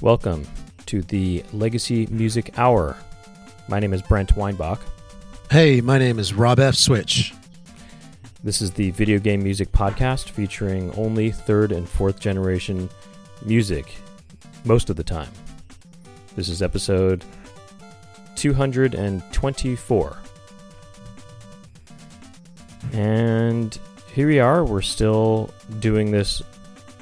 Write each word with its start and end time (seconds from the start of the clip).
Welcome 0.00 0.46
to 0.86 1.02
the 1.02 1.44
Legacy 1.52 2.06
Music 2.08 2.56
Hour. 2.56 2.96
My 3.68 3.80
name 3.80 3.92
is 3.92 4.00
Brent 4.00 4.36
Weinbach. 4.36 4.80
Hey, 5.50 5.80
my 5.80 5.98
name 5.98 6.20
is 6.20 6.32
Rob 6.32 6.60
F. 6.60 6.76
Switch. 6.76 7.34
This 8.44 8.62
is 8.62 8.70
the 8.70 8.92
video 8.92 9.18
game 9.18 9.42
music 9.42 9.72
podcast 9.72 10.30
featuring 10.30 10.94
only 10.94 11.32
third 11.32 11.72
and 11.72 11.88
fourth 11.88 12.20
generation 12.20 12.88
music 13.44 13.96
most 14.64 14.88
of 14.88 14.94
the 14.94 15.02
time. 15.02 15.30
This 16.38 16.48
is 16.50 16.62
episode 16.62 17.24
224. 18.36 20.16
And 22.92 23.78
here 24.14 24.28
we 24.28 24.38
are. 24.38 24.64
We're 24.64 24.80
still 24.82 25.52
doing 25.80 26.12
this 26.12 26.40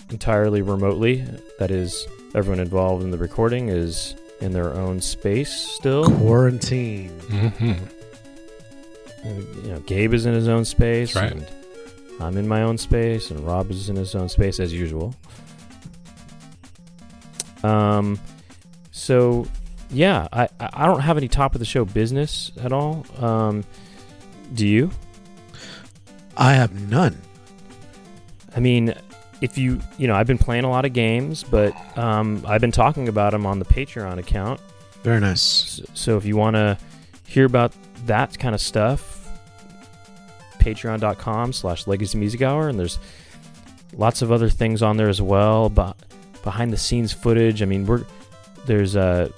entirely 0.09 0.63
remotely. 0.63 1.23
That 1.59 1.71
is, 1.71 2.09
everyone 2.35 2.61
involved 2.61 3.05
in 3.05 3.11
the 3.11 3.19
recording 3.19 3.69
is 3.69 4.15
in 4.41 4.55
their 4.55 4.73
own 4.73 5.03
space 5.03 5.53
still. 5.53 6.07
Quarantine. 6.17 7.21
Mm-hmm. 7.21 7.75
You 9.67 9.71
know, 9.71 9.81
Gabe 9.81 10.15
is 10.15 10.25
in 10.25 10.33
his 10.33 10.49
own 10.49 10.65
space. 10.65 11.13
That's 11.13 11.35
right. 11.35 11.43
And 11.43 12.23
I'm 12.23 12.39
in 12.39 12.49
my 12.49 12.63
own 12.63 12.79
space, 12.79 13.31
and 13.31 13.47
Rob 13.47 13.71
is 13.71 13.91
in 13.91 13.97
his 13.97 14.15
own 14.15 14.31
space 14.31 14.59
as 14.61 14.73
usual. 14.73 15.15
Um, 17.63 18.19
so 19.07 19.47
yeah, 19.89 20.27
I 20.33 20.49
I 20.59 20.85
don't 20.85 20.99
have 20.99 21.17
any 21.17 21.29
top 21.29 21.55
of 21.55 21.61
the 21.61 21.65
show 21.65 21.85
business 21.85 22.51
at 22.61 22.73
all. 22.73 23.07
Um, 23.19 23.65
do 24.53 24.67
you? 24.67 24.91
I 26.37 26.55
have 26.55 26.91
none. 26.91 27.17
I 28.57 28.59
mean, 28.59 28.95
if 29.41 29.57
you 29.57 29.81
you 29.97 30.09
know, 30.09 30.17
I've 30.17 30.27
been 30.27 30.39
playing 30.39 30.65
a 30.65 30.71
lot 30.71 30.85
of 30.85 30.93
games, 30.93 31.45
but 31.45 31.73
um, 31.97 32.45
I've 32.49 32.61
been 32.61 32.73
talking 32.73 33.07
about 33.07 33.31
them 33.31 33.47
on 33.47 33.61
the 33.61 33.65
Patreon 33.65 34.19
account. 34.19 34.61
Very 35.05 35.21
nice. 35.21 35.41
So, 35.41 35.85
so 35.95 36.17
if 36.17 36.25
you 36.25 36.37
want 36.37 36.57
to 36.57 36.77
hear 37.25 37.45
about 37.45 37.73
that 38.07 38.37
kind 38.41 38.57
of 38.57 38.61
stuff, 38.61 39.29
patreon.com 40.59 41.53
slash 41.53 41.87
legacy 41.87 42.19
music 42.19 42.43
hour. 42.43 42.69
And 42.69 42.77
there's 42.77 42.99
lots 43.97 44.21
of 44.21 44.33
other 44.33 44.49
things 44.49 44.83
on 44.83 44.97
there 44.97 45.09
as 45.09 45.23
well. 45.23 45.69
But 45.69 45.97
behind 46.43 46.73
the 46.73 46.77
scenes 46.77 47.13
footage. 47.13 47.61
I 47.61 47.67
mean, 47.67 47.87
we're 47.87 48.05
there's 48.67 48.97
a 48.97 49.33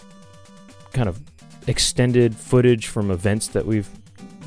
kind 0.93 1.09
of 1.09 1.21
extended 1.67 2.35
footage 2.35 2.87
from 2.89 3.11
events 3.11 3.49
that 3.49 3.67
we've 3.67 3.89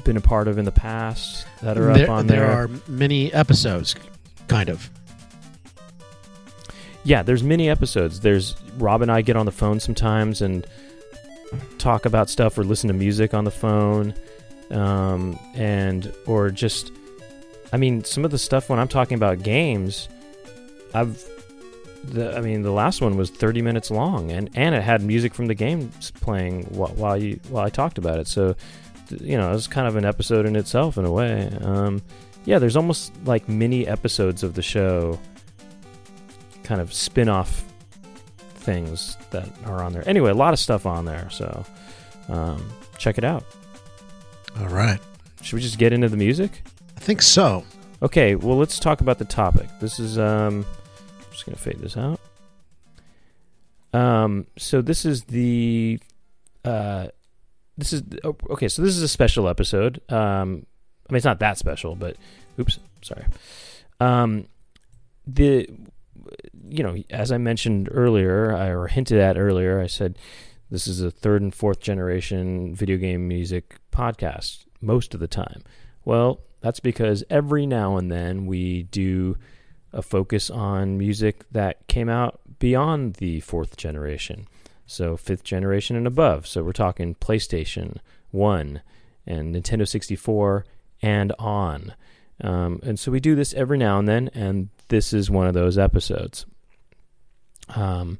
been 0.03 0.17
a 0.17 0.21
part 0.21 0.47
of 0.47 0.57
in 0.57 0.65
the 0.65 0.71
past 0.71 1.45
that 1.61 1.77
are 1.77 1.93
there, 1.93 2.05
up 2.05 2.09
on 2.09 2.27
there 2.27 2.39
there. 2.39 2.51
are 2.51 2.69
many 2.87 3.31
episodes, 3.33 3.95
kind 4.47 4.69
of. 4.69 4.89
Yeah, 7.03 7.23
there's 7.23 7.43
many 7.43 7.69
episodes. 7.69 8.19
There's 8.19 8.55
Rob 8.77 9.01
and 9.01 9.11
I 9.11 9.21
get 9.21 9.35
on 9.35 9.45
the 9.45 9.51
phone 9.51 9.79
sometimes 9.79 10.41
and 10.41 10.65
talk 11.77 12.05
about 12.05 12.29
stuff 12.29 12.57
or 12.57 12.63
listen 12.63 12.87
to 12.87 12.93
music 12.93 13.33
on 13.33 13.43
the 13.43 13.51
phone, 13.51 14.13
um, 14.69 15.37
and 15.53 16.13
or 16.25 16.49
just, 16.49 16.91
I 17.73 17.77
mean, 17.77 18.03
some 18.03 18.23
of 18.25 18.31
the 18.31 18.37
stuff 18.37 18.69
when 18.69 18.79
I'm 18.79 18.87
talking 18.87 19.15
about 19.15 19.43
games, 19.43 20.09
I've, 20.93 21.23
the, 22.03 22.35
I 22.35 22.41
mean, 22.41 22.61
the 22.61 22.71
last 22.71 23.01
one 23.01 23.17
was 23.17 23.29
30 23.29 23.61
minutes 23.61 23.91
long, 23.91 24.31
and 24.31 24.49
and 24.55 24.75
it 24.75 24.81
had 24.81 25.01
music 25.01 25.33
from 25.33 25.47
the 25.47 25.55
games 25.55 26.11
playing 26.11 26.63
while, 26.65 26.89
while 26.89 27.17
you 27.17 27.39
while 27.49 27.65
I 27.65 27.69
talked 27.69 27.97
about 27.97 28.19
it. 28.19 28.27
So, 28.27 28.55
you 29.09 29.37
know, 29.37 29.49
it 29.49 29.53
was 29.53 29.67
kind 29.67 29.87
of 29.87 29.95
an 29.95 30.05
episode 30.05 30.45
in 30.45 30.55
itself 30.55 30.97
in 30.97 31.05
a 31.05 31.11
way. 31.11 31.51
Um, 31.61 32.01
yeah, 32.45 32.59
there's 32.59 32.75
almost 32.75 33.13
like 33.25 33.47
mini 33.47 33.87
episodes 33.87 34.43
of 34.43 34.55
the 34.55 34.61
show 34.61 35.19
kind 36.63 36.81
of 36.81 36.93
spin-off 36.93 37.63
things 38.55 39.17
that 39.31 39.47
are 39.65 39.83
on 39.83 39.93
there. 39.93 40.07
Anyway, 40.07 40.31
a 40.31 40.35
lot 40.35 40.53
of 40.53 40.59
stuff 40.59 40.85
on 40.85 41.05
there, 41.05 41.29
so 41.29 41.65
um, 42.29 42.63
check 42.97 43.17
it 43.17 43.23
out. 43.23 43.43
All 44.59 44.67
right. 44.67 44.99
Should 45.41 45.55
we 45.55 45.61
just 45.61 45.77
get 45.77 45.93
into 45.93 46.09
the 46.09 46.17
music? 46.17 46.63
I 46.97 46.99
think 46.99 47.21
so. 47.21 47.63
Okay, 48.03 48.35
well 48.35 48.57
let's 48.57 48.79
talk 48.79 49.01
about 49.01 49.17
the 49.19 49.25
topic. 49.25 49.67
This 49.79 49.99
is 49.99 50.17
um 50.17 50.65
Just 51.41 51.47
gonna 51.47 51.57
fade 51.57 51.81
this 51.81 51.97
out. 51.97 52.19
Um 53.99 54.45
so 54.59 54.83
this 54.83 55.05
is 55.05 55.23
the 55.23 55.99
uh 56.63 57.07
this 57.79 57.93
is 57.93 58.03
oh, 58.23 58.35
okay, 58.51 58.67
so 58.67 58.83
this 58.83 58.95
is 58.95 59.01
a 59.01 59.07
special 59.07 59.47
episode. 59.47 60.01
Um 60.07 60.67
I 61.09 61.13
mean 61.13 61.17
it's 61.17 61.25
not 61.25 61.39
that 61.39 61.57
special, 61.57 61.95
but 61.95 62.15
oops, 62.59 62.77
sorry. 63.01 63.25
Um 63.99 64.45
the 65.25 65.67
you 66.69 66.83
know, 66.83 66.95
as 67.09 67.31
I 67.31 67.39
mentioned 67.39 67.89
earlier, 67.91 68.55
I, 68.55 68.67
or 68.67 68.85
hinted 68.85 69.17
at 69.17 69.35
earlier, 69.35 69.81
I 69.81 69.87
said 69.87 70.19
this 70.69 70.85
is 70.85 71.01
a 71.01 71.09
third 71.09 71.41
and 71.41 71.55
fourth 71.55 71.79
generation 71.79 72.75
video 72.75 72.97
game 72.97 73.27
music 73.27 73.79
podcast 73.91 74.65
most 74.79 75.15
of 75.15 75.19
the 75.19 75.27
time. 75.27 75.63
Well, 76.05 76.41
that's 76.59 76.79
because 76.79 77.23
every 77.31 77.65
now 77.65 77.97
and 77.97 78.11
then 78.11 78.45
we 78.45 78.83
do 78.83 79.37
a 79.93 80.01
focus 80.01 80.49
on 80.49 80.97
music 80.97 81.45
that 81.51 81.85
came 81.87 82.09
out 82.09 82.39
beyond 82.59 83.15
the 83.15 83.39
fourth 83.41 83.77
generation. 83.77 84.47
So, 84.85 85.15
fifth 85.17 85.43
generation 85.43 85.95
and 85.95 86.07
above. 86.07 86.47
So, 86.47 86.63
we're 86.63 86.73
talking 86.73 87.15
PlayStation 87.15 87.97
1 88.31 88.81
and 89.25 89.55
Nintendo 89.55 89.87
64 89.87 90.65
and 91.01 91.31
on. 91.39 91.93
Um, 92.41 92.79
and 92.83 92.99
so, 92.99 93.11
we 93.11 93.19
do 93.19 93.35
this 93.35 93.53
every 93.53 93.77
now 93.77 93.99
and 93.99 94.07
then, 94.07 94.29
and 94.33 94.69
this 94.89 95.13
is 95.13 95.29
one 95.29 95.47
of 95.47 95.53
those 95.53 95.77
episodes. 95.77 96.45
Um, 97.69 98.19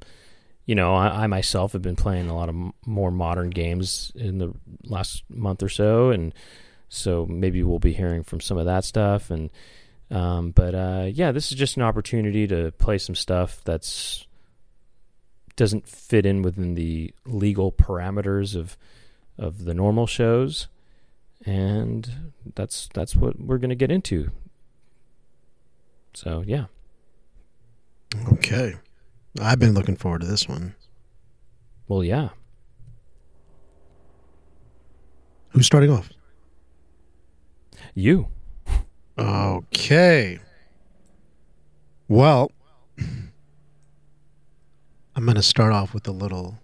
you 0.66 0.76
know, 0.76 0.96
I, 0.96 1.24
I 1.24 1.28
myself 1.28 1.74
have 1.74 1.82
been 1.82 1.96
playing 1.96 2.30
a 2.30 2.36
lot 2.36 2.50
of 2.50 2.56
m- 2.56 2.74
more 2.86 3.12
modern 3.12 3.50
games 3.50 4.12
in 4.16 4.38
the 4.38 4.54
last 4.86 5.24
month 5.30 5.64
or 5.64 5.70
so, 5.70 6.12
and 6.12 6.34
so 6.88 7.26
maybe 7.26 7.64
we'll 7.64 7.80
be 7.80 7.94
hearing 7.94 8.24
from 8.24 8.40
some 8.40 8.58
of 8.58 8.66
that 8.66 8.86
stuff. 8.86 9.30
And 9.30 9.50
um, 10.12 10.52
but 10.52 10.76
uh, 10.76 11.06
yeah, 11.12 11.32
this 11.32 11.52
is 11.52 11.58
just 11.58 11.78
an 11.78 11.84
opportunity 11.84 12.46
to 12.48 12.72
play 12.74 12.98
some 12.98 13.16
stuff 13.16 13.62
that's 13.64 14.28
doesn't 15.56 15.88
fit 15.88 16.26
in 16.26 16.42
within 16.42 16.76
the 16.76 17.14
legal 17.26 17.72
parameters 17.72 18.56
of 18.56 18.78
of 19.38 19.64
the 19.64 19.74
normal 19.74 20.06
shows, 20.06 20.68
and 21.46 22.34
that's 22.56 22.90
that's 22.94 23.16
what 23.16 23.40
we're 23.40 23.58
going 23.58 23.70
to 23.70 23.76
get 23.76 23.92
into. 23.92 24.32
So 26.14 26.44
yeah. 26.46 26.66
Okay. 28.34 28.76
I've 29.42 29.60
been 29.60 29.74
looking 29.74 29.96
forward 29.96 30.22
to 30.22 30.28
this 30.28 30.50
one. 30.50 30.76
Well, 31.88 32.04
yeah. 32.04 32.30
Who's 35.50 35.66
starting 35.66 35.90
off? 35.90 36.10
You. 37.94 38.28
Okay. 39.22 40.40
Well, 42.08 42.52
I'm 42.98 43.32
going 45.26 45.36
to 45.36 45.44
start 45.44 45.74
off 45.74 45.94
with 45.94 46.08
a 46.08 46.12
little 46.12 46.60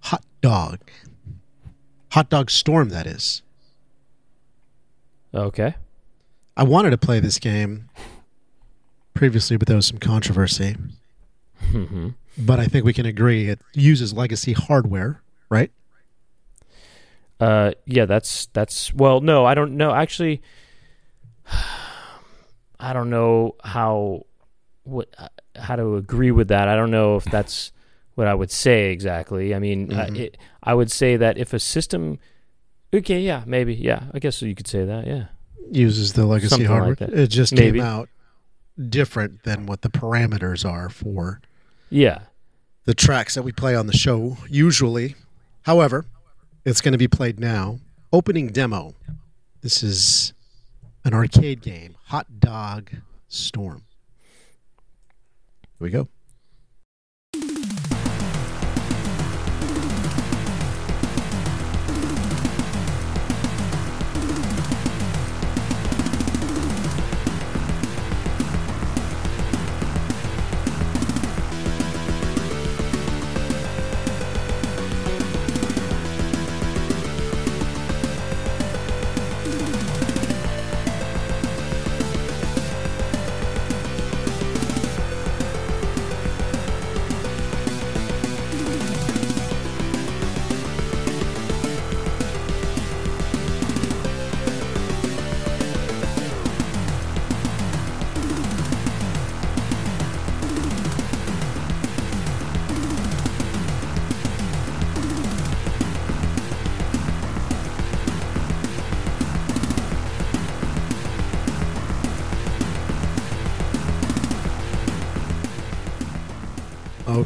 hot 0.00 0.24
dog. 0.40 0.78
Hot 2.12 2.30
dog 2.30 2.50
storm, 2.50 2.90
that 2.90 3.06
is. 3.06 3.42
Okay. 5.34 5.74
I 6.56 6.62
wanted 6.62 6.90
to 6.90 6.98
play 6.98 7.18
this 7.18 7.40
game 7.40 7.90
previously, 9.12 9.56
but 9.56 9.66
there 9.66 9.76
was 9.76 9.86
some 9.86 9.98
controversy. 9.98 10.76
hmm 11.60 12.10
But 12.38 12.60
I 12.60 12.66
think 12.66 12.84
we 12.84 12.92
can 12.92 13.06
agree 13.06 13.48
it 13.48 13.60
uses 13.72 14.12
legacy 14.12 14.52
hardware, 14.52 15.20
right? 15.48 15.72
Uh, 17.40 17.72
yeah, 17.84 18.04
that's 18.04 18.46
that's 18.52 18.94
well, 18.94 19.20
no, 19.20 19.44
I 19.44 19.54
don't 19.54 19.76
know. 19.76 19.92
Actually, 19.92 20.40
I 22.80 22.92
don't 22.92 23.10
know 23.10 23.54
how 23.64 24.26
what 24.84 25.08
how 25.56 25.76
to 25.76 25.96
agree 25.96 26.30
with 26.30 26.48
that. 26.48 26.68
I 26.68 26.76
don't 26.76 26.90
know 26.90 27.16
if 27.16 27.24
that's 27.24 27.72
what 28.16 28.26
I 28.26 28.34
would 28.34 28.50
say 28.50 28.90
exactly. 28.90 29.54
I 29.54 29.58
mean, 29.58 29.92
uh, 29.92 30.06
Mhm. 30.06 30.18
it, 30.18 30.36
I 30.62 30.74
would 30.74 30.90
say 30.90 31.16
that 31.16 31.38
if 31.38 31.52
a 31.52 31.58
system, 31.58 32.18
okay, 32.92 33.20
yeah, 33.20 33.42
maybe, 33.46 33.74
yeah, 33.74 34.04
I 34.12 34.18
guess 34.18 34.40
you 34.42 34.54
could 34.54 34.66
say 34.68 34.84
that, 34.84 35.06
yeah. 35.06 35.26
Uses 35.72 36.12
the 36.12 36.26
legacy 36.26 36.48
Something 36.50 36.66
hardware. 36.68 36.96
like. 37.00 37.18
It 37.18 37.26
just 37.28 37.54
Maybe. 37.54 37.78
came 37.78 37.86
out 37.86 38.08
different 38.88 39.44
than 39.44 39.66
what 39.66 39.82
the 39.82 39.88
parameters 39.88 40.68
are 40.68 40.88
for 40.90 41.40
Yeah. 41.90 42.20
the 42.84 42.94
tracks 42.94 43.34
that 43.34 43.42
we 43.42 43.52
play 43.52 43.74
on 43.74 43.86
the 43.86 43.96
show 43.96 44.36
usually. 44.48 45.14
However, 45.62 46.04
it's 46.64 46.80
going 46.80 46.92
to 46.92 46.98
be 46.98 47.08
played 47.08 47.40
now. 47.40 47.78
Opening 48.12 48.48
demo. 48.48 48.94
This 49.62 49.82
is 49.82 50.33
an 51.04 51.12
arcade 51.12 51.60
game, 51.60 51.96
Hot 52.06 52.40
Dog 52.40 52.90
Storm. 53.28 53.84
Here 55.78 55.86
we 55.86 55.90
go. 55.90 56.08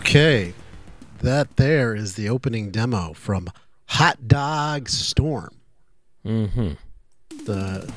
Okay. 0.08 0.54
That 1.20 1.56
there 1.56 1.94
is 1.94 2.14
the 2.14 2.30
opening 2.30 2.70
demo 2.70 3.12
from 3.12 3.50
Hot 3.88 4.26
Dog 4.26 4.88
Storm, 4.88 5.50
Mm-hmm. 6.24 6.72
the 7.44 7.92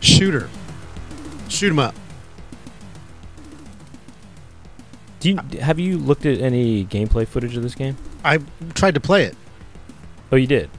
shooter. 0.00 0.48
Shoot 1.50 1.68
'em 1.70 1.78
up. 1.78 1.94
Do 5.20 5.28
you 5.28 5.58
have 5.60 5.78
you 5.78 5.98
looked 5.98 6.24
at 6.24 6.40
any 6.40 6.86
gameplay 6.86 7.28
footage 7.28 7.54
of 7.58 7.62
this 7.62 7.74
game? 7.74 7.96
I 8.24 8.38
tried 8.72 8.94
to 8.94 9.00
play 9.00 9.24
it. 9.24 9.36
Oh, 10.32 10.36
you 10.36 10.46
did. 10.46 10.70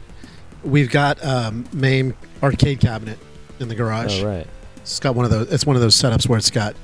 We've 0.63 0.89
got 0.89 1.23
um, 1.23 1.65
MAME 1.73 2.15
arcade 2.41 2.79
cabinet 2.79 3.19
in 3.59 3.67
the 3.67 3.75
garage. 3.75 4.23
Oh, 4.23 4.27
right. 4.27 4.47
It's 4.77 4.99
got 4.99 5.13
one 5.13 5.25
of 5.25 5.31
those. 5.31 5.51
It's 5.53 5.65
one 5.65 5.75
of 5.75 5.81
those 5.83 5.95
setups 5.95 6.27
where 6.27 6.39
it's 6.39 6.49
got 6.49 6.75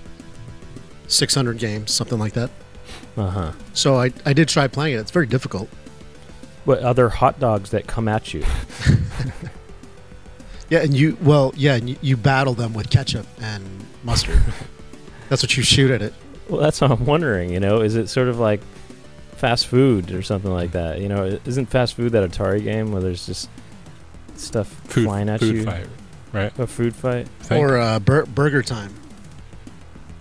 600 1.07 1.57
games, 1.57 1.91
something 1.91 2.19
like 2.19 2.33
that. 2.33 2.51
Uh 3.17 3.29
huh. 3.29 3.51
So 3.73 3.95
I, 3.97 4.11
I 4.25 4.33
did 4.33 4.47
try 4.47 4.67
playing 4.67 4.95
it. 4.95 4.99
It's 4.99 5.11
very 5.11 5.25
difficult. 5.25 5.69
What 6.65 6.79
other 6.79 7.09
hot 7.09 7.39
dogs 7.39 7.71
that 7.71 7.87
come 7.87 8.07
at 8.07 8.33
you? 8.33 8.43
Yeah, 10.69 10.79
and 10.79 10.93
you 10.93 11.17
well, 11.21 11.53
yeah, 11.55 11.75
and 11.75 11.89
you, 11.89 11.95
you 12.01 12.17
battle 12.17 12.53
them 12.53 12.73
with 12.73 12.89
ketchup 12.89 13.25
and 13.41 13.63
mustard. 14.03 14.41
That's 15.29 15.41
what 15.41 15.55
you 15.55 15.63
shoot 15.63 15.91
at 15.91 16.01
it. 16.01 16.13
Well, 16.49 16.61
that's 16.61 16.79
what 16.79 16.91
I'm 16.91 17.05
wondering. 17.05 17.51
You 17.51 17.59
know, 17.59 17.81
is 17.81 17.95
it 17.95 18.07
sort 18.07 18.29
of 18.29 18.39
like 18.39 18.61
fast 19.35 19.67
food 19.67 20.11
or 20.11 20.21
something 20.21 20.51
like 20.51 20.71
that? 20.71 21.01
You 21.01 21.09
know, 21.09 21.39
isn't 21.43 21.65
fast 21.65 21.95
food 21.95 22.13
that 22.13 22.29
Atari 22.29 22.63
game 22.63 22.93
where 22.93 23.01
there's 23.01 23.25
just 23.25 23.49
stuff 24.35 24.67
Food, 24.85 25.03
flying 25.03 25.27
at 25.27 25.41
food 25.41 25.55
you? 25.55 25.63
fight, 25.65 25.87
right? 26.31 26.57
A 26.57 26.65
food 26.65 26.95
fight. 26.95 27.27
Think. 27.41 27.61
Or 27.61 27.77
uh, 27.77 27.99
bur- 27.99 28.25
Burger 28.27 28.61
Time. 28.61 28.93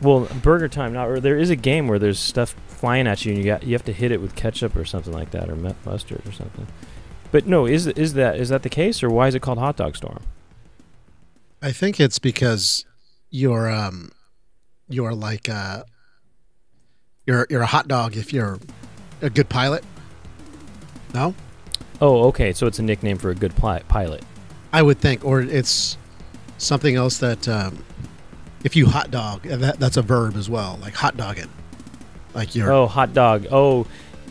Well, 0.01 0.29
Burger 0.43 0.69
Time. 0.69 0.93
Not. 0.93 1.23
There 1.23 1.39
is 1.39 1.51
a 1.51 1.57
game 1.57 1.87
where 1.87 2.01
there's 2.01 2.19
stuff 2.19 2.57
flying 2.87 3.09
at 3.09 3.25
you, 3.25 3.33
and 3.33 3.39
you 3.39 3.45
got 3.45 3.65
you 3.65 3.73
have 3.73 3.85
to 3.85 3.93
hit 3.93 4.13
it 4.13 4.21
with 4.21 4.37
ketchup 4.37 4.77
or 4.77 4.85
something 4.85 5.13
like 5.13 5.33
that, 5.33 5.51
or 5.51 5.57
mustard 5.57 6.23
or 6.25 6.31
something. 6.33 6.69
But 7.33 7.47
no, 7.47 7.67
is 7.67 7.89
is 7.89 8.15
that 8.15 8.37
is 8.37 8.49
that 8.51 8.63
the 8.63 8.69
case, 8.69 9.03
or 9.03 9.11
why 9.11 9.27
is 9.27 9.35
it 9.35 9.43
called 9.43 9.59
Hot 9.59 9.77
Dog 9.77 9.97
Storm? 9.97 10.23
I 11.61 11.73
think 11.73 11.99
it's 11.99 12.21
because 12.21 12.85
you're 13.31 13.69
um 13.69 14.13
you're 14.89 15.15
like 15.15 15.49
uh 15.49 15.83
you're 17.27 17.47
you're 17.51 17.63
a 17.63 17.67
hot 17.67 17.89
dog 17.89 18.17
if 18.17 18.33
you're 18.33 18.61
a 19.21 19.31
good 19.31 19.49
pilot. 19.49 19.85
No, 21.13 21.35
Oh, 22.01 22.25
okay. 22.29 22.53
So 22.53 22.67
it's 22.67 22.79
a 22.79 22.83
nickname 22.83 23.19
for 23.19 23.31
a 23.31 23.35
good 23.35 23.55
pli- 23.57 23.83
pilot. 23.89 24.23
I 24.73 24.83
would 24.83 24.99
think, 24.99 25.25
or 25.25 25.41
it's 25.41 25.97
something 26.59 26.95
else 26.95 27.19
that 27.19 27.49
um, 27.49 27.83
if 28.65 28.77
you 28.77 28.87
hot 28.87 29.11
dog, 29.11 29.43
that 29.43 29.81
that's 29.81 29.97
a 29.97 30.03
verb 30.03 30.37
as 30.37 30.51
well, 30.51 30.79
like 30.83 30.95
hot 30.95 31.17
dogging, 31.17 31.49
like 32.37 32.55
you're 32.55 32.71
Oh, 32.73 32.87
hot 32.87 33.13
dog. 33.15 33.47
Oh, 33.51 33.87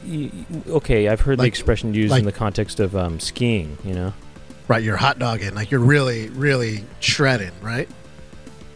y- 0.05 0.31
okay. 0.67 1.09
I've 1.09 1.21
heard 1.21 1.39
the 1.39 1.43
expression 1.45 1.93
used 1.93 2.11
like- 2.11 2.19
in 2.19 2.25
the 2.25 2.31
context 2.31 2.79
of 2.79 2.95
um, 2.95 3.19
skiing. 3.19 3.77
You 3.83 3.95
know. 3.95 4.13
right, 4.69 4.81
you're 4.83 4.97
hot 4.97 5.19
dogging, 5.19 5.53
like 5.55 5.69
you're 5.71 5.79
really 5.81 6.29
really 6.29 6.83
shredding, 7.01 7.51
right? 7.61 7.89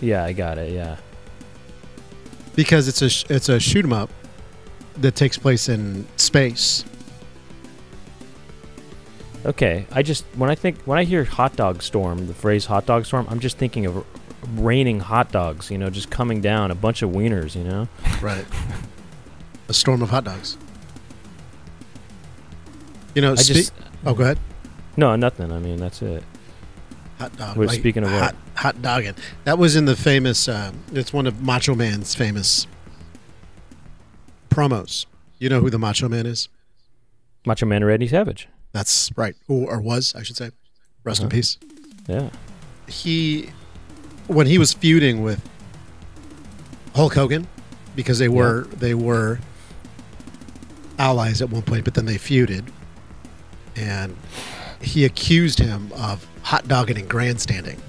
Yeah, 0.02 0.24
I 0.26 0.34
got 0.34 0.58
it. 0.58 0.74
Yeah. 0.74 0.98
Because 2.56 2.88
it's 2.88 3.02
a 3.02 3.10
sh- 3.10 3.26
it's 3.30 3.48
a 3.50 3.60
shoot 3.60 3.86
'em 3.86 3.94
up 3.94 4.10
that 4.98 5.16
takes 5.16 5.38
place 5.38 5.70
in 5.70 6.06
space. 6.18 6.84
Okay. 9.46 9.86
I 9.92 10.02
just 10.04 10.26
when 10.36 10.50
I 10.50 10.56
think 10.56 10.78
when 10.84 10.98
I 11.00 11.04
hear 11.06 11.24
hot 11.24 11.56
dog 11.56 11.82
storm, 11.82 12.28
the 12.28 12.34
phrase 12.34 12.66
hot 12.66 12.86
dog 12.86 13.06
storm, 13.06 13.26
I'm 13.30 13.40
just 13.40 13.58
thinking 13.58 13.86
of 13.86 14.06
raining 14.56 15.00
hot 15.00 15.32
dogs. 15.32 15.72
You 15.72 15.78
know, 15.78 15.90
just 15.90 16.10
coming 16.10 16.42
down, 16.42 16.72
a 16.72 16.76
bunch 16.76 17.02
of 17.02 17.12
wieners. 17.12 17.56
You 17.56 17.64
know. 17.64 17.88
Right. 18.22 18.46
a 19.70 19.74
storm 19.74 20.02
of 20.02 20.10
hot 20.10 20.24
dogs. 20.26 20.58
You 23.16 23.22
know, 23.22 23.34
I 23.34 23.36
spe- 23.36 23.54
just 23.54 23.74
oh, 24.06 24.14
go 24.14 24.24
ahead. 24.24 24.40
no 24.98 25.16
nothing. 25.16 25.52
I 25.52 25.60
mean 25.60 25.78
that's 25.78 26.02
it. 26.02 26.24
Hot 27.20 27.36
dog. 27.38 27.58
We're 27.58 27.68
speaking 27.70 28.04
of 28.04 28.12
what? 28.12 28.22
hot, 28.22 28.36
hot 28.56 28.82
dogging. 28.82 29.16
That 29.46 29.58
was 29.58 29.76
in 29.76 29.86
the 29.86 29.96
famous. 29.96 30.48
Uh, 30.48 30.72
it's 30.94 31.12
one 31.14 31.28
of 31.28 31.42
Macho 31.42 31.76
Man's 31.76 32.16
famous 32.16 32.68
promos. 34.50 35.06
You 35.40 35.50
know 35.50 35.60
who 35.62 35.70
the 35.70 35.80
Macho 35.80 36.08
Man 36.10 36.26
is? 36.26 36.50
Macho 37.46 37.66
Man 37.66 37.84
Randy 37.84 38.08
Savage. 38.08 38.48
That's 38.72 39.10
right, 39.16 39.36
or, 39.48 39.70
or 39.72 39.82
was 39.82 40.14
I 40.16 40.24
should 40.24 40.38
say. 40.38 40.52
Rest 41.04 41.22
in 41.22 41.28
Uh-huh. 41.28 41.32
peace. 41.36 41.58
Yeah. 42.08 42.30
He, 42.88 43.50
when 44.28 44.48
he 44.48 44.58
was 44.58 44.74
feuding 44.74 45.24
with 45.24 45.42
Hulk 46.96 47.14
Hogan, 47.14 47.48
because 47.96 48.20
they 48.20 48.28
were 48.30 48.64
they 48.66 48.94
were 48.94 49.40
allies 51.00 51.42
at 51.42 51.50
one 51.50 51.64
point, 51.64 51.86
but 51.86 51.94
then 51.96 52.06
they 52.06 52.16
feuded, 52.16 52.66
and 53.76 54.16
he 54.82 55.06
accused 55.06 55.58
him 55.60 55.92
of 55.96 56.28
hot 56.44 56.68
dogging 56.68 56.98
and 56.98 57.10
grandstanding. 57.10 57.82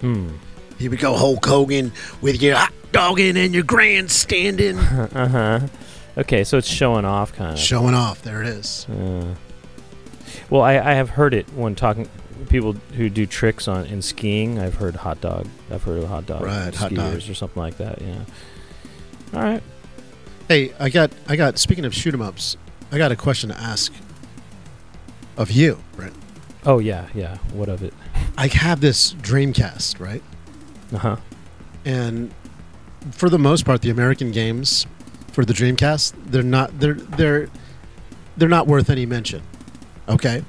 Hmm. 0.00 0.30
Here 0.78 0.90
we 0.90 0.96
go, 0.96 1.14
Hulk 1.16 1.44
Hogan, 1.44 1.92
with 2.22 2.40
your 2.42 2.56
hot 2.56 2.72
dogging 2.92 3.36
and 3.36 3.52
your 3.54 3.62
grandstanding. 3.64 4.78
uh 4.78 5.28
huh. 5.28 5.66
Okay, 6.16 6.44
so 6.44 6.58
it's 6.58 6.68
showing 6.68 7.04
off 7.04 7.32
kind 7.34 7.52
of. 7.52 7.58
Showing 7.58 7.94
off. 7.94 8.22
There 8.22 8.42
it 8.42 8.48
is. 8.48 8.86
Uh, 8.88 9.34
well, 10.50 10.62
I, 10.62 10.72
I 10.74 10.92
have 10.94 11.10
heard 11.10 11.32
it 11.34 11.48
when 11.54 11.74
talking 11.74 12.08
people 12.48 12.74
who 12.96 13.08
do 13.08 13.24
tricks 13.26 13.66
on 13.68 13.86
in 13.86 14.02
skiing. 14.02 14.58
I've 14.58 14.74
heard 14.74 14.96
hot 14.96 15.20
dog. 15.20 15.46
I've 15.70 15.82
heard 15.84 16.02
of 16.02 16.08
hot 16.08 16.26
dog 16.26 16.42
Right, 16.42 16.74
hot 16.74 16.90
skiers 16.90 17.20
dog. 17.20 17.30
or 17.30 17.34
something 17.34 17.62
like 17.62 17.78
that. 17.78 18.02
Yeah. 18.02 18.24
All 19.34 19.40
right. 19.42 19.62
Hey, 20.48 20.72
I 20.78 20.88
got, 20.90 21.12
I 21.28 21.36
got. 21.36 21.58
Speaking 21.58 21.84
of 21.84 21.94
shoot 21.94 22.12
'em 22.14 22.22
ups, 22.22 22.56
I 22.90 22.98
got 22.98 23.12
a 23.12 23.16
question 23.16 23.50
to 23.50 23.58
ask 23.58 23.92
of 25.36 25.50
you, 25.50 25.82
Brent. 25.96 26.14
Oh 26.64 26.78
yeah, 26.78 27.08
yeah. 27.14 27.38
What 27.52 27.68
of 27.68 27.82
it? 27.82 27.94
I 28.36 28.48
have 28.48 28.80
this 28.80 29.14
Dreamcast, 29.14 29.98
right? 30.00 30.22
Uh 30.92 30.98
huh. 30.98 31.16
And 31.84 32.32
for 33.10 33.28
the 33.28 33.38
most 33.38 33.64
part, 33.64 33.82
the 33.82 33.90
American 33.90 34.30
games 34.30 34.86
for 35.32 35.44
the 35.44 35.52
Dreamcast, 35.52 36.12
they're 36.26 36.42
not, 36.42 36.78
they're, 36.78 36.94
they're, 36.94 37.48
they're 38.36 38.48
not 38.48 38.66
worth 38.66 38.90
any 38.90 39.06
mention. 39.06 39.42
Okay. 40.08 40.44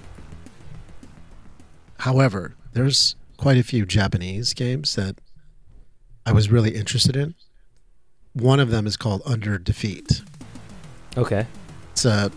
However, 2.00 2.54
there's 2.74 3.16
quite 3.38 3.58
a 3.58 3.64
few 3.64 3.86
Japanese 3.86 4.54
games 4.54 4.96
that 4.96 5.16
I 6.26 6.34
was 6.34 6.52
really 6.52 6.76
interested 6.76 7.16
in. 7.16 7.34
One 8.34 8.60
of 8.60 8.72
them 8.72 8.88
is 8.88 8.98
called 8.98 9.22
Under 9.25 9.58
Defeat. 9.58 10.22
Okay. 11.18 11.46
It's 11.92 12.06
a 12.06 12.32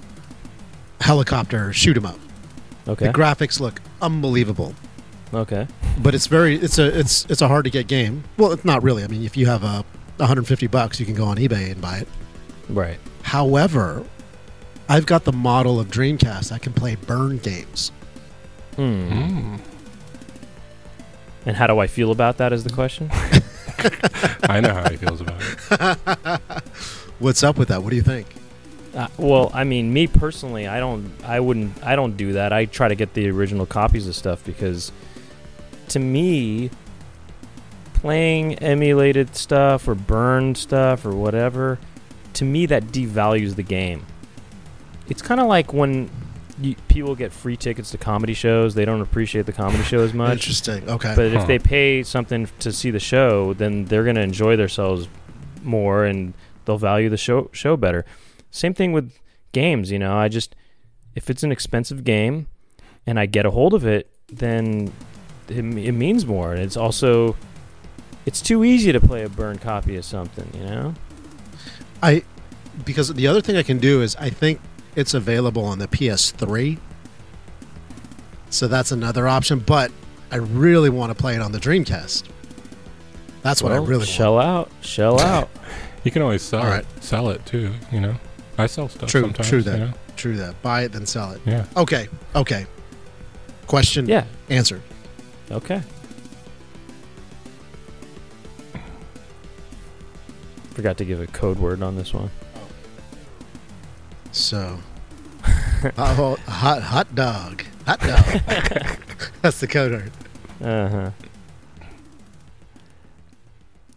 helicopter 1.00 1.72
shoot 1.72 1.96
'em 1.96 2.06
up. 2.06 2.18
Okay. 2.88 3.06
The 3.06 3.12
graphics 3.12 3.58
look 3.60 3.80
unbelievable, 4.02 4.74
Okay. 5.34 5.66
but 6.02 6.14
it's 6.14 6.26
very 6.26 6.56
it's 6.56 6.78
a 6.78 6.86
it's 6.98 7.24
it's 7.28 7.40
a 7.42 7.48
hard 7.48 7.64
to 7.64 7.70
get 7.70 7.86
game. 7.86 8.24
Well, 8.36 8.52
it's 8.52 8.64
not 8.64 8.82
really. 8.82 9.02
I 9.02 9.06
mean, 9.08 9.24
if 9.24 9.36
you 9.36 9.46
have 9.46 9.64
a 9.64 9.84
150 10.18 10.66
bucks, 10.66 11.00
you 11.00 11.06
can 11.06 11.14
go 11.14 11.24
on 11.24 11.36
eBay 11.38 11.72
and 11.72 11.80
buy 11.80 11.98
it. 11.98 12.08
Right. 12.68 12.98
However, 13.22 14.04
I've 14.88 15.06
got 15.06 15.24
the 15.24 15.32
model 15.32 15.80
of 15.80 15.88
Dreamcast. 15.88 16.52
I 16.52 16.58
can 16.58 16.72
play 16.72 16.94
burn 16.94 17.38
games. 17.38 17.90
Hmm. 18.76 18.82
Mm. 18.82 19.60
And 21.46 21.56
how 21.56 21.66
do 21.66 21.78
I 21.78 21.86
feel 21.86 22.10
about 22.10 22.36
that? 22.38 22.52
Is 22.52 22.64
the 22.64 22.70
question? 22.70 23.10
I 24.48 24.60
know 24.60 24.74
how 24.74 24.88
he 24.90 24.96
feels 24.96 25.20
about 25.20 25.40
it. 25.40 26.62
What's 27.18 27.42
up 27.42 27.56
with 27.56 27.68
that? 27.68 27.82
What 27.82 27.90
do 27.90 27.96
you 27.96 28.02
think? 28.02 28.26
Uh, 28.94 29.08
well, 29.18 29.50
I 29.52 29.64
mean, 29.64 29.92
me 29.92 30.06
personally, 30.06 30.66
I 30.66 30.80
don't, 30.80 31.12
I 31.24 31.40
wouldn't, 31.40 31.84
I 31.84 31.96
don't 31.96 32.16
do 32.16 32.32
that. 32.34 32.52
I 32.52 32.64
try 32.64 32.88
to 32.88 32.94
get 32.94 33.14
the 33.14 33.28
original 33.28 33.66
copies 33.66 34.08
of 34.08 34.14
stuff 34.14 34.44
because, 34.44 34.90
to 35.88 35.98
me, 35.98 36.70
playing 37.92 38.54
emulated 38.56 39.36
stuff 39.36 39.86
or 39.88 39.94
burned 39.94 40.56
stuff 40.56 41.04
or 41.04 41.14
whatever, 41.14 41.78
to 42.34 42.44
me 42.44 42.66
that 42.66 42.84
devalues 42.84 43.56
the 43.56 43.62
game. 43.62 44.06
It's 45.08 45.22
kind 45.22 45.40
of 45.40 45.46
like 45.46 45.72
when 45.72 46.10
you, 46.60 46.74
people 46.88 47.14
get 47.14 47.32
free 47.32 47.56
tickets 47.56 47.90
to 47.90 47.98
comedy 47.98 48.34
shows; 48.34 48.74
they 48.74 48.84
don't 48.84 49.00
appreciate 49.00 49.46
the 49.46 49.52
comedy 49.52 49.82
show 49.84 50.00
as 50.00 50.14
much. 50.14 50.32
Interesting. 50.32 50.88
Okay. 50.88 51.14
But 51.14 51.32
if 51.32 51.46
they 51.46 51.58
pay 51.58 52.02
something 52.02 52.48
to 52.60 52.72
see 52.72 52.90
the 52.90 53.00
show, 53.00 53.52
then 53.54 53.84
they're 53.86 54.04
going 54.04 54.16
to 54.16 54.22
enjoy 54.22 54.56
themselves 54.56 55.08
more 55.62 56.04
and 56.04 56.32
they'll 56.64 56.78
value 56.78 57.08
the 57.08 57.16
show 57.16 57.50
show 57.52 57.76
better. 57.76 58.04
Same 58.50 58.74
thing 58.74 58.92
with 58.92 59.18
games, 59.52 59.90
you 59.90 59.98
know. 59.98 60.16
I 60.16 60.28
just 60.28 60.54
if 61.14 61.28
it's 61.30 61.42
an 61.42 61.52
expensive 61.52 62.04
game 62.04 62.46
and 63.06 63.18
I 63.18 63.26
get 63.26 63.46
a 63.46 63.50
hold 63.50 63.74
of 63.74 63.86
it, 63.86 64.10
then 64.28 64.92
it, 65.48 65.58
it 65.58 65.92
means 65.92 66.26
more. 66.26 66.52
And 66.52 66.62
it's 66.62 66.76
also 66.76 67.36
it's 68.24 68.40
too 68.40 68.64
easy 68.64 68.92
to 68.92 69.00
play 69.00 69.22
a 69.24 69.28
burned 69.28 69.60
copy 69.60 69.96
of 69.96 70.04
something, 70.04 70.48
you 70.54 70.66
know. 70.66 70.94
I 72.02 72.22
because 72.84 73.12
the 73.14 73.26
other 73.26 73.40
thing 73.40 73.56
I 73.56 73.62
can 73.62 73.78
do 73.78 74.02
is 74.02 74.16
I 74.16 74.30
think 74.30 74.60
it's 74.96 75.14
available 75.14 75.64
on 75.64 75.78
the 75.78 75.86
PS3. 75.86 76.78
So 78.50 78.66
that's 78.66 78.90
another 78.90 79.28
option, 79.28 79.60
but 79.60 79.92
I 80.32 80.36
really 80.36 80.90
want 80.90 81.10
to 81.10 81.14
play 81.20 81.34
it 81.36 81.40
on 81.42 81.52
the 81.52 81.58
Dreamcast. 81.58 82.24
That's 83.42 83.62
what 83.62 83.70
I 83.72 83.76
Well, 83.78 83.86
really 83.86 83.98
want. 84.00 84.08
shell 84.08 84.38
out, 84.40 84.70
shell 84.80 85.20
out. 85.20 85.48
You 86.04 86.12
can 86.12 86.22
always 86.22 86.42
sell 86.42 86.64
All 86.64 86.72
it, 86.72 86.86
sell 87.00 87.30
it 87.30 87.44
too. 87.46 87.72
You 87.90 87.98
know, 88.00 88.14
I 88.58 88.66
sell 88.66 88.88
stuff 88.88 89.08
True, 89.10 89.22
sometimes. 89.22 89.48
true 89.48 89.60
that. 89.62 89.72
You 89.78 89.84
know? 89.86 89.92
True 90.16 90.36
that. 90.36 90.62
Buy 90.62 90.82
it, 90.84 90.92
then 90.92 91.04
sell 91.04 91.32
it. 91.32 91.40
Yeah. 91.44 91.66
Okay. 91.76 92.06
Okay. 92.36 92.64
Question 93.66 94.06
Yeah. 94.08 94.24
answered. 94.48 94.82
Okay. 95.50 95.82
Forgot 100.74 100.96
to 100.98 101.04
give 101.04 101.20
a 101.20 101.26
code 101.26 101.58
word 101.58 101.82
on 101.82 101.96
this 101.96 102.14
one. 102.14 102.30
So, 104.36 104.78
hot, 105.96 106.38
hot, 106.40 106.82
hot 106.82 107.14
dog. 107.14 107.64
Hot 107.86 107.98
dog. 107.98 109.00
That's 109.40 109.60
the 109.60 109.66
code 109.66 109.92
word. 109.92 110.12
Uh 110.60 110.88
huh. 110.90 111.10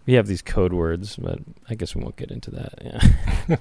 We 0.06 0.14
have 0.14 0.28
these 0.28 0.42
code 0.42 0.72
words, 0.72 1.18
but 1.18 1.40
I 1.70 1.76
guess 1.76 1.94
we 1.94 2.02
won't 2.02 2.16
get 2.16 2.32
into 2.32 2.52
that. 2.52 2.74
Yeah. 3.50 3.58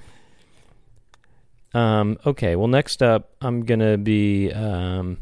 um. 1.99 2.17
Okay. 2.25 2.55
Well, 2.55 2.69
next 2.69 3.03
up, 3.03 3.35
I'm 3.41 3.65
gonna 3.65 3.97
be 3.97 4.53
um 4.53 5.17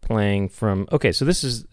playing 0.00 0.48
from. 0.48 0.88
Okay, 0.90 1.12
so 1.12 1.26
this 1.26 1.44
is 1.44 1.66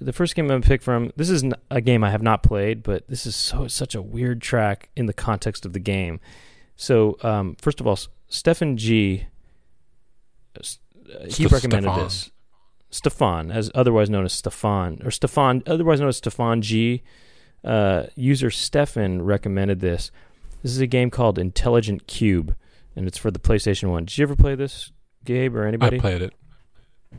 the 0.00 0.14
first 0.14 0.34
game 0.34 0.46
I'm 0.46 0.60
gonna 0.60 0.62
pick 0.62 0.80
from. 0.80 1.12
This 1.16 1.28
is 1.28 1.44
a 1.70 1.82
game 1.82 2.02
I 2.02 2.10
have 2.10 2.22
not 2.22 2.42
played, 2.42 2.82
but 2.82 3.06
this 3.06 3.26
is 3.26 3.36
so 3.36 3.68
such 3.68 3.94
a 3.94 4.00
weird 4.00 4.40
track 4.40 4.88
in 4.96 5.04
the 5.04 5.12
context 5.12 5.66
of 5.66 5.74
the 5.74 5.78
game. 5.78 6.20
So, 6.80 7.18
um, 7.22 7.56
first 7.60 7.80
of 7.80 7.86
all, 7.86 7.98
Stefan 8.28 8.76
G. 8.76 9.26
uh, 10.56 10.60
s- 10.60 10.78
uh, 11.12 11.24
he 11.24 11.30
Ste- 11.46 11.52
recommended 11.52 11.88
Stefan. 11.90 12.04
this. 12.04 12.30
Stefan, 12.90 13.50
as 13.50 13.70
otherwise 13.74 14.08
known 14.08 14.24
as 14.24 14.32
Stefan, 14.32 15.00
or 15.04 15.10
Stefan, 15.10 15.62
otherwise 15.66 15.98
known 16.00 16.08
as 16.08 16.16
Stefan 16.16 16.62
G. 16.62 17.02
Uh, 17.64 18.04
user 18.14 18.50
Stefan 18.50 19.20
recommended 19.22 19.80
this. 19.80 20.10
This 20.62 20.72
is 20.72 20.80
a 20.80 20.86
game 20.86 21.10
called 21.10 21.38
Intelligent 21.38 22.06
Qube, 22.06 22.54
and 22.96 23.06
it's 23.08 23.18
for 23.18 23.30
the 23.32 23.38
PlayStation 23.40 23.90
One. 23.90 24.04
Did 24.04 24.16
you 24.16 24.22
ever 24.22 24.36
play 24.36 24.54
this, 24.54 24.92
Gabe, 25.24 25.54
or 25.56 25.66
anybody? 25.66 25.96
I 25.96 26.00
played 26.00 26.22
it. 26.22 26.32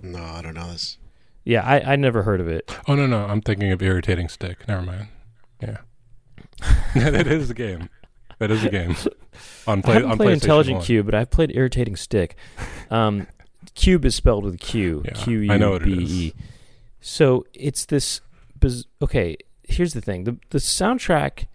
No, 0.01 0.23
I 0.23 0.41
don't 0.41 0.53
know 0.55 0.71
this. 0.71 0.97
yeah, 1.43 1.61
I 1.63 1.93
I 1.93 1.95
never 1.97 2.23
heard 2.23 2.39
of 2.39 2.47
it. 2.47 2.73
Oh 2.87 2.95
no 2.95 3.05
no, 3.05 3.25
I'm 3.25 3.41
thinking 3.41 3.71
of 3.71 3.81
irritating 3.81 4.29
stick. 4.29 4.65
Never 4.67 4.81
mind. 4.83 5.07
Yeah. 5.61 5.77
that 6.95 7.27
is 7.27 7.49
a 7.49 7.53
game. 7.53 7.89
That 8.39 8.49
is 8.51 8.63
a 8.63 8.69
game. 8.69 8.95
On 9.67 9.79
I 9.79 9.81
play 9.81 9.93
haven't 9.93 10.11
on 10.11 10.17
played 10.17 10.33
Intelligent 10.33 10.77
1. 10.77 10.85
Cube, 10.85 11.05
but 11.05 11.15
I've 11.15 11.29
played 11.29 11.55
Irritating 11.55 11.95
Stick. 11.95 12.35
Um, 12.89 13.27
Cube 13.75 14.05
is 14.05 14.15
spelled 14.15 14.43
with 14.45 14.59
Q. 14.59 15.03
Yeah, 15.05 15.11
Q 15.11 15.47
I 15.51 15.57
know 15.57 15.67
U 15.67 15.73
what 15.73 15.81
it 15.83 15.85
B 15.85 16.05
E. 16.07 16.33
So 17.01 17.45
it's 17.53 17.85
this. 17.85 18.21
Biz- 18.59 18.85
okay, 19.01 19.37
here's 19.63 19.93
the 19.93 20.01
thing: 20.01 20.23
the 20.23 20.37
the 20.49 20.57
soundtrack 20.57 21.45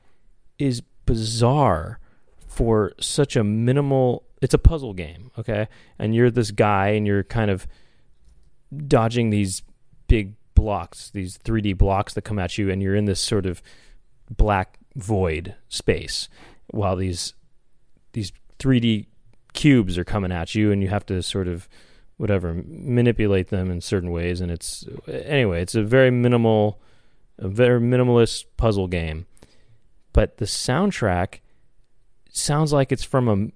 is 0.58 0.82
bizarre 1.06 1.98
for 2.46 2.92
such 3.00 3.36
a 3.36 3.44
minimal. 3.44 4.24
It's 4.40 4.54
a 4.54 4.58
puzzle 4.58 4.92
game, 4.92 5.30
okay, 5.38 5.68
and 5.98 6.14
you're 6.14 6.30
this 6.30 6.50
guy, 6.50 6.88
and 6.88 7.06
you're 7.06 7.24
kind 7.24 7.50
of 7.50 7.66
dodging 8.86 9.30
these 9.30 9.62
big 10.08 10.34
blocks, 10.54 11.10
these 11.10 11.38
3D 11.38 11.76
blocks 11.76 12.14
that 12.14 12.22
come 12.22 12.38
at 12.38 12.58
you, 12.58 12.70
and 12.70 12.82
you're 12.82 12.94
in 12.94 13.04
this 13.06 13.20
sort 13.20 13.46
of 13.46 13.62
black 14.30 14.78
void 14.96 15.54
space 15.68 16.28
while 16.68 16.96
these 16.96 17.34
these 18.14 18.32
3D 18.58 19.06
cubes 19.52 19.98
are 19.98 20.04
coming 20.04 20.32
at 20.32 20.54
you, 20.54 20.72
and 20.72 20.82
you 20.82 20.88
have 20.88 21.06
to 21.06 21.22
sort 21.22 21.46
of 21.46 21.68
whatever 22.16 22.62
manipulate 22.66 23.48
them 23.48 23.70
in 23.70 23.80
certain 23.80 24.10
ways. 24.10 24.40
And 24.40 24.50
it's 24.50 24.86
anyway, 25.08 25.60
it's 25.62 25.74
a 25.74 25.82
very 25.82 26.10
minimal, 26.10 26.80
a 27.38 27.48
very 27.48 27.80
minimalist 27.80 28.46
puzzle 28.56 28.88
game. 28.88 29.26
But 30.12 30.38
the 30.38 30.44
soundtrack 30.44 31.40
sounds 32.30 32.72
like 32.72 32.92
it's 32.92 33.04
from 33.04 33.28
a 33.28 33.48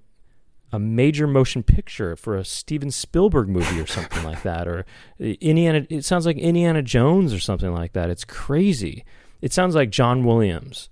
a 0.71 0.77
major 0.77 1.25
motion 1.25 1.63
picture 1.63 2.15
for 2.15 2.37
a 2.37 2.45
Steven 2.45 2.91
Spielberg 2.91 3.49
movie 3.49 3.79
or 3.79 3.87
something 3.87 4.23
like 4.23 4.43
that, 4.43 4.67
or 4.67 4.85
uh, 5.19 5.23
Indiana. 5.41 5.85
It 5.89 6.05
sounds 6.05 6.25
like 6.25 6.37
Indiana 6.37 6.83
Jones 6.83 7.33
or 7.33 7.39
something 7.39 7.73
like 7.73 7.93
that. 7.93 8.09
It's 8.09 8.25
crazy. 8.25 9.03
It 9.41 9.51
sounds 9.51 9.73
like 9.73 9.89
John 9.89 10.23
Williams, 10.25 10.89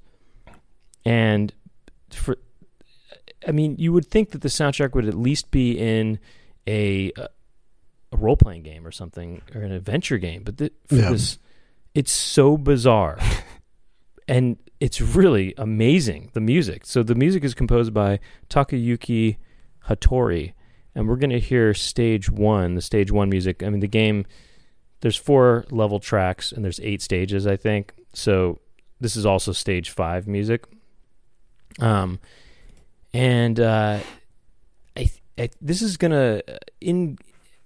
and 1.06 1.54
for 2.10 2.38
I 3.48 3.52
mean, 3.52 3.76
you 3.80 3.94
would 3.94 4.06
think 4.06 4.32
that 4.32 4.42
the 4.42 4.50
soundtrack 4.50 4.94
would 4.94 5.08
at 5.08 5.14
least 5.16 5.50
be 5.52 5.72
in 5.80 6.20
a 6.68 7.12
a 8.12 8.18
role 8.18 8.38
playing 8.38 8.64
game 8.64 8.86
or 8.86 8.92
something 8.92 9.42
or 9.56 9.62
an 9.62 9.72
adventure 9.72 10.18
game, 10.18 10.44
but 10.44 10.58
th- 10.58 10.74
Yeah. 10.92 11.12
this, 11.12 11.40
it's 11.96 12.12
so 12.12 12.58
bizarre, 12.58 13.18
and 14.28 14.58
it's 14.80 15.02
really 15.02 15.54
amazing. 15.58 16.30
The 16.34 16.42
music. 16.42 16.86
So 16.86 17.04
the 17.04 17.16
music 17.16 17.44
is 17.44 17.54
composed 17.54 17.94
by 17.94 18.20
Takayuki 18.50 19.38
Hattori, 19.90 20.54
and 20.94 21.08
we're 21.08 21.16
going 21.16 21.32
to 21.32 21.40
hear 21.40 21.74
stage 21.74 22.30
one, 22.30 22.76
the 22.76 22.82
stage 22.82 23.12
one 23.12 23.30
music. 23.30 23.64
I 23.64 23.70
mean, 23.70 23.80
the 23.80 23.88
game. 23.88 24.26
There's 25.02 25.16
four 25.16 25.64
level 25.70 26.00
tracks 26.00 26.52
and 26.52 26.66
there's 26.66 26.80
eight 26.80 27.04
stages, 27.04 27.46
I 27.46 27.56
think. 27.56 27.94
So 28.14 28.60
this 29.00 29.16
is 29.16 29.28
also 29.28 29.52
stage 29.52 29.92
five 29.92 30.28
music. 30.28 30.66
Um, 31.80 32.20
and 33.14 33.60
uh, 33.60 34.00
I, 34.96 35.10
I 35.38 35.50
this 35.62 35.82
is 35.82 35.98
gonna 35.98 36.42
in 36.82 37.18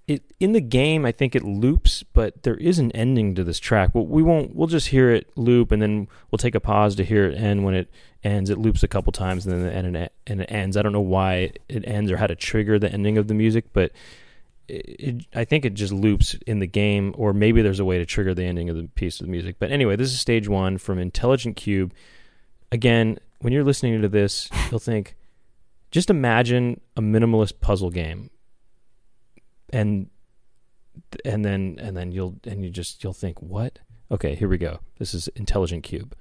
it 0.06 0.22
in 0.40 0.52
the 0.52 0.60
game. 0.60 1.04
I 1.04 1.12
think 1.12 1.34
it 1.34 1.44
loops, 1.44 2.02
but 2.02 2.42
there 2.42 2.56
is 2.56 2.78
an 2.78 2.90
ending 2.92 3.34
to 3.34 3.44
this 3.44 3.58
track. 3.58 3.92
But 3.92 4.02
we 4.02 4.22
won't. 4.22 4.54
We'll 4.54 4.68
just 4.68 4.88
hear 4.88 5.10
it 5.10 5.30
loop, 5.36 5.72
and 5.72 5.80
then 5.80 6.08
we'll 6.30 6.38
take 6.38 6.54
a 6.54 6.60
pause 6.60 6.94
to 6.96 7.04
hear 7.04 7.26
it 7.26 7.38
end. 7.38 7.64
When 7.64 7.74
it 7.74 7.90
ends, 8.24 8.50
it 8.50 8.58
loops 8.58 8.82
a 8.82 8.88
couple 8.88 9.12
times, 9.12 9.46
and 9.46 9.64
then 9.64 9.84
and 9.86 9.96
it, 9.96 10.12
and 10.26 10.40
it 10.42 10.50
ends. 10.50 10.76
I 10.76 10.82
don't 10.82 10.92
know 10.92 11.00
why 11.00 11.52
it 11.68 11.84
ends 11.86 12.10
or 12.10 12.16
how 12.16 12.26
to 12.26 12.34
trigger 12.34 12.78
the 12.78 12.92
ending 12.92 13.18
of 13.18 13.28
the 13.28 13.34
music, 13.34 13.72
but. 13.72 13.92
It, 14.68 15.26
I 15.34 15.44
think 15.44 15.66
it 15.66 15.74
just 15.74 15.92
loops 15.92 16.34
in 16.46 16.60
the 16.60 16.68
game, 16.68 17.14
or 17.18 17.34
maybe 17.34 17.60
there's 17.60 17.80
a 17.80 17.84
way 17.84 17.98
to 17.98 18.06
trigger 18.06 18.32
the 18.32 18.44
ending 18.44 18.70
of 18.70 18.76
the 18.76 18.84
piece 18.94 19.20
of 19.20 19.26
the 19.26 19.30
music. 19.30 19.56
But 19.58 19.70
anyway, 19.70 19.96
this 19.96 20.12
is 20.12 20.20
stage 20.20 20.48
one 20.48 20.78
from 20.78 20.98
Intelligent 20.98 21.56
Qube. 21.58 21.90
Again, 22.70 23.18
when 23.40 23.52
you're 23.52 23.64
listening 23.64 24.00
to 24.00 24.08
this, 24.08 24.48
you'll 24.70 24.78
think, 24.78 25.16
just 25.92 26.10
imagine 26.10 26.80
a 26.96 27.00
minimalist 27.00 27.60
puzzle 27.60 27.90
game. 27.90 28.30
And 29.72 30.10
and 31.24 31.44
then 31.44 31.78
and 31.80 31.96
then 31.96 32.10
you'll 32.12 32.38
and 32.44 32.64
you 32.64 32.70
just 32.70 33.04
you'll 33.04 33.12
think 33.12 33.40
what? 33.40 33.78
Okay 34.10 34.34
here 34.34 34.48
we 34.48 34.58
go. 34.58 34.80
This 34.98 35.14
is 35.14 35.28
intelligent 35.28 35.84
qube 35.84 36.12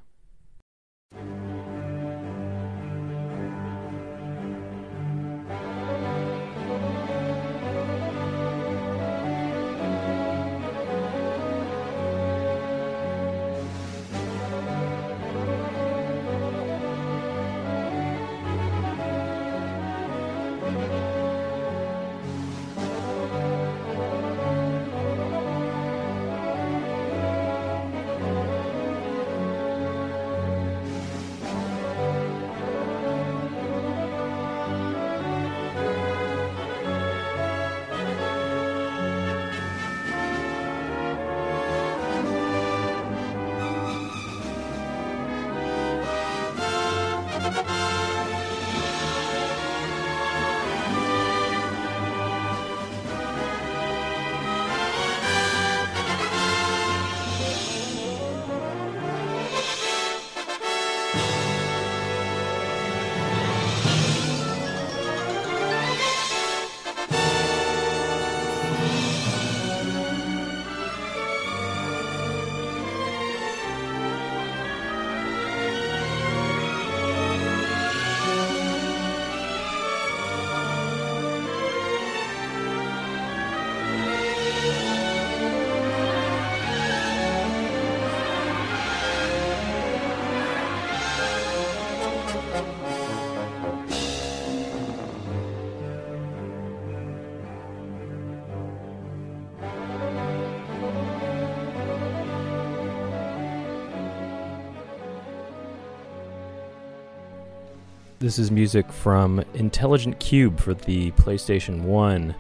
This 108.22 108.38
is 108.38 108.51
music 108.51 108.92
from 108.92 109.44
Intelligent 109.56 110.20
Qube 110.20 110.60
for 110.60 110.75
the 110.75 111.10
PlayStation 111.13 111.82
1. 111.82 112.36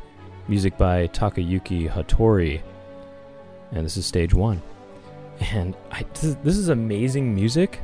Music 0.47 0.77
by 0.77 1.07
Takayuki 1.07 1.89
Hattori. 1.89 2.61
And 3.71 3.83
this 3.83 3.97
is 3.97 4.05
stage 4.05 4.31
one. 4.31 4.61
And 5.39 5.75
I, 5.89 6.05
this, 6.21 6.55
is 6.55 6.69
amazing 6.69 7.33
music, 7.33 7.79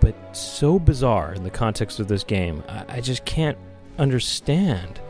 but 0.00 0.14
so 0.36 0.78
bizarre 0.78 1.32
in 1.32 1.44
the 1.44 1.50
context 1.50 1.98
of 1.98 2.08
this 2.08 2.24
game. 2.24 2.62
I, 2.68 2.84
I 2.96 3.00
just 3.00 3.24
can't 3.24 3.56
understand 3.96 5.00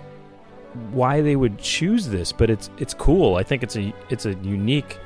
why 0.93 1.21
they 1.21 1.35
would 1.35 1.59
choose 1.59 2.07
this, 2.07 2.31
but 2.31 2.49
it's 2.49 2.71
it's 2.79 2.95
cool. 2.95 3.35
I 3.35 3.43
think 3.43 3.65
it's 3.65 3.75
a 3.75 3.93
it's 4.09 4.25
a 4.25 4.35
unique, 4.35 4.99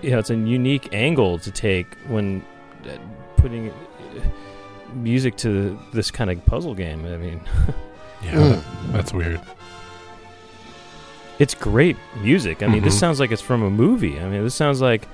you 0.00 0.12
know, 0.12 0.18
it's 0.18 0.30
a 0.30 0.34
unique 0.34 0.94
angle 0.94 1.38
to 1.40 1.50
take 1.50 1.94
when 2.08 2.42
uh, 2.86 2.96
putting 3.36 3.70
music 4.94 5.36
to 5.38 5.78
this 5.92 6.10
kind 6.10 6.30
of 6.30 6.44
puzzle 6.46 6.74
game. 6.74 7.04
I 7.06 7.16
mean, 7.16 7.40
Yeah, 8.22 8.32
Mm. 8.34 8.62
that's 8.92 9.12
weird. 9.14 9.40
it's 11.38 11.54
great 11.54 11.96
music. 12.20 12.62
I 12.62 12.66
mean, 12.66 12.82
this 12.82 12.94
Mhm. 12.96 13.00
sounds 13.00 13.20
like 13.20 13.30
it's 13.32 13.40
from 13.42 13.62
a 13.62 13.70
movie. 13.70 14.20
I 14.20 14.28
mean, 14.28 14.44
this 14.44 14.54
sounds 14.54 14.80
like 14.82 15.08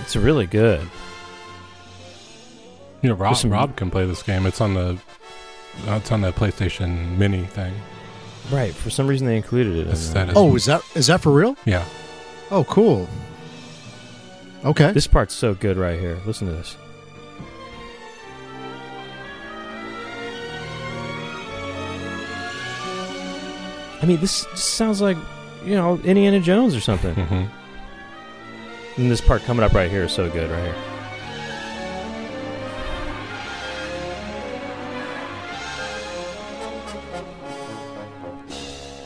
it's 0.00 0.16
really 0.16 0.46
good. 0.46 0.80
You 3.02 3.10
know, 3.10 3.14
Rob, 3.14 3.36
some- 3.36 3.50
Rob 3.50 3.76
can 3.76 3.90
play 3.90 4.06
this 4.06 4.22
game. 4.22 4.46
It's 4.46 4.60
on 4.60 4.74
the 4.74 4.98
uh, 5.86 5.92
it's 5.96 6.10
on 6.10 6.22
the 6.22 6.32
PlayStation 6.32 7.16
Mini 7.18 7.44
thing. 7.44 7.72
Right. 8.50 8.74
For 8.74 8.90
some 8.90 9.06
reason, 9.06 9.26
they 9.26 9.36
included 9.36 9.76
it. 9.76 9.80
In 9.82 9.88
That's, 9.88 10.08
that 10.10 10.28
is, 10.30 10.34
Oh, 10.36 10.56
is 10.56 10.64
that 10.64 10.82
is 10.94 11.06
that 11.08 11.20
for 11.20 11.30
real? 11.32 11.54
yeah. 11.66 11.84
Oh, 12.50 12.64
cool. 12.64 13.06
Okay. 14.64 14.90
This 14.92 15.06
part's 15.06 15.34
so 15.34 15.54
good 15.54 15.76
right 15.76 16.00
here. 16.00 16.18
Listen 16.26 16.48
to 16.48 16.54
this. 16.54 16.76
I 24.00 24.06
mean, 24.06 24.20
this 24.20 24.44
just 24.46 24.74
sounds 24.74 25.00
like, 25.00 25.16
you 25.64 25.74
know, 25.74 25.96
Indiana 26.04 26.40
Jones 26.40 26.74
or 26.74 26.80
something. 26.80 27.14
hmm 27.14 29.00
And 29.00 29.10
this 29.10 29.20
part 29.20 29.42
coming 29.42 29.64
up 29.64 29.72
right 29.72 29.90
here 29.90 30.04
is 30.04 30.12
so 30.12 30.30
good 30.30 30.50
right 30.50 30.62
here. 30.64 30.76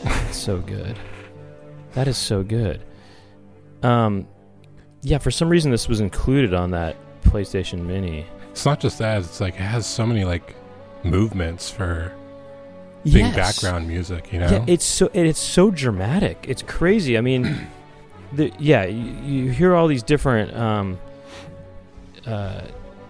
So 0.31 0.57
good. 0.59 0.99
That 1.93 2.07
is 2.07 2.17
so 2.17 2.43
good. 2.43 2.83
Um, 3.81 4.27
yeah, 5.01 5.17
for 5.17 5.31
some 5.31 5.47
reason 5.47 5.71
this 5.71 5.87
was 5.87 6.01
included 6.01 6.53
on 6.53 6.71
that 6.71 6.97
PlayStation 7.23 7.85
Mini. 7.85 8.25
It's 8.51 8.65
not 8.65 8.79
just 8.79 8.97
that. 8.99 9.19
It's 9.19 9.39
like 9.39 9.55
it 9.55 9.61
has 9.61 9.85
so 9.85 10.05
many 10.05 10.25
like 10.25 10.55
movements 11.03 11.69
for 11.69 12.13
being 13.03 13.25
Yes. 13.27 13.35
background 13.35 13.87
music. 13.87 14.31
You 14.33 14.39
know. 14.39 14.49
Yeah, 14.49 14.65
it's 14.67 14.85
so 14.85 15.09
it's 15.13 15.39
so 15.39 15.69
dramatic. 15.71 16.45
It's 16.47 16.61
crazy. 16.61 17.17
I 17.17 17.21
mean, 17.21 17.67
the, 18.33 18.51
yeah, 18.59 18.85
you, 18.85 19.45
you 19.45 19.51
hear 19.51 19.75
all 19.75 19.87
these 19.87 20.03
different. 20.03 20.55
Um, 20.55 20.99
uh, 22.25 22.61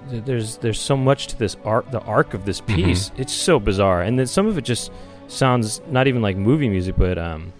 th- 0.09 0.23
there's 0.25 0.57
there's 0.57 0.79
so 0.79 0.97
much 0.97 1.27
to 1.27 1.37
this 1.39 1.55
arc, 1.63 1.89
the 1.91 2.01
arc 2.01 2.33
of 2.33 2.45
this 2.45 2.61
Mhm. 2.61 2.75
piece. 2.75 3.11
It's 3.17 3.33
so 3.33 3.59
bizarre, 3.59 4.01
and 4.01 4.17
then 4.17 4.27
some 4.27 4.47
of 4.47 4.57
it 4.57 4.63
just 4.63 4.91
sounds 5.27 5.81
not 5.89 6.07
even 6.07 6.21
like 6.21 6.35
movie 6.37 6.69
music, 6.69 6.95
but 6.97 7.17
um, 7.17 7.53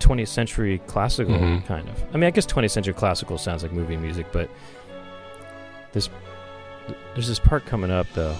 20th 0.00 0.28
century 0.28 0.80
classical 0.86 1.34
Mhm. 1.34 1.64
kind 1.66 1.88
of. 1.88 2.02
I 2.12 2.16
mean, 2.16 2.24
I 2.24 2.30
guess 2.30 2.46
20th 2.46 2.70
century 2.70 2.94
classical 2.94 3.38
sounds 3.38 3.62
like 3.62 3.72
movie 3.72 3.96
music, 3.96 4.26
but 4.32 4.48
this 5.92 6.08
there's 7.14 7.28
this 7.28 7.38
part 7.38 7.64
coming 7.66 7.90
up 7.90 8.06
though, 8.14 8.36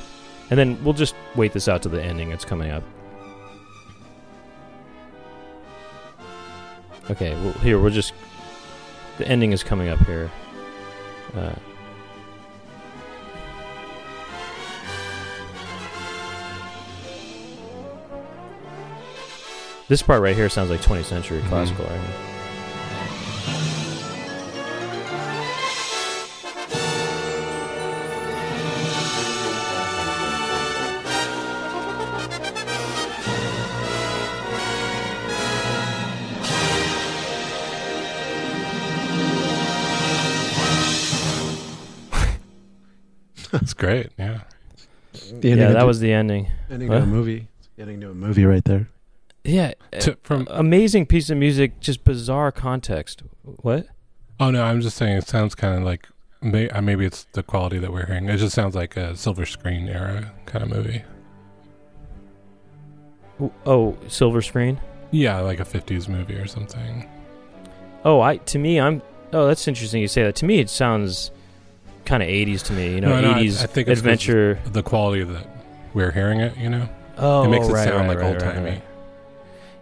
and 0.51 0.59
then 0.59 0.83
we'll 0.85 0.95
just 0.95 1.15
wait 1.37 1.53
this 1.53 1.69
out 1.69 1.83
to 1.83 1.89
the 1.89 2.03
ending. 2.03 2.31
It's 2.33 2.45
coming 2.45 2.71
up. 2.71 2.83
Okay, 7.11 7.35
well, 7.37 7.53
here 7.55 7.79
we'll 7.79 7.91
just. 7.93 8.13
The 9.19 9.27
ending 9.29 9.53
is 9.53 9.63
coming 9.63 9.89
up 9.89 9.99
here. 10.07 10.31
Uh, 11.37 11.53
this 19.89 20.03
part 20.03 20.23
right 20.23 20.37
here 20.37 20.49
sounds 20.49 20.71
like 20.71 20.81
20th 20.81 21.07
century 21.07 21.41
Mhm. 21.41 21.49
classical. 21.49 21.85
Right? 21.85 22.30
It's 43.61 43.75
great. 43.75 44.11
Yeah. 44.19 44.41
The 45.33 45.49
Yeah, 45.51 45.55
that 45.73 45.77
of- 45.79 45.87
was 45.87 46.01
the 46.01 46.13
ending. 46.13 46.49
ending 46.71 46.89
what? 46.89 46.99
to 46.99 47.03
a 47.03 47.07
movie. 47.07 47.49
Getting 47.77 48.01
to 48.01 48.11
a 48.11 48.15
movie 48.15 48.45
right 48.45 48.65
there. 48.65 48.89
Yeah, 49.45 49.73
To- 50.01 50.19
from 50.23 50.43
uh, 50.51 50.55
amazing 50.55 51.07
piece 51.07 51.31
of 51.31 51.39
music, 51.39 51.81
just 51.81 52.05
bizarre 52.05 52.53
context. 52.53 53.23
What? 53.43 53.87
oh 54.39 54.51
no, 54.51 54.63
I'm 54.65 54.81
just 54.81 54.97
saying 54.97 55.17
it 55.17 55.27
sounds 55.27 55.55
kind 55.55 55.77
of 55.79 55.83
like 55.83 56.07
may, 56.43 56.69
uh, 56.71 56.81
maybe 56.83 57.05
it's 57.07 57.27
the 57.33 57.43
quality 57.43 57.79
that 57.79 57.93
we're 57.93 58.07
hearing. 58.07 58.29
It 58.29 58.37
just 58.37 58.55
sounds 58.55 58.75
like 58.75 58.97
a 58.97 59.17
silver 59.17 59.47
screen 59.47 59.89
era 59.89 60.33
kind 60.47 60.63
of 60.63 60.71
movie. 60.71 61.03
Oh, 63.65 63.97
silver 64.09 64.43
screen. 64.43 64.79
Yeah, 65.11 65.41
like 65.41 65.61
a 65.61 65.65
50s 65.65 66.09
movie 66.09 66.35
or 66.35 66.47
something. 66.47 67.09
Oh, 68.05 68.21
I 68.21 68.37
to 68.37 68.59
me, 68.59 68.79
I'm. 68.79 69.03
Oh, 69.33 69.47
that's 69.47 69.67
interesting 69.69 70.01
you 70.03 70.09
say 70.09 70.23
that. 70.25 70.35
To 70.37 70.45
me, 70.45 70.59
it 70.61 70.69
sounds 70.71 71.31
kind 72.11 72.23
of 72.25 72.29
80s 72.29 72.63
to 72.65 72.73
me. 72.73 72.95
You 72.95 73.01
know, 73.01 73.09
No, 73.21 73.21
no, 73.21 73.31
I- 73.33 73.43
80s 73.45 73.63
I 73.63 73.67
think 73.67 73.87
it's 73.89 74.01
adventure. 74.01 74.59
The 74.73 74.83
quality 74.83 75.23
of 75.23 75.29
that 75.33 75.47
we're 75.95 76.11
hearing 76.11 76.41
it, 76.41 76.57
you 76.57 76.69
know. 76.69 76.89
Oh, 77.17 77.45
it 77.45 77.49
makes 77.49 77.69
it 77.69 77.73
right, 77.73 77.85
sound 77.85 78.09
right, 78.09 78.17
like 78.17 78.19
right, 78.19 78.27
old 78.31 78.41
timey. 78.41 78.83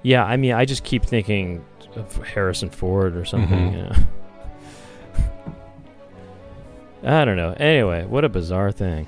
Yeah, 0.03 0.25
I 0.25 0.37
mean, 0.37 0.53
I 0.53 0.65
just 0.67 0.85
keep 0.85 1.05
thinking 1.05 1.65
of 1.97 2.17
Harrison 2.19 2.69
Ford 2.71 3.17
or 3.17 3.25
something. 3.25 3.59
Mhm. 3.59 3.73
You 3.73 3.83
know? 3.83 3.97
I 7.21 7.25
don't 7.25 7.37
know. 7.37 7.55
Anyway, 7.59 8.05
what 8.05 8.25
a 8.25 8.29
bizarre 8.29 8.73
thing. 8.73 9.07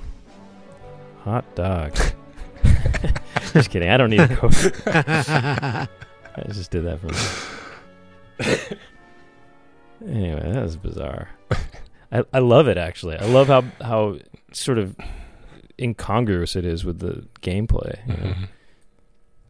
Hot 1.23 1.43
dog. 1.55 1.95
just 3.53 3.69
kidding. 3.69 3.89
I 3.89 3.97
don't 3.97 4.09
need 4.09 4.27
to 4.27 4.35
go. 4.35 4.49
I 4.91 5.87
just 6.47 6.71
did 6.71 6.85
that 6.85 6.99
for 6.99 7.07
me. 8.47 8.77
anyway, 10.07 10.51
that 10.53 10.63
was 10.63 10.77
bizarre. 10.77 11.29
I, 12.11 12.23
I 12.33 12.39
love 12.39 12.67
it 12.67 12.77
actually. 12.77 13.17
I 13.17 13.25
love 13.25 13.47
how 13.47 13.63
how 13.81 14.17
sort 14.51 14.77
of 14.77 14.95
incongruous 15.79 16.55
it 16.55 16.65
is 16.65 16.83
with 16.85 16.99
the 16.99 17.25
gameplay. 17.41 17.99
you 18.07 18.13
know? 18.13 18.33
Mhm. 18.33 18.47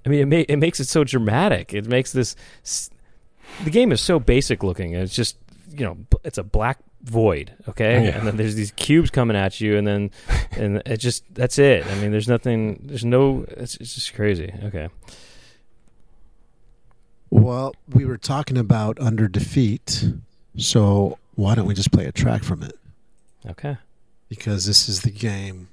I 0.06 0.10
mean, 0.10 0.20
it 0.22 0.26
ma- 0.28 0.46
it 0.54 0.58
makes 0.58 0.80
it 0.80 0.88
so 0.88 1.04
dramatic. 1.04 1.74
It 1.74 1.86
makes 1.88 2.12
this. 2.12 2.36
S- 2.64 2.90
the 3.64 3.70
game 3.70 3.92
is 3.92 4.02
so 4.02 4.20
basic 4.20 4.64
looking. 4.64 4.94
It's 4.94 5.14
just 5.16 5.38
you 5.70 5.86
know, 5.86 5.96
b- 5.96 6.18
it's 6.24 6.38
a 6.38 6.44
black 6.44 6.80
void. 7.04 7.54
Okay, 7.70 8.06
Yeah. 8.06 8.18
and 8.18 8.28
then 8.28 8.38
there's 8.38 8.56
these 8.56 8.72
cubes 8.72 9.10
coming 9.10 9.36
at 9.38 9.60
you, 9.62 9.78
and 9.78 9.86
then 9.88 10.12
and 10.52 10.82
it 10.86 10.98
just 10.98 11.24
that's 11.34 11.58
it. 11.60 11.86
I 11.86 11.96
mean, 12.00 12.12
there's 12.12 12.28
nothing. 12.28 12.82
There's 12.86 13.06
no. 13.06 13.46
It's, 13.50 13.76
it's 13.78 13.94
just 13.96 14.14
crazy. 14.14 14.52
Okay. 14.64 14.90
Well, 17.30 17.74
we 17.90 18.06
were 18.06 18.18
talking 18.18 18.58
about 18.58 19.00
Under 19.00 19.28
Defeat, 19.28 20.06
so 20.58 21.18
why 21.36 21.56
don't 21.56 21.66
we 21.66 21.74
just 21.74 21.92
play 21.92 22.06
a 22.06 22.12
track 22.12 22.44
from 22.44 22.64
it? 22.64 22.74
Okay. 23.48 23.78
Because 24.30 24.66
this 24.66 24.88
is 24.88 25.02
the 25.02 25.12
game 25.12 25.70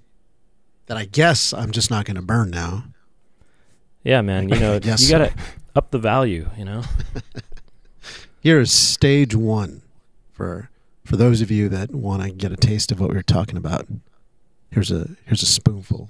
that 0.87 0.97
I 0.97 1.05
guess 1.05 1.53
I'm 1.53 1.71
just 1.71 1.91
not 1.91 2.05
going 2.05 2.17
to 2.17 2.23
burn 2.23 2.51
now. 2.51 2.85
Yeah, 4.03 4.23
man. 4.23 4.49
You 4.49 4.57
know, 4.61 4.75
you 4.75 5.09
gotta 5.09 5.33
up 5.77 5.91
the 5.91 5.99
value. 5.99 6.49
You 6.57 6.65
know. 6.65 6.83
Here 8.41 8.61
is 8.61 8.73
stage 8.73 9.35
one 9.35 9.83
for 10.33 10.71
for 11.05 11.17
those 11.17 11.41
of 11.41 11.51
you 11.51 11.69
that 11.69 11.95
want 11.95 12.23
to 12.23 12.31
get 12.31 12.53
a 12.53 12.57
taste 12.57 12.93
of 12.93 13.01
what 13.01 13.11
we 13.11 13.17
are 13.17 13.23
talking 13.23 13.57
about. 13.57 13.87
Here's 14.71 14.91
a 14.91 15.11
here's 15.27 15.43
a 15.43 15.47
spoonful. 15.47 16.09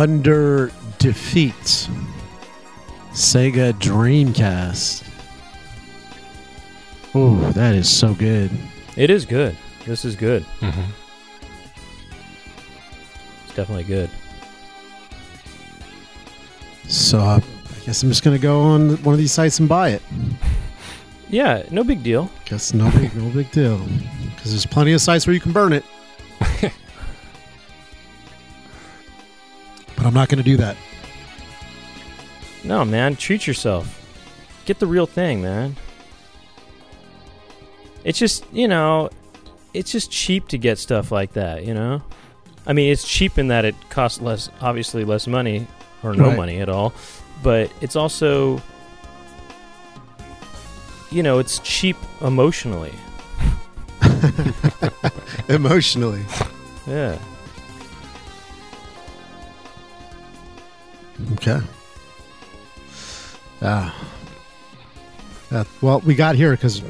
Under 0.00 0.72
defeat. 0.98 1.88
Sega 3.12 3.72
Dreamcast. 3.74 5.04
Oh, 7.14 7.36
that 7.52 7.74
is 7.74 7.88
so 7.88 8.14
good. 8.14 8.50
It 8.96 9.10
is 9.10 9.26
good. 9.26 9.56
This 9.84 10.04
is 10.06 10.16
good. 10.16 10.42
hmm 10.60 10.80
It's 13.44 13.54
definitely 13.54 13.84
good. 13.84 14.08
So 16.88 17.18
uh, 17.18 17.40
I 17.40 17.84
guess 17.84 18.02
I'm 18.02 18.08
just 18.08 18.22
gonna 18.24 18.38
go 18.38 18.60
on 18.62 19.02
one 19.02 19.12
of 19.12 19.18
these 19.18 19.32
sites 19.32 19.58
and 19.60 19.68
buy 19.68 19.90
it. 19.90 20.02
Yeah, 21.32 21.62
no 21.70 21.84
big 21.84 22.02
deal. 22.02 22.28
Guess 22.46 22.74
no 22.74 22.90
big, 22.90 23.14
no 23.14 23.30
big 23.30 23.52
deal. 23.52 23.78
Because 24.34 24.50
there's 24.50 24.66
plenty 24.66 24.94
of 24.94 25.00
sites 25.00 25.28
where 25.28 25.32
you 25.34 25.38
can 25.38 25.52
burn 25.52 25.72
it. 25.72 25.84
I'm 30.10 30.14
not 30.14 30.28
gonna 30.28 30.42
do 30.42 30.56
that. 30.56 30.76
No, 32.64 32.84
man, 32.84 33.14
treat 33.14 33.46
yourself. 33.46 33.86
Get 34.66 34.80
the 34.80 34.86
real 34.88 35.06
thing, 35.06 35.40
man. 35.40 35.76
It's 38.02 38.18
just, 38.18 38.44
you 38.52 38.66
know, 38.66 39.10
it's 39.72 39.92
just 39.92 40.10
cheap 40.10 40.48
to 40.48 40.58
get 40.58 40.78
stuff 40.78 41.12
like 41.12 41.34
that, 41.34 41.64
you 41.64 41.74
know? 41.74 42.02
I 42.66 42.72
mean, 42.72 42.90
it's 42.90 43.06
cheap 43.06 43.38
in 43.38 43.46
that 43.48 43.64
it 43.64 43.76
costs 43.88 44.20
less, 44.20 44.50
obviously 44.60 45.04
less 45.04 45.28
money, 45.28 45.68
or 46.02 46.12
no 46.12 46.30
Right. 46.30 46.36
money 46.36 46.60
at 46.60 46.68
all, 46.68 46.92
but 47.44 47.70
it's 47.80 47.94
also, 47.94 48.60
you 51.12 51.22
know, 51.22 51.38
it's 51.38 51.60
cheap 51.60 51.96
emotionally. 52.20 52.94
Emotionally. 55.48 56.24
Yeah. 56.84 57.16
Okay. 61.32 61.60
Ah. 63.62 63.94
Uh, 65.50 65.64
well, 65.80 66.00
we 66.00 66.14
got 66.14 66.36
here 66.36 66.52
because 66.52 66.82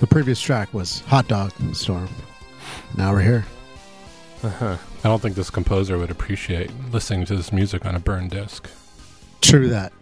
the 0.00 0.06
previous 0.06 0.40
track 0.40 0.72
was 0.72 1.00
Hot 1.00 1.28
Dog 1.28 1.52
Storm. 1.74 2.08
Now 2.96 3.12
we're 3.12 3.22
here. 3.22 3.46
Uh 4.42 4.48
huh. 4.48 4.76
I 5.04 5.08
don't 5.08 5.20
think 5.20 5.36
this 5.36 5.50
composer 5.50 5.98
would 5.98 6.10
appreciate 6.10 6.70
listening 6.92 7.24
to 7.26 7.36
this 7.36 7.52
music 7.52 7.84
on 7.86 7.94
a 7.94 8.00
burned 8.00 8.30
disc. 8.30 8.68
True 9.40 9.68
that. 9.68 9.92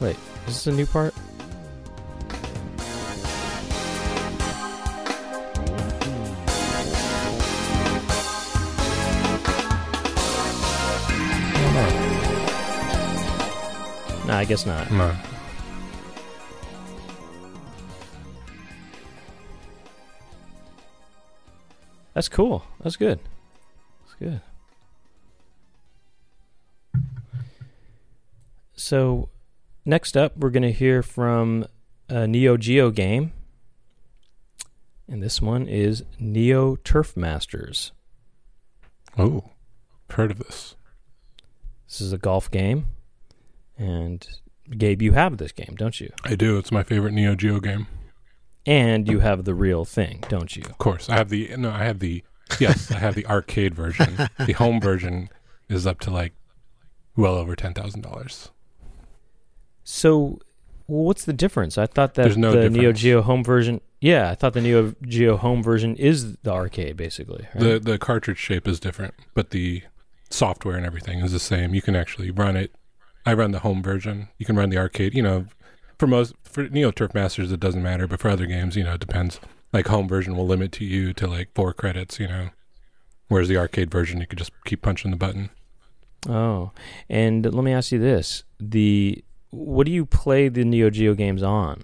Wait, 0.00 0.16
is 0.46 0.64
this 0.64 0.66
a 0.66 0.72
new 0.72 0.86
part? 0.86 1.14
No, 14.30 14.36
I 14.36 14.44
guess 14.44 14.64
not. 14.64 14.88
No. 14.92 15.12
That's 22.14 22.28
cool. 22.28 22.62
That's 22.80 22.94
good. 22.94 23.18
That's 24.04 24.14
good. 24.20 24.40
So, 28.76 29.30
next 29.84 30.16
up, 30.16 30.36
we're 30.36 30.50
going 30.50 30.62
to 30.62 30.70
hear 30.70 31.02
from 31.02 31.66
a 32.08 32.28
Neo 32.28 32.56
Geo 32.56 32.92
game. 32.92 33.32
And 35.08 35.20
this 35.20 35.42
one 35.42 35.66
is 35.66 36.04
Neo 36.20 36.76
Turf 36.76 37.16
Masters. 37.16 37.90
Oh, 39.18 39.50
heard 40.10 40.30
of 40.30 40.38
this? 40.38 40.76
This 41.88 42.00
is 42.00 42.12
a 42.12 42.18
golf 42.18 42.48
game. 42.48 42.86
And 43.80 44.26
Gabe, 44.76 45.00
you 45.00 45.12
have 45.12 45.38
this 45.38 45.52
game, 45.52 45.74
don't 45.76 45.98
you? 46.00 46.12
I 46.22 46.34
do. 46.34 46.58
It's 46.58 46.70
my 46.70 46.82
favorite 46.82 47.12
Neo 47.12 47.34
Geo 47.34 47.60
game. 47.60 47.86
And 48.66 49.08
you 49.08 49.20
have 49.20 49.44
the 49.44 49.54
real 49.54 49.86
thing, 49.86 50.22
don't 50.28 50.54
you? 50.54 50.62
Of 50.66 50.76
course, 50.76 51.08
I 51.08 51.14
have 51.16 51.30
the 51.30 51.56
no. 51.56 51.70
I 51.70 51.84
have 51.84 51.98
the 51.98 52.22
yes. 52.60 52.92
I 52.92 52.98
have 52.98 53.14
the 53.14 53.26
arcade 53.26 53.74
version. 53.74 54.28
The 54.46 54.52
home 54.52 54.80
version 54.82 55.30
is 55.70 55.86
up 55.86 55.98
to 56.00 56.10
like 56.10 56.34
well 57.16 57.36
over 57.36 57.56
ten 57.56 57.72
thousand 57.72 58.02
dollars. 58.02 58.50
So, 59.82 60.40
well, 60.86 61.04
what's 61.04 61.24
the 61.24 61.32
difference? 61.32 61.78
I 61.78 61.86
thought 61.86 62.14
that 62.14 62.36
no 62.36 62.52
the 62.52 62.68
Neo. 62.68 62.92
Geo 62.92 63.22
home 63.22 63.42
version. 63.42 63.80
Yeah, 63.98 64.30
I 64.30 64.34
thought 64.34 64.52
the 64.52 64.60
Neo 64.60 64.94
Geo 65.02 65.38
home 65.38 65.62
version 65.62 65.96
is 65.96 66.36
the 66.36 66.52
arcade, 66.52 66.98
basically. 66.98 67.48
right? 67.54 67.64
The 67.64 67.78
the 67.78 67.98
cartridge 67.98 68.38
shape 68.38 68.68
is 68.68 68.78
different, 68.78 69.14
but 69.32 69.50
the 69.50 69.82
software 70.28 70.76
and 70.76 70.84
everything 70.84 71.20
is 71.20 71.32
the 71.32 71.40
same. 71.40 71.74
You 71.74 71.80
can 71.82 71.96
actually 71.96 72.30
run 72.30 72.56
it. 72.56 72.74
I 73.26 73.34
run 73.34 73.50
the 73.52 73.60
home 73.60 73.82
version. 73.82 74.28
You 74.38 74.46
can 74.46 74.56
run 74.56 74.70
the 74.70 74.78
arcade. 74.78 75.14
You 75.14 75.22
know, 75.22 75.46
for 75.98 76.06
most 76.06 76.34
for 76.42 76.68
Neo 76.68 76.90
Turf 76.90 77.14
Masters, 77.14 77.52
it 77.52 77.60
doesn't 77.60 77.82
matter. 77.82 78.06
But 78.06 78.20
for 78.20 78.28
other 78.28 78.46
games, 78.46 78.76
you 78.76 78.84
know, 78.84 78.94
it 78.94 79.00
depends. 79.00 79.40
Like 79.72 79.86
home 79.88 80.08
version 80.08 80.36
will 80.36 80.46
limit 80.46 80.72
to 80.72 80.84
you 80.84 81.12
to 81.14 81.26
like 81.26 81.50
four 81.54 81.72
credits. 81.72 82.18
You 82.18 82.28
know, 82.28 82.48
whereas 83.28 83.48
the 83.48 83.56
arcade 83.56 83.90
version, 83.90 84.20
you 84.20 84.26
could 84.26 84.38
just 84.38 84.52
keep 84.64 84.82
punching 84.82 85.10
the 85.10 85.16
button. 85.16 85.50
Oh, 86.28 86.72
and 87.08 87.44
let 87.44 87.64
me 87.64 87.72
ask 87.72 87.92
you 87.92 87.98
this: 87.98 88.44
the 88.58 89.22
what 89.50 89.86
do 89.86 89.92
you 89.92 90.06
play 90.06 90.48
the 90.48 90.64
Neo 90.64 90.90
Geo 90.90 91.14
games 91.14 91.42
on? 91.42 91.82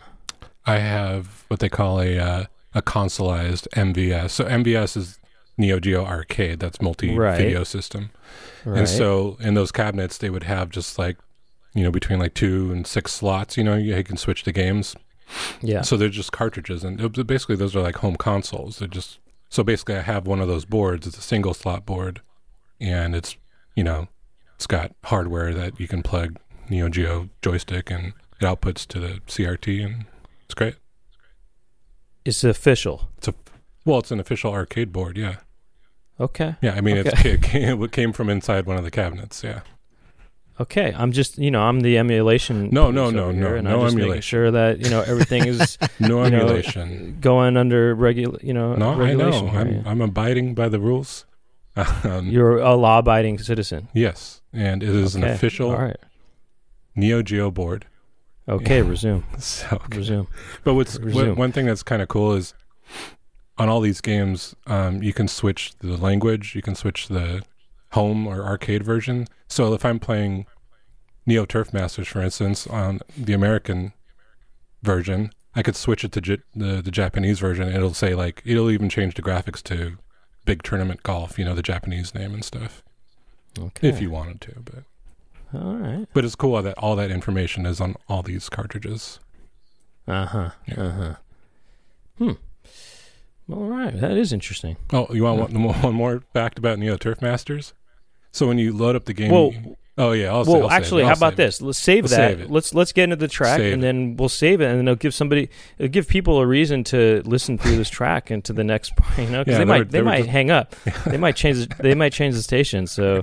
I 0.66 0.78
have 0.78 1.44
what 1.48 1.60
they 1.60 1.68
call 1.68 2.00
a 2.00 2.18
uh, 2.18 2.44
a 2.74 2.82
consoleized 2.82 3.68
MVS. 3.74 4.30
So 4.30 4.44
MVS 4.44 4.96
is 4.96 5.18
Neo 5.56 5.78
Geo 5.80 6.04
Arcade. 6.04 6.60
That's 6.60 6.80
multi 6.82 7.16
Right. 7.16 7.38
video 7.38 7.64
system. 7.64 8.10
Right. 8.64 8.80
And 8.80 8.88
so 8.88 9.36
in 9.40 9.54
those 9.54 9.72
cabinets, 9.72 10.18
they 10.18 10.28
would 10.28 10.42
have 10.42 10.70
just 10.70 10.98
like, 10.98 11.16
you 11.76 11.84
know, 11.84 11.90
between 11.92 12.18
like 12.18 12.34
two 12.34 12.72
and 12.72 12.86
six 12.86 13.12
slots. 13.12 13.56
You 13.56 13.62
know, 13.62 13.76
you 13.76 14.02
can 14.02 14.16
switch 14.16 14.42
the 14.42 14.52
games. 14.52 14.96
yeah, 15.60 15.82
So 15.82 15.96
they're 15.96 16.08
just 16.08 16.32
cartridges, 16.32 16.82
and 16.84 17.00
it- 17.00 17.26
basically 17.26 17.54
those 17.56 17.76
are 17.76 17.82
like 17.82 17.96
home 17.96 18.16
consoles. 18.16 18.78
They're 18.78 18.88
just 18.88 19.20
so 19.48 19.62
basically 19.62 19.96
I 19.96 20.00
have 20.02 20.26
one 20.26 20.40
of 20.40 20.48
those 20.48 20.64
boards. 20.64 21.06
It's 21.06 21.18
a 21.18 21.22
single 21.22 21.54
slot 21.54 21.86
board, 21.86 22.20
and 22.80 23.14
it's 23.14 23.36
you 23.76 23.84
know, 23.84 24.08
it's 24.56 24.66
got 24.66 24.92
hardware 25.04 25.52
that 25.54 25.78
you 25.78 25.86
can 25.86 26.02
plug 26.02 26.36
Neo 26.70 26.88
Geo 26.88 27.28
joystick, 27.42 27.90
and 27.90 28.14
it 28.40 28.44
outputs 28.44 28.86
to 28.88 28.98
the 28.98 29.20
CRT, 29.28 29.84
and 29.84 30.04
it's 30.46 30.54
great. 30.54 30.76
it's 32.24 32.42
official. 32.44 33.10
It's 33.18 33.28
a 33.28 33.34
well, 33.84 33.98
it's 34.00 34.10
an 34.10 34.18
official 34.20 34.52
arcade 34.52 34.92
board, 34.92 35.16
yeah. 35.16 35.36
Okay, 36.18 36.56
Yeah, 36.62 36.72
I 36.74 36.80
mean, 36.80 36.96
it's, 36.96 37.10
Okay. 37.20 37.34
it 37.84 37.92
came 37.92 38.12
from 38.12 38.30
inside 38.30 38.64
one 38.66 38.78
of 38.78 38.84
the 38.84 38.90
cabinets, 38.90 39.44
yeah. 39.44 39.60
Okay. 40.60 40.92
I'm 40.96 41.12
just 41.12 41.38
you 41.38 41.50
know 41.50 41.62
I'm 41.62 41.80
the 41.80 41.98
emulation. 41.98 42.68
No, 42.72 42.90
no, 42.90 43.10
no, 43.10 43.30
no, 43.32 43.54
and 43.54 43.64
no 43.64 43.80
I'm 43.80 43.86
just 43.86 43.94
making 43.96 44.00
emulation. 44.04 44.22
sure 44.22 44.50
that 44.50 44.80
you 44.80 44.90
know 44.90 45.02
everything 45.02 45.46
is 45.46 45.78
No 46.00 46.24
You 46.24 46.30
know, 46.30 46.38
emulation. 46.40 47.18
going 47.20 47.56
under 47.56 47.94
regular 47.94 48.38
you 48.42 48.52
know 48.54 48.74
no, 48.74 49.00
I 49.02 49.14
know. 49.14 49.46
here, 49.48 49.60
I'm, 49.60 49.72
yeah. 49.72 49.82
I'm 49.86 50.00
abiding 50.00 50.54
by 50.54 50.68
the 50.68 50.80
rules. 50.80 51.24
Um, 52.04 52.28
You're 52.30 52.58
a 52.58 52.74
law-abiding 52.74 53.36
citizen. 53.38 53.88
yes, 53.92 54.40
and 54.50 54.82
it 54.82 54.88
is 54.88 55.14
an 55.14 55.24
official 55.24 55.72
right. 55.76 55.96
Neo 56.94 57.20
Geo 57.22 57.50
board. 57.50 57.84
Okay, 58.48 58.78
Yeah. 58.80 58.88
resume. 58.88 59.24
So, 59.38 59.82
Resume. 59.90 60.26
but 60.64 60.72
what's 60.72 60.98
Resume. 60.98 61.28
what, 61.30 61.36
one 61.36 61.52
thing 61.52 61.66
that's 61.66 61.82
kind 61.82 62.00
of 62.00 62.08
cool 62.08 62.32
is 62.32 62.54
on 63.58 63.68
all 63.68 63.80
these 63.82 64.00
games, 64.00 64.54
um, 64.66 65.02
you 65.02 65.12
can 65.12 65.28
switch 65.28 65.72
the 65.80 65.98
language, 65.98 66.54
you 66.54 66.62
can 66.62 66.74
switch 66.74 67.08
the 67.08 67.42
home 67.92 68.26
or 68.26 68.42
arcade 68.44 68.82
version. 68.82 69.26
So 69.48 69.72
if 69.74 69.84
I'm 69.84 69.98
playing 69.98 70.46
Neo 71.26 71.44
Turf 71.44 71.72
Masters, 71.72 72.08
for 72.08 72.20
instance, 72.20 72.66
on 72.66 73.00
the 73.16 73.32
American 73.32 73.92
version, 74.82 75.30
I 75.54 75.62
could 75.62 75.76
switch 75.76 76.04
it 76.04 76.12
to 76.12 76.20
J- 76.20 76.42
the 76.54 76.82
the 76.82 76.90
Japanese 76.90 77.38
version. 77.38 77.66
And 77.68 77.76
it'll 77.76 77.94
say 77.94 78.14
like 78.14 78.42
it'll 78.44 78.70
even 78.70 78.88
change 78.88 79.14
the 79.14 79.22
graphics 79.22 79.62
to 79.64 79.98
Big 80.44 80.62
Tournament 80.62 81.02
Golf, 81.02 81.38
you 81.38 81.44
know, 81.44 81.54
the 81.54 81.62
Japanese 81.62 82.14
name 82.14 82.32
and 82.34 82.44
stuff, 82.44 82.82
Okay. 83.58 83.88
if 83.88 84.00
you 84.00 84.10
wanted 84.10 84.40
to. 84.42 84.60
But 84.60 84.84
All 85.60 85.76
right. 85.76 86.06
but 86.12 86.24
it's 86.24 86.34
cool 86.36 86.60
that 86.62 86.76
all 86.78 86.94
that 86.96 87.10
information 87.10 87.66
is 87.66 87.80
on 87.80 87.96
all 88.08 88.22
these 88.22 88.48
cartridges. 88.48 89.18
Uh 90.06 90.26
huh. 90.26 90.50
Yeah. 90.66 90.80
Uh 90.82 90.90
huh. 90.92 91.14
Hmm. 92.18 92.32
All 93.50 93.64
right. 93.64 93.98
That 94.00 94.12
is 94.16 94.32
interesting. 94.32 94.76
Oh, 94.92 95.06
you 95.12 95.22
want 95.24 95.52
one, 95.52 95.62
one 95.82 95.94
more 95.94 96.22
fact 96.32 96.58
about 96.58 96.78
Neo 96.78 96.96
Turf 96.96 97.22
Masters? 97.22 97.74
So 98.32 98.46
when 98.46 98.58
you 98.58 98.72
load 98.76 98.96
up 98.96 99.04
the 99.04 99.14
game, 99.14 99.30
Well, 99.30 99.52
you- 99.52 99.76
oh 99.96 100.12
yeah, 100.12 100.26
I'll 100.32 100.44
well, 100.44 100.64
I'll 100.64 100.70
actually, 100.70 101.04
how 101.04 101.10
I'll 101.10 101.16
about 101.16 101.34
it. 101.34 101.36
this? 101.36 101.62
Let's 101.62 101.78
save 101.78 102.04
We'll 102.04 102.10
that. 102.10 102.38
save. 102.38 102.50
Let's 102.50 102.74
let's 102.74 102.92
get 102.92 103.04
into 103.04 103.16
the 103.16 103.28
track, 103.28 103.58
Save 103.58 103.72
and 103.74 103.82
then 103.82 104.16
we'll 104.16 104.28
save 104.28 104.60
it, 104.60 104.66
and 104.66 104.78
then 104.78 104.88
it'll 104.88 104.96
give 104.96 105.14
somebody, 105.14 105.48
it'll 105.78 105.90
give 105.92 106.06
people 106.08 106.38
a 106.38 106.46
reason 106.46 106.84
to 106.84 107.22
listen 107.24 107.56
through 107.56 107.76
this 107.76 107.88
track 107.88 108.30
and 108.30 108.44
to 108.44 108.52
the 108.52 108.64
next. 108.64 108.92
You 109.16 109.26
know, 109.26 109.44
because 109.44 109.52
Yeah, 109.52 109.58
they 109.58 109.58
they 109.58 109.64
might 109.64 109.78
were- 109.78 109.84
they, 109.84 109.98
they 109.98 110.02
might 110.02 110.16
just- 110.18 110.28
hang 110.30 110.50
up. 110.50 110.74
they 111.06 111.16
might 111.16 111.36
change. 111.36 111.66
the- 111.68 111.82
They 111.82 111.94
might 111.94 112.12
change 112.12 112.34
the 112.34 112.42
station. 112.42 112.86
So 112.86 113.22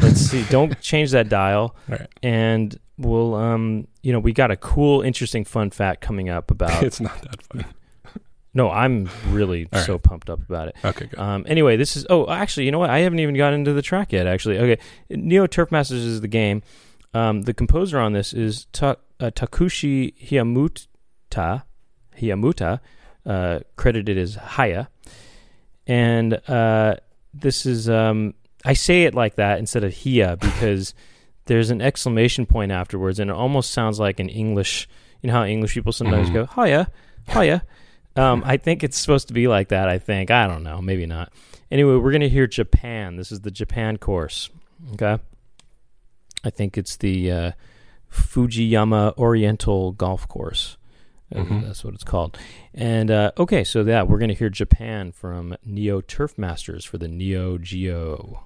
let's 0.00 0.20
see. 0.20 0.44
Don't 0.50 0.80
change 0.80 1.10
that 1.12 1.28
dial. 1.28 1.76
Right. 1.88 2.08
And 2.22 2.76
we'll 2.96 3.34
um 3.36 3.86
you 4.02 4.12
know 4.12 4.18
we 4.18 4.32
got 4.32 4.50
a 4.50 4.56
cool, 4.56 5.02
interesting, 5.02 5.44
fun 5.44 5.70
fact 5.70 6.00
coming 6.00 6.28
up 6.30 6.50
about 6.50 6.82
It's 6.88 7.00
not 7.00 7.20
that 7.22 7.42
fun. 7.42 7.64
No, 8.54 8.70
I'm 8.70 9.08
really 9.28 9.68
All 9.72 9.80
so 9.80 9.92
right. 9.94 10.02
pumped 10.02 10.30
up 10.30 10.40
about 10.40 10.68
it. 10.68 10.76
Okay, 10.84 11.06
good. 11.06 11.18
Um, 11.18 11.44
anyway, 11.46 11.76
this 11.76 11.96
is. 11.96 12.06
Oh, 12.10 12.28
actually, 12.30 12.66
you 12.66 12.72
know 12.72 12.78
what? 12.78 12.90
I 12.90 13.00
haven't 13.00 13.18
even 13.20 13.36
gotten 13.36 13.60
into 13.60 13.72
the 13.74 13.82
track 13.82 14.12
yet. 14.12 14.26
Actually, 14.26 14.58
okay. 14.58 14.82
Neo 15.10 15.46
Turf 15.46 15.70
Masters 15.70 16.02
is 16.04 16.20
the 16.22 16.28
game. 16.28 16.62
Um, 17.14 17.42
the 17.42 17.54
composer 17.54 17.98
on 17.98 18.12
this 18.14 18.32
is 18.32 18.66
Ta- 18.72 18.96
uh, 19.20 19.30
Takushi 19.30 20.14
Hiyamuta. 20.18 21.62
Hiyamuta, 22.18 22.80
uh, 23.26 23.60
credited 23.76 24.18
as 24.18 24.34
Haya, 24.34 24.88
and 25.86 26.34
uh, 26.48 26.96
this 27.34 27.66
is. 27.66 27.88
Um, 27.88 28.34
I 28.64 28.72
say 28.72 29.04
it 29.04 29.14
like 29.14 29.36
that 29.36 29.58
instead 29.58 29.84
of 29.84 29.92
Hiya 29.92 30.36
because 30.40 30.94
there's 31.46 31.70
an 31.70 31.80
exclamation 31.80 32.46
point 32.46 32.72
afterwards, 32.72 33.18
and 33.20 33.30
it 33.30 33.34
almost 33.36 33.70
sounds 33.70 34.00
like 34.00 34.20
an 34.20 34.28
English. 34.28 34.88
You 35.22 35.28
know 35.28 35.34
how 35.34 35.44
English 35.44 35.74
people 35.74 35.92
sometimes 35.92 36.30
Mhm. 36.30 36.32
go 36.34 36.46
Hiya, 36.64 36.88
Hiya. 37.32 37.62
Um, 38.18 38.42
I 38.44 38.56
think 38.56 38.82
it's 38.84 38.98
supposed 38.98 39.28
to 39.28 39.34
be 39.34 39.48
like 39.48 39.68
that. 39.68 39.88
I 39.88 39.98
think 39.98 40.30
I 40.30 40.46
don't 40.46 40.62
know, 40.62 40.80
maybe 40.82 41.06
not. 41.06 41.32
Anyway, 41.70 41.96
we're 41.96 42.12
gonna 42.12 42.28
hear 42.28 42.46
Japan. 42.46 43.16
This 43.16 43.30
is 43.32 43.40
the 43.40 43.50
Japan 43.50 43.96
course. 43.98 44.50
Okay, 44.94 45.18
I 46.44 46.50
think 46.50 46.76
it's 46.78 46.96
the 46.96 47.30
uh, 47.30 47.52
Fujiyama 48.12 49.16
Oriental 49.18 49.92
Golf 49.92 50.26
Course. 50.28 50.76
Uh, 51.34 51.40
Mhm. 51.40 51.62
That's 51.66 51.84
what 51.84 51.92
it's 51.94 52.04
called. 52.04 52.38
And 52.74 53.10
uh, 53.10 53.32
okay, 53.38 53.62
so 53.64 53.84
that 53.84 54.08
we're 54.08 54.18
gonna 54.18 54.32
hear 54.32 54.48
Japan 54.48 55.12
from 55.12 55.56
Neo 55.64 56.00
Turf 56.00 56.38
Masters 56.38 56.84
for 56.84 56.96
the 56.98 57.08
Neo 57.08 57.58
Geo. 57.58 58.44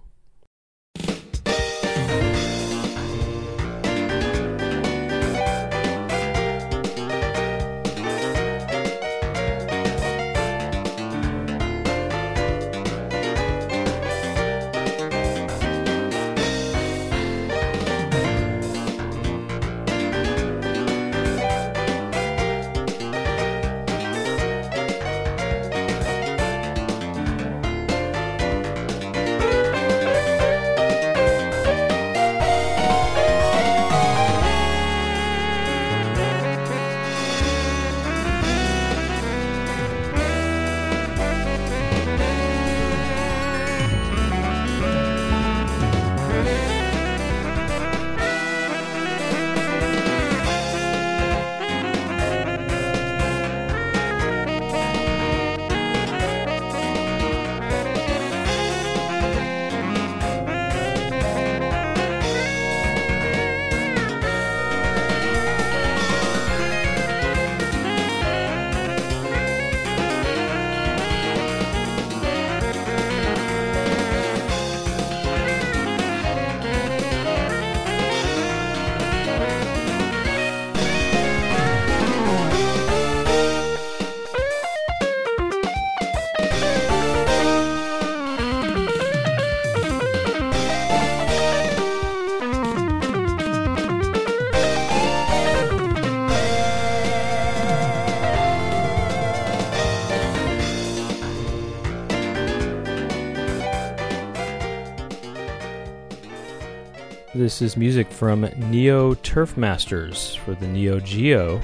This 107.53 107.61
is 107.61 107.77
music 107.77 108.11
from 108.11 108.49
Neo 108.71 109.13
Turf 109.13 109.59
Masters 109.59 110.35
for 110.35 110.55
the 110.55 110.67
Neo 110.67 110.99
Geo. 111.01 111.61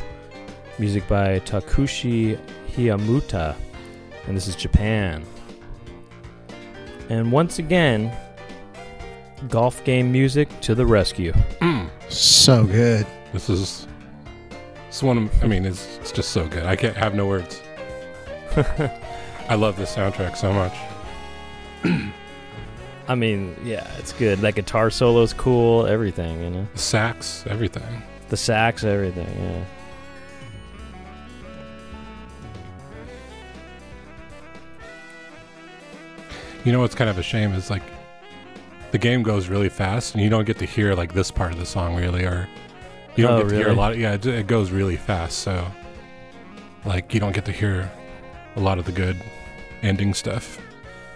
Music 0.79 1.09
by 1.09 1.41
Takushi 1.41 2.39
Hiyamuta. 2.73 3.57
And 4.27 4.37
this 4.37 4.49
is 4.49 4.55
Japan. 4.55 5.25
And 7.09 7.33
once 7.33 7.59
again, 7.59 8.15
golf 9.49 9.83
game 9.85 10.13
music 10.13 10.51
to 10.61 10.75
the 10.75 10.85
rescue. 10.85 11.33
Mm. 11.63 11.89
So 12.11 12.67
good. 12.67 13.07
This 13.33 13.49
is 13.49 13.89
it's 14.89 15.03
one 15.03 15.17
of 15.17 15.43
I 15.43 15.47
mean 15.47 15.65
it's 15.65 15.97
it's 16.01 16.13
just 16.13 16.33
so 16.33 16.47
good. 16.49 16.67
I 16.67 16.77
can't 16.77 16.99
have 16.99 17.15
no 17.15 17.27
words. 17.27 17.63
I 19.49 19.55
love 19.55 19.79
this 19.79 19.97
soundtrack 19.97 20.37
so 20.37 20.53
much. 20.53 20.77
I 23.09 23.15
mean, 23.15 23.57
yeah, 23.65 23.91
it's 23.99 24.13
good. 24.13 24.39
That 24.41 24.55
guitar 24.55 24.91
solo's 24.91 25.33
cool, 25.33 25.87
everything, 25.87 26.43
you 26.43 26.51
know. 26.51 26.69
The 26.75 26.79
sax, 26.79 27.43
everything. 27.49 28.03
The 28.29 28.37
sax, 28.37 28.85
everything, 28.85 29.27
yeah. 29.41 29.65
You 36.65 36.73
know 36.73 36.81
what's 36.81 36.95
kind 36.95 37.09
of 37.09 37.19
a 37.19 37.23
shame 37.23 37.53
is 37.53 37.71
like 37.71 37.83
the 38.91 38.99
game 38.99 39.23
goes 39.23 39.49
really 39.49 39.69
fast 39.69 40.15
and 40.15 40.23
you 40.23 40.29
don't 40.31 40.45
get 40.45 40.59
to 40.59 40.67
hear 40.67 40.95
like 40.95 41.13
this 41.15 41.31
part 41.31 41.53
of 41.53 41.59
the 41.59 41.67
song 41.67 41.95
really 41.97 42.25
or 42.25 42.49
you 43.17 43.23
don't 43.27 43.41
Oh, 43.41 43.43
get 43.43 43.51
to 43.51 43.57
hear 43.57 43.69
a 43.71 43.75
lot 43.75 43.97
yeah 43.97 44.15
it, 44.15 44.27
it 44.27 44.47
goes 44.47 44.71
really 44.71 44.97
fast 44.97 45.39
so 45.39 45.67
like 46.85 47.13
you 47.15 47.21
don't 47.21 47.33
get 47.33 47.45
to 47.47 47.53
hear 47.53 47.91
a 48.57 48.61
lot 48.61 48.79
of 48.79 48.85
the 48.87 48.93
good 48.93 49.17
ending 49.83 50.15
stuff 50.15 50.59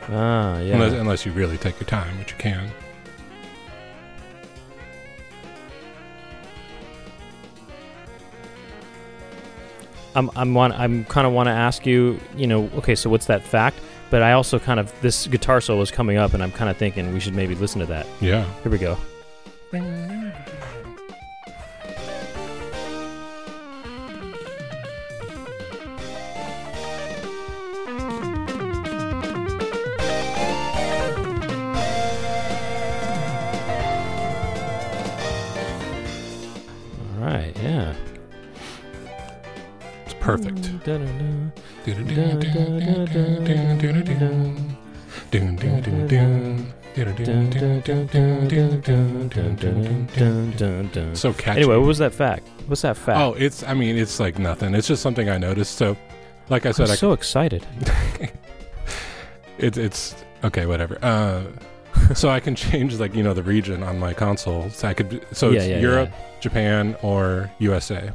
Ah, 0.09 0.59
yeah. 0.61 0.75
unless, 0.75 0.93
unless 0.93 1.27
you 1.27 1.33
really 1.33 1.57
take 1.59 1.79
your 1.79 1.89
time 1.89 2.19
which 2.19 2.33
you 2.33 2.39
can 2.39 2.71
I'm 10.15 10.31
I'm 10.37 10.55
want 10.55 10.75
I'm 10.79 11.05
kind 11.07 11.27
of 11.27 11.33
want 11.33 11.47
to 11.47 11.53
ask 11.53 11.87
you, 11.87 12.21
you 12.37 12.47
know, 12.47 12.71
okay, 12.77 12.95
so 12.95 13.09
what's 13.11 13.27
that 13.27 13.43
fact? 13.43 13.79
But 14.11 14.23
I 14.23 14.33
also 14.33 14.59
kind 14.59 14.79
of 14.79 14.93
this 15.01 15.27
guitar 15.27 15.61
solo 15.61 15.81
is 15.81 15.91
coming 15.91 16.19
up, 16.19 16.35
and 16.35 16.43
I'm 16.43 16.53
kind 16.53 16.69
of 16.69 16.77
thinking 16.77 17.13
we 17.15 17.21
should 17.21 17.35
maybe 17.35 17.55
listen 17.55 17.81
to 17.81 17.87
that. 17.87 18.07
yeah 18.21 18.45
Here 18.63 18.71
we 18.71 18.79
go. 18.79 18.99
Perfect 40.37 40.85
so 51.15 51.33
catchy 51.33 51.61
Anyway, 51.61 51.77
what 51.77 51.87
was 51.87 51.99
that 51.99 52.13
fact? 52.13 52.47
What's 52.67 52.83
that 52.83 52.97
fact? 52.97 53.19
oh 53.19 53.35
it's 53.35 53.63
i 53.65 53.75
mean 53.75 53.97
it's 53.97 54.21
like 54.21 54.39
nothing 54.39 54.75
it's 54.75 54.89
just 54.89 55.03
something 55.03 55.29
i 55.29 55.39
noticed 55.39 55.77
so 55.77 55.97
like 56.49 56.67
i 56.67 56.73
said, 56.73 56.87
I'm 56.87 56.93
I, 56.93 56.97
so 56.97 57.13
excited. 57.13 57.67
it's 59.59 59.79
it's 59.79 60.15
okay 60.45 60.67
whatever 60.67 60.99
uh 61.03 61.45
so 62.15 62.29
i 62.31 62.41
can 62.41 62.55
change 62.55 62.99
like 62.99 63.15
you 63.15 63.23
know 63.23 63.35
the 63.35 63.43
region 63.43 63.83
on 63.83 63.99
my 63.99 64.13
console 64.13 64.69
so 64.71 64.89
i 64.89 64.95
could 64.95 65.25
so 65.33 65.51
yeah, 65.51 65.59
it's 65.59 65.69
yeah, 65.69 65.79
europe 65.79 66.11
yeah. 66.11 66.33
Japan 66.43 66.97
or 67.03 67.51
USA. 67.61 68.11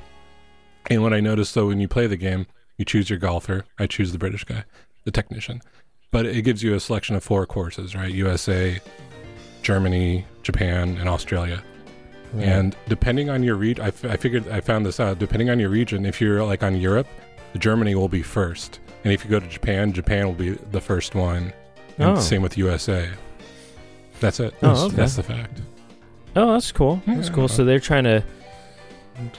And 0.90 1.04
what 1.04 1.14
I 1.14 1.20
noticed 1.20 1.54
though, 1.56 1.68
when 1.68 1.80
you 1.80 1.88
play 1.88 2.08
the 2.08 2.18
game, 2.18 2.48
you 2.78 2.86
choose 2.86 3.10
your 3.10 3.20
golfer. 3.20 3.66
I 3.80 3.88
choose 3.88 4.12
the 4.12 4.18
British 4.18 4.44
guy, 4.44 4.64
the 5.04 5.12
technician. 5.12 5.62
But 6.12 6.26
it 6.26 6.44
gives 6.44 6.64
you 6.64 6.74
a 6.74 6.80
selection 6.80 7.16
of 7.16 7.24
four 7.24 7.46
courses, 7.46 7.94
right? 7.96 8.12
USA, 8.14 8.80
Germany, 9.62 10.26
Japan, 10.44 10.98
and 10.98 11.10
Australia. 11.10 11.62
Right. 12.34 12.48
And 12.48 12.76
depending 12.88 13.30
on 13.30 13.44
your 13.44 13.56
region, 13.56 13.84
I, 13.84 13.88
f- 13.90 14.06
I 14.06 14.16
figured 14.18 14.48
I 14.50 14.62
found 14.62 14.86
this 14.86 15.00
out. 15.00 15.20
Depending 15.20 15.50
on 15.50 15.60
your 15.60 15.70
region, 15.70 16.06
if 16.06 16.22
you're 16.22 16.44
like 16.44 16.64
on 16.64 16.76
Europe, 16.80 17.08
Germany 17.58 17.96
will 17.96 18.10
be 18.10 18.22
first. 18.22 18.80
And 19.04 19.14
if 19.14 19.24
you 19.24 19.30
go 19.30 19.40
to 19.40 19.48
Japan, 19.48 19.92
Japan 19.94 20.26
will 20.28 20.34
be 20.34 20.52
the 20.72 20.82
first 20.82 21.16
one. 21.16 21.54
And 21.98 22.18
Oh. 22.18 22.20
same 22.20 22.42
with 22.42 22.58
USA. 22.58 23.10
That's 24.20 24.40
it. 24.40 24.54
Oh, 24.62 24.68
That's, 24.68 24.82
okay. 24.84 24.96
that's 24.96 25.16
the 25.16 25.24
fact. 25.24 25.62
Oh, 26.36 26.54
that's 26.54 26.72
cool. 26.72 27.02
That's 27.08 27.30
cool. 27.30 27.48
So 27.48 27.64
they're 27.66 27.80
trying 27.80 28.04
to, 28.06 28.24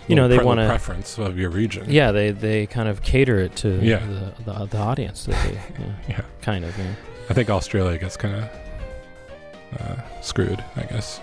You 0.09 0.17
know, 0.17 0.29
they 0.29 0.37
pre- 0.39 0.47
wanna- 0.47 0.67
preference 0.67 1.19
of 1.19 1.39
your 1.39 1.51
region. 1.51 1.85
yeah, 1.89 2.11
they 2.13 2.31
they 2.33 2.67
kind 2.67 2.89
of 2.89 3.03
cater 3.03 3.39
it 3.39 3.55
to 3.57 3.79
Yeah. 3.83 4.01
the, 4.45 4.53
the 4.53 4.65
the 4.67 4.79
audience 4.79 5.25
that 5.27 5.37
they, 5.45 5.55
yeah, 5.85 5.93
Yeah. 6.09 6.21
kind 6.43 6.65
of. 6.65 6.77
Yeah. 6.79 6.95
I 7.31 7.35
think 7.35 7.51
Australia 7.51 7.99
gets 7.99 8.17
kind 8.17 8.35
of 8.37 9.81
uh, 9.81 10.21
screwed. 10.23 10.63
I 10.77 10.83
guess. 10.83 11.21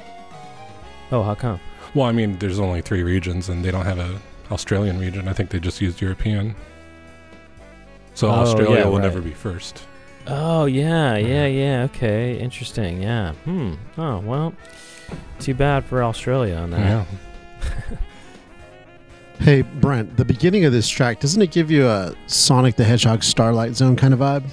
Oh, 1.12 1.24
how 1.24 1.36
come? 1.36 1.60
Well, 1.94 2.06
I 2.06 2.12
mean, 2.12 2.38
there's 2.40 2.60
only 2.60 2.82
three 2.82 3.04
regions, 3.04 3.50
and 3.50 3.64
they 3.64 3.72
don't 3.72 3.86
have 3.86 4.00
a 4.00 4.20
Australian 4.52 5.00
region. 5.00 5.28
I 5.28 5.34
think 5.34 5.50
they 5.50 5.60
just 5.60 5.82
used 5.82 6.02
European. 6.02 6.56
So 8.14 8.28
Oh, 8.28 8.32
Australia 8.32 8.80
yeah, 8.80 8.86
will 8.86 8.94
right. 9.00 9.02
never 9.04 9.22
be 9.22 9.32
first. 9.34 9.84
Oh 10.28 10.66
yeah, 10.66 11.18
yeah, 11.18 11.46
yeah. 11.46 11.84
Okay, 11.94 12.38
interesting. 12.40 13.02
Yeah. 13.02 13.34
Hmm. 13.46 13.74
Oh 13.98 14.20
well, 14.20 14.54
too 15.40 15.54
bad 15.54 15.86
for 15.86 16.04
Australia 16.04 16.56
on 16.56 16.70
that. 16.72 16.80
Yeah. 16.80 17.06
Hey, 19.40 19.62
Brent, 19.62 20.18
the 20.18 20.26
beginning 20.26 20.66
of 20.66 20.74
this 20.74 20.88
track, 20.90 21.20
doesn't 21.20 21.42
it 21.42 21.52
give 21.52 21.70
you 21.70 21.88
a 21.88 22.16
Sonic 22.28 22.76
the 22.76 22.84
Hedgehog 22.84 23.24
Starlight 23.24 23.76
Zone 23.76 23.96
kind 23.96 24.14
of 24.14 24.20
vibe? 24.20 24.44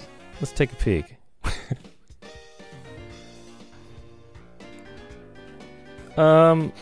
Let's 0.41 0.53
take 0.53 0.73
a 0.73 0.77
peek. 0.77 1.17
um. 6.19 6.73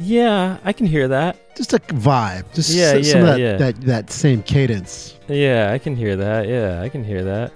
Yeah, 0.00 0.58
I 0.64 0.72
can 0.72 0.86
hear 0.86 1.06
that. 1.08 1.36
Just 1.56 1.72
a 1.72 1.78
vibe. 1.78 2.52
Just 2.52 2.74
Yeah, 2.74 3.00
some 3.02 3.22
of 3.22 3.22
yeah, 3.22 3.22
that, 3.22 3.38
yeah. 3.40 3.56
that, 3.58 3.80
that 3.82 4.10
same 4.10 4.42
cadence. 4.42 5.16
Yeah, 5.28 5.70
I 5.72 5.78
can 5.78 5.94
hear 5.94 6.16
that. 6.16 6.48
Yeah, 6.48 6.80
I 6.82 6.88
can 6.88 7.04
hear 7.04 7.22
that. 7.22 7.52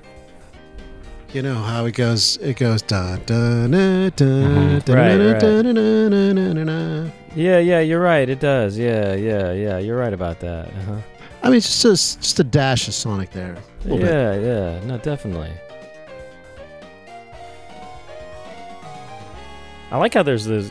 You 1.33 1.43
know 1.43 1.57
how 1.57 1.85
it 1.87 1.97
goes? 1.97 2.37
It 2.37 2.57
goes 2.57 2.81
da 2.83 3.17
da 3.27 3.67
na 3.67 4.09
da 4.11 4.25
Mhm. 4.25 4.85
da 4.85 4.95
Right, 4.95 5.19
na 5.19 5.33
right. 5.33 5.41
da 5.41 5.63
na 5.63 7.11
Yeah, 7.39 7.59
yeah, 7.61 7.79
you're 7.79 8.01
right. 8.01 8.29
It 8.29 8.41
does. 8.41 8.77
Yeah, 8.77 9.15
yeah, 9.15 9.53
yeah. 9.53 9.79
You're 9.79 9.97
right 9.97 10.13
about 10.13 10.41
that. 10.41 10.69
Uh-huh. 10.69 11.01
I 11.43 11.49
mean, 11.49 11.59
it's 11.59 11.83
just 11.83 12.17
a, 12.17 12.21
just 12.21 12.41
a 12.41 12.45
dash 12.45 12.89
of 12.89 12.95
Sonic 12.95 13.31
there. 13.31 13.55
A 13.55 13.83
little 13.85 13.99
bit. 13.99 14.07
Yeah, 14.11 14.35
yeah. 14.35 14.85
No, 14.85 14.99
definitely. 14.99 15.53
I 19.91 19.97
like 19.99 20.15
how 20.15 20.23
there's 20.23 20.45
this. 20.45 20.71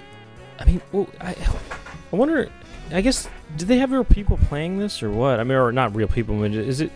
I 0.59 0.65
mean, 0.65 0.81
well, 0.91 1.07
I, 1.21 1.35
I 2.11 2.15
wonder. 2.15 2.49
I 2.91 3.01
guess 3.01 3.27
do 3.57 3.65
they 3.65 3.77
have 3.77 3.91
real 3.91 4.03
people 4.03 4.37
playing 4.37 4.77
this 4.77 5.01
or 5.01 5.09
what? 5.09 5.39
I 5.39 5.43
mean, 5.43 5.57
or 5.57 5.71
not 5.71 5.95
real 5.95 6.07
people? 6.07 6.43
Is 6.43 6.81
it? 6.81 6.91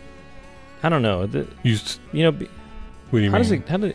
I 0.82 0.88
don't 0.88 1.02
know. 1.02 1.26
The, 1.26 1.48
You, 1.62 1.74
s- 1.74 1.98
you 2.12 2.24
know, 2.24 2.32
be- 2.32 2.48
what 3.10 3.20
do 3.20 3.24
you 3.24 3.30
how 3.30 3.36
mean? 3.38 3.42
does 3.42 3.52
it? 3.52 3.68
How 3.68 3.76
do? 3.78 3.92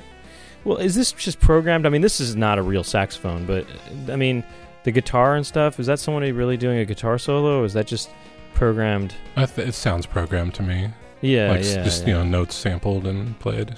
Well, 0.64 0.78
is 0.78 0.96
this 0.96 1.12
just 1.12 1.40
programmed? 1.40 1.86
I 1.86 1.90
mean, 1.90 2.02
this 2.02 2.20
is 2.20 2.36
not 2.36 2.58
a 2.58 2.62
real 2.62 2.84
saxophone, 2.84 3.46
but 3.46 3.66
I 4.10 4.16
mean, 4.16 4.44
the 4.88 4.92
guitar 4.94 5.36
and 5.36 5.46
stuff. 5.46 5.82
Is 5.82 5.88
that 5.88 6.00
somebody 6.00 6.32
really 6.32 6.56
doing 6.56 6.80
a 6.80 6.86
guitar 6.86 7.18
solo, 7.18 7.60
or 7.60 7.66
is 7.66 7.74
that 7.74 7.88
just 7.88 8.10
programmed? 8.54 9.14
I 9.36 9.46
th- 9.46 9.68
it 9.68 9.74
sounds 9.74 10.06
programmed 10.06 10.54
to 10.54 10.64
me. 10.64 10.90
Yeah, 11.20 11.50
like 11.50 11.66
yeah, 11.66 11.84
just 11.84 12.04
yeah. 12.04 12.08
you 12.08 12.14
know 12.14 12.24
notes 12.24 12.56
sampled 12.56 13.06
and 13.06 13.38
played, 13.40 13.76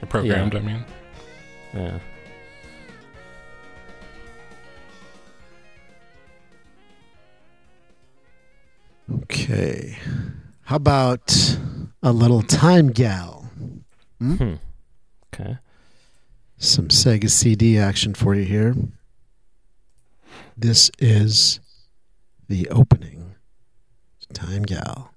or 0.00 0.06
programmed. 0.08 0.54
I 0.54 0.60
mean, 0.60 0.84
Yeah. 1.74 1.98
Okay. 9.24 9.98
How 10.62 10.76
about 10.76 11.58
a 12.02 12.12
little 12.12 12.40
Time 12.40 12.88
Gal? 12.88 13.50
Hmm? 14.18 14.34
Hmm. 14.34 14.54
Okay. 15.34 15.58
Some 16.56 16.88
Sega 16.88 17.28
CD 17.28 17.78
action 17.78 18.14
for 18.14 18.34
you 18.34 18.44
here. 18.44 18.74
This 20.60 20.90
is 20.98 21.60
the 22.48 22.68
opening. 22.70 23.36
Time 24.34 24.64
Gal. 24.64 25.14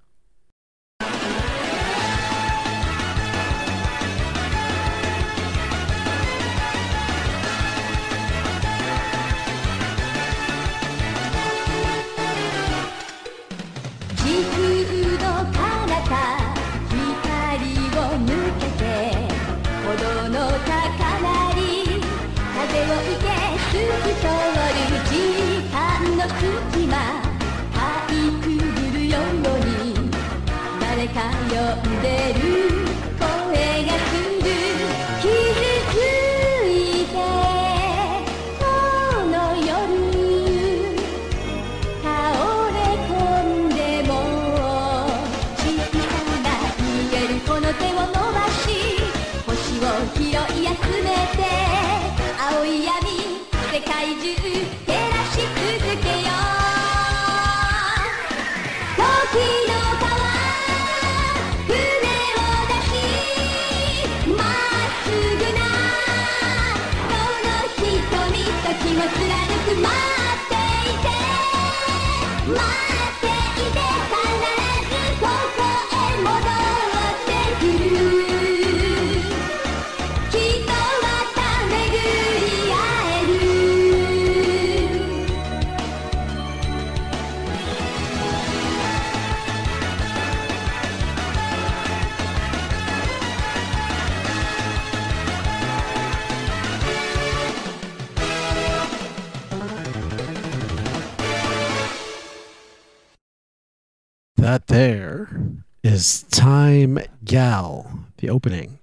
Opening. 108.32 108.80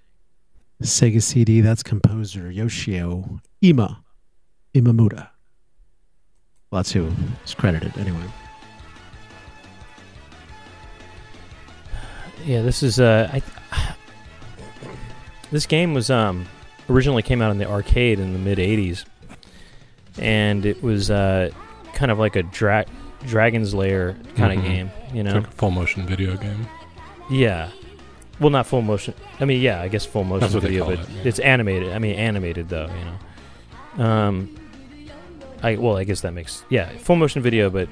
Sega 0.82 1.20
CD, 1.20 1.60
that's 1.60 1.82
composer 1.82 2.50
Yoshio 2.52 3.40
Ima. 3.60 4.04
Imamura. 4.74 5.30
Well, 6.70 6.78
that's 6.80 6.92
who 6.92 7.10
is 7.44 7.54
credited 7.54 7.96
anyway. 7.98 8.22
Yeah, 12.44 12.62
this 12.62 12.82
is 12.82 13.00
uh, 13.00 13.28
I. 13.32 13.42
This 15.50 15.66
game 15.66 15.94
was 15.94 16.10
um 16.10 16.46
originally 16.88 17.22
came 17.22 17.40
out 17.42 17.50
in 17.50 17.58
the 17.58 17.68
arcade 17.68 18.20
in 18.20 18.32
the 18.34 18.38
mid 18.38 18.58
'80s, 18.58 19.04
and 20.18 20.64
it 20.64 20.82
was 20.82 21.10
uh 21.10 21.50
kind 21.94 22.10
of 22.12 22.18
like 22.18 22.36
a 22.36 22.42
dra- 22.44 22.84
Dragon's 23.26 23.74
Lair 23.74 24.14
kind 24.36 24.52
of 24.58 24.64
Mhm. 24.64 24.68
game, 24.68 24.90
you 25.12 25.20
it's 25.22 25.28
know? 25.32 25.40
like 25.40 25.48
a 25.48 25.52
full 25.52 25.70
motion 25.70 26.06
video 26.06 26.36
game. 26.36 26.66
Yeah. 27.30 27.70
Well, 28.40 28.50
not 28.50 28.66
full 28.66 28.82
motion. 28.82 29.14
I 29.40 29.44
mean, 29.44 29.60
yeah, 29.60 29.80
I 29.80 29.88
guess 29.88 30.06
full 30.06 30.24
motion 30.24 30.40
That's 30.40 30.54
what 30.54 30.62
they 30.62 30.68
video, 30.68 30.84
call 30.84 30.96
but 30.96 31.08
it, 31.08 31.10
yeah. 31.10 31.22
it's 31.24 31.38
animated. 31.40 31.92
I 31.92 31.98
mean, 31.98 32.14
animated 32.14 32.68
though, 32.68 32.88
you 32.88 33.04
know. 33.04 34.04
Um, 34.04 34.54
I 35.62 35.76
well, 35.76 35.96
I 35.96 36.04
guess 36.04 36.20
that 36.20 36.32
makes 36.34 36.64
yeah, 36.68 36.88
full 36.98 37.16
motion 37.16 37.42
video, 37.42 37.68
but 37.68 37.88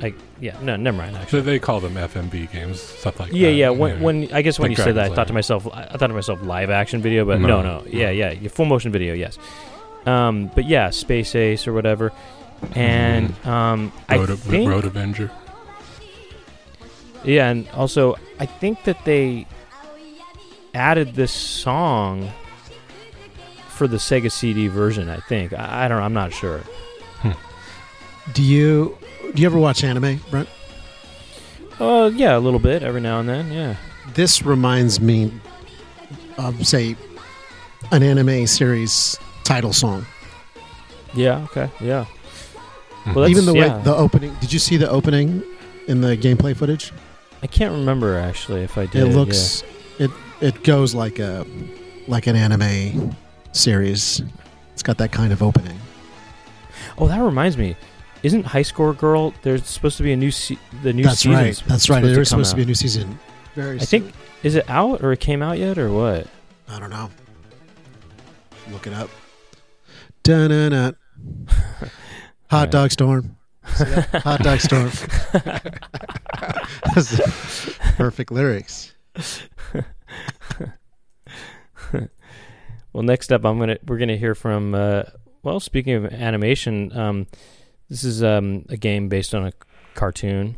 I 0.00 0.14
yeah, 0.40 0.56
no, 0.60 0.76
never 0.76 0.96
mind. 0.96 1.16
So 1.16 1.22
Actually, 1.22 1.40
they 1.42 1.58
call 1.58 1.80
them 1.80 1.94
FMV 1.94 2.52
games, 2.52 2.80
stuff 2.80 3.18
like 3.18 3.32
yeah, 3.32 3.48
that. 3.48 3.54
yeah. 3.54 3.70
When, 3.70 4.00
when 4.00 4.32
I 4.32 4.42
guess 4.42 4.58
when 4.58 4.70
Like 4.70 4.78
you 4.78 4.84
said 4.84 4.94
that, 4.96 5.10
I 5.10 5.14
thought 5.14 5.26
to 5.28 5.32
myself, 5.32 5.66
I 5.72 5.86
thought 5.96 6.06
to 6.06 6.14
myself, 6.14 6.40
live 6.42 6.70
action 6.70 7.02
video, 7.02 7.24
but 7.24 7.40
no, 7.40 7.62
No, 7.62 7.62
no, 7.62 7.84
yeah, 7.86 8.10
yeah, 8.10 8.30
yeah, 8.30 8.48
full 8.48 8.66
motion 8.66 8.92
video, 8.92 9.14
yes. 9.14 9.38
Um, 10.06 10.50
but 10.54 10.66
yeah, 10.66 10.90
Space 10.90 11.34
Ace 11.34 11.66
or 11.66 11.72
whatever, 11.72 12.12
and 12.74 13.34
um, 13.46 13.92
I 14.08 14.18
Road, 14.18 14.38
think 14.38 14.70
Road 14.70 14.84
Avenger. 14.84 15.30
Yeah, 17.24 17.48
and 17.50 17.68
also 17.70 18.16
I 18.38 18.46
think 18.46 18.84
that 18.84 19.02
they 19.04 19.46
added 20.74 21.14
this 21.14 21.32
song 21.32 22.30
for 23.68 23.86
the 23.88 23.96
Sega 23.96 24.30
CD 24.30 24.68
version. 24.68 25.08
I 25.08 25.18
think 25.18 25.52
I, 25.52 25.84
I 25.84 25.88
don't. 25.88 25.98
know. 25.98 26.04
I'm 26.04 26.12
not 26.12 26.32
sure. 26.32 26.58
Hmm. 27.20 27.32
Do 28.32 28.42
you 28.42 28.96
do 29.34 29.42
you 29.42 29.46
ever 29.46 29.58
watch 29.58 29.82
anime, 29.84 30.20
Brent? 30.30 30.48
Oh 31.80 32.06
yeah, 32.06 32.36
a 32.36 32.40
little 32.40 32.60
bit 32.60 32.82
every 32.82 33.00
now 33.00 33.20
and 33.20 33.28
then. 33.28 33.52
Yeah. 33.52 33.76
This 34.14 34.42
reminds 34.42 35.00
me 35.00 35.32
of 36.38 36.66
say 36.66 36.96
an 37.90 38.02
anime 38.02 38.46
series 38.46 39.18
title 39.44 39.72
song. 39.72 40.06
Yeah. 41.14 41.44
Okay. 41.44 41.70
Yeah. 41.80 42.06
Well, 43.14 43.28
Even 43.28 43.44
the 43.44 43.54
yeah. 43.54 43.76
way 43.78 43.82
the 43.82 43.94
opening. 43.94 44.34
Did 44.40 44.52
you 44.52 44.58
see 44.58 44.76
the 44.76 44.88
opening 44.88 45.42
in 45.88 46.00
the 46.00 46.16
gameplay 46.16 46.56
footage? 46.56 46.92
I 47.42 47.46
can't 47.46 47.72
remember 47.72 48.16
actually 48.18 48.62
if 48.62 48.78
I 48.78 48.86
did. 48.86 49.02
it 49.08 49.14
looks 49.14 49.62
it 49.62 49.68
it 50.44 50.62
goes 50.62 50.94
like 50.94 51.18
a 51.18 51.46
like 52.06 52.26
an 52.26 52.36
anime 52.36 53.16
series. 53.52 54.22
It's 54.72 54.82
got 54.82 54.98
that 54.98 55.12
kind 55.12 55.32
of 55.32 55.42
opening. 55.42 55.78
Oh, 56.98 57.08
that 57.08 57.20
reminds 57.20 57.56
me. 57.56 57.76
Isn't 58.22 58.44
High 58.46 58.62
Score 58.62 58.94
Girl? 58.94 59.34
There's 59.42 59.66
supposed 59.66 59.96
to 59.98 60.02
be 60.02 60.12
a 60.12 60.16
new 60.16 60.30
se- 60.30 60.58
the 60.82 60.92
new 60.92 61.02
That's 61.04 61.18
season. 61.20 61.32
right. 61.32 61.62
That's 61.66 61.90
right. 61.90 62.02
There 62.02 62.20
is 62.20 62.28
supposed 62.28 62.50
to 62.50 62.56
be 62.56 62.62
a 62.62 62.66
new 62.66 62.74
season. 62.74 63.18
Very. 63.54 63.80
I 63.80 63.84
think 63.84 64.12
is 64.42 64.54
it 64.54 64.68
out 64.68 65.02
or 65.02 65.12
it 65.12 65.20
came 65.20 65.42
out 65.42 65.58
yet 65.58 65.78
or 65.78 65.90
what? 65.92 66.26
I 66.68 66.78
don't 66.80 66.90
know. 66.90 67.10
Look 68.70 68.86
it 68.86 68.92
up. 68.94 69.10
Dun-dun-dun. 70.22 70.96
Hot 72.50 72.52
Right. 72.52 72.70
dog 72.70 72.90
storm. 72.92 73.36
Hot 73.64 74.40
dog 74.40 74.60
storm. 74.60 74.90
Perfect 77.96 78.32
lyrics. 78.32 78.94
Well, 82.94 83.02
next 83.02 83.32
up, 83.32 83.44
I'm 83.44 83.58
gonna 83.58 83.78
we're 83.86 83.98
gonna 83.98 84.16
hear 84.16 84.36
from. 84.36 84.72
Uh, 84.72 85.02
well, 85.42 85.58
speaking 85.58 85.94
of 85.94 86.04
animation, 86.06 86.96
um, 86.96 87.26
this 87.90 88.04
is 88.04 88.22
um, 88.22 88.64
a 88.68 88.76
game 88.76 89.08
based 89.08 89.34
on 89.34 89.48
a 89.48 89.52
cartoon. 89.94 90.56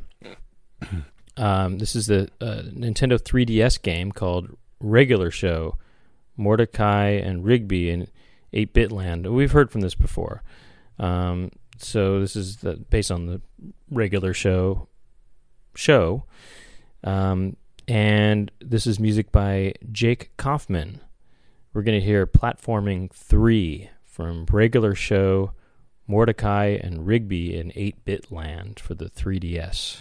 Um, 1.38 1.76
this 1.76 1.94
is 1.94 2.06
the 2.06 2.30
uh, 2.40 2.62
Nintendo 2.72 3.20
3DS 3.20 3.82
game 3.82 4.10
called 4.10 4.56
Regular 4.80 5.30
Show, 5.30 5.76
Mordecai 6.34 7.08
and 7.10 7.44
Rigby 7.44 7.90
in 7.90 8.08
8-bit 8.54 8.90
land. 8.90 9.30
We've 9.30 9.52
heard 9.52 9.70
from 9.70 9.82
this 9.82 9.94
before. 9.94 10.42
Um, 10.98 11.50
so 11.76 12.20
this 12.20 12.36
is 12.36 12.56
the, 12.56 12.76
based 12.76 13.10
on 13.10 13.26
the 13.26 13.42
Regular 13.90 14.32
Show 14.32 14.88
show, 15.74 16.24
um, 17.04 17.58
and 17.88 18.50
this 18.60 18.86
is 18.86 18.98
music 18.98 19.30
by 19.30 19.74
Jake 19.92 20.30
Kaufman. 20.36 21.00
We're 21.72 21.82
going 21.82 21.98
to 21.98 22.04
hear 22.04 22.26
Platforming 22.26 23.12
3 23.12 23.90
from 24.04 24.46
Regular 24.50 24.94
Show, 24.94 25.52
Mordecai, 26.06 26.78
and 26.82 27.06
Rigby 27.06 27.56
in 27.56 27.72
8 27.74 28.04
bit 28.04 28.32
land 28.32 28.80
for 28.80 28.94
the 28.94 29.06
3DS. 29.06 29.98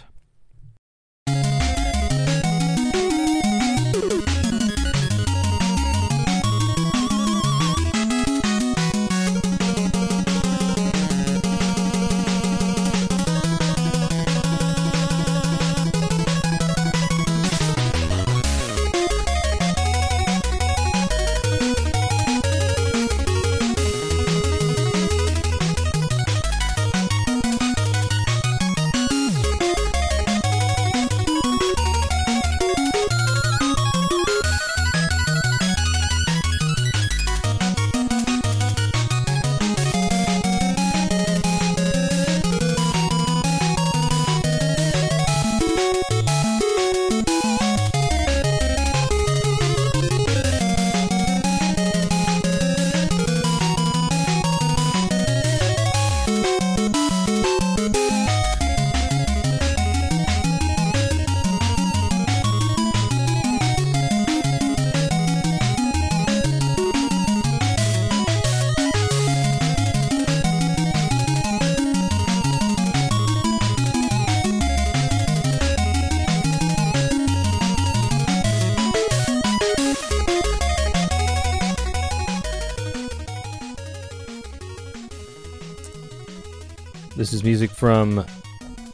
From 87.76 88.26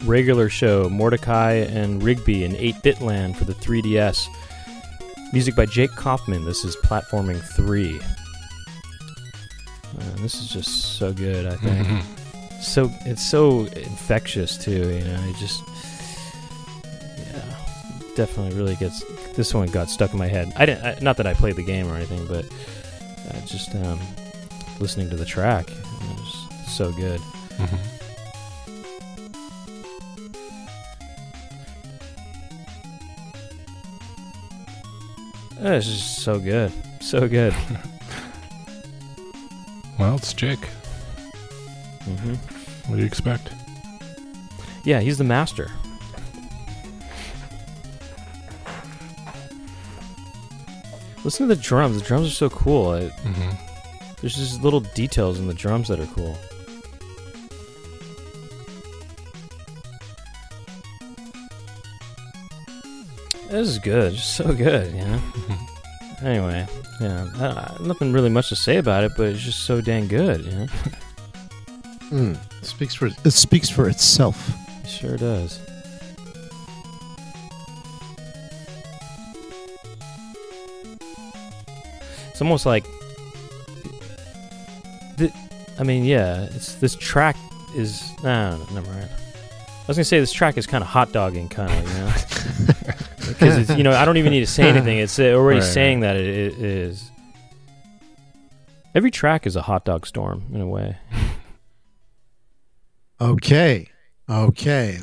Regular 0.06 0.50
Show, 0.50 0.90
Mordecai 0.90 1.54
and 1.54 2.02
Rigby 2.02 2.44
in 2.44 2.56
8 2.56 2.76
bit 2.84 3.02
land 3.02 3.38
for 3.38 3.46
the 3.46 3.54
3DS. 3.54 4.28
Music 5.34 5.56
by 5.56 5.66
Jake 5.66 5.92
Kaufman. 5.92 6.44
This 6.46 6.66
is 6.66 6.76
Platforming 6.78 7.40
3. 7.56 8.00
Uh, 9.98 10.04
this 10.22 10.36
is 10.36 10.50
just 10.50 10.98
so 10.98 11.14
good, 11.14 11.46
I 11.46 11.56
think. 11.58 11.88
Mhm. 11.88 12.02
So 12.62 12.92
it's 13.06 13.26
so 13.26 13.66
infectious 13.76 14.58
too, 14.58 14.72
you 14.72 15.04
know. 15.04 15.20
It 15.30 15.36
just 15.38 15.62
yeah, 16.84 17.56
definitely 18.16 18.56
really 18.56 18.76
gets 18.76 19.04
this 19.36 19.54
one 19.54 19.68
got 19.70 19.90
stuck 19.90 20.12
in 20.14 20.20
my 20.20 20.28
head. 20.28 20.52
I 20.56 20.66
didn't 20.66 20.86
I, 20.86 20.98
not 21.02 21.18
that 21.18 21.28
I 21.28 21.34
played 21.34 21.56
the 21.56 21.64
game 21.64 21.88
or 21.88 21.96
anything, 21.96 22.26
but 22.28 22.46
uh, 22.46 23.46
just 23.46 23.74
um, 23.76 24.00
listening 24.80 25.10
to 25.10 25.16
the 25.16 25.26
track, 25.26 25.70
it 25.72 26.20
was 26.20 26.48
so 26.68 26.92
good. 26.92 27.20
Mhm. 27.58 27.80
Uh, 35.72 35.76
It's 35.76 35.86
just 35.88 36.20
so 36.20 36.38
good, 36.38 36.72
so 37.00 37.28
good. 37.28 37.56
Well, 40.00 40.16
it's 40.16 40.34
Jake. 40.34 40.66
hmm 42.04 42.34
What 42.88 42.96
do 42.96 43.02
you 43.02 43.06
expect? 43.06 43.52
Yeah, 44.84 45.00
he's 45.00 45.20
the 45.20 45.24
master. 45.24 45.70
Listen 51.24 51.48
to 51.48 51.56
the 51.56 51.62
drums. 51.62 52.02
The 52.02 52.08
drums 52.08 52.28
are 52.28 52.32
so 52.32 52.50
cool. 52.50 52.94
It, 52.94 53.12
hmm 53.14 53.50
there's 54.22 54.36
just 54.36 54.62
little 54.62 54.82
details 54.82 55.40
in 55.40 55.48
the 55.48 55.54
drums 55.54 55.88
that 55.88 56.00
are 56.00 56.06
cool. 56.08 56.38
This 63.50 63.68
is 63.68 63.80
good. 63.80 64.14
Just 64.14 64.36
so 64.36 64.54
good, 64.54 64.94
you 64.94 65.02
know? 65.04 65.22
Anyway, 66.24 66.68
yeah. 67.00 67.26
Uh, 67.40 67.78
nothing 67.82 68.14
really 68.14 68.30
much 68.30 68.50
to 68.50 68.56
say 68.56 68.78
about 68.78 69.04
it, 69.04 69.14
but 69.18 69.28
it's 69.28 69.42
just 69.42 69.62
so 69.62 69.82
dang 69.82 70.08
good, 70.08 70.46
you 70.46 70.52
know? 70.52 70.68
Mm. 72.12 72.38
Speaks 72.64 72.94
for 72.94 73.08
it 73.08 73.32
speaks 73.32 73.70
for 73.70 73.88
itself. 73.88 74.54
It 74.84 74.90
sure 74.90 75.16
does. 75.16 75.60
It's 82.30 82.42
almost 82.42 82.66
like, 82.66 82.84
the, 85.18 85.32
I 85.80 85.84
mean, 85.84 86.04
yeah. 86.04 86.44
It's 86.52 86.76
this 86.76 86.96
track 86.96 87.38
is 87.76 88.04
nah, 88.24 88.58
never 88.74 88.92
mind. 88.92 89.10
I 89.10 89.88
was 89.88 89.98
gonna 89.98 90.04
say 90.04 90.20
this 90.20 90.34
track 90.34 90.58
is 90.58 90.68
kind 90.68 90.84
of 90.84 90.90
hot 90.90 91.12
dogging, 91.14 91.48
kind 91.48 91.72
of, 91.72 91.88
you 91.88 92.00
know, 92.00 92.84
because 93.34 93.58
it's 93.58 93.70
you 93.78 93.84
know 93.84 93.92
I 93.92 94.06
don't 94.06 94.18
even 94.18 94.32
need 94.32 94.42
to 94.42 94.48
say 94.48 94.68
anything. 94.70 94.98
It's 94.98 95.20
already 95.20 95.60
Right, 95.60 95.66
saying 95.68 96.00
that 96.02 96.16
it, 96.16 96.26
it 96.28 96.60
is. 96.60 97.10
Every 98.94 99.12
track 99.12 99.48
is 99.48 99.56
a 99.56 99.62
hot 99.62 99.86
dog 99.86 100.06
storm 100.06 100.44
in 100.54 100.62
a 100.62 100.68
way. 100.68 100.98
Okay. 103.20 103.88
Okay. 104.28 104.98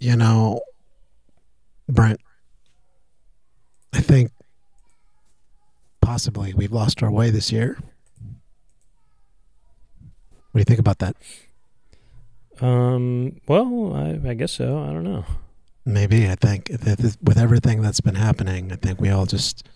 You 0.00 0.16
know, 0.16 0.62
Brent, 1.88 2.18
I 3.92 4.00
think 4.00 4.32
possibly 6.00 6.52
we've 6.54 6.72
lost 6.72 7.04
our 7.04 7.10
way 7.12 7.30
this 7.30 7.52
year. 7.52 7.78
What 10.50 10.54
do 10.54 10.58
you 10.58 10.64
think 10.64 10.80
about 10.80 10.98
that? 10.98 11.14
Um. 12.60 13.40
Well, 13.46 13.94
I, 13.94 14.30
I 14.30 14.34
guess 14.34 14.50
so. 14.50 14.76
I 14.82 14.86
don't 14.92 15.04
know. 15.04 15.24
Maybe 15.88 16.28
I 16.28 16.34
think 16.34 16.66
that 16.66 17.16
with 17.22 17.38
everything 17.38 17.80
that's 17.80 18.02
been 18.02 18.14
happening, 18.16 18.70
I 18.70 18.76
think 18.76 19.00
we 19.00 19.08
all 19.08 19.24
just 19.24 19.66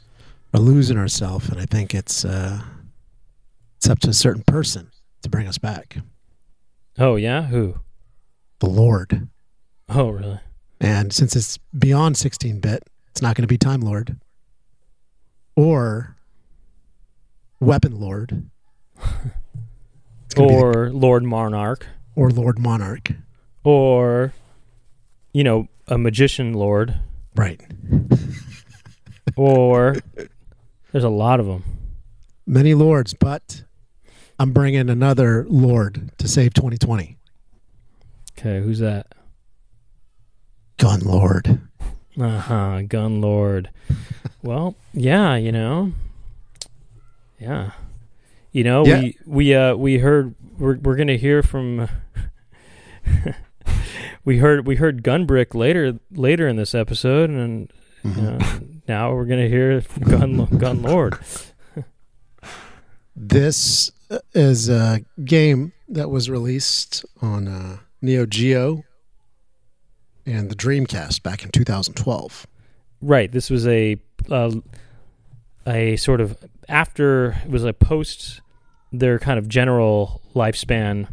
are 0.52 0.60
losing 0.60 0.98
ourselves, 0.98 1.48
and 1.48 1.58
I 1.58 1.64
think 1.64 1.94
it's 1.94 2.22
uh, 2.22 2.60
it's 3.78 3.88
up 3.88 3.98
to 4.00 4.10
a 4.10 4.12
certain 4.12 4.42
person 4.42 4.90
to 5.22 5.30
bring 5.30 5.48
us 5.48 5.56
back. 5.56 5.96
Oh 6.98 7.16
yeah. 7.16 7.44
Who? 7.44 7.76
The 8.58 8.66
Lord, 8.68 9.28
Oh 9.88 10.10
really? 10.10 10.38
and 10.80 11.12
since 11.14 11.34
it's 11.34 11.56
beyond 11.76 12.16
16-bit, 12.16 12.82
it's 13.08 13.22
not 13.22 13.34
going 13.34 13.42
to 13.44 13.48
be 13.48 13.56
Time 13.58 13.80
Lord 13.80 14.16
or 15.56 16.14
Weapon 17.58 17.98
Lord, 17.98 18.50
It's 20.26 20.34
the- 20.34 20.42
Or 20.42 20.90
Lord 20.90 21.24
Monarch, 21.24 21.86
or 22.14 22.30
Lord 22.30 22.58
Monarch. 22.58 23.12
or 23.64 24.34
you 25.32 25.42
know, 25.44 25.66
a 25.88 25.98
magician 25.98 26.52
lord, 26.54 26.94
Right. 27.34 27.60
or 29.36 29.96
there's 30.92 31.04
a 31.04 31.08
lot 31.08 31.40
of 31.40 31.46
them. 31.46 31.64
Many 32.46 32.74
lords, 32.74 33.14
but 33.14 33.64
I'm 34.38 34.52
bringing 34.52 34.90
another 34.90 35.46
Lord 35.48 36.10
to 36.18 36.28
save 36.28 36.52
2020. 36.54 37.16
Okay, 38.38 38.60
who's 38.60 38.80
that? 38.80 39.14
Gun 40.78 41.00
Lord. 41.00 41.60
Uh 42.20 42.38
huh. 42.38 42.82
Gun 42.82 43.20
Lord. 43.20 43.70
well, 44.42 44.74
yeah, 44.92 45.36
you 45.36 45.52
know, 45.52 45.92
yeah, 47.38 47.70
you 48.50 48.64
know, 48.64 48.84
Yeah. 48.84 49.00
we 49.00 49.16
we 49.26 49.54
uh 49.54 49.74
we 49.76 49.98
heard 49.98 50.34
we're 50.58 50.76
we're 50.76 50.96
gonna 50.96 51.16
hear 51.16 51.42
from. 51.42 51.88
we 54.24 54.38
heard 54.38 54.66
we 54.66 54.76
heard 54.76 55.02
Gunbrick 55.02 55.54
later 55.54 55.98
later 56.10 56.48
in 56.48 56.56
this 56.56 56.74
episode, 56.74 57.30
and 57.30 57.72
uh, 58.04 58.60
now 58.88 59.12
we're 59.12 59.24
gonna 59.24 59.48
hear 59.48 59.80
from 59.80 60.04
Gun 60.04 60.58
Gun 60.58 60.82
Lord. 60.82 61.18
This 63.14 63.90
is 64.32 64.70
a 64.70 65.00
game 65.22 65.72
that 65.88 66.08
was 66.10 66.30
released 66.30 67.04
on 67.20 67.46
uh, 67.46 67.78
Neo 68.00 68.24
Geo 68.24 68.84
and 70.24 70.50
the 70.50 70.54
Dreamcast 70.54 71.22
back 71.22 71.44
in 71.44 71.50
2012. 71.50 72.46
Right. 73.02 73.30
This 73.30 73.50
was 73.50 73.66
a 73.66 73.98
uh, 74.30 74.52
a 75.66 75.96
sort 75.96 76.22
of 76.22 76.38
after 76.68 77.32
it 77.44 77.50
was 77.50 77.64
a 77.64 77.74
post 77.74 78.40
their 78.92 79.18
kind 79.18 79.38
of 79.38 79.48
general 79.48 80.22
lifespan 80.34 81.08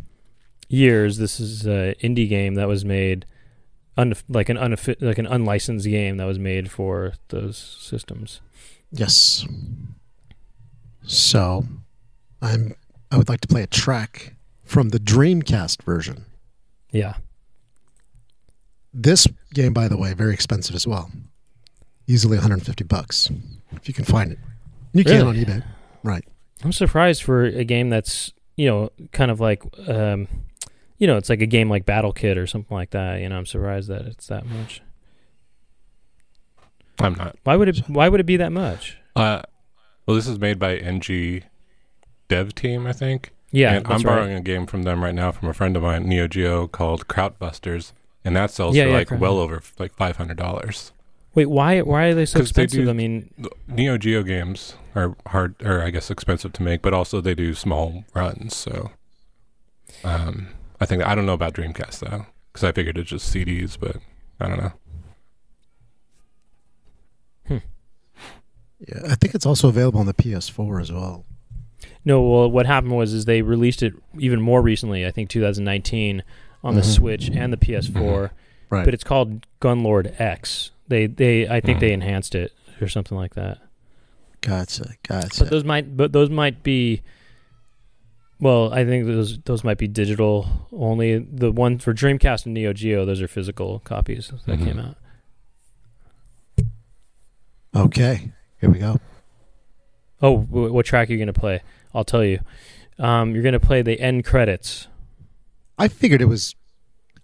years. 0.70 1.18
This 1.18 1.40
is 1.40 1.66
an 1.66 1.96
indie 2.02 2.30
game 2.30 2.56
that 2.56 2.68
was 2.68 2.86
made 2.86 3.26
un- 3.98 4.14
like 4.30 4.50
an 4.50 4.58
unaffi- 4.58 5.02
like 5.02 5.18
an 5.18 5.28
unlicensed 5.28 5.86
game 5.86 6.18
that 6.18 6.26
was 6.26 6.40
made 6.40 6.72
for 6.72 7.14
those 7.28 7.58
systems. 7.58 8.42
Yes. 8.92 9.46
So, 11.04 11.66
I'm 12.42 12.76
I 13.12 13.18
would 13.18 13.30
like 13.30 13.42
to 13.42 13.48
play 13.48 13.64
a 13.64 13.68
track 13.68 14.36
from 14.64 14.90
the 14.90 15.00
Dreamcast 15.00 15.84
version. 15.84 16.26
Yeah. 16.92 17.16
This 18.94 19.28
game, 19.54 19.74
by 19.74 19.88
the 19.88 19.98
way, 19.98 20.14
very 20.14 20.34
expensive 20.34 20.76
as 20.76 20.88
well. 20.88 21.12
Easily 22.08 22.38
150 22.38 22.84
bucks 22.86 23.30
if 23.72 23.88
you 23.88 23.94
can 23.94 24.06
find 24.06 24.32
it. 24.32 24.40
You 24.94 25.04
can 25.04 25.28
on 25.28 25.36
eBay. 25.36 25.64
Right. 26.04 26.24
I'm 26.64 26.72
surprised 26.72 27.24
for 27.24 27.46
a 27.46 27.64
game 27.64 27.90
that's 27.90 28.34
you 28.56 28.68
know 28.68 28.92
kind 29.12 29.32
of 29.32 29.40
like 29.40 29.64
um, 29.88 30.28
you 31.00 31.08
know 31.08 31.18
it's 31.18 31.30
like 31.30 31.42
a 31.42 31.46
game 31.48 31.70
like 31.70 31.86
Battle 31.86 32.12
Kid 32.14 32.38
or 32.38 32.46
something 32.46 32.76
like 32.76 32.92
that. 32.92 33.20
You 33.22 33.30
know, 33.30 33.38
I'm 33.38 33.46
surprised 33.48 33.90
that 33.90 34.04
it's 34.04 34.28
that 34.28 34.46
much. 34.46 34.82
I'm 37.00 37.16
not. 37.16 37.36
Why 37.44 37.56
would 37.56 37.70
it? 37.70 37.80
Why 37.88 38.10
would 38.10 38.20
it 38.20 38.26
be 38.26 38.38
that 38.38 38.52
much? 38.52 38.98
Uh, 39.16 39.42
well, 40.06 40.16
this 40.16 40.28
is 40.28 40.40
made 40.40 40.60
by 40.60 40.76
NG 40.78 41.44
Dev 42.28 42.54
Team, 42.56 42.86
I 42.86 42.94
think. 42.94 43.32
Yeah, 43.52 43.70
and 43.74 43.78
I'm 43.88 43.90
that's 43.94 44.04
right. 44.04 44.14
borrowing 44.16 44.34
a 44.34 44.42
game 44.42 44.68
from 44.68 44.84
them 44.84 45.04
right 45.04 45.16
now 45.16 45.32
from 45.32 45.48
a 45.50 45.54
friend 45.54 45.76
of 45.76 45.82
mine, 45.84 46.08
Neo 46.08 46.28
Geo, 46.28 46.68
called 46.68 47.08
Krautbusters, 47.08 47.94
and 48.24 48.36
that 48.36 48.52
sells 48.52 48.76
Yeah, 48.76 48.84
for 48.84 48.90
yeah, 48.90 48.96
like 48.98 49.08
Kraut- 49.08 49.20
well 49.22 49.40
over 49.40 49.62
like 49.80 49.94
five 49.96 50.18
hundred 50.18 50.38
dollars. 50.38 50.92
Wait, 51.36 51.46
why? 51.48 51.80
Why 51.82 52.06
are 52.08 52.14
they 52.16 52.26
so 52.26 52.40
they 52.40 52.44
expensive? 52.44 52.84
do- 52.86 52.90
I 52.90 52.94
mean, 52.94 53.34
Neo 53.68 53.98
Geo 53.98 54.24
games 54.24 54.76
are 54.96 55.16
hard, 55.28 55.56
or 55.64 55.82
I 55.82 55.90
guess 55.90 56.12
expensive 56.12 56.54
to 56.54 56.64
make, 56.64 56.82
but 56.82 56.94
also 56.94 57.22
they 57.22 57.34
do 57.36 57.54
small 57.54 58.04
runs. 58.14 58.56
So, 58.56 58.92
um, 60.04 60.50
I 60.80 60.86
think 60.86 61.06
I 61.06 61.14
don't 61.16 61.26
know 61.26 61.34
about 61.34 61.54
Dreamcast 61.54 62.00
though, 62.00 62.26
because 62.52 62.64
I 62.64 62.72
figured 62.72 62.98
it's 62.98 63.10
just 63.10 63.34
CDs, 63.34 63.78
but 63.80 63.98
I 64.40 64.48
don't 64.48 64.58
know. 64.60 64.72
Yeah, 68.88 69.02
I 69.10 69.16
think 69.16 69.36
it's 69.36 69.46
also 69.46 69.68
available 69.68 70.00
on 70.00 70.06
the 70.06 70.14
PS4 70.14 70.82
as 70.82 70.92
well. 70.92 71.26
no. 72.06 72.22
Well, 72.22 72.50
what 72.50 72.66
happened 72.66 72.96
was 72.96 73.14
is 73.14 73.26
they 73.26 73.42
released 73.42 73.84
it 73.84 73.94
even 74.18 74.42
more 74.42 74.62
recently. 74.62 75.06
I 75.06 75.12
think 75.12 75.30
2019 75.30 76.24
on 76.64 76.76
the 76.76 76.82
Mhm. 76.82 76.86
Switch 76.96 77.30
and 77.30 77.52
the 77.52 77.58
PS4. 77.58 78.32
Right. 78.70 78.86
But 78.86 78.94
it's 78.94 79.04
called 79.04 79.46
Gunlord 79.62 80.20
X. 80.20 80.72
They 80.88 81.08
they 81.08 81.48
I 81.48 81.60
think 81.60 81.78
Mhm. 81.78 81.82
they 81.82 81.92
enhanced 81.92 82.36
it 82.36 82.54
or 82.82 82.88
something 82.88 83.18
like 83.18 83.36
that. 83.36 83.58
gotcha. 84.42 84.94
Gotcha. 85.06 85.44
But 85.44 85.50
those 85.50 85.66
might 85.66 85.98
but 85.98 86.14
those 86.14 86.30
might 86.30 86.64
be. 86.64 87.02
Well, 88.42 88.72
I 88.74 88.86
think 88.86 89.06
those 89.06 89.38
those 89.40 89.64
might 89.64 89.78
be 89.78 89.88
digital 89.88 90.68
only. 90.72 91.20
The 91.20 91.52
one 91.52 91.78
for 91.78 91.94
Dreamcast 91.94 92.46
and 92.46 92.54
Neo 92.54 92.72
Geo, 92.74 93.06
those 93.06 93.22
are 93.22 93.28
physical 93.28 93.80
copies 93.80 94.32
that 94.46 94.60
Mhm. 94.60 94.64
came 94.66 94.80
out. 94.80 94.96
okay. 97.76 98.32
Here 98.62 98.70
we 98.70 98.80
go. 98.80 99.00
Oh, 100.22 100.38
wh- 100.40 100.74
what 100.74 100.86
track 100.86 101.10
are 101.10 101.12
you 101.12 101.18
going 101.18 101.28
to 101.28 101.40
play? 101.40 101.62
I'll 101.94 102.04
tell 102.04 102.24
you. 102.24 102.40
Um, 102.98 103.34
you're 103.34 103.44
going 103.44 103.54
to 103.54 103.60
play 103.60 103.82
the 103.82 104.00
end 104.00 104.26
credits. 104.26 104.88
I 105.78 105.88
figured 105.88 106.22
it 106.22 106.26
was 106.26 106.56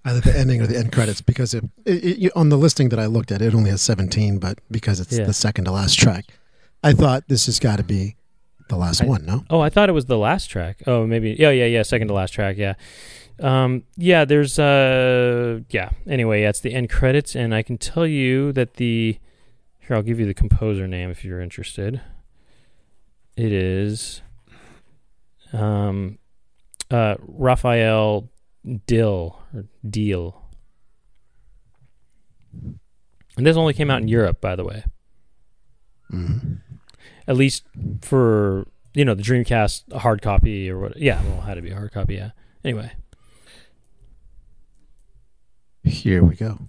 either 0.06 0.22
the 0.22 0.38
ending 0.38 0.62
or 0.62 0.68
the 0.68 0.78
end 0.78 0.92
credits 0.94 1.20
because 1.22 1.54
it, 1.54 1.66
it, 1.86 2.24
it- 2.24 2.32
on 2.36 2.50
the 2.50 2.58
listing 2.58 2.90
that 2.90 3.00
I 3.00 3.06
looked 3.08 3.32
at, 3.32 3.42
it 3.42 3.54
only 3.54 3.70
has 3.72 3.82
17, 3.82 4.38
but 4.40 4.60
because 4.72 5.00
it's 5.00 5.18
Yeah. 5.18 5.26
the 5.26 5.34
second 5.34 5.66
to 5.66 5.72
last 5.72 5.98
track, 6.00 6.26
I 6.84 6.94
thought 6.94 7.24
this 7.28 7.48
has 7.48 7.60
got 7.60 7.78
to 7.78 7.84
be 7.84 8.16
the 8.68 8.76
last 8.78 9.02
I- 9.02 9.06
one. 9.06 9.26
No, 9.26 9.44
Oh, 9.50 9.60
I 9.60 9.70
thought 9.70 9.90
it 9.90 9.94
was 9.94 10.06
the 10.06 10.18
last 10.18 10.48
track. 10.48 10.82
Oh, 10.88 11.06
maybe. 11.06 11.36
Yeah, 11.38 11.52
yeah, 11.52 11.66
yeah. 11.66 11.84
Second 11.84 12.08
to 12.10 12.14
last 12.14 12.32
track. 12.32 12.58
Yeah. 12.58 12.74
Um, 13.40 13.84
yeah. 13.98 14.26
There's. 14.26 14.58
Uh. 14.60 15.60
Yeah. 15.70 15.90
Anyway, 16.08 16.42
yeah, 16.42 16.50
it's 16.50 16.62
the 16.62 16.74
end 16.74 16.90
credits, 16.90 17.36
and 17.36 17.54
I 17.54 17.62
can 17.64 17.78
tell 17.78 18.08
you 18.08 18.52
that 18.54 18.76
the. 18.76 19.20
Here, 19.80 19.96
I'll 19.96 20.02
give 20.04 20.20
you 20.20 20.26
the 20.26 20.34
composer 20.34 20.88
name 20.88 21.12
if 21.12 21.24
you're 21.24 21.42
interested. 21.42 22.02
It 23.38 23.52
is. 23.52 24.22
Um. 25.54 26.18
Uh. 26.90 27.16
Raphael 27.20 28.30
Dill 28.88 29.40
or 29.54 29.66
Deal. 29.88 30.42
And 33.38 33.46
this 33.46 33.58
only 33.58 33.74
came 33.74 33.92
out 33.92 34.02
in 34.02 34.08
Europe, 34.08 34.40
by 34.40 34.56
the 34.56 34.64
way. 34.64 34.84
Mhm. 36.12 36.60
At 37.28 37.36
least 37.36 37.64
for 38.02 38.66
you 38.94 39.06
know 39.06 39.14
the 39.14 39.24
Dreamcast 39.24 39.92
a 39.92 40.00
hard 40.00 40.22
copy 40.22 40.70
or 40.70 40.80
what? 40.80 40.98
Yeah, 40.98 41.22
well, 41.24 41.40
it 41.40 41.42
had 41.42 41.56
to 41.56 41.62
be 41.62 41.72
a 41.72 41.76
hard 41.76 41.92
copy. 41.92 42.16
Yeah. 42.16 42.32
Anyway, 42.64 42.92
here 45.84 46.24
we 46.24 46.36
go. 46.36 46.60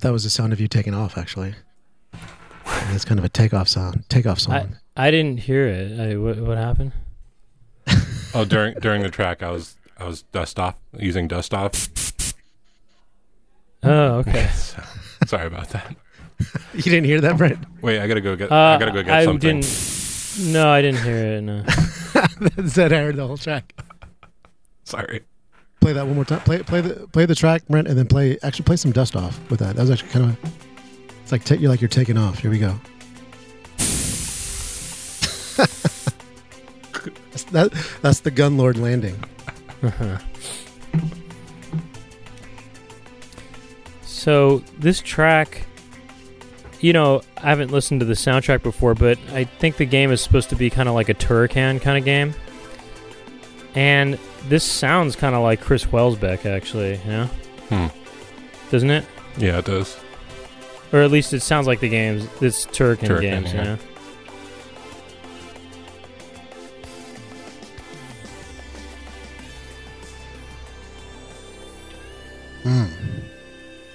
Thought 0.00 0.08
that 0.08 0.12
was 0.12 0.24
the 0.24 0.30
sound 0.30 0.52
of 0.54 0.60
you 0.60 0.66
taking 0.66 0.94
off. 0.94 1.18
Actually, 1.18 1.54
it's 2.90 3.04
kind 3.04 3.18
of 3.18 3.24
a 3.24 3.28
takeoff 3.28 3.68
sound. 3.68 4.04
Takeoff 4.08 4.40
song. 4.40 4.76
I 4.96 5.10
didn't 5.10 5.40
hear 5.40 5.66
it. 5.66 6.00
I, 6.00 6.16
what, 6.16 6.38
what 6.38 6.58
happened? 6.58 6.92
Oh, 8.32 8.44
during 8.44 8.74
during 8.74 9.02
the 9.02 9.10
track, 9.10 9.42
I 9.42 9.50
was 9.50 9.76
I 9.98 10.06
was 10.06 10.22
dust 10.22 10.60
off 10.60 10.76
using 10.96 11.26
dust 11.26 11.52
off. 11.52 11.88
Oh, 13.82 14.18
okay. 14.18 14.48
So, 14.54 14.80
sorry 15.26 15.48
about 15.48 15.68
that. 15.70 15.96
you 16.74 16.82
didn't 16.82 17.06
hear 17.06 17.20
that, 17.20 17.36
Brent? 17.36 17.58
Wait, 17.82 17.98
I 18.00 18.06
gotta 18.06 18.20
go 18.20 18.36
get. 18.36 18.52
Uh, 18.52 18.54
I 18.54 18.78
gotta 18.78 18.92
go 18.92 19.02
get 19.02 19.12
I 19.12 19.24
something. 19.24 19.60
didn't. 19.60 20.52
No, 20.52 20.70
I 20.70 20.80
didn't 20.80 21.02
hear 21.02 21.16
it. 21.16 21.40
No. 21.42 21.64
Zed 22.68 22.92
heard 22.92 23.16
the 23.16 23.26
whole 23.26 23.36
track. 23.36 23.74
Sorry. 24.84 25.22
Play 25.80 25.92
that 25.94 26.06
one 26.06 26.14
more 26.14 26.24
time. 26.24 26.40
Play 26.40 26.62
play 26.62 26.80
the 26.80 27.06
play 27.08 27.26
the 27.26 27.34
track, 27.34 27.62
Brent, 27.68 27.88
and 27.88 27.96
then 27.96 28.06
play 28.06 28.38
actually 28.42 28.64
play 28.64 28.76
some 28.76 28.92
dust 28.92 29.16
off 29.16 29.40
with 29.50 29.60
that. 29.60 29.76
That 29.76 29.82
was 29.82 29.90
actually 29.90 30.10
kind 30.10 30.24
of. 30.26 30.36
It's 31.22 31.32
like 31.32 31.44
ta- 31.44 31.54
you're 31.54 31.70
like 31.70 31.80
you're 31.80 31.88
taking 31.88 32.18
off. 32.18 32.38
Here 32.38 32.50
we 32.50 32.58
go. 32.58 32.74
that's, 37.30 37.44
that, 37.52 37.72
that's 38.02 38.20
the 38.20 38.30
Gunlord 38.30 38.78
landing. 38.78 39.18
So 44.20 44.58
this 44.78 45.00
track, 45.00 45.64
you 46.80 46.92
know, 46.92 47.22
I 47.38 47.48
haven't 47.48 47.70
listened 47.70 48.00
to 48.00 48.06
the 48.06 48.12
soundtrack 48.12 48.62
before, 48.62 48.94
but 48.94 49.18
I 49.32 49.44
think 49.44 49.78
the 49.78 49.86
game 49.86 50.12
is 50.12 50.20
supposed 50.20 50.50
to 50.50 50.56
be 50.56 50.68
kind 50.68 50.90
of 50.90 50.94
like 50.94 51.08
a 51.08 51.14
Turrican 51.14 51.80
kind 51.80 51.96
of 51.96 52.04
game. 52.04 52.34
And 53.74 54.18
this 54.48 54.64
sounds 54.64 55.16
kind 55.16 55.34
of 55.34 55.42
like 55.42 55.60
Chris 55.60 55.84
Huelsbeck, 55.84 56.46
actually. 56.46 57.00
Yeah. 57.06 57.26
Hmm. 57.68 57.86
doesn't 58.70 58.90
it? 58.90 59.04
Yeah, 59.36 59.58
it 59.58 59.64
does. 59.64 59.96
Or 60.92 61.00
at 61.00 61.10
least 61.10 61.32
it 61.32 61.40
sounds 61.40 61.66
like 61.66 61.80
the 61.80 61.88
games. 61.88 62.26
This 62.40 62.66
Turrican, 62.66 63.08
Turrican, 63.08 63.20
games, 63.20 63.52
yeah. 63.54 63.62
you 63.62 63.68
know. 63.68 63.78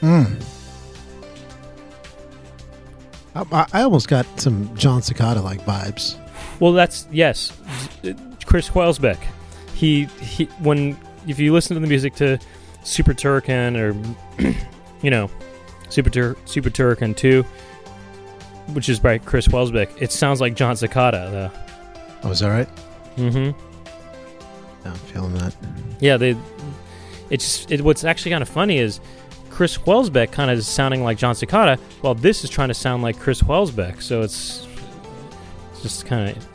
Mm. 0.02 0.42
I, 3.36 3.44
I- 3.52 3.68
I 3.74 3.82
almost 3.84 4.08
got 4.08 4.26
some 4.40 4.76
John 4.76 5.02
Cicada 5.02 5.42
like 5.42 5.62
vibes. 5.66 6.18
Well, 6.60 6.74
that's 6.74 7.08
yes, 7.12 7.52
Chris 8.46 8.70
Huelsbeck. 8.70 9.18
He 9.76 10.06
he. 10.22 10.46
When 10.60 10.98
if 11.28 11.38
you 11.38 11.54
listen 11.54 11.76
to 11.76 11.80
the 11.82 11.88
music 11.88 12.16
to 12.16 12.40
Super 12.84 13.14
Turrican 13.14 13.78
or 13.78 13.94
you 15.02 15.12
know 15.12 15.30
Super 15.90 16.10
Tur- 16.10 16.38
Super 16.46 16.70
Turrican 16.70 17.16
Two, 17.16 17.44
which 18.74 18.90
is 18.90 19.00
by 19.00 19.18
Chris 19.18 19.48
Huelsbeck, 19.48 20.02
it 20.02 20.12
sounds 20.12 20.42
like 20.42 20.56
John 20.56 20.76
Cicada 20.76 21.30
though. 21.32 21.62
Oh, 22.24 22.32
is 22.32 22.40
that 22.40 22.50
right? 22.50 22.70
Mm-hmm. 23.18 23.60
Yeah, 24.86 24.92
I'm 24.92 24.94
feeling 24.96 25.34
that. 25.36 25.56
Yeah, 26.00 26.18
they. 26.18 26.36
It's 27.30 27.70
it, 27.70 27.82
what's 27.82 28.04
actually 28.04 28.32
kind 28.32 28.42
of 28.42 28.50
funny 28.50 28.78
is 28.78 29.00
Chris 29.50 29.78
Huelsbeck 29.78 30.32
kind 30.32 30.52
of 30.52 30.58
is 30.58 30.68
sounding 30.68 31.04
like 31.04 31.18
John 31.18 31.36
Cicada, 31.36 31.78
while 32.02 32.14
this 32.14 32.44
is 32.44 32.50
trying 32.50 32.68
to 32.68 32.74
sound 32.74 33.04
like 33.04 33.20
Chris 33.20 33.42
Huelsbeck. 33.42 34.02
So 34.02 34.22
it's, 34.22 34.68
it's 35.72 35.82
just 35.82 36.06
kind 36.06 36.36
of 36.36 36.48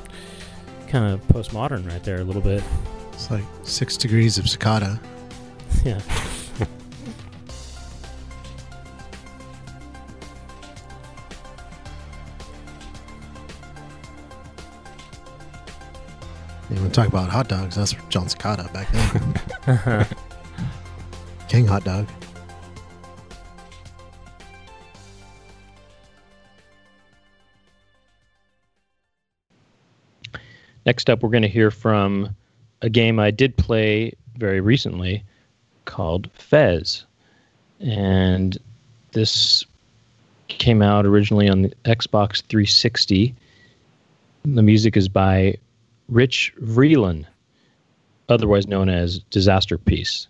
kind 0.88 1.12
of 1.14 1.26
postmodern 1.28 1.88
right 1.88 2.02
there 2.04 2.20
a 2.20 2.24
little 2.24 2.42
bit. 2.42 2.62
It's 3.20 3.30
like 3.30 3.44
six 3.64 3.98
degrees 3.98 4.38
of 4.38 4.48
cicada. 4.48 4.98
Yeah. 5.84 6.00
You 16.70 16.76
want 16.76 16.94
to 16.94 17.00
talk 17.00 17.08
about 17.08 17.28
hot 17.28 17.48
dogs? 17.48 17.74
That's 17.74 17.96
John 18.10 18.28
Cicada 18.28 18.70
back 18.72 18.88
then. 19.66 20.06
King 21.48 21.66
hot 21.66 21.82
dog. 21.82 22.06
Next 30.86 31.10
up, 31.10 31.24
we're 31.24 31.30
going 31.30 31.42
to 31.42 31.48
hear 31.48 31.72
from 31.72 32.36
a 32.82 32.88
game 32.88 33.18
I 33.18 33.30
did 33.30 33.56
play 33.56 34.12
very 34.36 34.60
recently 34.60 35.22
called 35.84 36.30
Fez. 36.32 37.04
And 37.80 38.58
this 39.12 39.64
came 40.48 40.82
out 40.82 41.06
originally 41.06 41.48
on 41.48 41.62
the 41.62 41.72
Xbox 41.84 42.42
360. 42.42 43.34
The 44.44 44.62
music 44.62 44.96
is 44.96 45.08
by 45.08 45.56
Rich 46.08 46.52
Vreeland, 46.62 47.26
otherwise 48.28 48.66
known 48.66 48.88
as 48.88 49.20
Disasterpeace. 49.30 50.26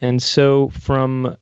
And 0.00 0.22
so 0.22 0.68
from 0.70 1.36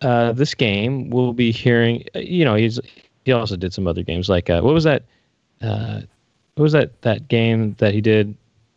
uh, 0.00 0.32
this 0.32 0.54
game, 0.54 1.10
we'll 1.10 1.32
be 1.32 1.52
hearing, 1.52 2.04
you 2.14 2.44
know, 2.44 2.54
he's 2.54 2.80
he 3.24 3.32
also 3.32 3.56
did 3.56 3.72
some 3.72 3.86
other 3.86 4.02
games 4.02 4.28
like, 4.28 4.50
uh, 4.50 4.60
what 4.60 4.74
was 4.74 4.84
that? 4.84 5.04
Uh, 5.60 6.00
what 6.54 6.62
was 6.64 6.72
that 6.72 7.00
that 7.02 7.28
game 7.28 7.74
that 7.78 7.94
he 7.94 8.00
did 8.00 8.34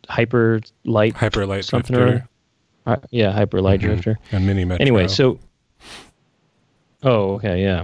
hyper 0.10 0.62
light 0.84 1.16
Hyper 1.16 1.45
Light 1.45 1.66
something 1.66 1.95
Drifter. 1.95 2.28
or 2.86 2.93
uh, 2.93 2.97
yeah 3.12 3.32
hyper 3.32 3.62
light 3.62 3.80
Mhm. 3.80 3.84
drifter. 3.84 4.20
And 4.32 4.45
Mini 4.45 4.66
Metro. 4.66 4.82
anyway 4.82 5.08
so 5.08 5.39
oh 7.03 7.34
okay 7.36 7.62
yeah. 7.62 7.84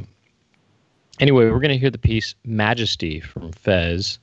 Anyway 1.20 1.50
we're 1.50 1.60
gonna 1.60 1.76
hear 1.78 1.90
the 1.92 1.98
piece 1.98 2.36
majesty 2.46 3.20
from 3.20 3.52
fez. 3.52 4.20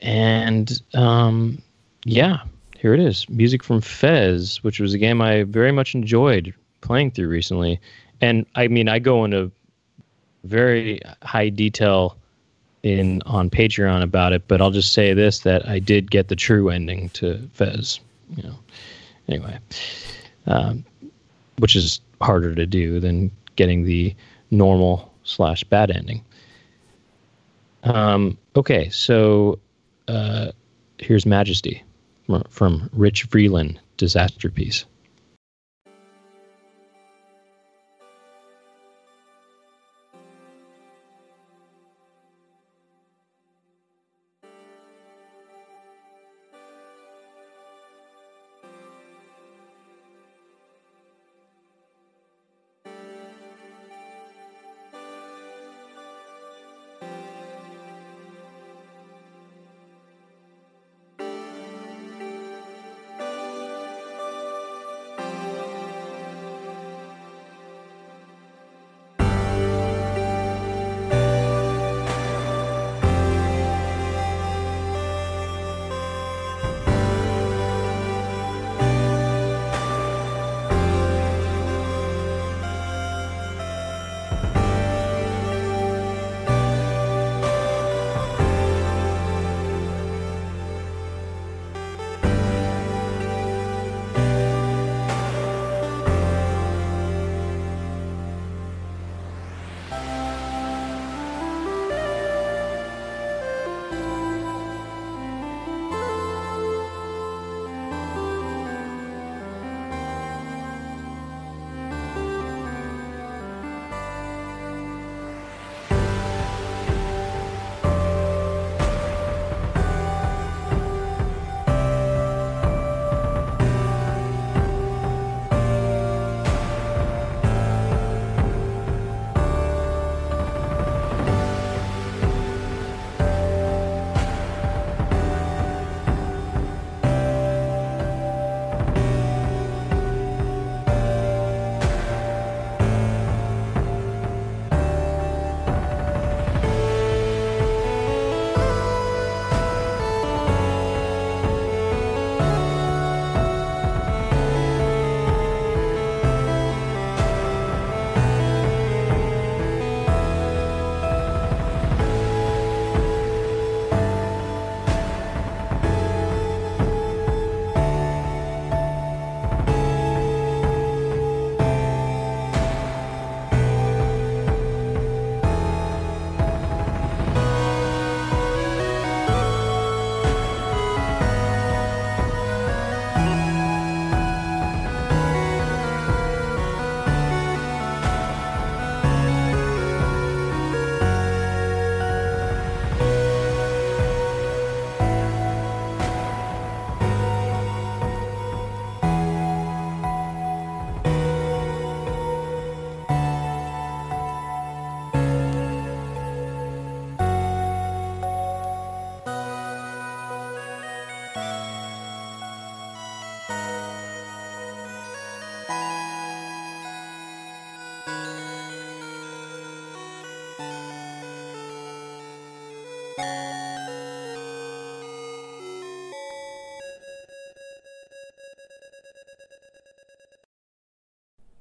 And 0.00 0.80
um 0.94 1.62
yeah 2.04 2.38
here 2.76 2.94
it 2.94 3.00
is. 3.00 3.28
Music 3.28 3.62
from 3.62 3.80
fez 3.80 4.62
which 4.64 4.80
was 4.80 4.92
a 4.94 4.98
game 4.98 5.20
i 5.22 5.44
very 5.44 5.72
much 5.72 5.94
enjoyed 5.94 6.52
playing 6.80 7.10
through 7.12 7.28
recently. 7.28 7.80
And 8.20 8.46
i 8.54 8.68
mean 8.68 8.88
i 8.88 8.98
go 8.98 9.24
into 9.24 9.50
very 10.44 11.00
high 11.22 11.48
detail 11.48 12.16
in 12.82 13.22
on 13.26 13.48
Patreon 13.48 14.02
about 14.02 14.32
it, 14.32 14.46
but 14.48 14.60
I'll 14.60 14.70
just 14.70 14.92
say 14.92 15.14
this 15.14 15.40
that 15.40 15.68
I 15.68 15.78
did 15.78 16.10
get 16.10 16.28
the 16.28 16.36
true 16.36 16.68
ending 16.68 17.08
to 17.10 17.38
Fez. 17.52 18.00
You 18.36 18.42
know, 18.44 18.58
anyway, 19.28 19.58
um, 20.46 20.84
which 21.58 21.76
is 21.76 22.00
harder 22.20 22.54
to 22.54 22.66
do 22.66 22.98
than 23.00 23.30
getting 23.56 23.84
the 23.84 24.14
normal 24.50 25.12
slash 25.24 25.64
bad 25.64 25.90
ending. 25.90 26.24
Um, 27.84 28.38
okay, 28.56 28.88
so 28.90 29.58
uh, 30.08 30.52
here's 30.98 31.26
Majesty 31.26 31.82
from, 32.48 32.88
Rich 32.92 33.28
Vreeland, 33.30 33.78
Disasterpeace. 33.98 34.84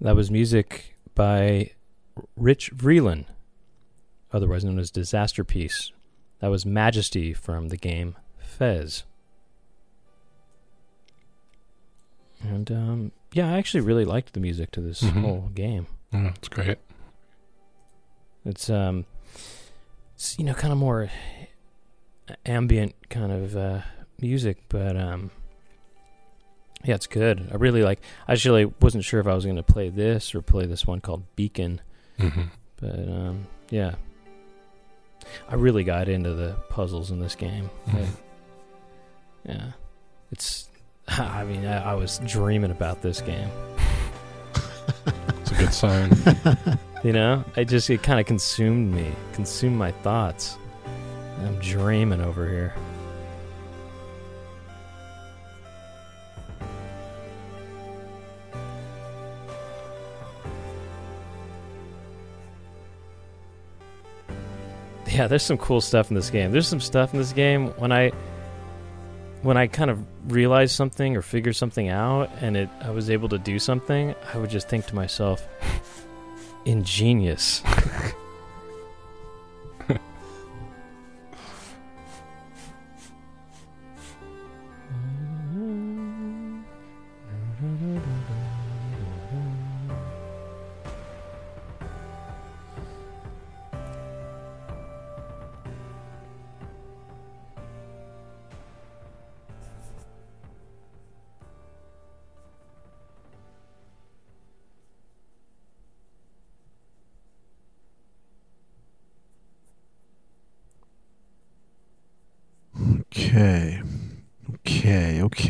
That 0.02 0.16
was 0.16 0.32
music 0.32 0.96
by 1.14 1.72
Rich 2.36 2.76
Vreeland, 2.76 3.26
otherwise 4.34 4.66
known 4.66 4.80
as 4.80 4.92
Disasterpeace. 4.92 5.92
That 6.40 6.48
was 6.50 6.66
Majesty 6.66 7.34
from 7.34 7.68
the 7.68 7.78
game 7.78 8.16
Fez. 8.40 9.04
And 12.44 12.72
um, 12.72 13.12
yeah, 13.34 13.54
I 13.54 13.58
actually 13.60 13.82
really 13.82 14.06
liked 14.06 14.34
the 14.34 14.40
music 14.40 14.72
to 14.72 14.82
this 14.82 15.02
Mhm. 15.02 15.22
whole 15.22 15.50
game. 15.54 15.86
Mm, 16.12 16.36
it's 16.36 16.48
great. 16.48 16.80
It's 18.44 18.70
um, 18.72 19.06
it's 20.16 20.38
you 20.40 20.46
know 20.46 20.56
kind 20.56 20.74
of 20.74 20.80
more 20.80 21.10
ambient 22.46 22.96
kind 23.10 23.32
of 23.32 23.56
uh, 23.56 23.82
music, 24.20 24.58
but 24.70 24.98
um, 24.98 25.30
yeah, 26.84 26.96
it's 26.96 27.08
good. 27.08 27.50
I 27.52 27.56
really 27.56 27.84
like. 27.84 28.00
I 28.28 28.34
actually 28.34 28.66
wasn't 28.66 29.04
sure 29.04 29.20
if 29.20 29.28
I 29.28 29.34
was 29.36 29.44
going 29.46 29.58
to 29.58 29.64
play 29.64 29.90
this 29.90 30.34
or 30.36 30.42
play 30.42 30.66
this 30.66 30.86
one 30.88 31.02
called 31.02 31.24
Beacon, 31.36 31.82
hmm 32.20 32.44
but 32.80 32.98
um, 33.08 33.46
yeah, 33.70 33.96
I 35.50 35.56
really 35.56 35.84
got 35.84 36.10
into 36.10 36.34
the 36.34 36.56
puzzles 36.70 37.12
in 37.12 37.20
this 37.20 37.36
game. 37.36 37.70
Mhm. 37.88 38.04
I- 38.04 38.08
yeah, 39.52 39.72
it's. 40.32 40.68
I 41.08 41.44
mean, 41.44 41.66
I, 41.66 41.92
I 41.92 41.94
was 41.96 42.20
dreaming 42.26 42.72
about 42.72 43.02
this 43.02 43.22
game. 43.22 43.50
It's 45.42 45.52
a 45.52 45.56
good 45.56 45.74
sign. 45.74 46.12
You 47.04 47.14
know, 47.14 47.44
I 47.56 47.64
just 47.64 47.90
it 47.90 48.04
kind 48.04 48.20
of 48.20 48.28
consumed 48.28 48.94
me, 48.94 49.12
consumed 49.34 49.76
my 49.76 49.92
thoughts. 49.92 50.60
I'm 51.40 51.58
dreaming 51.58 52.22
over 52.22 52.48
here. 52.48 52.76
Yeah, 65.12 65.28
there's 65.28 65.44
some 65.44 65.58
cool 65.58 65.82
stuff 65.82 66.10
in 66.10 66.16
this 66.16 66.30
game. 66.30 66.52
There's 66.52 66.68
some 66.68 66.80
stuff 66.80 67.14
in 67.14 67.20
this 67.20 67.34
game 67.34 67.68
when 67.78 67.92
I 67.92 68.12
when 69.42 69.58
I 69.58 69.68
kind 69.68 69.90
of 69.90 70.00
realized 70.32 70.76
something 70.76 71.18
or 71.18 71.22
figured 71.22 71.56
something 71.56 71.90
out 71.90 72.30
and 72.42 72.56
it 72.56 72.70
I 72.82 72.92
was 72.92 73.10
able 73.10 73.28
to 73.30 73.38
do 73.38 73.60
something, 73.60 74.16
I 74.34 74.38
would 74.38 74.50
just 74.50 74.70
think 74.70 74.86
to 74.88 74.96
myself, 74.96 75.48
ingenious. 76.66 77.62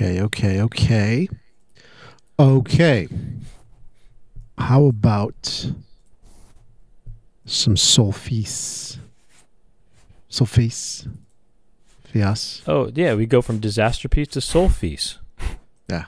Okay, 0.01 0.19
okay, 0.19 0.61
okay, 0.61 0.61
okay. 0.61 1.29
Okay. 2.39 3.07
How 4.57 4.85
about 4.85 5.71
some 7.45 7.75
Solfis? 7.75 8.97
Solfis? 10.27 11.07
Fias? 12.11 12.63
Oh 12.67 12.91
yeah, 12.95 13.13
we 13.13 13.27
go 13.27 13.43
from 13.43 13.59
Disasterpeace 13.59 14.29
to 14.31 14.41
soul 14.41 14.69
Yeah. 15.87 16.05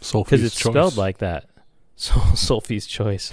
Soulfie's 0.00 0.24
because 0.24 0.44
it's 0.44 0.56
choice. 0.56 0.72
spelled 0.72 0.96
like 0.96 1.18
that. 1.18 1.44
Soul 1.96 2.36
soul 2.36 2.60
choice. 2.62 3.32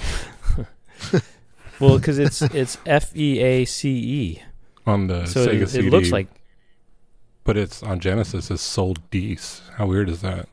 well, 1.80 1.98
because 1.98 2.20
it's 2.20 2.42
it's 2.42 2.78
F 2.86 3.16
E 3.16 3.40
A 3.40 3.64
C 3.66 3.90
E, 3.90 4.42
on 4.86 5.08
the 5.08 5.26
so 5.28 5.48
Sega 5.48 5.62
it, 5.62 5.70
CD. 5.70 5.88
it 5.88 5.92
looks 5.92 6.12
like 6.12 6.28
but 7.44 7.58
it's 7.58 7.84
on 7.84 8.00
Genesis. 8.00 8.50
It's 8.52 8.62
Soul 8.62 8.96
Dees. 9.12 9.62
How 9.76 9.88
weird 9.88 10.10
is 10.10 10.22
that? 10.22 10.48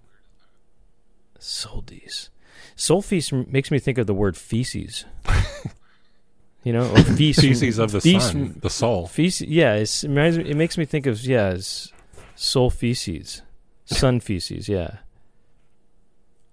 Soldies. 1.38 2.28
Soul 2.76 3.02
feast 3.02 3.32
m- 3.32 3.46
makes 3.50 3.70
me 3.70 3.78
think 3.78 3.98
of 3.98 4.06
the 4.06 4.14
word 4.14 4.36
feces. 4.36 5.04
you 6.64 6.72
know, 6.72 6.90
or 6.90 7.02
feast. 7.02 7.40
Feces 7.40 7.78
of 7.78 7.92
the 7.92 8.00
feast- 8.00 8.28
sun, 8.28 8.58
the 8.60 8.70
soul. 8.70 9.06
Feces. 9.06 9.48
Yeah, 9.48 9.74
it's, 9.74 10.04
it, 10.04 10.08
reminds 10.08 10.38
me, 10.38 10.50
it 10.50 10.56
makes 10.56 10.76
me 10.76 10.84
think 10.84 11.06
of 11.06 11.22
yeah, 11.24 11.50
it's 11.50 11.92
soul 12.34 12.70
feces, 12.70 13.42
sun 13.86 14.20
feces. 14.20 14.68
Yeah. 14.68 14.98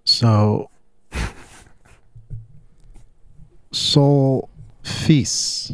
So, 0.04 0.70
Soul 3.72 4.48
Feast 4.82 5.72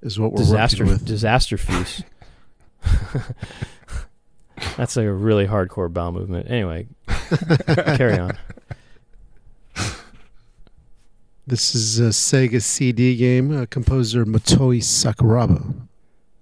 is 0.00 0.18
what 0.18 0.32
we're 0.32 0.38
disaster 0.38 0.84
working 0.84 0.98
with. 1.00 1.04
disaster 1.06 1.58
feast. 1.58 2.04
That's 4.76 4.96
like 4.96 5.06
a 5.06 5.12
really 5.12 5.46
hardcore 5.46 5.92
bowel 5.92 6.12
movement. 6.12 6.50
Anyway, 6.50 6.86
carry 7.96 8.18
on. 8.18 8.36
This 11.46 11.74
is 11.74 11.98
a 11.98 12.08
Sega 12.10 12.60
CD 12.62 13.16
game, 13.16 13.56
uh, 13.56 13.66
composer 13.70 14.26
Motoi 14.26 14.78
Sakuraba. 14.82 15.74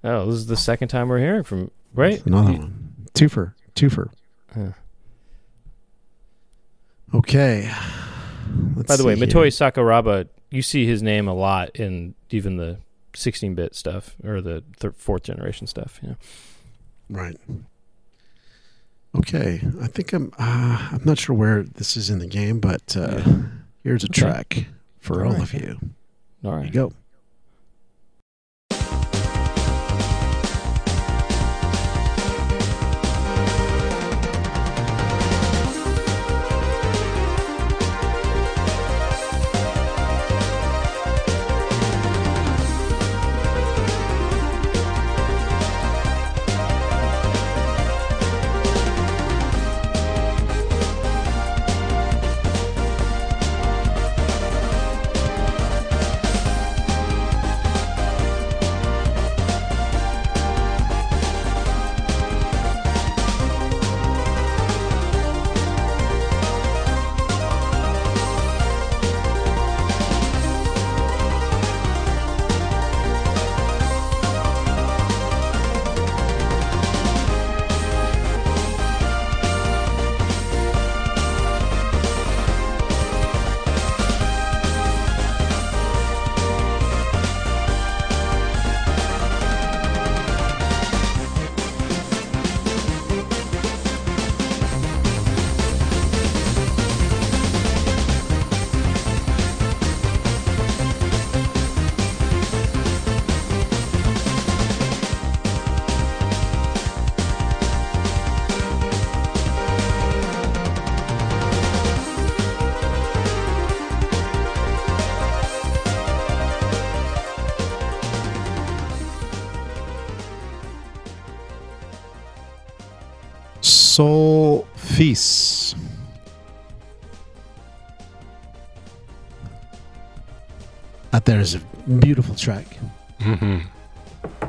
Oh, 0.02 0.26
this 0.26 0.34
is 0.34 0.46
the 0.46 0.56
second 0.56 0.88
time 0.88 1.08
we're 1.08 1.18
hearing 1.20 1.44
from 1.44 1.70
right. 1.94 2.24
Another 2.26 2.52
You- 2.52 2.58
one. 2.58 2.94
Twofer. 3.14 3.52
Twofer. 3.74 4.08
Huh. 4.52 4.72
Okay. 7.14 7.70
Let's 8.74 8.88
By 8.88 8.96
the 8.96 9.04
way. 9.04 9.14
Motoi 9.14 9.48
Sakuraba, 9.48 10.28
you 10.50 10.60
see 10.62 10.86
his 10.86 11.02
name 11.02 11.28
a 11.28 11.34
lot 11.34 11.70
in 11.76 12.14
even 12.30 12.56
the 12.56 12.78
16-bit 13.16 13.74
stuff 13.74 14.14
or 14.22 14.40
the 14.40 14.62
thir- 14.76 14.92
fourth 14.92 15.22
generation 15.24 15.66
stuff. 15.66 16.00
Know. 16.02 16.16
Right. 17.10 17.36
Okay. 19.16 19.60
I 19.80 19.86
think 19.86 20.12
I'm. 20.12 20.32
Uh, 20.38 20.88
I'm 20.92 21.02
not 21.04 21.18
sure 21.18 21.34
where 21.34 21.62
this 21.62 21.96
is 21.96 22.10
in 22.10 22.18
the 22.18 22.26
game, 22.26 22.60
but 22.60 22.96
uh, 22.96 23.22
here's 23.82 24.04
a 24.04 24.08
Okay. 24.08 24.20
track 24.20 24.66
for 25.00 25.24
All 25.24 25.32
all 25.32 25.38
right. 25.38 25.42
of 25.42 25.54
you. 25.54 25.78
All 26.44 26.54
right, 26.56 26.66
you 26.66 26.72
go.「 26.72 27.05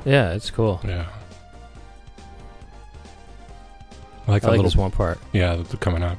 Yeah, 0.07 0.31
it's 0.33 0.49
cool. 0.49 0.79
Yeah. 0.85 1.05
I 4.25 4.31
like 4.31 4.43
I 4.43 4.47
that 4.47 4.51
like 4.51 4.57
little 4.57 4.63
this 4.63 4.75
one 4.77 4.91
part. 4.91 5.19
yeah 5.33 5.55
that's 5.55 5.75
coming 5.75 6.01
up. 6.01 6.17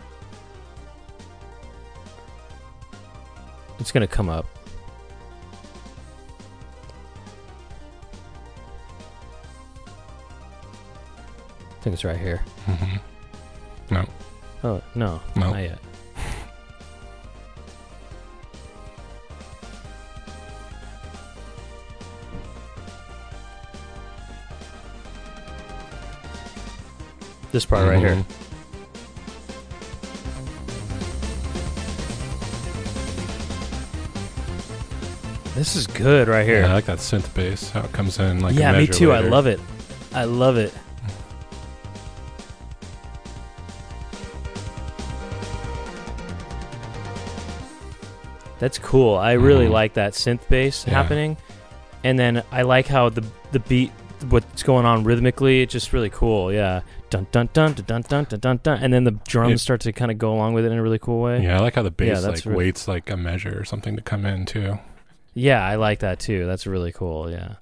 It's 3.80 3.90
gonna 3.90 4.06
come 4.06 4.28
up. 4.28 4.44
I 11.70 11.80
think 11.82 11.94
it's 11.94 12.04
right 12.04 12.18
here. 12.18 12.42
hmm 12.66 12.96
Oh 14.64 14.82
no, 14.96 15.20
No. 15.36 15.52
not 15.52 15.62
yet. 15.62 15.78
This 27.58 27.66
part 27.66 27.88
right 27.88 27.98
here. 27.98 28.14
Mhm. 28.14 28.24
This 35.54 35.74
is 35.74 35.88
good 35.88 36.28
right 36.28 36.46
here. 36.46 36.60
Yeah, 36.60 36.70
I 36.70 36.74
like 36.74 36.84
that 36.84 36.98
synth 36.98 37.34
bass. 37.34 37.70
How 37.70 37.80
it 37.80 37.92
comes 37.92 38.18
in 38.20 38.40
like 38.40 38.54
a 38.54 38.58
yeah, 38.58 38.72
me 38.78 38.86
too. 38.86 39.10
I 39.12 39.20
love 39.20 39.46
it. 39.48 39.58
I 40.14 40.22
love 40.24 40.56
it. 40.56 40.72
That's 48.58 48.78
cool. 48.78 49.16
I 49.16 49.32
really 49.32 49.66
Mhm. 49.66 49.72
like 49.72 49.94
that 49.94 50.12
synth 50.14 50.40
bass 50.48 50.84
Yeah. 50.86 50.94
happening, 50.94 51.36
and 52.02 52.18
then 52.18 52.42
I 52.50 52.62
like 52.62 52.86
how 52.88 53.08
the 53.08 53.24
the 53.50 53.60
beat, 53.60 53.90
what's 54.24 54.62
going 54.62 54.84
on 54.86 55.04
rhythmically. 55.04 55.62
It's 55.62 55.72
just 55.72 55.92
really 55.92 56.10
cool. 56.10 56.52
Yeah, 56.52 56.80
dun 57.10 57.26
dun 57.32 57.48
dun 57.52 57.74
dun 57.74 58.02
dun 58.02 58.24
dun 58.24 58.38
dun 58.40 58.60
dun, 58.62 58.78
and 58.82 58.92
then 58.92 59.04
the 59.04 59.12
drums 59.26 59.54
It- 59.54 59.58
start 59.58 59.80
to 59.82 59.92
kind 59.92 60.10
of 60.10 60.18
go 60.18 60.32
along 60.32 60.54
with 60.54 60.64
it 60.64 60.72
in 60.72 60.78
a 60.78 60.82
really 60.82 60.98
cool 60.98 61.20
way. 61.22 61.42
Yeah, 61.42 61.56
I 61.58 61.60
like 61.60 61.74
how 61.74 61.82
the 61.82 61.88
Yeah, 61.90 62.12
bass 62.14 62.22
that's 62.22 62.44
like 62.46 62.50
re- 62.50 62.56
waits 62.66 62.88
like 62.88 63.10
a 63.10 63.16
measure 63.16 63.58
or 63.58 63.64
something 63.64 63.96
to 63.96 64.02
come 64.02 64.24
in 64.26 64.44
too. 64.46 64.78
Yeah, 65.34 65.64
I 65.64 65.76
like 65.76 66.00
that 66.00 66.18
too. 66.18 66.46
That's 66.46 66.66
really 66.66 66.92
cool. 66.92 67.30
Yeah. 67.30 67.54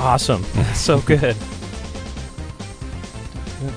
Awesome. 0.00 0.44
That's 0.54 0.80
so 0.80 1.00
good. 1.02 1.36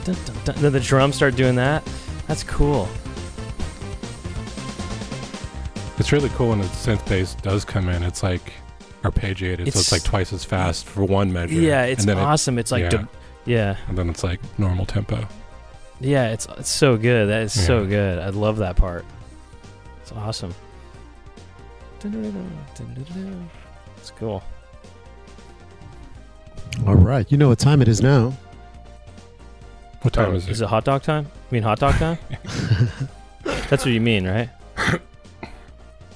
Then 0.05 0.71
the 0.73 0.79
drums 0.79 1.15
start 1.15 1.35
doing 1.35 1.55
that. 1.55 1.83
That's 2.27 2.43
cool. 2.43 2.87
It's 5.99 6.11
really 6.11 6.29
cool 6.29 6.49
when 6.49 6.59
the 6.59 6.65
synth 6.65 7.07
bass 7.07 7.35
does 7.35 7.63
come 7.63 7.87
in. 7.87 8.03
It's 8.03 8.23
like 8.23 8.53
arpeggiated, 9.03 9.57
so 9.57 9.61
It's- 9.63 9.75
it's 9.75 9.91
like 9.91 10.03
twice 10.03 10.33
as 10.33 10.43
fast 10.43 10.85
for 10.85 11.03
one 11.05 11.31
measure. 11.31 11.53
Yeah, 11.53 11.83
it's 11.83 12.01
and 12.01 12.09
then 12.09 12.17
it- 12.17 12.21
awesome. 12.21 12.57
it's 12.57 12.71
like, 12.71 12.83
yeah. 12.83 12.89
dub- 12.89 13.07
yeah, 13.45 13.75
and 13.87 13.97
then 13.97 14.09
it's 14.09 14.23
like 14.23 14.39
normal 14.57 14.85
tempo. 14.85 15.25
yeah. 15.99 16.29
It's 16.31 16.47
it's 16.57 16.69
so 16.69 16.97
good. 16.97 17.29
That 17.29 17.43
is 17.43 17.53
so 17.65 17.85
good. 17.85 18.19
I 18.19 18.29
love 18.29 18.57
that 18.57 18.75
part. 18.75 19.05
It's 20.01 20.11
awesome. 20.11 20.53
It's 23.97 24.11
cool. 24.17 24.43
All 26.87 26.95
right. 26.95 27.29
You 27.31 27.37
know 27.37 27.49
what 27.49 27.59
time 27.59 27.81
it 27.81 27.87
is 27.87 28.01
now. 28.01 28.33
What 30.03 30.13
time 30.13 30.31
Oh, 30.31 30.35
is 30.35 30.47
it? 30.47 30.51
Is 30.51 30.61
it 30.61 30.67
hot 30.67 30.83
dog 30.83 31.01
time? 31.03 31.27
I 31.27 31.53
mean 31.53 31.63
hot 31.63 31.79
dog 31.79 31.95
time? 31.95 32.17
That's 33.43 33.85
what 33.85 33.87
you 33.93 34.01
mean, 34.01 34.27
right? 34.27 34.49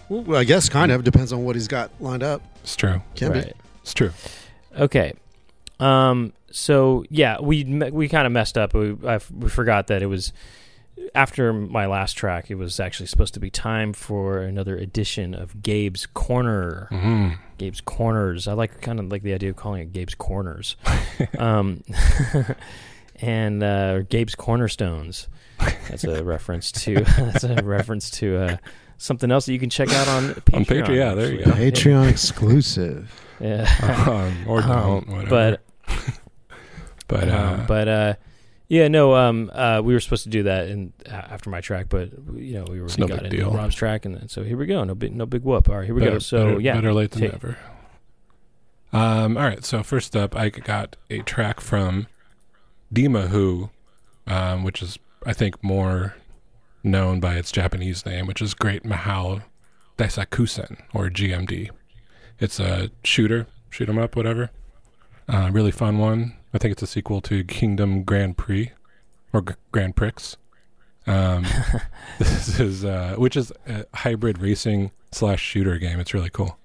Well, 0.09 0.39
I 0.39 0.43
guess 0.43 0.69
kind 0.69 0.91
of 0.91 1.03
depends 1.03 1.33
on 1.33 1.43
what 1.43 1.55
he's 1.55 1.67
got 1.67 1.91
lined 1.99 2.23
up. 2.23 2.41
It's 2.63 2.75
true. 2.75 3.01
Can 3.15 3.31
right. 3.31 3.45
be. 3.47 3.51
It's 3.81 3.93
true. 3.93 4.11
Okay. 4.77 5.13
Um. 5.79 6.33
So 6.51 7.05
yeah, 7.09 7.39
we 7.41 7.63
we 7.91 8.07
kind 8.07 8.25
of 8.25 8.31
messed 8.33 8.57
up. 8.57 8.73
We 8.73 8.95
I 9.05 9.15
f 9.15 9.29
we 9.31 9.49
forgot 9.49 9.87
that 9.87 10.01
it 10.01 10.07
was 10.07 10.31
after 11.13 11.53
my 11.53 11.85
last 11.85 12.13
track. 12.13 12.49
It 12.49 12.55
was 12.55 12.79
actually 12.79 13.07
supposed 13.07 13.33
to 13.35 13.39
be 13.39 13.49
time 13.49 13.93
for 13.93 14.39
another 14.39 14.77
edition 14.77 15.33
of 15.33 15.61
Gabe's 15.61 16.05
Corner. 16.05 16.87
hmm 16.89 17.29
Gabe's 17.57 17.81
Corners. 17.81 18.47
I 18.47 18.53
like 18.53 18.81
kind 18.81 18.99
of 18.99 19.11
like 19.11 19.23
the 19.23 19.33
idea 19.33 19.49
of 19.49 19.55
calling 19.55 19.81
it 19.81 19.93
Gabe's 19.93 20.15
Corners. 20.15 20.75
um, 21.37 21.83
and 23.21 23.63
uh, 23.63 24.01
Gabe's 24.03 24.35
Cornerstones. 24.35 25.27
That's 25.89 26.03
a 26.03 26.23
reference 26.23 26.71
to 26.83 26.95
that's 27.17 27.43
a 27.43 27.55
reference 27.63 28.09
to 28.11 28.37
uh, 28.37 28.57
something 28.97 29.31
else 29.31 29.45
that 29.47 29.53
you 29.53 29.59
can 29.59 29.69
check 29.69 29.89
out 29.91 30.07
on 30.07 30.23
Patreon. 30.35 30.55
On 30.55 30.65
Patreon, 30.65 30.95
yeah, 30.95 31.13
there 31.15 31.33
you 31.33 31.39
actually. 31.43 31.71
Patreon 31.71 32.09
exclusive. 32.09 33.23
Yeah. 33.39 33.67
um, 34.07 34.47
or 34.47 34.61
Um, 34.61 34.67
don't, 34.69 35.07
whatever. 35.09 35.29
but 35.29 35.61
but 37.07 37.29
uh, 37.29 37.37
um, 37.59 37.65
but 37.67 37.87
uh, 37.87 38.13
yeah, 38.67 38.87
no. 38.87 39.15
Um, 39.15 39.49
uh, 39.53 39.81
we 39.83 39.93
were 39.93 39.99
supposed 39.99 40.23
to 40.23 40.29
do 40.29 40.43
that 40.43 40.67
in 40.67 40.91
uh, 41.09 41.13
after 41.13 41.49
my 41.49 41.61
track, 41.61 41.87
but 41.89 42.09
you 42.35 42.53
know 42.59 42.65
we 42.69 42.81
were 42.81 42.89
no 42.97 43.07
got 43.07 43.17
big 43.23 43.25
into 43.25 43.37
deal. 43.37 43.51
Rob's 43.51 43.75
track, 43.75 44.05
and 44.05 44.15
then, 44.15 44.27
so 44.27 44.43
here 44.43 44.57
we 44.57 44.65
go. 44.65 44.83
No 44.83 44.93
big 44.93 45.15
no 45.15 45.25
big 45.25 45.43
whoop. 45.43 45.69
All 45.69 45.77
right, 45.77 45.85
here 45.85 45.95
we 45.95 46.01
better, 46.01 46.13
go. 46.13 46.19
So 46.19 46.45
better, 46.45 46.59
yeah, 46.59 46.75
better 46.75 46.93
late 46.93 47.11
than 47.11 47.21
take- 47.21 47.31
never. 47.31 47.57
Um, 48.93 49.37
all 49.37 49.43
right, 49.43 49.63
so 49.65 49.83
first 49.83 50.15
up, 50.15 50.35
I 50.35 50.49
got 50.49 50.95
a 51.09 51.19
track 51.19 51.59
from 51.59 52.07
Dimahoo, 52.93 53.69
um, 54.25 54.63
which 54.63 54.81
is 54.81 54.97
I 55.25 55.33
think 55.33 55.61
more 55.63 56.15
known 56.83 57.19
by 57.19 57.35
its 57.35 57.51
Japanese 57.51 58.05
name, 58.05 58.27
which 58.27 58.41
is 58.41 58.53
Great 58.53 58.83
Mahou 58.83 59.43
Daisakusen 59.97 60.81
or 60.93 61.09
GMD. 61.09 61.69
It's 62.39 62.59
a 62.59 62.91
shooter, 63.03 63.47
shoot 63.69 63.89
'em 63.89 63.97
up, 63.97 64.15
whatever. 64.15 64.51
Uh, 65.27 65.49
really 65.51 65.71
fun 65.71 65.97
one. 65.97 66.35
I 66.53 66.57
think 66.59 66.71
it's 66.71 66.83
a 66.83 66.87
sequel 66.87 67.19
to 67.21 67.43
Kingdom 67.43 68.03
Grand 68.03 68.37
Prix 68.37 68.71
or 69.33 69.41
G- 69.41 69.53
Grand 69.71 69.95
Prix. 69.95 70.11
Um, 71.05 71.45
this 72.19 72.59
is 72.59 72.85
uh, 72.85 73.15
which 73.17 73.35
is 73.35 73.51
a 73.67 73.85
hybrid 73.93 74.39
racing 74.39 74.91
slash 75.11 75.41
shooter 75.41 75.77
game. 75.77 75.99
It's 75.99 76.13
really 76.13 76.29
cool. 76.29 76.57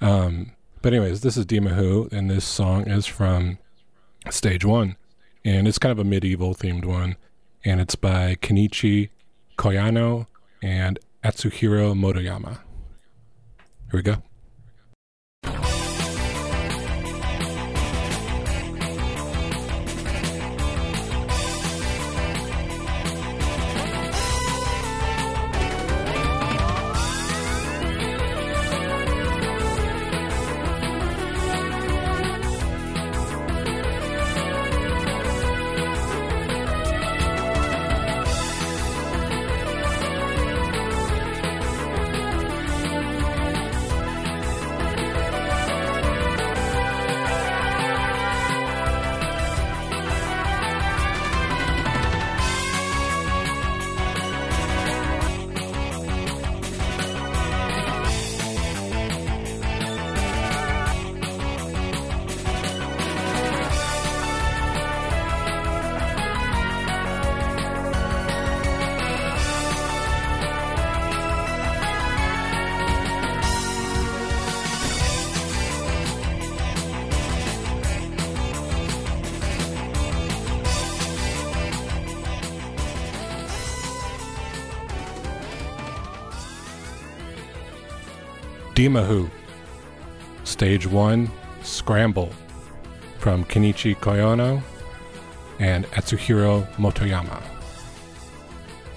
Um, 0.00 0.52
but 0.82 0.92
anyways, 0.92 1.22
this 1.22 1.36
is 1.36 1.46
Dimahoo, 1.46 2.12
and 2.12 2.30
this 2.30 2.44
song 2.44 2.86
is 2.88 3.06
from 3.06 3.58
Stage 4.30 4.64
One, 4.64 4.96
and 5.44 5.68
it's 5.68 5.78
kind 5.78 5.92
of 5.92 5.98
a 5.98 6.04
medieval 6.04 6.54
themed 6.54 6.84
one, 6.84 7.16
and 7.64 7.80
it's 7.80 7.94
by 7.94 8.36
Kenichi 8.36 9.10
Koyano 9.58 10.26
and 10.62 10.98
Atsuhiro 11.22 11.94
Motoyama. 11.94 12.58
Here 13.90 13.98
we 13.98 14.02
go. 14.02 14.22
Dimahoo. 88.88 89.30
Stage 90.44 90.86
1 90.86 91.30
Scramble 91.62 92.30
from 93.18 93.42
Kenichi 93.46 93.96
Koyano 93.96 94.62
and 95.58 95.86
Atsuhiro 95.92 96.66
Motoyama. 96.74 97.42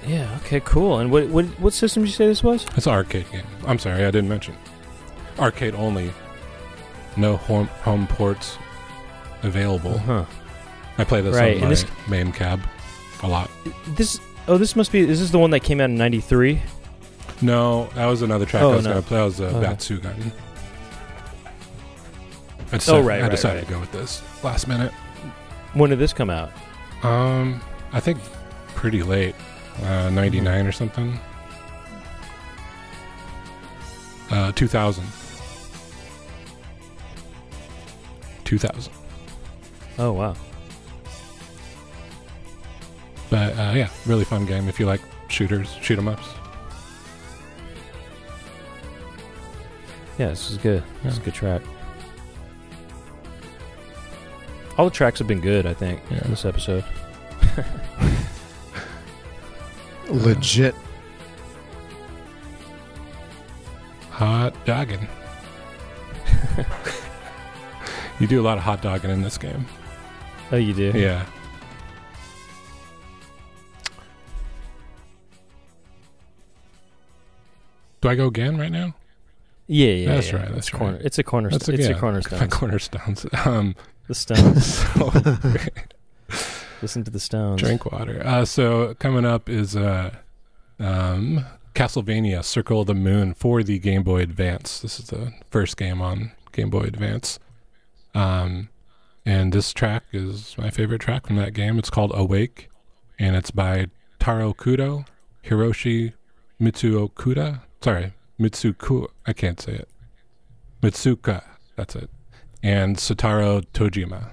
Yeah. 0.06 0.28
Okay. 0.42 0.60
Cool. 0.62 1.00
And 1.00 1.10
what 1.12 1.28
what 1.30 1.46
what 1.60 1.74
system 1.74 2.04
did 2.04 2.10
you 2.10 2.16
say 2.16 2.28
this 2.28 2.44
was? 2.44 2.66
It's 2.76 2.86
an 2.88 2.94
arcade 2.94 3.30
game. 3.32 3.46
I'm 3.66 3.80
sorry, 3.80 4.04
I 4.04 4.12
didn't 4.12 4.30
mention. 4.30 4.56
Arcade 5.40 5.76
only. 5.76 6.12
No 7.16 7.38
home, 7.38 7.68
home 7.84 8.08
ports 8.08 8.58
available. 9.44 9.98
Huh. 10.00 10.26
I 10.98 11.04
play 11.04 11.22
this 11.22 11.36
Right, 11.36 11.56
on 11.56 11.62
my 11.64 11.70
this- 11.70 11.86
main 12.10 12.32
cab 12.32 12.60
a 13.24 13.28
lot. 13.28 13.50
This. 13.96 14.20
Oh, 14.50 14.58
this 14.58 14.76
must 14.76 14.92
be. 14.92 15.02
This 15.04 15.12
Is 15.16 15.20
this 15.22 15.32
the 15.32 15.40
one 15.40 15.52
that 15.52 15.62
came 15.62 15.80
out 15.82 15.90
in 15.90 15.96
'93? 15.98 16.62
No, 17.42 17.86
that 17.96 18.06
was 18.08 18.22
another 18.24 18.46
track 18.46 18.64
Oh, 18.64 18.72
I 18.72 18.76
was 18.78 18.86
no. 18.86 18.92
going 18.94 19.04
to 19.04 19.08
play. 19.08 19.18
That 19.20 19.24
was 19.26 19.42
uh, 19.42 19.44
Okay. 19.46 19.68
Batsugun. 19.68 20.32
I 22.72 22.78
decided, 22.78 23.00
Oh, 23.02 23.08
right, 23.08 23.22
I 23.24 23.30
decided 23.30 23.60
right. 23.60 23.68
to 23.68 23.74
go 23.74 23.80
with 23.80 23.92
this 23.92 24.22
last 24.44 24.68
minute. 24.68 24.92
When 25.74 25.90
did 25.90 26.00
this 26.00 26.14
come 26.14 26.30
out? 26.30 26.52
Um, 27.04 27.62
I 27.94 28.00
think 28.00 28.20
pretty 28.76 29.04
late, 29.04 29.36
uh, 29.84 30.10
99 30.10 30.66
or 30.68 30.72
something. 30.72 31.20
Uh, 34.32 34.52
2000. 34.54 35.04
2000. 38.44 38.94
Oh 40.00 40.12
wow. 40.14 40.36
But 43.30 43.54
uh, 43.58 43.74
yeah, 43.76 43.90
really 44.06 44.24
fun 44.26 44.46
game 44.46 44.68
if 44.68 44.80
you 44.80 44.86
like 44.86 45.02
shooters, 45.30 45.74
shoot 45.82 45.98
'em 46.00 46.08
ups. 46.08 46.28
Yeah, 50.18 50.30
this 50.30 50.50
is 50.50 50.58
good. 50.58 50.84
This 51.04 51.14
is 51.14 51.20
a 51.20 51.22
good 51.22 51.34
track. 51.34 51.62
All 54.78 54.86
the 54.86 54.92
tracks 54.92 55.20
have 55.20 55.28
been 55.28 55.42
good, 55.42 55.66
I 55.66 55.74
think, 55.74 56.02
Yeah. 56.10 56.24
in 56.24 56.30
this 56.32 56.46
episode. 56.46 56.84
Legit. 60.10 60.76
Hot 64.12 64.54
dogging. 64.66 65.08
you 68.20 68.28
do 68.28 68.42
a 68.42 68.44
lot 68.44 68.58
of 68.58 68.64
hot 68.64 68.82
dogging 68.82 69.12
in 69.12 69.22
this 69.22 69.38
game. 69.38 69.66
Oh, 70.52 70.56
you 70.56 70.74
do? 70.74 70.92
Yeah. 70.96 71.26
Do 78.02 78.10
I 78.10 78.16
go 78.16 78.28
again 78.28 78.58
right 78.58 78.72
now? 78.72 78.94
Yeah, 79.68 79.92
yeah. 79.92 80.16
That's 80.16 80.32
yeah. 80.32 80.38
right, 80.38 80.54
that's 80.54 80.70
corner. 80.70 80.94
right. 80.94 81.06
It's 81.06 81.20
a 81.20 81.24
corner. 81.24 81.50
That's 81.50 81.68
it's 81.70 81.88
yeah, 81.88 81.96
a 81.96 82.00
cornerstone. 82.00 82.40
My 82.40 82.48
cornerstones. 82.60 83.26
Um, 83.46 83.76
the 84.08 84.16
stones. 84.16 84.66
so 84.94 85.12
Listen 86.82 87.04
to 87.04 87.12
the 87.12 87.20
stones. 87.20 87.62
drink 87.62 87.92
water. 87.92 88.22
Uh, 88.26 88.46
so 88.46 88.94
coming 88.96 89.26
up 89.26 89.50
is 89.50 89.76
uh, 89.76 90.12
um, 90.80 91.46
Castlevania: 91.76 92.44
Circle 92.44 92.82
of 92.82 92.88
the 92.88 92.94
Moon 92.94 93.34
for 93.34 93.64
the 93.64 93.80
Game 93.80 94.04
Boy 94.04 94.22
Advance. 94.22 94.80
This 94.80 95.00
is 95.00 95.08
the 95.08 95.34
first 95.50 95.76
game 95.76 96.02
on 96.02 96.32
Game 96.54 96.70
Boy 96.70 96.84
Advance. 96.84 97.40
Um, 98.16 98.70
and 99.26 99.52
this 99.52 99.74
track 99.74 100.04
is 100.14 100.58
my 100.58 100.70
favorite 100.70 101.02
track 101.02 101.28
from 101.28 101.36
that 101.36 101.54
game. 101.54 101.78
It's 101.78 101.90
called 101.90 102.14
Awake, 102.16 102.70
and 103.20 103.36
it's 103.36 103.52
by 103.52 103.88
Taro 104.20 104.54
Kudo, 104.54 105.06
Hiroshi 105.44 106.14
Mitsuokuda. 106.62 107.62
Sorry, 107.82 108.14
Mitsuku. 108.40 109.08
I 109.26 109.34
can't 109.34 109.60
say 109.60 109.74
it. 109.74 109.90
Mitsuka. 110.82 111.44
That's 111.76 111.96
it. 111.96 112.10
And 112.62 112.98
Satoru 112.98 113.66
Tojima. 113.74 114.32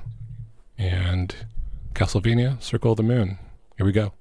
And 0.78 1.34
Castlevania: 1.94 2.62
Circle 2.62 2.92
of 2.92 2.96
the 2.96 3.02
Moon. 3.02 3.38
Here 3.76 3.86
we 3.86 3.92
go. 3.92 4.12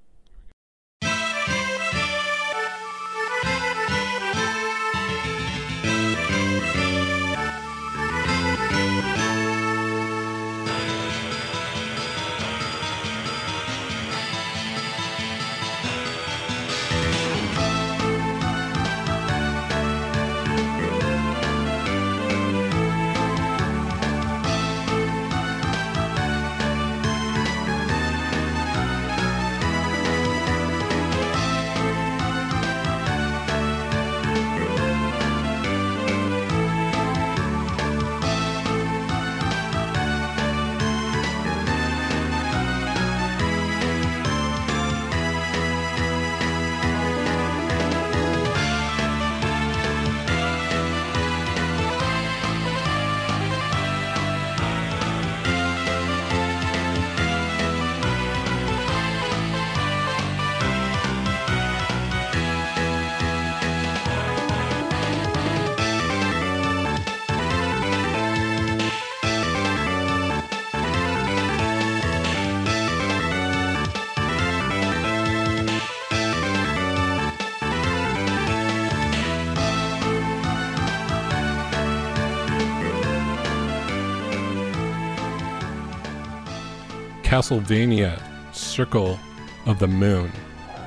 Castlevania 87.48 88.18
Circle 88.54 89.20
of 89.66 89.78
the 89.78 89.88
Moon. 89.88 90.32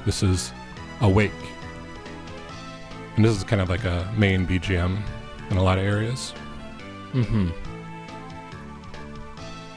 This 0.06 0.22
is 0.22 0.54
Awake. 1.02 1.30
And 3.16 3.24
this 3.24 3.36
is 3.36 3.44
kind 3.44 3.60
of 3.60 3.68
like 3.68 3.84
a 3.84 4.10
main 4.16 4.46
BGM 4.46 4.98
in 5.50 5.56
a 5.58 5.62
lot 5.62 5.76
of 5.76 5.84
areas. 5.84 6.32
Mm-hmm. 7.12 7.50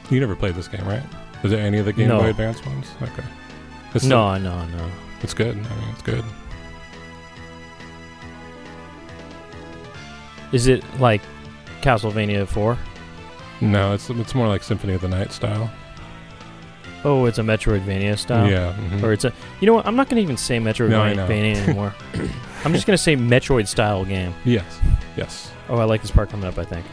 You 0.08 0.20
never 0.20 0.34
played 0.34 0.54
this 0.54 0.68
game, 0.68 0.88
right? 0.88 1.02
Was 1.42 1.52
there 1.52 1.60
any 1.60 1.76
of 1.78 1.84
the 1.84 1.92
Game 1.92 2.08
No. 2.08 2.20
Boy 2.20 2.30
Advance 2.30 2.64
ones? 2.64 2.90
Okay. 3.02 3.24
It's 3.94 4.06
No, 4.06 4.38
no, 4.38 4.64
no. 4.64 4.90
it's 5.20 5.34
good. 5.34 5.58
I 5.58 5.60
mean, 5.76 5.88
it's 5.90 6.02
good. 6.02 6.24
Is 10.52 10.66
it 10.66 10.82
like 10.98 11.20
Castlevania 11.82 12.48
4? 12.48 12.78
No, 13.60 13.92
it's 13.92 14.08
it's 14.08 14.34
more 14.34 14.48
like 14.48 14.62
Symphony 14.62 14.94
of 14.94 15.02
the 15.02 15.08
Night 15.08 15.30
style. 15.32 15.70
Oh, 17.04 17.24
it's 17.24 17.38
a 17.38 17.42
Metroidvania 17.42 18.18
style? 18.18 18.48
Yeah. 18.50 18.74
mhm. 18.74 19.02
Or 19.02 19.12
it's 19.12 19.24
a. 19.24 19.32
You 19.60 19.66
know 19.66 19.74
what? 19.74 19.86
I'm 19.86 19.96
not 19.96 20.08
going 20.08 20.16
to 20.16 20.22
even 20.22 20.36
say 20.36 20.58
No. 20.58 20.70
Metroidvania 20.70 21.56
anymore. 21.56 21.94
I'm 22.64 22.74
just 22.74 22.86
going 22.86 22.96
to 22.96 23.02
say 23.02 23.16
Metroid 23.16 23.66
style 23.68 24.04
game. 24.04 24.34
yes. 24.44 24.80
Yes. 25.16 25.50
Oh, 25.68 25.78
I 25.78 25.84
like 25.84 26.02
this 26.02 26.10
part 26.10 26.28
coming 26.30 26.46
up, 26.46 26.58
I 26.58 26.64
think. 26.64 26.84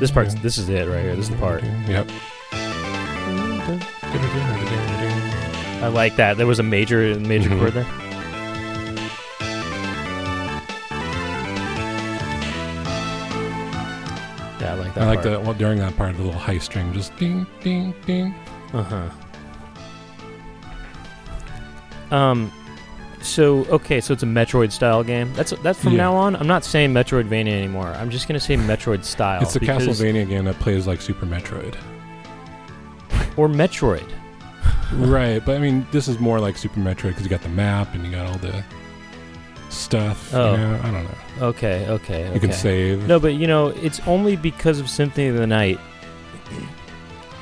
This 0.00 0.10
part's. 0.10 0.34
This 0.34 0.58
is 0.58 0.68
it 0.68 0.88
right 0.88 1.02
here. 1.02 1.14
This 1.16 1.26
is 1.26 1.30
the 1.30 1.36
part. 1.36 1.62
Yep. 1.86 2.10
I 5.82 5.88
like 5.92 6.16
that. 6.16 6.36
There 6.36 6.46
was 6.46 6.58
a 6.58 6.62
major 6.62 7.18
major 7.20 7.48
Mhm. 7.50 7.58
chord 7.60 7.72
there. 7.74 7.86
Yeah, 14.60 14.72
I 14.72 14.74
like 14.74 14.94
that. 14.94 15.02
I 15.04 15.06
like 15.06 15.22
part. 15.22 15.24
that 15.30 15.42
well, 15.42 15.54
during 15.54 15.78
that 15.78 15.96
part, 15.96 16.14
the 16.16 16.22
little 16.22 16.38
high 16.38 16.58
string 16.58 16.92
just 16.92 17.16
ding, 17.16 17.46
ding, 17.62 17.94
ding. 18.04 18.34
Uh 18.72 18.82
huh. 18.82 19.10
Um, 22.14 22.52
so 23.22 23.64
okay, 23.66 24.00
so 24.00 24.12
it's 24.12 24.22
a 24.22 24.26
Metroid 24.26 24.72
style 24.72 25.04
game. 25.04 25.32
That's 25.34 25.52
that's 25.62 25.80
from 25.80 25.92
Yeah. 25.92 25.98
now 25.98 26.14
on. 26.16 26.36
I'm 26.36 26.46
not 26.46 26.64
saying 26.64 26.92
Metroidvania 26.92 27.52
anymore. 27.52 27.88
I'm 27.88 28.10
just 28.10 28.26
gonna 28.28 28.40
say 28.40 28.56
Metroid 28.56 29.04
style. 29.04 29.42
It's 29.42 29.56
a 29.56 29.60
Castlevania 29.60 30.28
game 30.28 30.44
that 30.44 30.58
plays 30.58 30.86
like 30.86 31.00
Super 31.00 31.26
Metroid. 31.26 31.76
or 33.36 33.48
Metroid. 33.48 34.08
right, 34.92 35.44
but 35.44 35.56
I 35.56 35.58
mean, 35.60 35.86
this 35.92 36.08
is 36.08 36.18
more 36.18 36.40
like 36.40 36.56
Super 36.56 36.80
Metroid 36.80 37.10
because 37.10 37.22
you 37.22 37.28
got 37.30 37.42
the 37.42 37.48
map 37.48 37.94
and 37.94 38.04
you 38.04 38.10
got 38.10 38.26
all 38.26 38.38
the 38.38 38.64
stuff. 39.68 40.34
Oh. 40.34 40.52
You 40.52 40.58
know? 40.58 40.80
I 40.82 40.90
don't 40.90 41.04
know. 41.04 41.46
Okay, 41.46 41.86
okay, 41.88 42.24
okay. 42.24 42.34
You 42.34 42.40
can 42.40 42.52
save. 42.52 43.06
No, 43.06 43.20
but 43.20 43.34
you 43.34 43.46
know, 43.46 43.68
it's 43.68 44.00
only 44.00 44.36
because 44.36 44.80
of 44.80 44.90
Symphony 44.90 45.28
of 45.28 45.36
the 45.36 45.46
Night 45.46 45.78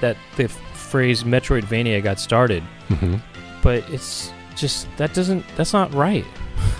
that 0.00 0.16
the 0.36 0.50
phrase 0.88 1.24
Metroidvania 1.24 2.02
got 2.02 2.18
started. 2.18 2.62
hmm 2.88 3.16
But 3.62 3.88
it's 3.90 4.32
just 4.56 4.86
that 4.96 5.14
doesn't 5.14 5.44
that's 5.56 5.72
not 5.72 5.92
right. 5.94 6.24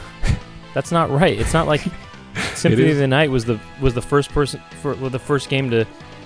that's 0.75 0.91
not 0.93 1.11
right. 1.11 1.39
It's 1.39 1.53
not 1.55 1.67
like 1.67 1.83
Symphony 2.55 2.91
of 2.91 2.97
the 2.99 3.07
Night 3.07 3.31
was 3.31 3.45
the 3.45 3.59
was 3.81 3.95
the 3.95 4.03
first 4.03 4.31
person 4.31 4.61
for 4.83 4.95
well, 4.97 5.11
the 5.11 5.19
first 5.19 5.49
game 5.49 5.71
to 5.71 5.85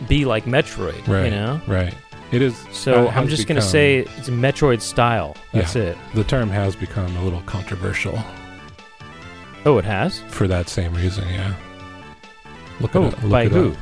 be 0.08 0.24
like 0.24 0.44
Metroid. 0.44 1.06
Right. 1.06 1.24
You 1.26 1.30
know. 1.30 1.60
Right. 1.66 1.94
It 2.32 2.40
is. 2.40 2.56
So 2.72 3.08
I'm 3.08 3.28
just 3.28 3.46
gonna 3.46 3.60
say 3.60 3.98
it's 4.16 4.30
Metroid 4.30 4.80
style. 4.80 5.36
That's 5.52 5.74
Yeah. 5.76 5.82
it. 5.82 5.98
the 6.14 6.24
term 6.24 6.48
has 6.48 6.74
become 6.74 7.14
a 7.18 7.22
little 7.24 7.42
controversial 7.42 8.18
Oh, 9.64 9.78
it 9.78 9.84
has. 9.84 10.20
for 10.28 10.48
that 10.48 10.68
same 10.68 10.94
reason. 10.94 11.28
Yeah. 11.28 11.54
Look 12.80 12.96
Oh, 12.96 13.04
it 13.04 13.14
up. 13.14 13.22
Look 13.22 13.30
by 13.30 13.42
it 13.44 13.52
who? 13.52 13.72
up. 13.72 13.76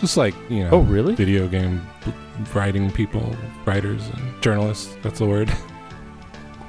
Just 0.00 0.16
like 0.16 0.34
you 0.50 0.64
know. 0.64 0.70
Oh, 0.72 0.80
really? 0.80 1.14
Video 1.14 1.46
game 1.48 1.80
writing 2.54 2.90
people, 2.90 3.34
writers 3.64 4.08
and 4.08 4.42
journalists. 4.42 4.96
That's 5.02 5.18
the 5.18 5.26
word. 5.26 5.52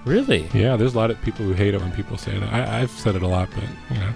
Really? 0.05 0.47
Yeah, 0.53 0.75
there's 0.77 0.95
a 0.95 0.97
lot 0.97 1.11
of 1.11 1.21
people 1.21 1.45
who 1.45 1.51
hate 1.51 1.73
it 1.73 1.81
when 1.81 1.91
people 1.91 2.17
say 2.17 2.35
that. 2.39 2.51
I, 2.53 2.79
I've 2.81 2.89
said 2.89 3.15
it 3.15 3.21
a 3.21 3.27
lot, 3.27 3.49
but 3.53 3.63
you 3.93 3.99
know. 4.01 4.11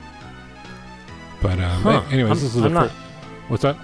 But 1.41 1.59
um, 1.59 1.81
Huh. 1.83 2.03
anyways, 2.09 2.31
I'm, 2.31 2.37
this 2.37 2.55
is 2.55 2.63
I'm 2.63 2.73
the 2.73 2.79
not. 2.79 2.89
fir- 2.89 2.95
What's 3.49 3.63
that? 3.63 3.77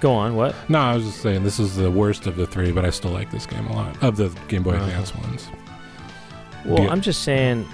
Go 0.00 0.12
on. 0.14 0.36
What? 0.36 0.54
No, 0.70 0.78
I 0.78 0.94
was 0.94 1.04
just 1.04 1.20
saying 1.20 1.42
this 1.42 1.58
is 1.58 1.74
the 1.76 1.90
worst 1.90 2.26
of 2.28 2.36
the 2.36 2.46
three, 2.46 2.70
but 2.70 2.84
I 2.84 2.90
still 2.90 3.10
like 3.10 3.30
this 3.32 3.44
game 3.44 3.66
a 3.66 3.72
lot 3.74 4.02
of 4.02 4.16
the 4.16 4.28
Game 4.46 4.62
Boy 4.62 4.76
Uh-huh. 4.76 4.84
Advance 4.86 5.14
ones. 5.16 5.48
Well. 6.64 6.88
I'm 6.88 7.00
just 7.00 7.22
saying. 7.22 7.66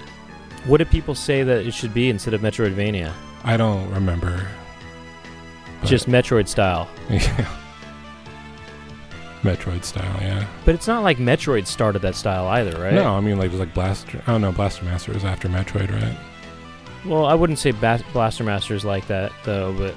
What 0.65 0.79
do 0.79 0.87
people 0.87 1.15
say 1.15 1.43
that 1.43 1.67
it 1.67 1.75
should 1.75 1.93
be 1.95 2.09
instead 2.09 2.33
of 2.35 2.41
Metroidvania? 2.41 3.13
I 3.45 3.59
don't 3.59 3.89
remember. 3.93 4.49
Just 5.85 6.09
Metroid 6.09 6.49
style. 6.49 6.89
yeah. 7.11 7.47
Metroid 9.43 9.85
style, 9.85 10.17
yeah. 10.21 10.47
But 10.65 10.75
it's 10.75 10.87
not 10.87 11.03
like 11.03 11.17
Metroid 11.19 11.67
started 11.67 12.03
that 12.03 12.15
style 12.15 12.47
either, 12.49 12.79
right? 12.81 12.93
No, 12.93 13.15
I 13.17 13.21
mean 13.21 13.39
like 13.39 13.47
it 13.47 13.53
was 13.53 13.61
like 13.61 13.73
Blaster. 13.75 14.23
Oh 14.27 14.39
no, 14.39 14.53
Blaster 14.53 14.85
Master 14.85 15.13
was 15.13 15.25
after 15.25 15.49
Metroid, 15.49 15.91
right? 15.91 16.17
Well, 17.07 17.25
I 17.25 17.35
wouldn't 17.35 17.59
say 17.59 17.71
Bas- 17.71 18.03
Blaster 18.13 18.45
Master's 18.45 18.85
like 18.85 19.07
that 19.07 19.33
though, 19.45 19.73
but 19.73 19.95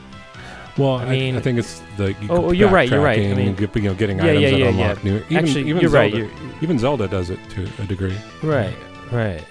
Well, 0.77 0.95
I 0.97 1.03
I, 1.03 1.09
mean- 1.09 1.35
I 1.35 1.41
think 1.41 1.59
it's 1.59 1.81
the 1.97 2.13
you 2.21 2.27
oh, 2.29 2.45
oh 2.45 2.51
you're 2.51 2.69
right, 2.69 2.89
you're 2.89 3.01
right. 3.01 3.19
I 3.19 3.33
mean- 3.33 3.57
you 3.57 3.81
know, 3.81 3.93
getting 3.93 4.17
Yeah, 4.19 4.23
items 4.25 4.41
yeah, 4.41 4.49
that 4.51 4.59
yeah, 4.59 4.67
unlock 4.69 5.03
new. 5.03 5.17
Even, 5.29 5.37
actually, 5.37 5.61
even 5.67 5.81
you're 5.81 5.89
Zelda, 5.91 5.97
right. 5.97 6.13
You're 6.15 6.29
Even 6.61 6.79
Zelda 6.79 7.07
does 7.09 7.29
it 7.29 7.39
to 7.51 7.67
a 7.79 7.85
degree. 7.85 8.17
right, 8.41 8.75
right. 9.11 9.43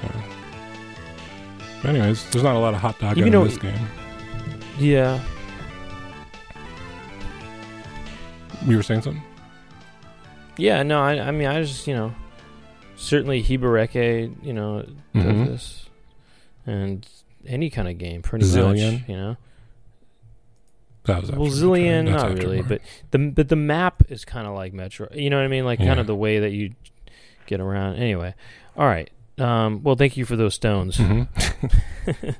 So. 0.00 0.08
But 1.82 1.90
anyways, 1.90 2.30
there's 2.30 2.44
not 2.44 2.54
a 2.54 2.58
lot 2.58 2.74
of 2.74 2.80
hot 2.80 2.98
dog 3.00 3.18
in 3.18 3.30
this 3.32 3.58
game. 3.58 3.74
Yeah. 4.78 5.18
You 8.66 8.76
were 8.76 8.82
saying 8.82 9.02
something? 9.02 9.22
Yeah, 10.60 10.82
no, 10.82 11.00
I, 11.00 11.18
I 11.18 11.30
mean, 11.30 11.48
I 11.48 11.62
just, 11.62 11.86
you 11.86 11.94
know, 11.94 12.14
certainly 12.96 13.42
Hibareke, 13.42 14.34
you 14.44 14.52
know, 14.52 14.82
does 15.14 15.24
Mhm. 15.24 15.46
this. 15.46 15.88
And 16.66 17.06
any 17.46 17.70
kind 17.70 17.88
of 17.88 17.98
game, 17.98 18.22
pretty 18.22 18.44
Zillion? 18.44 18.92
much, 19.00 19.08
you 19.08 19.16
know. 19.16 19.36
That 21.04 21.22
was 21.22 21.30
Well, 21.32 21.48
Zillion, 21.48 22.10
not 22.10 22.34
really, 22.38 22.60
but 22.62 22.82
the 23.10 23.18
but 23.18 23.48
the 23.48 23.56
map 23.56 24.02
is 24.10 24.24
kind 24.26 24.46
of 24.46 24.54
like 24.54 24.74
Metro. 24.74 25.08
You 25.12 25.30
know 25.30 25.36
what 25.38 25.44
I 25.44 25.48
mean? 25.48 25.64
Like 25.64 25.78
kind 25.78 25.98
of 25.98 26.06
the 26.06 26.14
way 26.14 26.40
that 26.40 26.50
you 26.50 26.72
get 27.46 27.58
around. 27.58 27.96
Anyway, 27.96 28.34
all 28.76 28.86
right. 28.86 29.10
Um, 29.38 29.82
well, 29.82 29.96
thank 29.96 30.18
you 30.18 30.26
for 30.26 30.36
those 30.36 30.54
stones. 30.54 30.98
Mhm. 30.98 31.26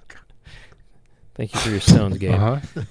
Thank 1.34 1.54
you 1.54 1.60
for 1.60 1.70
your 1.70 1.80
stones, 1.80 2.18
game. 2.18 2.34
Uh-huh. 2.34 2.82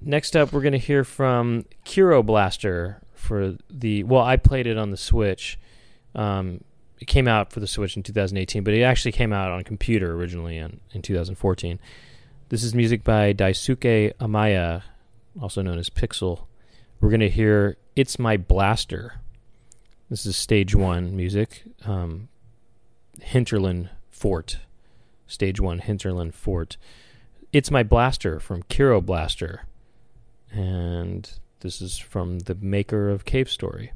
Next 0.00 0.34
up, 0.34 0.52
we're 0.52 0.62
going 0.62 0.72
to 0.72 0.78
hear 0.78 1.04
from 1.04 1.66
Kero 1.84 2.24
Blaster 2.24 3.00
for 3.20 3.56
the. 3.70 4.02
Well, 4.04 4.22
I 4.22 4.36
played 4.36 4.66
it 4.66 4.76
on 4.76 4.90
the 4.90 4.96
Switch. 4.96 5.58
Um, 6.14 6.64
it 6.98 7.06
came 7.06 7.26
out 7.28 7.52
for 7.52 7.60
the 7.60 7.66
Switch 7.66 7.96
in 7.96 8.02
2018, 8.02 8.62
but 8.62 8.74
it 8.74 8.82
actually 8.82 9.12
came 9.12 9.32
out 9.32 9.50
on 9.50 9.64
computer 9.64 10.14
originally 10.14 10.58
in, 10.58 10.80
in 10.92 11.02
2014. 11.02 11.78
This 12.50 12.62
is 12.62 12.74
music 12.74 13.04
by 13.04 13.32
Daisuke 13.32 14.12
Amaya, 14.16 14.82
also 15.40 15.62
known 15.62 15.78
as 15.78 15.88
Pixel. 15.88 16.46
We're 17.00 17.08
going 17.08 17.20
to 17.20 17.30
hear 17.30 17.78
It's 17.96 18.18
My 18.18 18.36
Blaster. 18.36 19.20
This 20.10 20.26
is 20.26 20.36
stage 20.36 20.74
one 20.74 21.16
music. 21.16 21.62
Um, 21.86 22.28
Hinterland 23.22 23.90
Fort. 24.10 24.58
Stage 25.26 25.60
one, 25.60 25.78
Hinterland 25.78 26.34
Fort. 26.34 26.76
It's 27.52 27.70
My 27.70 27.82
Blaster 27.82 28.40
from 28.40 28.64
Kero 28.64 29.02
Blaster. 29.04 29.64
And 30.52 31.30
this 31.60 31.80
is 31.80 31.98
from 31.98 32.40
the 32.40 32.54
maker 32.54 33.08
of 33.08 33.24
Cave 33.24 33.50
Story. 33.50 33.92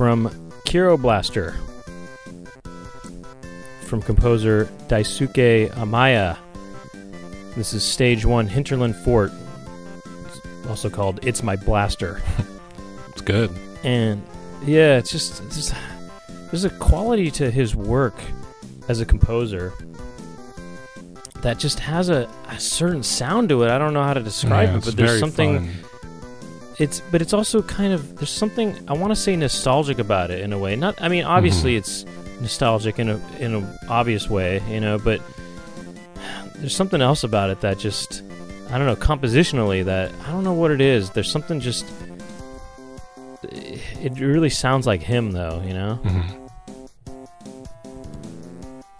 From 0.00 0.30
Kero 0.64 0.98
Blaster. 0.98 1.54
From 3.82 4.00
composer 4.00 4.64
Daisuke 4.88 5.70
Amaya. 5.72 6.38
This 7.54 7.74
is 7.74 7.84
stage 7.84 8.24
one, 8.24 8.46
Hinterland 8.46 8.96
Fort. 8.96 9.30
It's 10.24 10.40
also 10.70 10.88
called 10.88 11.20
It's 11.22 11.42
My 11.42 11.54
Blaster. 11.54 12.22
It's 13.10 13.20
good. 13.20 13.50
And 13.84 14.22
yeah, 14.64 14.96
it's 14.96 15.10
just, 15.10 15.42
it's 15.42 15.56
just 15.56 15.74
there's 16.50 16.64
a 16.64 16.70
quality 16.70 17.30
to 17.32 17.50
his 17.50 17.76
work 17.76 18.14
as 18.88 19.02
a 19.02 19.04
composer 19.04 19.74
that 21.42 21.58
just 21.58 21.78
has 21.78 22.08
a, 22.08 22.26
a 22.48 22.58
certain 22.58 23.02
sound 23.02 23.50
to 23.50 23.64
it. 23.64 23.70
I 23.70 23.76
don't 23.76 23.92
know 23.92 24.02
how 24.02 24.14
to 24.14 24.22
describe 24.22 24.70
Yeah, 24.70 24.78
it, 24.78 24.84
but 24.86 24.96
there's 24.96 25.20
something 25.20 25.66
fun. 25.66 25.89
It's 26.80 27.00
but 27.12 27.20
it's 27.22 27.32
also 27.34 27.62
kind 27.62 27.92
of 27.92 28.16
there's 28.16 28.30
something 28.30 28.76
I 28.88 28.94
want 28.94 29.10
to 29.12 29.16
say 29.16 29.36
nostalgic 29.36 29.98
about 29.98 30.30
it 30.30 30.40
in 30.40 30.52
a 30.52 30.58
way. 30.58 30.74
Not 30.76 31.00
I 31.00 31.08
mean 31.08 31.24
obviously 31.24 31.76
it's 31.76 32.04
nostalgic 32.40 32.98
in 32.98 33.10
a 33.10 33.20
in 33.38 33.54
a 33.54 33.78
obvious 33.88 34.28
way, 34.30 34.62
you 34.68 34.80
know, 34.80 34.98
but 34.98 35.20
there's 36.56 36.74
something 36.74 37.00
else 37.02 37.22
about 37.22 37.50
it 37.50 37.60
that 37.60 37.78
just 37.78 38.22
I 38.70 38.78
don't 38.78 38.86
know 38.86 38.96
compositionally 38.96 39.84
that 39.84 40.10
I 40.26 40.30
don't 40.32 40.42
know 40.42 40.54
what 40.54 40.70
it 40.70 40.80
is. 40.80 41.10
There's 41.10 41.30
something 41.30 41.60
just 41.60 41.84
it 43.42 44.18
really 44.18 44.50
sounds 44.50 44.86
like 44.86 45.02
him 45.02 45.32
though, 45.32 45.62
you 45.66 45.74
know. 45.74 45.98
Mhm. 46.02 46.36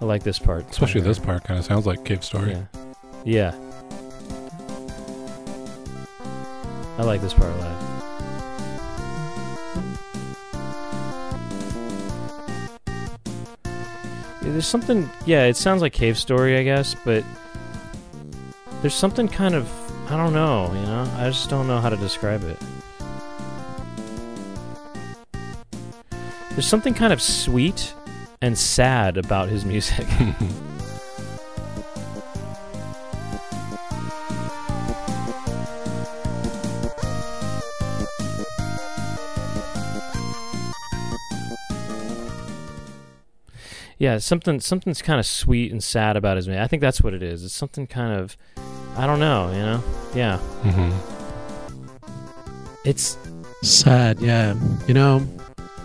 I 0.01 0.05
like 0.07 0.23
this 0.23 0.39
part, 0.39 0.69
Especially 0.71 1.03
this 1.03 1.19
part 1.19 1.45
kind 1.45 1.59
of 1.59 1.65
sounds 1.65 1.87
like 1.87 2.05
Cave 2.05 2.25
Story. 2.25 2.53
Yeah, 2.53 3.53
yeah. 3.53 3.70
I 7.01 7.03
like 7.03 7.23
this 7.23 7.33
part 7.33 7.51
a 7.51 7.57
lot. 7.57 7.83
Yeah, 14.43 14.51
There's 14.51 14.67
something, 14.67 15.09
yeah, 15.25 15.47
it 15.47 15.57
sounds 15.57 15.81
like 15.81 15.95
Cave 15.95 16.19
Story, 16.19 16.59
I 16.59 16.63
guess, 16.63 16.95
but 17.07 17.25
there's 18.83 18.95
something 18.95 19.29
kind 19.29 19.55
of, 19.55 19.67
I 20.13 20.19
don't 20.19 20.35
know, 20.35 20.71
you 20.75 20.83
know? 20.83 21.11
I 21.17 21.31
just 21.31 21.49
don't 21.49 21.67
know 21.67 21.81
how 21.81 21.89
to 21.89 21.97
describe 21.97 22.45
it. 22.45 22.59
There's 26.51 26.69
something 26.69 26.93
kind 26.93 27.15
of 27.15 27.23
sweet 27.23 27.95
and 28.43 28.59
sad 28.59 29.17
about 29.17 29.49
his 29.49 29.65
music. 29.65 30.07
yeah, 44.01 44.19
something 44.19 44.59
something's 44.59 45.01
kind 45.01 45.21
of 45.21 45.27
sweet 45.27 45.71
and 45.71 45.85
sad 45.85 46.17
about 46.17 46.37
his 46.37 46.49
music. 46.49 46.65
I 46.65 46.67
think 46.67 46.81
that's 46.81 47.01
what 47.01 47.15
it 47.15 47.23
is. 47.23 47.45
It's 47.45 47.55
something 47.55 47.87
kind 47.87 48.19
of, 48.19 48.37
I 48.97 49.07
don't 49.07 49.21
know, 49.21 49.53
you 49.53 49.59
know? 49.59 49.85
Yeah, 50.13 50.39
hmm 50.39 50.91
it's 52.83 53.19
Sad, 53.63 54.21
yeah. 54.21 54.55
You 54.87 54.95
know, 54.95 55.27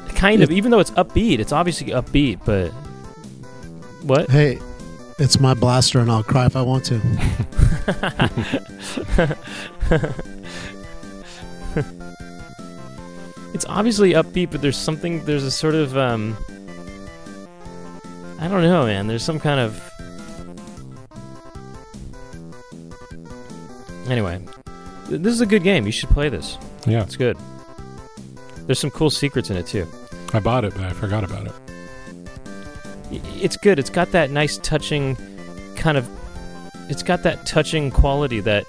kind 0.10 0.42
of, 0.42 0.52
even 0.52 0.72
though 0.72 0.80
it's 0.80 0.92
upbeat, 0.92 1.40
it's 1.40 1.52
obviously 1.52 1.88
upbeat, 1.88 2.40
but 2.46 2.70
what? 4.02 4.30
hey, 4.30 4.60
it's 5.20 5.40
my 5.40 5.54
blaster 5.54 6.00
and 6.00 6.10
I'll 6.10 6.24
cry 6.24 6.46
if 6.46 6.56
I 6.56 6.62
want 6.62 6.86
to. 6.86 6.96
it's 13.54 13.66
obviously 13.66 14.14
upbeat, 14.14 14.52
but 14.52 14.62
there's 14.62 14.78
something. 14.78 15.24
There's 15.26 15.44
a 15.44 15.52
sort 15.52 15.76
of 15.76 15.98
um. 15.98 16.38
I 18.40 18.48
don't 18.48 18.64
know, 18.64 18.86
man. 18.86 19.08
There's 19.08 19.24
some 19.24 19.40
kind 19.40 19.60
of. 19.60 19.82
Anyway, 24.10 24.40
th- 25.08 25.22
this 25.22 25.34
is 25.34 25.42
a 25.42 25.46
good 25.46 25.64
game. 25.64 25.86
You 25.86 25.92
should 25.92 26.10
play 26.10 26.30
this. 26.30 26.58
Yeah, 26.86 27.02
It's 27.04 27.16
good. 27.16 27.38
There's 28.68 28.80
some 28.80 28.90
cool 28.92 29.10
secrets 29.12 29.50
in 29.52 29.58
it 29.58 29.68
too. 29.68 29.88
I 30.34 30.40
bought 30.40 30.66
it, 30.66 30.74
but 30.74 30.84
I 30.86 30.90
forgot 30.92 31.24
about 31.24 31.46
it. 31.48 31.52
Y- 33.12 33.22
It's 33.42 33.58
good. 33.58 33.78
It's 33.80 33.90
got 33.92 34.12
that 34.12 34.32
nice 34.32 34.58
touching 34.58 35.16
kind 35.76 35.98
of. 35.98 36.10
It's 36.90 37.04
got 37.04 37.24
that 37.24 37.46
touching 37.46 37.90
quality 37.92 38.40
that 38.42 38.66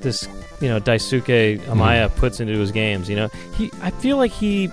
this 0.00 0.28
you 0.60 0.68
know 0.68 0.80
Daisuke 0.80 1.58
mm-hmm. 1.58 1.72
Amaya 1.72 2.14
puts 2.16 2.40
into 2.40 2.52
his 2.54 2.70
games. 2.72 3.08
You 3.08 3.16
know, 3.16 3.28
he. 3.56 3.70
I 3.80 3.90
feel 3.90 4.16
like 4.16 4.30
he 4.32 4.70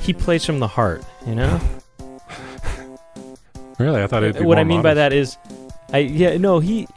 he 0.00 0.12
plays 0.12 0.44
from 0.44 0.58
the 0.60 0.68
heart. 0.68 1.02
You 1.26 1.34
know. 1.36 1.60
Really, 3.78 4.02
I 4.02 4.06
thought 4.06 4.22
it'd 4.24 4.36
be 4.38 4.44
what 4.44 4.56
more 4.56 4.60
I 4.60 4.64
mean 4.64 4.82
by 4.82 4.94
that 4.94 5.12
is, 5.12 5.36
I 5.92 5.98
yeah 5.98 6.36
no 6.36 6.58
he. 6.58 6.88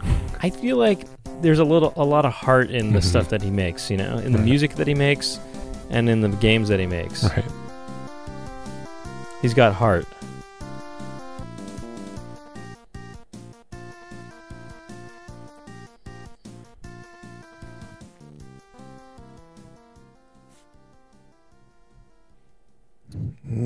I 0.42 0.50
feel 0.50 0.78
like 0.78 1.06
there's 1.42 1.60
a 1.60 1.64
little 1.64 1.94
a 1.96 2.04
lot 2.04 2.26
of 2.26 2.34
heart 2.34 2.72
in 2.72 2.94
the 2.94 3.00
Mhm. 3.00 3.04
stuff 3.04 3.30
that 3.30 3.42
he 3.42 3.52
makes. 3.52 3.90
You 3.92 3.98
know, 3.98 4.18
in 4.18 4.32
the 4.32 4.40
Right. 4.40 4.46
music 4.46 4.76
that 4.76 4.88
he 4.88 4.96
makes, 4.96 5.40
and 5.92 6.10
in 6.10 6.22
the 6.22 6.30
games 6.30 6.70
that 6.70 6.80
he 6.80 6.88
makes. 6.88 7.24
Right. 7.24 7.46
He's 9.42 9.54
got 9.54 9.74
heart. 9.74 10.08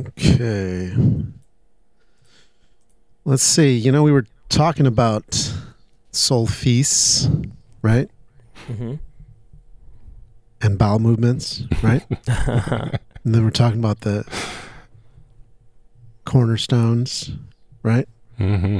Okay. 0.07 0.91
Let's 3.25 3.43
see. 3.43 3.75
You 3.75 3.91
know, 3.91 4.03
we 4.03 4.11
were 4.11 4.25
talking 4.49 4.85
about 4.85 5.53
soul 6.11 6.45
feasts, 6.47 7.27
right? 7.81 8.09
hmm 8.67 8.95
And 10.61 10.77
bowel 10.77 10.99
movements, 10.99 11.63
right? 11.83 12.03
and 12.27 12.99
then 13.25 13.43
we're 13.43 13.49
talking 13.51 13.79
about 13.79 14.01
the 14.01 14.25
cornerstones, 16.25 17.31
right? 17.83 18.07
hmm 18.37 18.79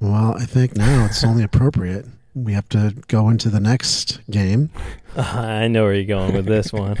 Well, 0.00 0.34
I 0.36 0.44
think 0.44 0.76
now 0.76 1.04
it's 1.06 1.24
only 1.24 1.42
appropriate. 1.42 2.06
We 2.34 2.52
have 2.54 2.68
to 2.70 2.94
go 3.08 3.28
into 3.28 3.48
the 3.48 3.60
next 3.60 4.20
game 4.28 4.70
I 5.16 5.68
know 5.68 5.84
where 5.84 5.94
you're 5.94 6.04
going 6.04 6.34
with 6.34 6.46
this 6.46 6.72
one. 6.72 6.96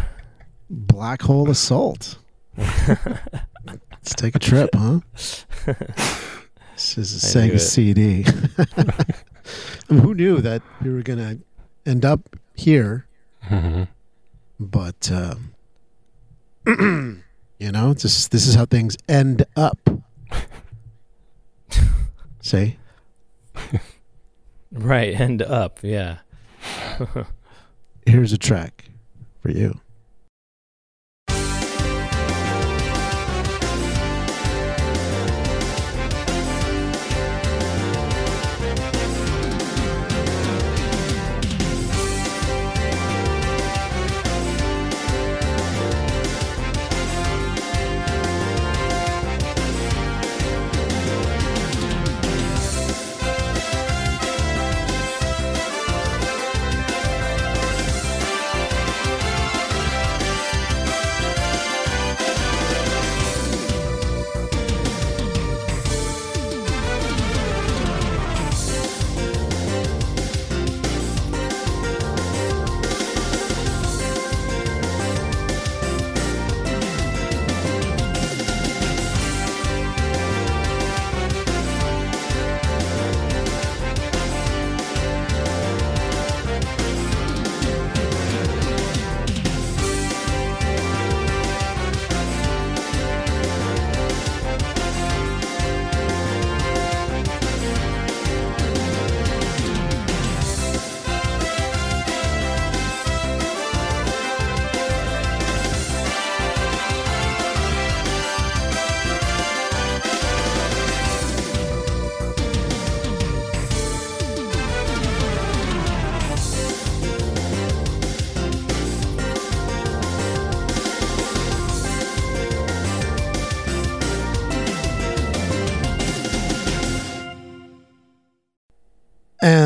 Black 0.70 1.22
Hole 1.22 1.50
Assault. 1.50 2.18
Let's 4.04 4.14
take 4.16 4.36
a 4.36 4.38
trip, 4.38 4.70
huh? 4.74 5.00
This 6.74 6.98
is 6.98 7.36
a 7.36 7.40
I 7.40 7.48
Sega. 7.48 7.60
CD. 7.60 8.24
I 9.88 9.92
mean, 9.92 10.02
who 10.02 10.14
knew 10.14 10.40
that 10.42 10.60
we 10.82 10.92
were 10.92 11.02
going 11.02 11.18
to 11.20 11.38
end 11.88 12.04
up 12.04 12.36
here? 12.54 13.06
hmm 13.42 13.84
But, 14.60 15.10
um, 15.12 15.54
you 17.58 17.72
know, 17.72 17.94
this, 17.94 18.26
this 18.28 18.46
is 18.46 18.56
how 18.56 18.66
things 18.66 18.96
end 19.08 19.46
up. 19.56 19.78
See? 22.42 22.76
Right, 24.72 25.18
end 25.18 25.40
up, 25.42 25.78
yeah. 25.82 26.18
Here's 28.04 28.32
a 28.32 28.38
track 28.38 28.90
for 29.40 29.50
you.「 29.50 29.80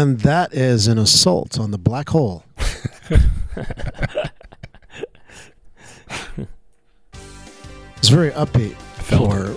And 0.08 0.20
that 0.20 0.54
is 0.54 0.88
an 0.88 0.96
assault 0.96 1.60
on 1.60 1.70
the 1.70 1.76
black 1.76 2.08
hole. 2.08 2.42
it's 7.98 8.08
very 8.08 8.30
upbeat 8.30 8.74
for 9.02 9.54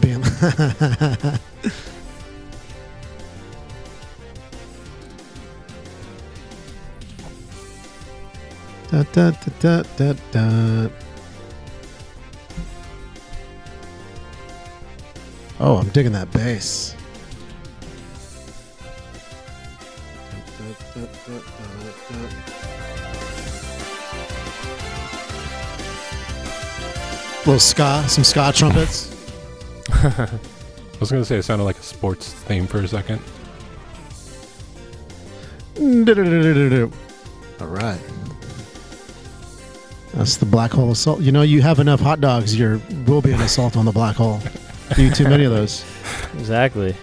being. 0.00 0.20
da, 8.92 9.02
da, 9.12 9.32
da, 9.32 9.50
da, 9.58 9.82
da, 9.96 10.12
da. 10.30 10.88
Oh, 15.58 15.78
I'm 15.78 15.88
digging 15.88 16.12
that 16.12 16.30
bass. 16.30 16.81
Little 27.44 27.58
ska, 27.58 28.04
some 28.06 28.22
ska 28.24 28.52
trumpets. 28.52 29.10
I 29.92 30.28
was 31.00 31.10
going 31.10 31.22
to 31.22 31.24
say 31.24 31.36
it 31.38 31.42
sounded 31.42 31.64
like 31.64 31.76
a 31.76 31.82
sports 31.82 32.32
theme 32.32 32.68
for 32.68 32.78
a 32.78 32.86
second. 32.86 33.20
All 37.60 37.66
right. 37.66 37.98
That's 40.14 40.36
the 40.36 40.46
black 40.46 40.70
hole 40.70 40.92
assault. 40.92 41.20
You 41.20 41.32
know, 41.32 41.42
you 41.42 41.62
have 41.62 41.80
enough 41.80 42.00
hot 42.00 42.20
dogs, 42.20 42.56
there 42.56 42.80
will 43.06 43.22
be 43.22 43.32
an 43.32 43.40
assault 43.40 43.76
on 43.76 43.86
the 43.86 43.92
black 43.92 44.14
hole. 44.14 44.40
You 44.96 45.06
eat 45.08 45.14
too 45.14 45.28
many 45.28 45.44
of 45.44 45.52
those. 45.52 45.84
Exactly. 46.38 46.94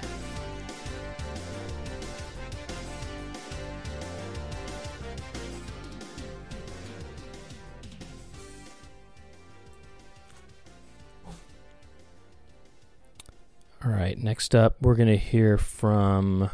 Right, 14.10 14.18
next 14.18 14.56
up, 14.56 14.76
we're 14.81 14.95
going 14.95 15.07
to 15.07 15.18
hear 15.18 15.56
from 15.56 16.49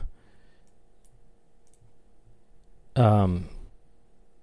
um, 2.97 3.45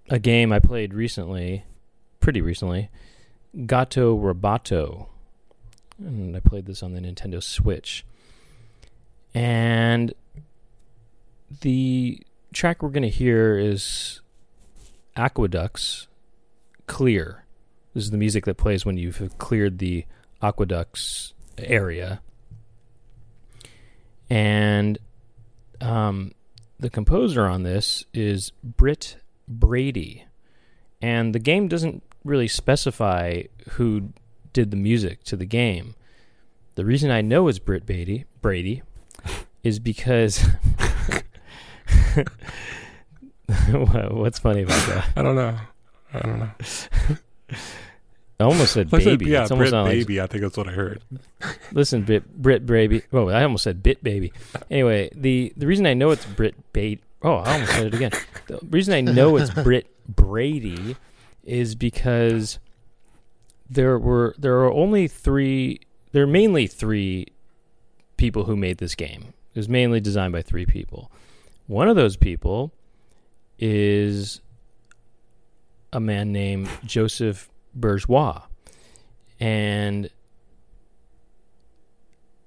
a 0.08 0.18
game 0.18 0.50
I 0.50 0.58
played 0.58 0.94
recently, 0.94 1.64
pretty 2.20 2.40
recently, 2.40 2.88
Gato 3.66 4.16
Roboto. 4.18 5.08
And 5.98 6.34
I 6.34 6.40
played 6.40 6.64
this 6.64 6.82
on 6.82 6.94
the 6.94 7.00
Nintendo 7.00 7.42
Switch. 7.42 8.06
And 9.34 10.14
the 11.60 12.18
track 12.54 12.82
we're 12.82 12.88
going 12.88 13.02
to 13.02 13.10
hear 13.10 13.58
is 13.58 14.22
Aqueducts 15.16 16.08
Clear. 16.86 17.44
This 17.92 18.04
is 18.04 18.10
the 18.10 18.16
music 18.16 18.46
that 18.46 18.56
plays 18.56 18.86
when 18.86 18.96
you've 18.96 19.34
cleared 19.36 19.78
the 19.80 20.06
aqueducts 20.40 21.34
area. 21.58 22.22
And 24.32 24.98
um, 25.82 26.32
the 26.80 26.88
composer 26.88 27.46
on 27.46 27.64
this 27.64 28.06
is 28.14 28.50
Britt 28.64 29.16
Brady. 29.46 30.24
And 31.02 31.34
the 31.34 31.38
game 31.38 31.68
doesn't 31.68 32.02
really 32.24 32.48
specify 32.48 33.42
who 33.72 34.08
did 34.54 34.70
the 34.70 34.76
music 34.78 35.22
to 35.24 35.36
the 35.36 35.44
game. 35.44 35.94
The 36.76 36.84
reason 36.86 37.10
I 37.10 37.20
know 37.20 37.48
it's 37.48 37.58
Britt 37.58 37.84
Brady, 37.84 38.24
Brady 38.40 38.82
is 39.62 39.78
because. 39.78 40.42
What- 43.70 44.14
What's 44.14 44.38
funny 44.38 44.62
about 44.62 44.86
that? 44.88 45.08
I 45.16 45.20
don't 45.22 45.36
know. 45.36 45.54
I 46.14 46.18
don't 46.20 46.38
know. 46.38 46.50
I 48.42 48.46
almost 48.46 48.72
said 48.72 48.88
I 48.92 48.98
said, 48.98 49.18
baby. 49.18 49.30
yeah, 49.30 49.42
it's 49.42 49.50
almost 49.50 49.70
Brit 49.70 49.72
not 49.72 49.82
like 49.84 49.92
baby. 49.92 50.20
I 50.20 50.26
think 50.26 50.42
that's 50.42 50.56
what 50.56 50.68
I 50.68 50.72
heard. 50.72 51.02
Listen, 51.72 52.02
Brit, 52.02 52.40
Brit 52.40 52.66
Baby. 52.66 53.02
Oh, 53.12 53.28
I 53.28 53.42
almost 53.42 53.64
said 53.64 53.82
Bit 53.82 54.02
Baby. 54.02 54.32
Anyway, 54.70 55.10
the 55.14 55.52
the 55.56 55.66
reason 55.66 55.86
I 55.86 55.94
know 55.94 56.10
it's 56.10 56.24
Brit 56.24 56.54
Bait. 56.72 57.00
Oh, 57.22 57.36
I 57.36 57.54
almost 57.54 57.72
said 57.72 57.86
it 57.86 57.94
again. 57.94 58.10
The 58.48 58.58
reason 58.68 58.94
I 58.94 59.00
know 59.00 59.36
it's 59.36 59.50
Brit 59.62 59.86
Brady 60.08 60.96
is 61.44 61.74
because 61.74 62.58
there 63.70 63.98
were 63.98 64.34
there 64.38 64.56
are 64.56 64.72
only 64.72 65.08
three. 65.08 65.80
There 66.12 66.24
are 66.24 66.26
mainly 66.26 66.66
three 66.66 67.28
people 68.16 68.44
who 68.44 68.56
made 68.56 68.78
this 68.78 68.94
game. 68.94 69.34
It 69.54 69.58
was 69.58 69.68
mainly 69.68 70.00
designed 70.00 70.32
by 70.32 70.42
three 70.42 70.66
people. 70.66 71.10
One 71.66 71.88
of 71.88 71.96
those 71.96 72.16
people 72.16 72.72
is 73.58 74.40
a 75.92 76.00
man 76.00 76.32
named 76.32 76.68
Joseph 76.84 77.48
Bourgeois, 77.74 78.42
and 79.40 80.10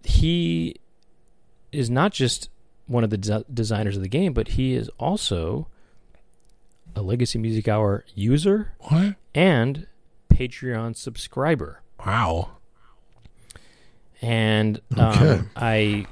he 0.04 0.76
is 1.72 1.90
not 1.90 2.12
just 2.14 2.50
one 2.88 3.04
of 3.04 3.10
the 3.10 3.18
de- 3.18 3.46
designers 3.54 3.96
of 3.98 4.04
the 4.04 4.10
game, 4.10 4.34
but 4.34 4.50
he 4.50 4.74
is 4.74 4.90
also 5.00 5.68
a 6.96 7.02
Legacy 7.02 7.40
Music 7.40 7.68
Hour 7.68 8.06
user 8.14 8.74
What? 8.80 9.16
and 9.34 9.88
Patreon 10.30 10.96
subscriber. 10.96 11.82
Wow. 12.06 12.52
And 14.22 14.80
Okay. 14.98 15.30
um, 15.30 15.50
I 15.56 16.06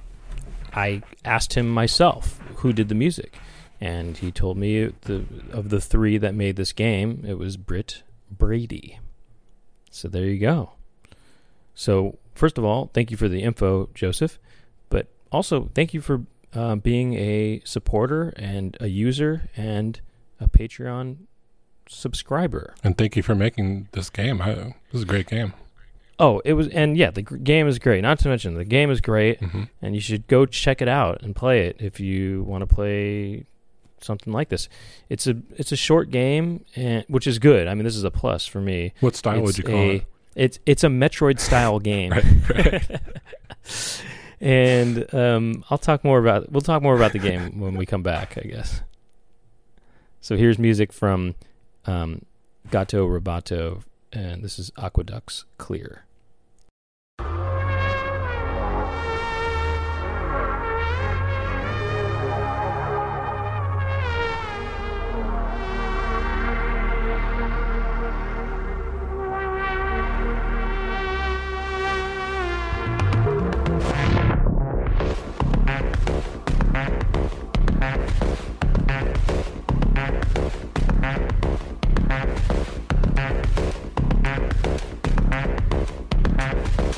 I 0.73 1.03
asked 1.23 1.53
him 1.53 1.69
myself 1.69 2.39
who 2.57 2.73
did 2.73 2.89
the 2.89 2.95
music, 2.95 3.37
and 3.79 4.17
he 4.17 4.31
told 4.31 4.57
me 4.57 4.87
the 5.01 5.25
of 5.51 5.69
the 5.69 5.79
three 5.79 6.17
that 6.17 6.33
made 6.33 6.55
this 6.55 6.73
game, 6.73 7.23
it 7.27 7.37
was 7.37 7.55
Britt 7.57 8.03
Brady. 8.31 8.99
So 9.93 10.07
there 10.07 10.25
you 10.25 10.39
go. 10.39 10.71
So 11.75 12.17
first 12.33 12.57
of 12.57 12.63
all, 12.65 12.89
thank 12.93 13.11
you 13.11 13.17
for 13.17 13.29
the 13.29 13.43
info, 13.43 13.89
Joseph, 13.93 14.39
but 14.89 15.07
also 15.31 15.69
thank 15.75 15.93
you 15.93 16.01
for 16.01 16.23
uh, 16.53 16.75
being 16.75 17.13
a 17.13 17.61
supporter 17.63 18.33
and 18.35 18.75
a 18.79 18.87
user 18.87 19.49
and 19.55 20.01
a 20.39 20.49
Patreon 20.49 21.17
subscriber. 21.87 22.73
And 22.83 22.97
thank 22.97 23.15
you 23.15 23.23
for 23.23 23.35
making 23.35 23.87
this 23.91 24.09
game. 24.09 24.41
I, 24.41 24.53
this 24.53 24.73
is 24.93 25.03
a 25.03 25.05
great 25.05 25.27
game. 25.27 25.53
Oh, 26.19 26.41
it 26.45 26.53
was, 26.53 26.67
and 26.69 26.95
yeah, 26.97 27.11
the 27.11 27.21
game 27.23 27.67
is 27.67 27.79
great. 27.79 28.01
Not 28.01 28.19
to 28.19 28.29
mention, 28.29 28.53
the 28.55 28.65
game 28.65 28.91
is 28.91 29.01
great, 29.01 29.39
hmm 29.39 29.63
and 29.81 29.95
you 29.95 30.01
should 30.01 30.27
go 30.27 30.45
check 30.45 30.81
it 30.81 30.87
out 30.87 31.21
and 31.21 31.35
play 31.35 31.67
it 31.67 31.77
if 31.79 31.99
you 31.99 32.43
want 32.43 32.61
to 32.61 32.67
play 32.67 33.45
something 34.03 34.33
like 34.33 34.49
this. 34.49 34.69
It's 35.09 35.27
a 35.27 35.35
it's 35.57 35.71
a 35.71 35.75
short 35.75 36.09
game, 36.09 36.65
and 36.75 37.05
which 37.07 37.27
is 37.27 37.39
good. 37.39 37.67
I 37.67 37.73
mean, 37.73 37.83
this 37.83 37.95
is 37.95 38.03
a 38.03 38.11
plus 38.11 38.45
for 38.45 38.61
me. 38.61 38.93
What 38.99 39.15
style 39.15 39.41
would 39.41 39.57
you 39.57 39.63
call 39.63 39.75
a, 39.75 39.95
it? 39.95 40.05
It's 40.35 40.59
it's 40.65 40.83
a 40.83 40.87
Metroid 40.87 41.39
style 41.39 41.79
game, 41.91 42.11
Right, 42.11 43.01
and 44.41 45.13
um, 45.13 45.63
I'll 45.69 45.77
talk 45.77 46.03
more 46.03 46.19
about 46.19 46.51
we'll 46.51 46.61
talk 46.61 46.81
more 46.81 46.95
about 46.95 47.13
the 47.13 47.19
game 47.19 47.59
when 47.59 47.75
we 47.75 47.85
come 47.85 48.03
back, 48.03 48.37
I 48.37 48.47
guess. 48.47 48.81
So 50.21 50.37
here's 50.37 50.57
music 50.57 50.93
from 50.93 51.35
um, 51.85 52.23
Gato 52.71 53.07
Roboto, 53.07 53.83
and 54.11 54.43
this 54.43 54.57
is 54.57 54.71
Aqueducts 54.77 55.45
Clear. 55.57 56.05
Thank 81.03 81.31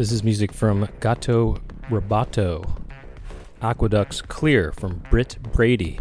This 0.02 0.10
is 0.10 0.24
music 0.24 0.50
from 0.50 0.88
Gato 0.98 1.60
Roboto. 1.88 2.68
Aqueducts 3.62 4.20
Clear 4.20 4.72
from 4.72 5.00
Britt 5.10 5.38
Brady. 5.52 6.00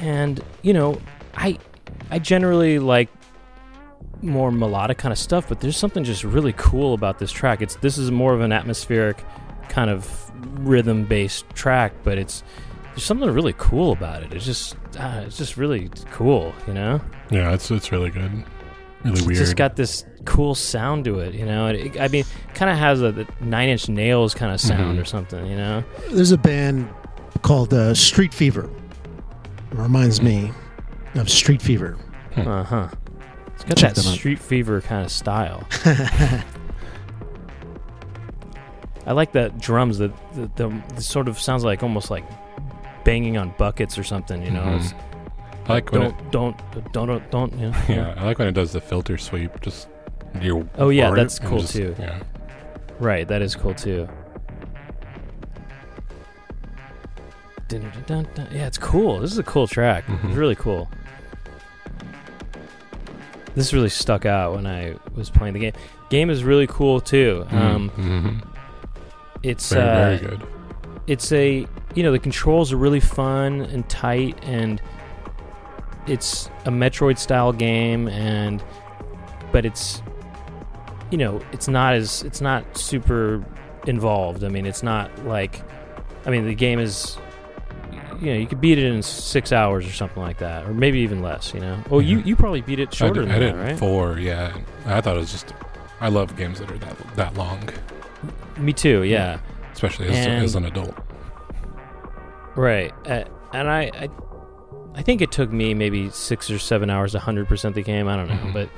And, 0.00 0.42
you 0.62 0.72
know, 0.72 1.00
I 1.36 1.60
I 2.10 2.18
generally 2.18 2.80
like 2.80 3.08
more 4.20 4.50
melodic 4.50 4.98
kind 4.98 5.12
of 5.12 5.18
stuff, 5.18 5.48
but 5.48 5.60
there's 5.60 5.76
something 5.76 6.02
just 6.02 6.24
really 6.24 6.54
cool 6.54 6.94
about 6.94 7.20
this 7.20 7.30
track. 7.30 7.62
It's 7.62 7.76
this 7.76 7.98
is 7.98 8.10
more 8.10 8.34
of 8.34 8.40
an 8.40 8.50
atmospheric 8.50 9.24
kind 9.68 9.88
of 9.88 10.32
rhythm 10.66 11.04
based 11.04 11.48
track, 11.50 11.92
but 12.02 12.18
it's 12.18 12.42
there's 12.86 13.04
something 13.04 13.30
really 13.30 13.54
cool 13.58 13.92
about 13.92 14.24
it. 14.24 14.32
It's 14.32 14.44
just 14.44 14.74
uh, 14.98 15.22
it's 15.24 15.38
just 15.38 15.56
really 15.56 15.88
cool, 16.10 16.52
you 16.66 16.74
know. 16.74 17.00
Yeah, 17.30 17.52
it's 17.52 17.70
it's 17.70 17.92
really 17.92 18.10
good. 18.10 18.44
Really 19.04 19.16
It's 19.18 19.22
weird. 19.26 19.36
just 19.38 19.56
got 19.56 19.74
this 19.76 20.04
cool 20.24 20.54
sound 20.54 21.04
to 21.06 21.18
it, 21.20 21.34
you 21.34 21.44
know. 21.44 21.66
It, 21.66 22.00
I 22.00 22.08
mean, 22.08 22.24
kind 22.54 22.70
of 22.70 22.76
has 22.78 23.02
a, 23.02 23.10
the 23.12 23.26
Nine 23.40 23.68
Inch 23.68 23.88
Nails 23.88 24.34
kind 24.34 24.52
of 24.52 24.60
sound 24.60 24.96
Mhm. 24.96 25.02
or 25.02 25.04
something, 25.04 25.44
you 25.46 25.56
know. 25.56 25.82
There's 26.10 26.30
a 26.30 26.38
band 26.38 26.88
called 27.42 27.74
uh, 27.74 27.94
Street 27.94 28.32
Fever. 28.32 28.70
It 29.72 29.78
reminds 29.78 30.22
me 30.22 30.52
of 31.16 31.28
Street 31.28 31.60
Fever. 31.62 31.96
Hmm. 32.34 32.46
Uh 32.48 32.62
huh. 32.64 32.88
It's 33.54 33.64
got 33.64 33.76
Check 33.76 33.94
that 33.94 34.02
them 34.02 34.12
out. 34.12 34.16
street 34.18 34.38
fever 34.38 34.80
kind 34.80 35.04
of 35.04 35.10
style. 35.12 35.66
I 39.06 39.12
like 39.12 39.32
that 39.32 39.58
drums. 39.60 39.98
That 39.98 40.12
the, 40.34 40.50
the, 40.56 40.82
the 40.94 41.02
sort 41.02 41.28
of 41.28 41.38
sounds 41.38 41.64
like 41.64 41.82
almost 41.82 42.10
like 42.10 42.24
banging 43.04 43.36
on 43.36 43.52
buckets 43.58 43.98
or 43.98 44.04
something. 44.04 44.42
You 44.42 44.52
know. 44.52 44.62
Mhm. 44.62 44.94
I 45.66 45.72
like 45.74 45.92
when 45.92 46.02
it, 46.02 46.14
don't, 46.30 46.56
don't 46.72 46.92
don't 46.92 47.06
don't 47.06 47.30
don't 47.30 47.52
you 47.58 47.70
know. 47.70 47.76
yeah, 47.88 48.14
I 48.16 48.24
like 48.24 48.38
when 48.38 48.48
it 48.48 48.52
does 48.52 48.72
the 48.72 48.80
filter 48.80 49.16
sweep. 49.18 49.60
Just 49.60 49.88
you. 50.40 50.68
Oh, 50.76 50.88
yeah, 50.88 51.10
that's 51.12 51.38
cool, 51.38 51.60
just- 51.60 51.74
too. 51.74 51.94
Yeah. 51.98 52.22
Right. 52.98 53.26
That 53.28 53.42
is 53.42 53.54
cool 53.54 53.74
too. 53.74 54.08
Dun, 57.68 57.80
dun, 57.80 57.92
dun, 58.06 58.28
dun. 58.34 58.48
Yeah, 58.52 58.66
it's 58.66 58.78
cool. 58.78 59.20
This 59.20 59.32
is 59.32 59.38
a 59.38 59.42
cool 59.42 59.66
track. 59.66 60.04
Mhm. 60.06 60.28
It's 60.28 60.36
really 60.36 60.54
cool. 60.54 60.88
This 63.54 63.72
really 63.72 63.88
stuck 63.88 64.24
out 64.26 64.54
when 64.54 64.66
I 64.66 64.94
was 65.14 65.30
playing 65.30 65.54
the 65.54 65.60
game. 65.60 65.72
Game 66.10 66.30
is 66.30 66.44
really 66.44 66.66
cool 66.66 67.00
too. 67.00 67.46
Um, 67.50 67.90
Mhm. 67.96 68.46
it's 69.42 69.72
very 69.72 69.84
uh, 69.88 69.94
very 69.94 70.18
good. 70.18 70.42
it's 71.06 71.32
a 71.32 71.66
you 71.94 72.02
know 72.02 72.12
the 72.12 72.18
controls 72.18 72.72
are 72.72 72.76
really 72.76 73.00
fun 73.00 73.60
and 73.62 73.86
tight 73.88 74.38
and 74.42 74.80
it's 76.06 76.48
a 76.64 76.70
metroid 76.70 77.18
style 77.18 77.52
game 77.52 78.08
and 78.08 78.62
but 79.52 79.64
it's 79.64 80.02
you 81.10 81.18
know 81.18 81.40
it's 81.52 81.68
not 81.68 81.94
as 81.94 82.22
it's 82.22 82.40
not 82.40 82.76
super 82.76 83.44
involved 83.86 84.42
i 84.44 84.48
mean 84.48 84.64
it's 84.66 84.82
not 84.82 85.10
like 85.26 85.60
i 86.26 86.30
mean 86.30 86.46
the 86.46 86.54
game 86.54 86.78
is 86.78 87.16
you 88.20 88.26
know 88.32 88.38
you 88.38 88.46
could 88.46 88.60
beat 88.60 88.78
it 88.78 88.84
in 88.84 89.02
six 89.02 89.52
hours 89.52 89.86
or 89.86 89.90
something 89.92 90.22
like 90.22 90.38
that 90.38 90.64
or 90.64 90.72
maybe 90.74 90.98
even 91.00 91.20
less 91.22 91.52
you 91.54 91.60
know 91.60 91.78
oh 91.90 91.98
you 91.98 92.18
Mhm. 92.18 92.26
you 92.26 92.36
probably 92.36 92.60
beat 92.62 92.78
it 92.80 92.88
I 92.92 92.96
shorter 92.96 93.20
did, 93.22 93.28
than 93.30 93.36
I 93.36 93.38
that 93.38 93.52
did 93.52 93.58
right 93.58 93.78
four. 93.78 94.18
Yeah, 94.18 94.56
I 94.86 95.00
thought 95.00 95.16
it 95.16 95.20
was 95.20 95.32
just. 95.32 95.52
I 96.00 96.08
love 96.08 96.36
games 96.36 96.58
that 96.60 96.70
are 96.70 96.78
that 96.78 96.96
that 97.16 97.34
long, 97.36 97.68
me 98.56 98.72
too 98.72 99.02
yeah 99.02 99.38
especially 99.72 100.08
as, 100.08 100.26
And- 100.26 100.44
as 100.44 100.54
an 100.56 100.64
adult. 100.64 100.96
Right, 102.54 102.92
uh, 103.06 103.24
and 103.54 103.68
I, 103.70 103.90
I, 103.94 104.08
I 104.94 105.02
think 105.02 105.20
it 105.22 105.32
took 105.32 105.50
me 105.50 105.74
maybe 105.74 106.10
six 106.10 106.50
or 106.50 106.58
seven 106.58 106.90
hours 106.90 107.12
to 107.12 107.18
hundred 107.18 107.48
percent 107.48 107.74
the 107.74 107.82
game. 107.82 108.08
I 108.08 108.16
don't 108.16 108.28
know, 108.28 108.34
Mhm. 108.34 108.52
but 108.52 108.68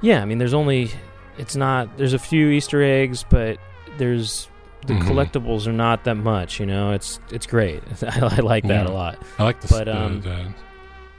yeah, 0.00 0.22
I 0.22 0.24
mean, 0.24 0.38
there's 0.38 0.54
only, 0.54 0.90
it's 1.38 1.56
not. 1.56 1.96
There's 1.98 2.12
a 2.14 2.18
few 2.18 2.48
Easter 2.50 2.82
eggs, 2.82 3.24
but 3.28 3.58
there's 3.98 4.48
the 4.86 4.94
Mhm. 4.94 5.02
collectibles 5.02 5.66
are 5.66 5.72
not 5.72 6.04
that 6.04 6.16
much. 6.16 6.60
You 6.60 6.66
know, 6.66 6.92
it's 6.92 7.18
it's 7.30 7.46
great. 7.46 7.82
I, 8.02 8.20
I 8.20 8.40
like 8.40 8.64
that 8.64 8.86
Yeah. 8.86 8.92
a 8.92 8.94
lot. 8.94 9.18
I 9.38 9.44
like 9.44 9.60
the, 9.60 9.68
but, 9.68 9.84
the, 9.84 9.96
um, 10.00 10.20
the 10.22 10.46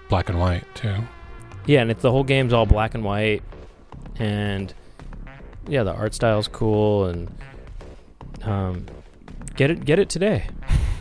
black 0.09 0.29
and 0.29 0.39
white 0.39 0.63
too. 0.73 0.95
Yeah, 1.65 1.81
and 1.81 1.91
it's 1.91 2.01
the 2.01 2.11
whole 2.11 2.23
game's 2.23 2.53
all 2.53 2.65
black 2.65 2.95
and 2.95 3.03
white, 3.03 3.43
and 4.17 4.73
yeah, 5.67 5.83
the 5.83 5.93
art 5.93 6.13
style's 6.13 6.47
cool, 6.47 7.05
and 7.07 7.29
um, 8.43 8.85
get 9.55 9.69
it 9.69 9.85
get 9.85 9.99
it 9.99 10.09
today. 10.09 10.45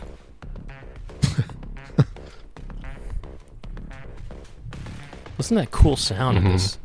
Listen 5.37 5.57
to 5.57 5.61
that 5.61 5.71
cool 5.71 5.95
sound 5.95 6.37
Mhm. 6.37 6.45
of 6.45 6.51
this. 6.53 6.77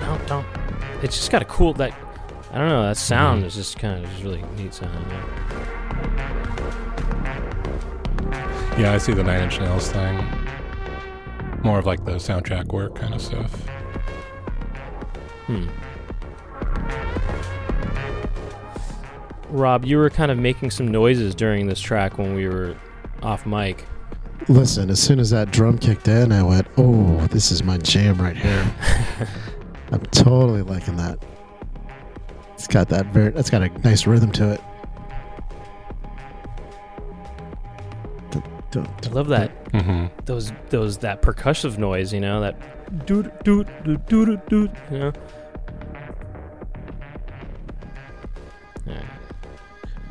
Don't, 0.00 0.26
don't. 0.26 0.46
It's 1.02 1.16
just 1.16 1.30
got 1.30 1.42
a 1.42 1.46
cool 1.46 1.72
that. 1.74 1.92
I 2.52 2.58
don't 2.58 2.68
know. 2.68 2.82
That 2.82 2.96
sound 2.96 3.42
Mhm. 3.42 3.46
is 3.46 3.54
just 3.56 3.78
kind 3.78 4.04
of 4.04 4.10
just 4.10 4.22
really 4.22 4.42
neat 4.56 4.72
sound. 4.74 4.94
Yeah. 5.10 5.24
Yeah, 8.78 8.92
I 8.92 8.98
see 8.98 9.12
the 9.12 9.22
Nine 9.24 9.42
Inch 9.42 9.60
Nails 9.60 9.90
thing. 9.90 10.24
More 11.62 11.78
of 11.78 11.86
like 11.86 12.04
the 12.04 12.12
soundtrack 12.16 12.72
work 12.72 12.94
kind 12.94 13.14
of 13.14 13.20
stuff. 13.22 13.52
Hmm. 15.46 15.66
Rob, 19.54 19.84
you 19.84 19.98
were 19.98 20.10
kind 20.10 20.32
of 20.32 20.38
making 20.38 20.72
some 20.72 20.88
noises 20.88 21.32
during 21.32 21.68
this 21.68 21.80
track 21.80 22.18
when 22.18 22.34
we 22.34 22.48
were 22.48 22.76
off 23.22 23.46
mic. 23.46 23.84
Listen, 24.48 24.90
as 24.90 25.00
soon 25.00 25.20
as 25.20 25.30
that 25.30 25.52
drum 25.52 25.78
kicked 25.78 26.08
in, 26.08 26.32
I 26.32 26.42
went, 26.42 26.66
"Oh, 26.76 27.24
this 27.28 27.52
is 27.52 27.62
my 27.62 27.78
jam 27.78 28.20
right 28.20 28.36
here." 28.36 28.74
I'm 29.92 30.00
totally 30.06 30.62
liking 30.62 30.96
that. 30.96 31.18
It's 32.54 32.66
got 32.66 32.88
that 32.88 33.06
very. 33.06 33.30
That's 33.30 33.48
got 33.48 33.62
a 33.62 33.68
nice 33.82 34.08
rhythm 34.08 34.32
to 34.32 34.54
it. 34.54 34.60
Dun, 38.32 38.42
dun, 38.72 38.88
I 39.04 39.08
love 39.10 39.28
that 39.28 39.50
hmm 39.72 40.06
those 40.24 40.52
those 40.70 40.98
that 40.98 41.22
percussive 41.22 41.78
noise, 41.78 42.12
you 42.12 42.20
know, 42.20 42.40
that 42.40 43.06
doot 43.06 43.44
doot 43.44 43.68
doot 43.84 44.04
doot 44.06 44.48
doot, 44.48 44.70
you 44.90 44.98
know. 44.98 45.12
Yeah. 48.86 49.02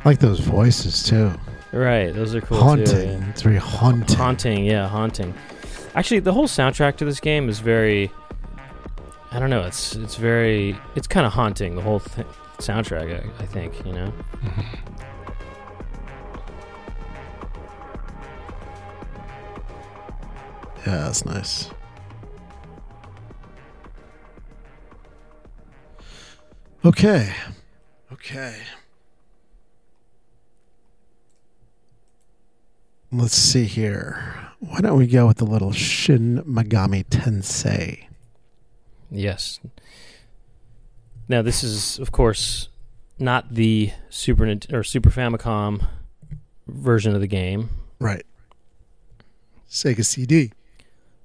I 0.04 0.10
like 0.10 0.18
those 0.18 0.40
voices 0.40 1.02
too. 1.02 1.32
Right, 1.72 2.14
those 2.14 2.34
are 2.34 2.40
cool 2.40 2.58
haunting. 2.58 2.86
too. 2.86 3.02
yeah. 3.04 3.30
It's 3.30 3.42
very 3.42 3.56
haunting. 3.56 4.16
Haunting, 4.16 4.64
yeah, 4.64 4.86
haunting. 4.86 5.34
Actually, 5.94 6.20
the 6.20 6.32
whole 6.32 6.46
soundtrack 6.46 6.96
to 6.96 7.04
this 7.04 7.20
game 7.20 7.48
is 7.48 7.60
very. 7.60 8.10
I 9.32 9.38
don't 9.40 9.50
know. 9.50 9.62
It's 9.62 9.96
it's 9.96 10.16
very. 10.16 10.76
It's 10.94 11.06
kind 11.06 11.26
of 11.26 11.32
haunting. 11.32 11.74
The 11.74 11.82
whole 11.82 12.00
th- 12.00 12.26
soundtrack, 12.58 13.12
I, 13.12 13.42
I 13.42 13.46
think. 13.46 13.84
You 13.86 13.92
know. 13.92 14.12
Mm-hmm. 14.42 14.60
Yeah, 20.86 20.96
that's 20.98 21.24
nice. 21.24 21.70
Okay. 26.84 27.32
Okay. 28.12 28.58
Let's 33.16 33.36
see 33.36 33.66
here. 33.66 34.50
Why 34.58 34.80
don't 34.80 34.98
we 34.98 35.06
go 35.06 35.28
with 35.28 35.36
the 35.36 35.44
little 35.44 35.70
Shin 35.70 36.42
Megami 36.42 37.04
Tensei? 37.04 38.08
Yes. 39.08 39.60
Now 41.28 41.40
this 41.40 41.62
is, 41.62 42.00
of 42.00 42.10
course, 42.10 42.70
not 43.16 43.54
the 43.54 43.92
Super 44.08 44.52
or 44.72 44.82
Super 44.82 45.10
Famicom 45.10 45.86
version 46.66 47.14
of 47.14 47.20
the 47.20 47.28
game. 47.28 47.68
Right. 48.00 48.26
Sega 49.70 50.04
CD. 50.04 50.50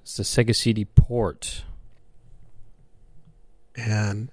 It's 0.04 0.16
the 0.16 0.22
Sega 0.22 0.56
CD 0.56 0.86
port. 0.86 1.64
And 3.76 4.30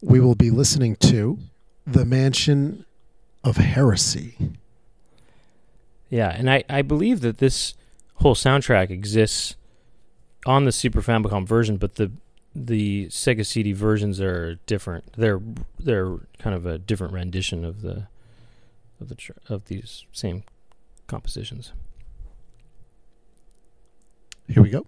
we 0.00 0.18
will 0.18 0.34
be 0.34 0.50
listening 0.50 0.96
to 0.96 1.38
The 1.86 2.06
Mansion 2.06 2.86
of 3.44 3.58
Heresy. 3.58 4.54
Yeah, 6.14 6.28
and 6.28 6.48
I, 6.48 6.62
I 6.70 6.82
believe 6.82 7.22
that 7.22 7.38
this 7.38 7.74
whole 8.18 8.36
soundtrack 8.36 8.88
exists 8.88 9.56
on 10.46 10.64
the 10.64 10.70
Super 10.70 11.02
Famicom 11.02 11.44
version, 11.44 11.76
but 11.76 11.96
the 11.96 12.12
the 12.54 13.06
Sega 13.06 13.44
CD 13.44 13.72
versions 13.72 14.20
are 14.20 14.54
different. 14.66 15.12
They're 15.16 15.40
they're 15.76 16.18
kind 16.38 16.54
of 16.54 16.66
a 16.66 16.78
different 16.78 17.14
rendition 17.14 17.64
of 17.64 17.82
the 17.82 18.06
of 19.00 19.08
the 19.08 19.16
of 19.48 19.64
these 19.64 20.06
same 20.12 20.44
compositions. 21.08 21.72
Here 24.46 24.62
we 24.62 24.70
go. 24.70 24.86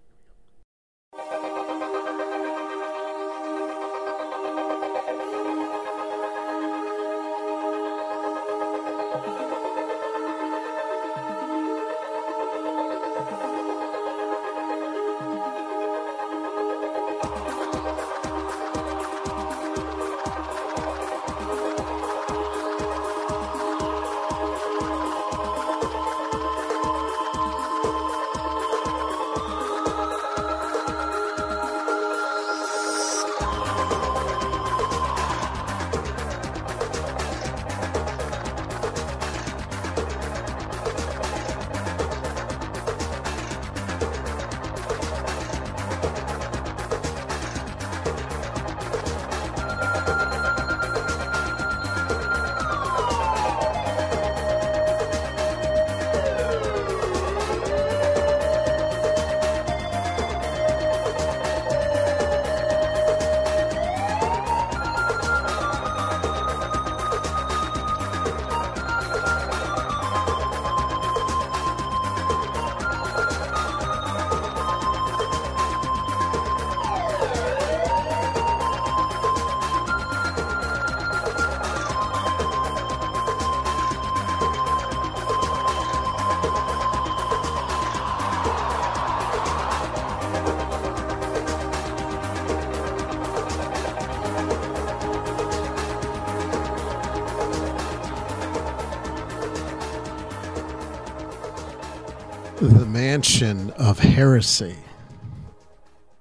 Heresy. 104.17 104.75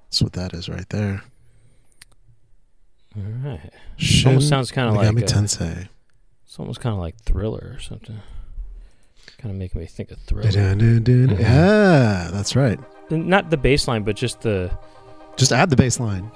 That's 0.04 0.20
what 0.22 0.34
that 0.34 0.52
is 0.52 0.68
right 0.68 0.86
there. 0.90 1.22
All 3.16 3.22
right. 3.42 3.72
Shin 3.96 4.28
Almost 4.28 4.50
sounds 4.50 4.70
kind 4.70 4.90
of 4.90 4.96
like 4.96 5.08
Megami 5.08 5.22
Tensei. 5.22 5.88
it's 6.44 6.58
almost 6.58 6.80
kind 6.80 6.92
of 6.92 7.00
like 7.00 7.16
Thriller 7.22 7.72
or 7.74 7.80
something. 7.80 8.20
Kind 9.38 9.50
of 9.50 9.58
making 9.58 9.80
me 9.80 9.86
think 9.86 10.10
of 10.10 10.18
Thriller. 10.18 10.50
Mhm. 10.50 11.40
Yeah, 11.40 12.28
that's 12.30 12.54
right. 12.54 12.78
Not 13.10 13.48
the 13.48 13.56
bass 13.56 13.88
line, 13.88 14.02
but 14.02 14.14
just 14.14 14.42
the 14.42 14.70
Just 15.38 15.52
add 15.52 15.70
the 15.70 15.76
bass 15.76 15.98
line. 15.98 16.30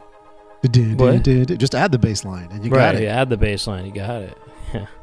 Da-da-da-da-da. 0.62 1.56
Just 1.56 1.74
add 1.74 1.92
the 1.92 1.98
bass 1.98 2.24
line 2.24 2.48
and 2.52 2.64
you 2.64 2.70
right. 2.70 2.92
got 2.92 2.94
it. 2.94 3.02
Yeah, 3.02 3.20
add 3.20 3.28
the 3.28 3.36
bass 3.36 3.66
line. 3.66 3.84
You 3.84 3.92
got 3.92 4.22
it. 4.22 4.38
Yeah. 4.72 4.86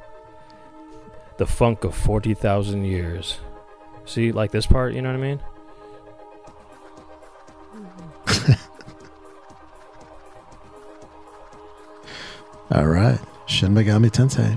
The 1.37 1.45
funk 1.45 1.83
of 1.83 1.93
forty 1.93 2.33
thousand 2.33 2.85
years. 2.85 3.37
See, 4.05 4.31
like 4.31 4.49
this 4.49 4.65
part. 4.65 4.95
You 4.95 5.03
know 5.03 5.09
what 5.11 5.19
I 5.19 5.21
mean? 5.21 5.39
All 12.77 12.85
right. 12.85 13.19
Shin 13.47 13.73
Megami 13.73 14.11
Tensei. 14.11 14.55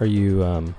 Are 0.00 0.06
you? 0.06 0.42
um 0.44 0.74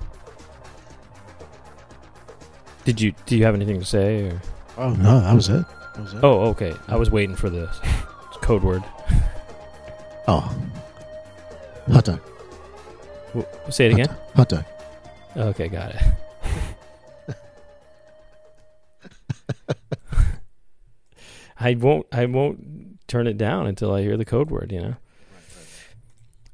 Did 2.84 3.00
you? 3.00 3.12
Do 3.26 3.36
you 3.36 3.44
have 3.44 3.54
anything 3.54 3.78
to 3.78 3.84
say? 3.84 4.30
Or? 4.30 4.42
Oh, 4.76 4.90
no, 4.94 5.20
that 5.20 5.32
was 5.32 5.48
it. 5.48 5.64
That 5.94 6.02
was 6.02 6.14
it. 6.14 6.24
Oh, 6.24 6.40
okay. 6.46 6.74
I 6.88 6.96
was 6.96 7.08
waiting 7.08 7.36
for 7.36 7.48
the 7.50 7.68
code 8.40 8.62
word. 8.62 8.82
Oh. 10.28 10.56
Hot 11.92 12.04
dog. 12.04 12.20
W- 13.34 13.46
Say 13.70 13.86
it 13.86 13.92
again. 13.92 14.14
Hot 14.36 14.48
dog. 14.48 14.64
Okay, 15.36 15.68
got 15.68 15.94
it. 15.94 16.02
I 21.58 21.74
won't. 21.74 22.06
I 22.12 22.26
won't 22.26 22.98
turn 23.06 23.26
it 23.26 23.36
down 23.36 23.66
until 23.66 23.92
I 23.92 24.02
hear 24.02 24.16
the 24.16 24.24
code 24.24 24.50
word. 24.50 24.72
You 24.72 24.80
know. 24.80 24.94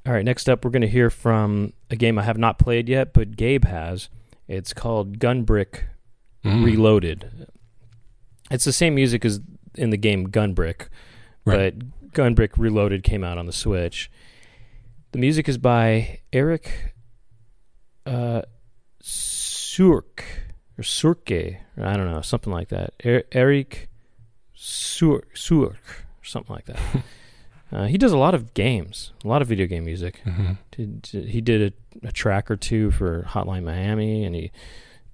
All 0.06 0.12
right. 0.12 0.24
Next 0.24 0.48
up, 0.48 0.64
we're 0.64 0.70
going 0.70 0.82
to 0.82 0.88
hear 0.88 1.10
from 1.10 1.72
a 1.90 1.96
game 1.96 2.18
I 2.18 2.22
have 2.22 2.38
not 2.38 2.58
played 2.58 2.88
yet, 2.88 3.12
but 3.12 3.36
Gabe 3.36 3.64
has. 3.64 4.08
It's 4.48 4.72
called 4.72 5.18
Gunbrick 5.18 5.82
Mm. 6.44 6.64
Reloaded. 6.64 7.48
It's 8.52 8.64
the 8.64 8.72
same 8.72 8.94
music 8.94 9.24
as 9.24 9.40
in 9.74 9.90
the 9.90 9.96
game 9.96 10.28
Gunbrick, 10.28 10.86
Right. 11.46 11.78
but 11.78 12.12
Gunbrick 12.12 12.50
Reloaded 12.58 13.02
came 13.02 13.24
out 13.24 13.38
on 13.38 13.46
the 13.46 13.52
Switch. 13.52 14.10
The 15.12 15.18
music 15.18 15.48
is 15.48 15.56
by 15.58 16.20
Eric 16.32 16.94
uh, 18.04 18.42
Surk 19.00 20.24
or 20.78 20.82
Suhrke, 20.82 21.58
or 21.76 21.84
I 21.86 21.96
don't 21.96 22.10
know, 22.10 22.20
something 22.20 22.52
like 22.52 22.68
that. 22.68 22.94
Er- 23.04 23.24
Eric 23.32 23.88
Surk, 24.54 25.36
Surk, 25.36 25.78
or 26.20 26.24
something 26.24 26.54
like 26.54 26.66
that. 26.66 26.78
uh, 27.72 27.84
he 27.86 27.96
does 27.96 28.12
a 28.12 28.18
lot 28.18 28.34
of 28.34 28.52
games, 28.54 29.12
a 29.24 29.28
lot 29.28 29.42
of 29.42 29.48
video 29.48 29.66
game 29.66 29.84
music. 29.84 30.20
Mhm. 30.26 30.58
Did, 30.72 31.08
he 31.28 31.40
did 31.40 31.72
a, 32.02 32.08
a 32.08 32.12
track 32.12 32.50
or 32.50 32.56
two 32.56 32.90
for 32.90 33.22
Hotline 33.22 33.64
Miami, 33.64 34.24
and 34.24 34.34
he 34.34 34.50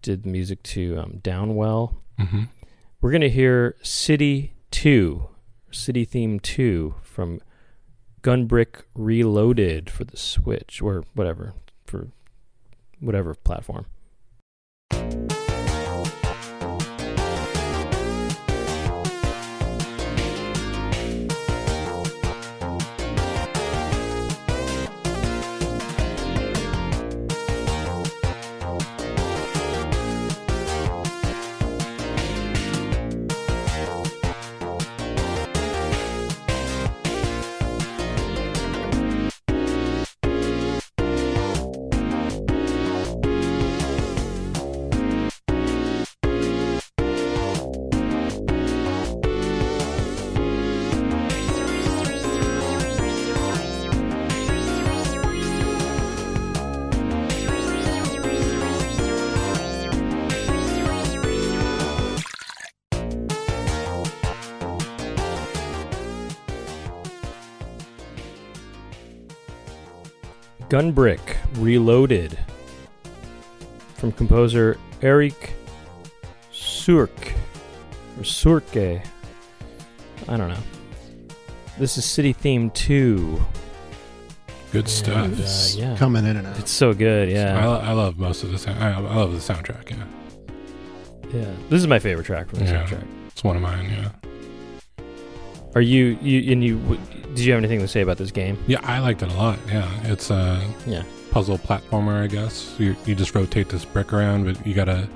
did 0.01 0.25
the 0.25 0.29
music 0.31 0.63
to 0.65 0.99
um, 0.99 1.21
Downwell. 1.23 1.97
Mhm. 2.19 2.49
We're 3.01 3.13
gonna 3.13 3.29
hear 3.29 3.77
City 3.83 4.55
Two, 4.71 5.29
City 5.73 6.05
Theme 6.05 6.41
Two 6.41 6.95
from 7.03 7.41
Gunbrick 8.23 8.83
Reloaded 8.95 9.91
for 9.91 10.05
the 10.05 10.17
Switch 10.17 10.81
or 10.81 11.05
whatever 11.15 11.55
for 11.85 12.09
whatever 13.01 13.35
platform. 13.35 13.87
Gunbrick 70.73 71.37
Reloaded 71.57 72.39
from 73.97 74.11
composer 74.11 74.79
Eric 75.03 75.53
Surk 76.51 77.35
or 78.19 78.23
Suhrke. 78.23 79.05
I 80.29 80.37
don't 80.39 80.49
know. 80.49 80.57
This 81.79 81.99
is 81.99 82.07
City 82.07 82.33
Theme 82.33 82.71
2. 82.71 83.39
Good 84.73 84.89
stuff. 84.89 85.27
And, 85.27 85.39
uh, 85.39 85.47
yeah. 85.75 85.95
Coming 85.99 86.25
in 86.25 86.39
and 86.39 86.47
out. 86.47 86.59
It's 86.59 86.71
so 86.71 86.95
good, 86.95 87.29
I, 87.29 87.33
yeah. 87.33 87.67
lo- 87.67 87.79
I 87.81 87.93
love 87.93 88.17
most 88.19 88.43
of 88.43 88.51
the 88.51 88.57
sound. 88.57 88.83
I, 88.83 88.93
I 88.95 88.99
love 88.99 89.33
the 89.33 89.53
soundtrack. 89.53 89.91
Yeah, 89.91 90.05
Yeah. 91.39 91.53
This 91.69 91.83
is 91.83 91.87
my 91.87 91.99
favorite 91.99 92.25
track 92.25 92.49
from 92.49 92.61
the 92.61 92.65
Yeah. 92.65 92.87
soundtrack. 92.87 93.05
it's 93.27 93.45
one 93.45 93.57
of 93.57 93.63
mine. 93.63 93.91
Yeah, 93.91 94.09
Are 95.75 95.81
you 95.81 96.19
you 96.21 96.53
and 96.53 96.63
you 96.63 96.79
did 97.35 97.41
you 97.41 97.53
have 97.53 97.59
anything 97.59 97.81
to 97.81 97.89
say 97.89 98.01
about 98.03 98.19
this 98.19 98.31
game? 98.31 98.59
yeah, 98.67 98.81
I 98.83 98.99
liked 98.99 99.23
it 99.23 99.31
a 99.33 99.35
lot. 99.35 99.59
Yeah, 99.69 99.89
it's 100.05 100.31
a 100.31 100.61
Yeah. 100.87 101.03
puzzle 101.31 101.57
platformer, 101.59 102.23
I 102.23 102.27
guess. 102.27 102.75
You 102.79 102.95
you 103.07 103.15
just 103.15 103.35
rotate 103.35 103.69
this 103.69 103.85
brick 103.85 104.13
around, 104.13 104.45
but 104.45 104.67
you 104.67 104.75
gotta 104.75 105.09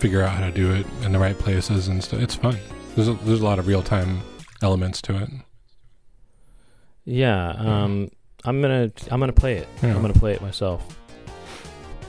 figure 0.00 0.22
out 0.22 0.30
how 0.32 0.44
to 0.44 0.50
do 0.50 0.72
it 0.72 0.84
in 1.04 1.12
the 1.12 1.18
right 1.18 1.38
places 1.38 1.88
and 1.88 2.02
stuff. 2.02 2.20
It's 2.20 2.34
fun. 2.34 2.58
There's 2.96 3.08
a, 3.08 3.14
there's 3.24 3.40
a 3.40 3.44
lot 3.44 3.58
of 3.58 3.66
real 3.66 3.82
time 3.82 4.20
elements 4.62 5.00
to 5.02 5.16
it. 5.22 5.28
Yeah, 7.04 7.50
um 7.50 8.10
I'm 8.44 8.60
going 8.60 8.90
to 8.90 9.14
I'm 9.14 9.20
to 9.20 9.32
play 9.32 9.56
it. 9.56 9.68
Yeah. 9.82 9.94
I'm 9.94 10.00
going 10.02 10.12
to 10.12 10.18
play 10.18 10.32
it 10.32 10.42
myself. 10.42 10.82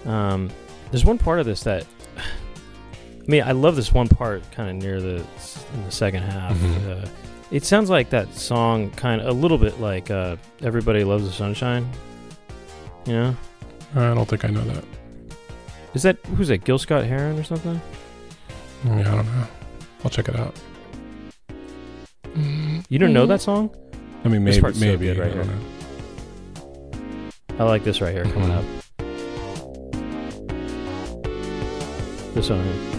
Um 0.06 0.50
there's 0.92 1.06
one 1.06 1.18
part 1.18 1.40
of 1.40 1.46
this 1.46 1.62
that 1.64 1.86
I 2.18 3.28
mean, 3.28 3.44
I 3.44 3.52
love 3.54 3.76
this 3.76 3.94
one 3.94 4.08
part 4.08 4.50
kind 4.52 4.70
of 4.70 4.76
near 4.76 5.00
the 5.02 5.16
in 5.74 5.84
the 5.86 5.92
second 5.92 6.24
half. 6.24 6.56
Mhm. 6.56 7.04
Uh, 7.06 7.08
it 7.56 7.64
sounds 7.64 7.90
like 7.90 8.10
that 8.10 8.34
song 8.34 8.90
kind 8.92 9.22
of 9.22 9.28
a 9.28 9.32
little 9.32 9.58
bit 9.58 9.80
like 9.80 10.12
uh 10.12 10.36
Everybody 10.62 11.04
Loves 11.06 11.26
the 11.26 11.32
Sunshine. 11.32 11.90
You 13.06 13.14
know? 13.14 13.36
I 13.96 14.14
don't 14.14 14.28
think 14.28 14.44
I 14.44 14.50
know 14.50 14.64
that. 14.66 14.84
Is 15.94 16.04
that 16.04 16.18
who's 16.36 16.50
that? 16.50 16.66
Gil 16.66 16.78
Scott 16.78 17.06
Heron 17.06 17.40
or 17.40 17.44
something? 17.44 17.80
Yeah, 18.86 19.00
I 19.00 19.16
don't 19.16 19.26
know. 19.26 19.48
I'll 20.04 20.10
check 20.12 20.28
it 20.28 20.36
out. 20.36 20.54
You 22.90 23.00
don't 23.00 23.14
know 23.14 23.26
that 23.26 23.40
song? 23.42 23.70
I 24.26 24.28
mean, 24.28 24.44
This 24.44 24.56
maybe, 24.56 24.62
part's 24.62 24.80
so 24.80 24.86
maybe. 24.86 25.06
good 25.06 25.18
right 25.18 25.32
I 25.32 25.36
don't 25.36 25.46
here. 25.48 25.56
know. 25.56 25.62
I 27.60 27.64
like 27.64 27.84
this 27.86 28.02
right 28.02 28.14
here 28.14 28.26
coming 28.26 28.50
Mhm. 28.50 28.58
up. 28.58 28.66
This 32.34 32.50
one 32.50 32.62
here. 32.66 32.95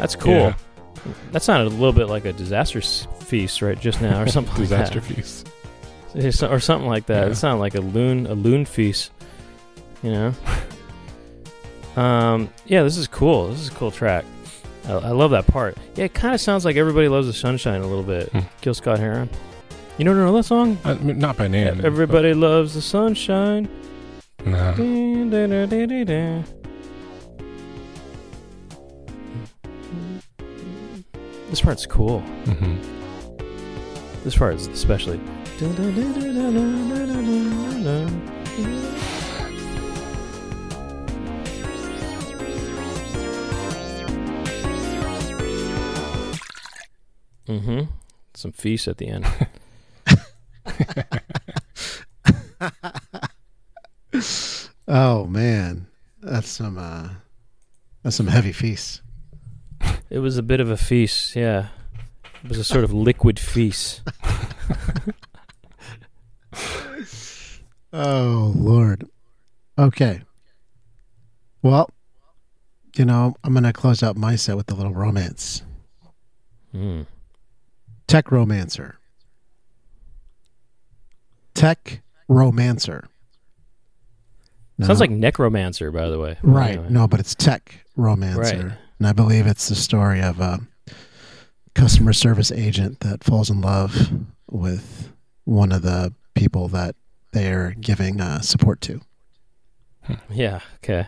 That's 0.00 0.16
cool. 0.16 0.32
Yeah. 0.32 0.54
That 1.32 1.42
sounded 1.42 1.72
a 1.72 1.76
little 1.76 1.92
bit 1.92 2.08
like 2.08 2.24
a 2.24 2.32
disaster 2.32 2.80
feast 2.80 3.62
right 3.62 3.78
just 3.78 4.00
now, 4.02 4.22
or 4.22 4.26
something 4.28 4.54
Disaster 4.56 5.00
like 5.00 5.08
feast. 5.08 5.48
or 6.42 6.60
something 6.60 6.88
like 6.88 7.06
that. 7.06 7.26
Yeah. 7.26 7.32
It 7.32 7.36
sounded 7.36 7.60
like 7.60 7.74
a 7.74 7.80
loon, 7.80 8.26
a 8.26 8.34
loon 8.34 8.64
feast. 8.64 9.12
You 10.02 10.12
know. 10.12 10.34
um. 12.02 12.50
Yeah, 12.66 12.82
this 12.82 12.96
is 12.96 13.06
cool. 13.06 13.48
This 13.48 13.60
is 13.60 13.68
a 13.68 13.72
cool 13.72 13.90
track. 13.90 14.24
I, 14.86 14.92
I 14.92 15.10
love 15.10 15.30
that 15.32 15.46
part. 15.46 15.76
Yeah, 15.94 16.06
it 16.06 16.14
kind 16.14 16.34
of 16.34 16.40
sounds 16.40 16.64
like 16.64 16.76
Everybody 16.76 17.08
Loves 17.08 17.26
the 17.26 17.32
Sunshine 17.32 17.82
a 17.82 17.86
little 17.86 18.02
bit. 18.02 18.30
Hmm. 18.30 18.40
Gil 18.62 18.74
Scott 18.74 18.98
Heron. 18.98 19.28
You 20.00 20.04
don't 20.06 20.16
know 20.16 20.32
that 20.32 20.44
song? 20.44 20.78
Mean, 21.02 21.18
not 21.18 21.36
by 21.36 21.46
name. 21.46 21.84
Everybody 21.84 22.32
loves 22.32 22.72
the 22.72 22.80
sunshine. 22.80 23.68
Nah. 24.46 24.74
This 31.50 31.60
part's 31.60 31.84
cool. 31.84 32.20
hmm 32.20 32.76
This 34.24 34.36
part 34.36 34.54
is 34.54 34.66
especially. 34.68 35.20
Mm-hmm. 47.46 47.80
Some 48.34 48.52
feast 48.52 48.88
at 48.88 48.98
the 48.98 49.08
end. 49.08 49.26
Oh 54.92 55.24
man, 55.26 55.86
that's 56.20 56.48
some 56.48 56.76
uh, 56.76 57.10
that's 58.02 58.16
some 58.16 58.26
heavy 58.26 58.50
feasts. 58.50 59.02
It 60.10 60.18
was 60.18 60.36
a 60.36 60.42
bit 60.42 60.60
of 60.60 60.68
a 60.70 60.76
feast, 60.76 61.36
yeah. 61.36 61.68
It 62.42 62.48
was 62.48 62.58
a 62.58 62.64
sort 62.64 62.84
of 62.84 62.92
liquid 62.92 63.38
feast. 63.38 64.02
Oh 67.92 68.52
Lord. 68.56 69.08
Okay. 69.76 70.22
Well, 71.62 71.90
you 72.96 73.04
know, 73.04 73.34
I'm 73.42 73.52
gonna 73.54 73.72
close 73.72 74.02
out 74.02 74.16
my 74.16 74.36
set 74.36 74.56
with 74.56 74.70
a 74.70 74.74
little 74.74 74.94
romance. 74.94 75.62
Mm. 76.74 77.06
Tech 78.06 78.30
romancer. 78.30 78.98
Tech 81.54 82.02
romancer. 82.28 83.08
Sounds 84.80 85.00
like 85.00 85.10
necromancer, 85.10 85.90
by 85.90 86.08
the 86.08 86.18
way. 86.18 86.38
right. 86.42 86.70
Anyway. 86.78 86.86
No, 86.90 87.06
but 87.08 87.20
it's 87.20 87.34
tech 87.34 87.84
romancer, 87.96 88.68
Right. 88.68 88.78
And 89.00 89.08
I 89.08 89.14
believe 89.14 89.46
it's 89.46 89.70
the 89.70 89.74
story 89.74 90.20
of 90.20 90.40
a 90.40 90.60
customer 91.74 92.12
service 92.12 92.52
agent 92.52 93.00
that 93.00 93.24
falls 93.24 93.48
in 93.48 93.62
love 93.62 94.10
with 94.50 95.10
one 95.44 95.72
of 95.72 95.80
the 95.80 96.12
people 96.34 96.68
that 96.68 96.94
they're 97.32 97.74
giving 97.80 98.20
uh, 98.20 98.42
support 98.42 98.82
to. 98.82 99.00
Yeah. 100.28 100.60
Okay. 100.84 101.06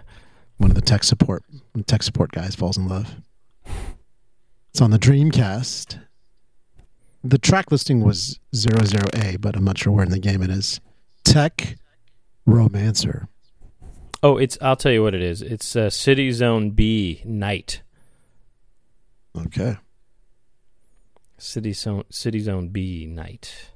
One 0.57 0.71
of 0.71 0.75
the 0.75 0.81
tech 0.81 1.05
support 1.05 1.45
tech 1.87 2.03
support 2.03 2.33
guys 2.33 2.55
falls 2.55 2.79
in 2.79 2.89
love. 2.89 3.15
It's 4.71 4.81
on 4.81 4.91
the 4.91 4.99
Dreamcast. 4.99 6.01
The 7.23 7.39
track 7.39 7.71
listing 7.71 8.01
was 8.03 8.41
00A, 8.55 9.39
but 9.39 9.55
I'm 9.55 9.65
not 9.65 9.77
sure 9.77 9.93
where 9.93 10.05
in 10.05 10.11
the 10.11 10.19
game 10.19 10.43
it 10.43 10.51
is. 10.51 10.81
Tech 11.25 11.77
Romancer. 12.47 13.29
Oh, 14.23 14.37
it's. 14.39 14.57
I'll 14.61 14.77
tell 14.77 14.93
you 14.93 15.03
what 15.03 15.15
it 15.15 15.23
is. 15.23 15.43
It's 15.43 15.75
uh, 15.75 15.91
City 15.91 16.31
Zone 16.31 16.71
B 16.71 17.23
Night. 17.25 17.83
Okay. 19.37 19.77
City 21.39 21.73
Zone 21.73 22.05
City 22.09 22.39
Zone 22.39 22.69
B 22.69 23.07
Night. 23.07 23.73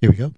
Here 0.00 0.10
we 0.10 0.16
go. 0.16 0.32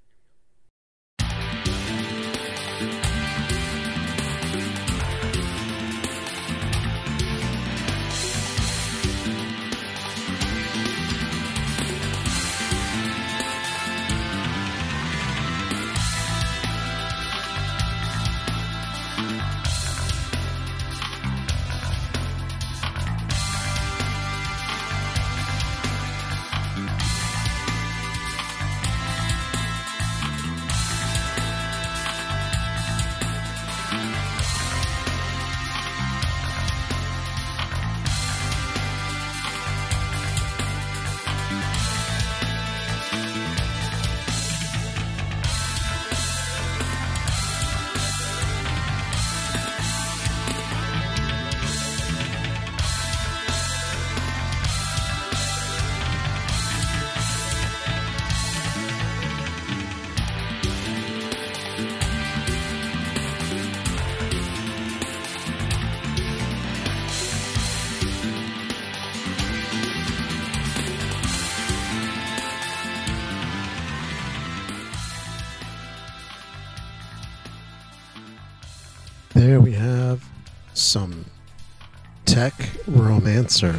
Romancer. 83.51 83.75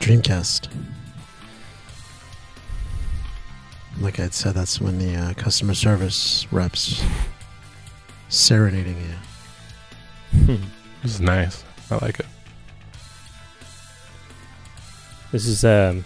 Dreamcast. 0.00 0.68
Like 4.00 4.18
I 4.18 4.28
said, 4.30 4.54
that's 4.54 4.80
when 4.80 4.98
the 4.98 5.14
uh, 5.14 5.34
customer 5.34 5.74
service 5.74 6.46
reps 6.50 7.04
serenading 8.28 8.96
you. 8.96 10.58
This 11.02 11.14
is 11.14 11.20
nice. 11.20 11.64
I 11.90 11.96
like 11.96 12.20
it. 12.20 12.26
This 15.30 15.46
is 15.46 15.64
um. 15.64 16.04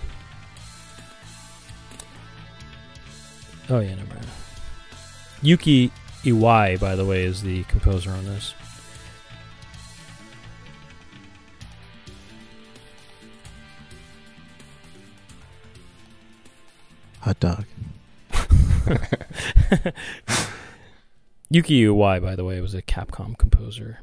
Oh 3.69 3.81
yeah, 3.81 3.95
never 3.95 4.15
mind. 4.15 4.26
Yuki 5.43 5.91
Iwai, 6.23 6.79
by 6.81 6.95
the 6.97 7.05
way, 7.05 7.25
is 7.25 7.43
the 7.43 7.63
composer 7.65 8.11
on 8.11 8.25
this. 8.25 8.55
Hot 17.21 17.41
dog. 17.41 17.65
Yuki 21.51 21.83
Iwai, 21.85 22.23
by 22.23 22.37
the 22.37 22.45
way, 22.45 22.61
was 22.61 22.75
a 22.75 22.83
Capcom 22.83 23.37
composer. 23.37 24.01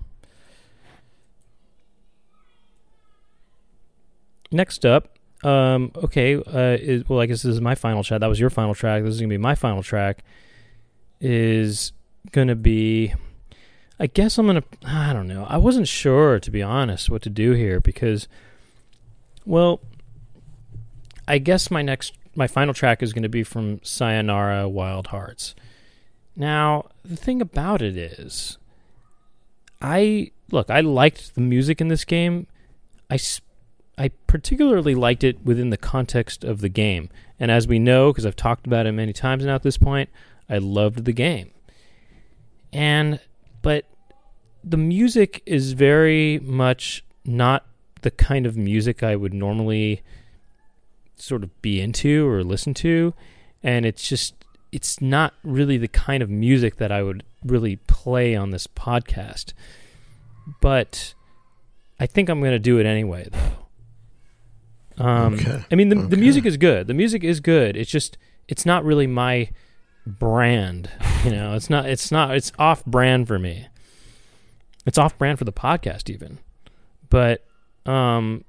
Next 4.51 4.85
up, 4.85 5.17
um, 5.43 5.91
okay, 5.95 6.35
uh, 6.35 6.77
is, 6.79 7.07
well, 7.09 7.19
I 7.19 7.25
guess 7.25 7.41
this 7.43 7.53
is 7.55 7.61
my 7.61 7.75
final 7.75 8.03
track. 8.03 8.19
That 8.19 8.27
was 8.27 8.39
your 8.39 8.49
final 8.49 8.75
track. 8.75 9.03
This 9.03 9.15
is 9.15 9.19
gonna 9.19 9.29
be 9.29 9.37
my 9.37 9.55
final 9.55 9.83
track. 9.83 10.23
Is 11.25 11.93
gonna 12.33 12.55
be, 12.55 13.13
I 13.97 14.07
guess 14.07 14.37
I'm 14.37 14.45
gonna. 14.45 14.63
I 14.85 15.13
don't 15.13 15.27
know. 15.27 15.45
I 15.47 15.55
wasn't 15.55 15.87
sure, 15.87 16.37
to 16.37 16.51
be 16.51 16.61
honest, 16.61 17.09
what 17.09 17.21
to 17.21 17.29
do 17.29 17.53
here 17.53 17.79
because, 17.79 18.27
well, 19.45 19.79
I 21.25 21.37
guess 21.37 21.71
my 21.71 21.81
next, 21.81 22.13
my 22.35 22.47
final 22.47 22.73
track 22.73 23.01
is 23.01 23.13
gonna 23.13 23.29
be 23.29 23.43
from 23.43 23.79
Sayonara 23.83 24.67
Wild 24.67 25.07
Hearts. 25.07 25.55
Now, 26.35 26.89
the 27.05 27.15
thing 27.15 27.41
about 27.41 27.81
it 27.81 27.95
is, 27.95 28.57
I 29.81 30.31
look. 30.51 30.69
I 30.69 30.81
liked 30.81 31.35
the 31.35 31.41
music 31.41 31.79
in 31.79 31.87
this 31.87 32.03
game. 32.03 32.47
I 33.09 33.17
I 33.97 34.09
particularly 34.27 34.95
liked 34.95 35.23
it 35.23 35.45
within 35.45 35.69
the 35.69 35.77
context 35.77 36.43
of 36.43 36.61
the 36.61 36.69
game. 36.69 37.09
And 37.39 37.51
as 37.51 37.67
we 37.67 37.79
know, 37.79 38.11
because 38.11 38.25
I've 38.25 38.35
talked 38.35 38.65
about 38.65 38.87
it 38.87 38.91
many 38.91 39.13
times 39.13 39.45
now 39.45 39.55
at 39.55 39.63
this 39.63 39.77
point, 39.77 40.09
I 40.49 40.57
loved 40.57 41.05
the 41.05 41.13
game. 41.13 41.51
And, 42.71 43.19
but 43.61 43.85
the 44.63 44.77
music 44.77 45.41
is 45.45 45.73
very 45.73 46.39
much 46.39 47.03
not 47.25 47.65
the 48.01 48.11
kind 48.11 48.45
of 48.45 48.57
music 48.57 49.03
I 49.03 49.15
would 49.15 49.33
normally 49.33 50.01
sort 51.15 51.43
of 51.43 51.61
be 51.61 51.79
into 51.79 52.27
or 52.27 52.43
listen 52.43 52.73
to, 52.75 53.13
and 53.61 53.85
it's 53.85 54.07
just 54.07 54.33
it's 54.71 54.99
not 54.99 55.33
really 55.43 55.77
the 55.77 55.87
kind 55.87 56.23
of 56.23 56.29
music 56.29 56.77
that 56.77 56.91
I 56.91 57.03
would 57.03 57.23
really 57.45 57.75
play 57.75 58.35
on 58.35 58.49
this 58.49 58.65
podcast. 58.67 59.53
But 60.59 61.13
I 61.99 62.07
think 62.07 62.27
I'm 62.27 62.39
going 62.39 62.51
to 62.51 62.59
do 62.59 62.79
it 62.79 62.85
anyway, 62.85 63.27
though. 63.31 65.03
Um, 65.05 65.35
Okay. 65.35 65.63
I 65.71 65.75
mean, 65.75 65.89
the, 65.89 65.95
the 65.95 66.17
music 66.17 66.45
is 66.45 66.57
good. 66.57 66.87
The 66.87 66.93
music 66.93 67.23
is 67.23 67.39
good. 67.39 67.77
It's 67.77 67.89
just 67.91 68.17
it's 68.47 68.65
not 68.65 68.83
really 68.83 69.07
my 69.07 69.49
brand. 70.05 70.89
You 71.23 71.31
know, 71.31 71.53
it's 71.53 71.69
not. 71.69 71.87
It's 71.87 72.11
not. 72.11 72.35
It's 72.35 72.51
off 72.59 72.85
brand 72.85 73.27
for 73.27 73.39
me. 73.39 73.67
It's 74.85 74.97
off 74.97 75.17
brand 75.17 75.39
for 75.39 75.45
the 75.45 75.53
podcast, 75.53 76.09
even. 76.09 76.39
But 77.09 77.45
um, 77.85 78.43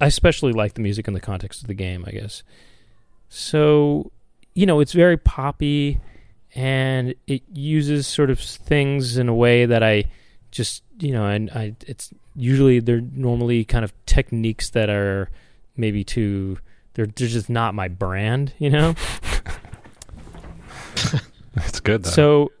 I 0.00 0.06
especially 0.06 0.52
like 0.52 0.74
the 0.74 0.80
music 0.80 1.08
in 1.08 1.14
the 1.14 1.20
context 1.20 1.62
of 1.62 1.66
the 1.66 1.74
game. 1.74 2.04
I 2.06 2.12
guess. 2.12 2.42
So, 3.28 4.12
you 4.54 4.66
know, 4.66 4.80
it's 4.80 4.92
very 4.92 5.16
poppy, 5.16 6.00
and 6.54 7.14
it 7.26 7.42
uses 7.52 8.06
sort 8.06 8.30
of 8.30 8.38
things 8.38 9.16
in 9.16 9.28
a 9.28 9.34
way 9.34 9.66
that 9.66 9.82
I 9.82 10.04
just, 10.50 10.84
you 11.00 11.12
know, 11.12 11.26
and 11.26 11.50
I. 11.50 11.74
It's 11.86 12.10
usually 12.36 12.80
they're 12.80 13.00
normally 13.00 13.64
kind 13.64 13.84
of 13.84 13.92
techniques 14.06 14.70
that 14.70 14.88
are 14.88 15.30
maybe 15.76 16.04
too. 16.04 16.58
They're, 16.94 17.06
they're 17.06 17.26
just 17.26 17.50
not 17.50 17.74
my 17.74 17.88
brand, 17.88 18.52
you 18.58 18.70
know. 18.70 18.94
It's 21.66 21.80
good 21.80 22.04
though. 22.04 22.10
So, 22.10 22.52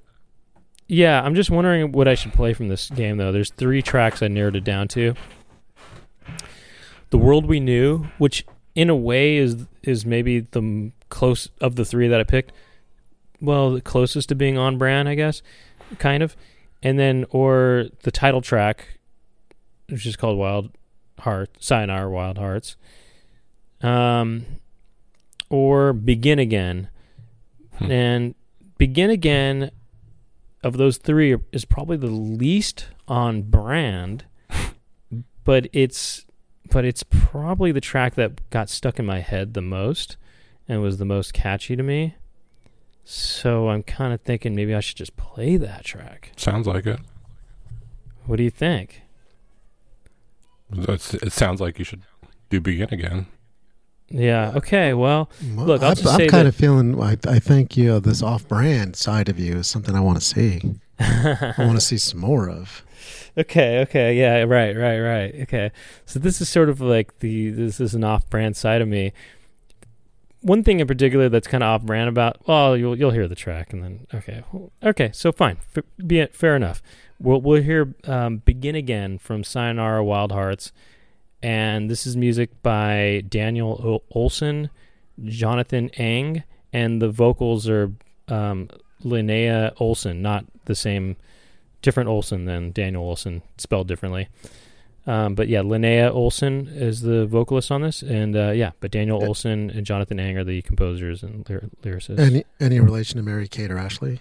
yeah, 0.86 1.22
I'm 1.22 1.34
just 1.34 1.50
wondering 1.50 1.92
what 1.92 2.06
I 2.06 2.14
should 2.14 2.32
play 2.32 2.52
from 2.52 2.68
this 2.68 2.90
game, 2.90 3.16
though. 3.16 3.32
There's 3.32 3.50
three 3.50 3.82
tracks 3.82 4.22
I 4.22 4.28
narrowed 4.28 4.56
it 4.56 4.64
down 4.64 4.88
to. 4.88 5.14
The 7.10 7.18
World 7.18 7.46
We 7.46 7.60
Knew, 7.60 8.06
which 8.18 8.44
in 8.74 8.90
a 8.90 8.96
way 8.96 9.36
is 9.36 9.66
is 9.82 10.04
maybe 10.04 10.40
the 10.40 10.92
close 11.08 11.48
of 11.60 11.76
the 11.76 11.84
three 11.84 12.08
that 12.08 12.20
I 12.20 12.24
picked. 12.24 12.52
Well, 13.40 13.72
the 13.72 13.80
closest 13.80 14.28
to 14.30 14.34
being 14.34 14.58
on 14.58 14.78
brand, 14.78 15.08
I 15.08 15.14
guess, 15.14 15.42
kind 15.98 16.22
of. 16.22 16.36
And 16.82 16.98
then, 16.98 17.24
or 17.30 17.86
the 18.02 18.10
title 18.10 18.42
track, 18.42 18.98
which 19.88 20.06
is 20.06 20.16
called 20.16 20.38
Wild 20.38 20.70
Heart, 21.20 21.50
Sayonara 21.60 22.10
Wild 22.10 22.38
Hearts. 22.38 22.76
Um, 23.82 24.46
or 25.50 25.92
Begin 25.92 26.38
Again. 26.38 26.88
Hmm. 27.78 27.90
And 27.90 28.34
Begin 28.78 29.10
Again 29.10 29.70
of 30.62 30.76
those 30.76 30.96
three 30.96 31.36
is 31.52 31.64
probably 31.64 31.96
the 31.96 32.06
least 32.06 32.88
on 33.06 33.42
brand, 33.42 34.24
but 35.44 35.68
it's 35.72 36.24
but 36.70 36.84
it's 36.84 37.02
probably 37.02 37.70
the 37.72 37.80
track 37.80 38.14
that 38.14 38.48
got 38.50 38.70
stuck 38.70 38.98
in 38.98 39.04
my 39.04 39.20
head 39.20 39.54
the 39.54 39.60
most 39.60 40.16
and 40.66 40.80
was 40.80 40.96
the 40.96 41.04
most 41.04 41.34
catchy 41.34 41.76
to 41.76 41.82
me. 41.82 42.14
So 43.04 43.68
I'm 43.68 43.82
kind 43.82 44.14
of 44.14 44.22
thinking 44.22 44.54
maybe 44.54 44.74
I 44.74 44.80
should 44.80 44.96
just 44.96 45.16
play 45.16 45.58
that 45.58 45.84
track. 45.84 46.32
Sounds 46.36 46.66
like 46.66 46.86
it. 46.86 47.00
What 48.24 48.36
do 48.36 48.42
you 48.42 48.50
think? 48.50 49.02
It's, 50.72 51.12
it 51.12 51.32
sounds 51.32 51.60
like 51.60 51.78
you 51.78 51.84
should 51.84 52.02
do 52.48 52.60
begin 52.60 52.88
again. 52.90 53.26
Yeah. 54.08 54.52
Okay. 54.56 54.94
Well, 54.94 55.30
Well, 55.54 55.66
Look, 55.66 55.82
I'll 55.82 55.90
I'm, 55.90 55.96
just 55.96 56.08
I'm 56.08 56.16
say 56.18 56.26
kind 56.28 56.46
that- 56.46 56.48
of 56.50 56.56
feeling. 56.56 57.00
I, 57.00 57.16
I 57.26 57.38
think 57.38 57.76
you 57.76 57.86
know 57.86 58.00
this 58.00 58.22
off-brand 58.22 58.96
side 58.96 59.28
of 59.28 59.38
you 59.38 59.56
is 59.56 59.66
something 59.66 59.94
I 59.94 60.00
want 60.00 60.18
to 60.18 60.24
see. 60.24 60.60
I 60.98 61.54
want 61.58 61.74
to 61.76 61.80
see 61.84 61.98
some 61.98 62.20
more 62.20 62.48
of. 62.48 62.82
Okay, 63.36 63.80
okay, 63.80 64.16
yeah, 64.16 64.42
right, 64.44 64.76
right, 64.76 65.00
right. 65.00 65.34
Okay. 65.42 65.72
So 66.06 66.18
this 66.20 66.40
is 66.40 66.48
sort 66.48 66.68
of 66.68 66.80
like 66.80 67.18
the 67.18 67.50
this 67.50 67.80
is 67.80 67.94
an 67.94 68.04
off-brand 68.04 68.56
side 68.56 68.80
of 68.80 68.86
me. 68.88 69.12
One 70.40 70.62
thing 70.62 70.78
in 70.80 70.86
particular 70.86 71.28
that's 71.30 71.48
kind 71.48 71.64
of 71.64 71.68
off-brand 71.68 72.08
about, 72.08 72.46
well, 72.46 72.76
you'll 72.76 72.96
you'll 72.96 73.10
hear 73.12 73.26
the 73.26 73.34
track 73.34 73.72
and 73.72 73.82
then 73.82 74.06
okay. 74.14 74.44
Okay, 74.82 75.10
so 75.12 75.32
fine. 75.32 75.56
F- 75.76 75.84
be 76.06 76.20
it 76.20 76.34
fair 76.36 76.54
enough. 76.54 76.82
We'll 77.18 77.40
we'll 77.40 77.62
hear 77.62 77.94
um, 78.04 78.38
Begin 78.38 78.74
Again 78.74 79.18
from 79.18 79.42
Sayonara 79.42 80.04
Wild 80.04 80.30
Hearts 80.32 80.70
and 81.44 81.90
this 81.90 82.06
is 82.06 82.16
music 82.16 82.50
by 82.62 83.22
Daniel 83.28 84.02
Olsén, 84.14 84.70
Jonathan 85.22 85.90
Eng, 85.90 86.42
and 86.72 87.02
the 87.02 87.10
vocals 87.10 87.68
are 87.68 87.92
um, 88.28 88.68
Linnea 89.04 89.76
Olsson, 89.76 90.16
not 90.20 90.46
the 90.64 90.74
same 90.74 91.16
different 91.82 92.08
Olson 92.08 92.46
than 92.46 92.72
Daniel 92.72 93.04
Olsén, 93.04 93.42
spelled 93.58 93.86
differently. 93.86 94.28
Um, 95.06 95.34
but 95.34 95.48
yeah, 95.48 95.60
Linnea 95.60 96.10
Olsson 96.14 96.66
is 96.74 97.02
the 97.02 97.26
vocalist 97.26 97.70
on 97.70 97.82
this, 97.82 98.00
and 98.00 98.34
uh, 98.34 98.52
yeah, 98.52 98.70
but 98.80 98.90
Daniel. 98.90 99.20
Olsén 99.20 99.76
and 99.76 99.84
Jonathan 99.84 100.18
Eng 100.18 100.38
are 100.38 100.44
the 100.44 100.62
composers 100.62 101.22
and 101.22 101.46
lyr- 101.46 101.68
lyricists. 101.82 102.18
Any 102.18 102.44
any 102.58 102.80
relation 102.80 103.18
to 103.18 103.22
Mary 103.22 103.46
Kate 103.46 103.70
or 103.70 103.76
Ashley? 103.76 104.20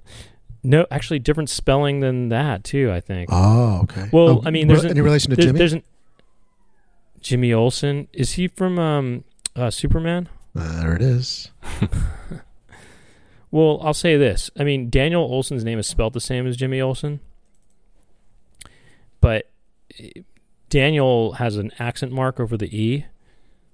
no, 0.64 0.86
actually, 0.90 1.20
different 1.20 1.50
spelling 1.50 2.00
than 2.00 2.30
that 2.30 2.64
too. 2.64 2.90
I 2.90 2.98
think. 3.00 3.28
Oh, 3.32 3.82
okay. 3.84 4.08
Well, 4.12 4.28
Oh, 4.28 4.42
I 4.44 4.50
mean, 4.50 4.66
there's 4.66 4.80
re- 4.82 4.90
an- 4.90 4.96
any 4.96 5.02
relation 5.02 5.30
to 5.30 5.36
Jimmy? 5.40 5.56
There's 5.56 5.72
an 5.74 5.84
Jimmy 7.20 7.52
Olsen. 7.52 8.08
Is 8.12 8.32
he 8.32 8.48
from 8.48 8.78
um, 8.78 9.24
uh, 9.56 9.70
Superman? 9.70 10.28
Uh, 10.56 10.82
there 10.82 10.96
it 10.96 11.02
is. 11.02 11.50
Well, 13.50 13.80
I'll 13.82 13.94
say 13.94 14.16
this. 14.16 14.50
I 14.58 14.64
mean, 14.64 14.90
Daniel 14.90 15.28
Olsén's 15.28 15.64
name 15.64 15.78
is 15.78 15.86
spelled 15.86 16.12
the 16.12 16.20
same 16.20 16.46
as 16.46 16.56
Jimmy 16.56 16.80
Olsen, 16.80 17.20
but 19.20 19.50
eh, 19.98 20.22
Daniel 20.68 21.32
has 21.32 21.56
an 21.56 21.72
accent 21.78 22.12
mark 22.12 22.38
over 22.38 22.56
the 22.56 22.66
E. 22.76 23.06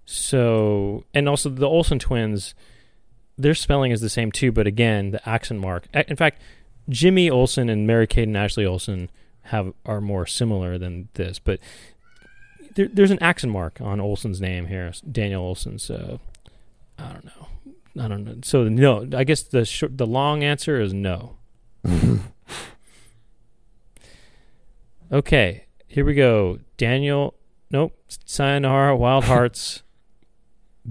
So, 0.06 1.04
and 1.12 1.28
also 1.28 1.48
the 1.48 1.66
Olsen 1.66 1.98
twins, 1.98 2.54
their 3.36 3.54
spelling 3.54 3.90
is 3.90 4.00
the 4.00 4.08
same 4.08 4.30
too, 4.30 4.52
but 4.52 4.66
again, 4.66 5.10
the 5.10 5.28
accent 5.28 5.60
mark. 5.60 5.88
In 5.92 6.16
fact, 6.16 6.40
Jimmy 6.88 7.28
Olsen 7.28 7.68
and 7.68 7.86
Mary 7.86 8.06
Kate 8.06 8.28
and 8.28 8.36
Ashley 8.36 8.64
Olsen 8.66 9.10
have 9.48 9.72
are 9.84 10.00
more 10.00 10.24
similar 10.24 10.78
than 10.78 11.08
this, 11.14 11.38
but 11.38 11.58
there, 12.74 12.88
there's 12.88 13.10
an 13.10 13.22
accent 13.22 13.52
mark 13.52 13.80
on 13.80 13.98
Olsén's 13.98 14.40
name 14.40 14.66
here, 14.66 14.92
Daniel 15.10 15.54
Olsén. 15.54 15.80
So, 15.80 16.20
I 16.98 17.12
don't 17.12 17.24
know. 17.24 17.48
I 18.02 18.08
don't 18.08 18.24
know. 18.24 18.36
So 18.42 18.64
no, 18.64 19.08
I 19.14 19.24
guess 19.24 19.42
the 19.42 19.64
short, 19.64 19.96
the 19.98 20.06
long 20.06 20.42
answer 20.42 20.80
is 20.80 20.92
no. 20.92 21.36
Okay, 25.12 25.66
here 25.86 26.04
we 26.04 26.14
go. 26.14 26.58
Daniel, 26.76 27.34
nope. 27.70 27.92
Sayonara, 28.24 28.96
Wild 28.96 29.24
Hearts, 29.24 29.84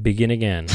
begin 0.01 0.31
again. 0.31 0.67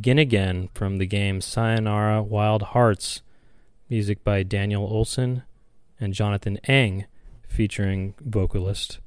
Begin 0.00 0.18
Again 0.18 0.70
from 0.72 0.96
the 0.96 1.04
game 1.04 1.42
Sayonara 1.42 2.22
Wild 2.22 2.62
Hearts, 2.62 3.20
music 3.90 4.24
by 4.24 4.42
Daniel 4.42 4.88
Olsén 4.88 5.42
and 6.00 6.14
Jonathan 6.14 6.56
Eng, 6.64 7.04
featuring 7.46 8.14
vocalist 8.18 8.98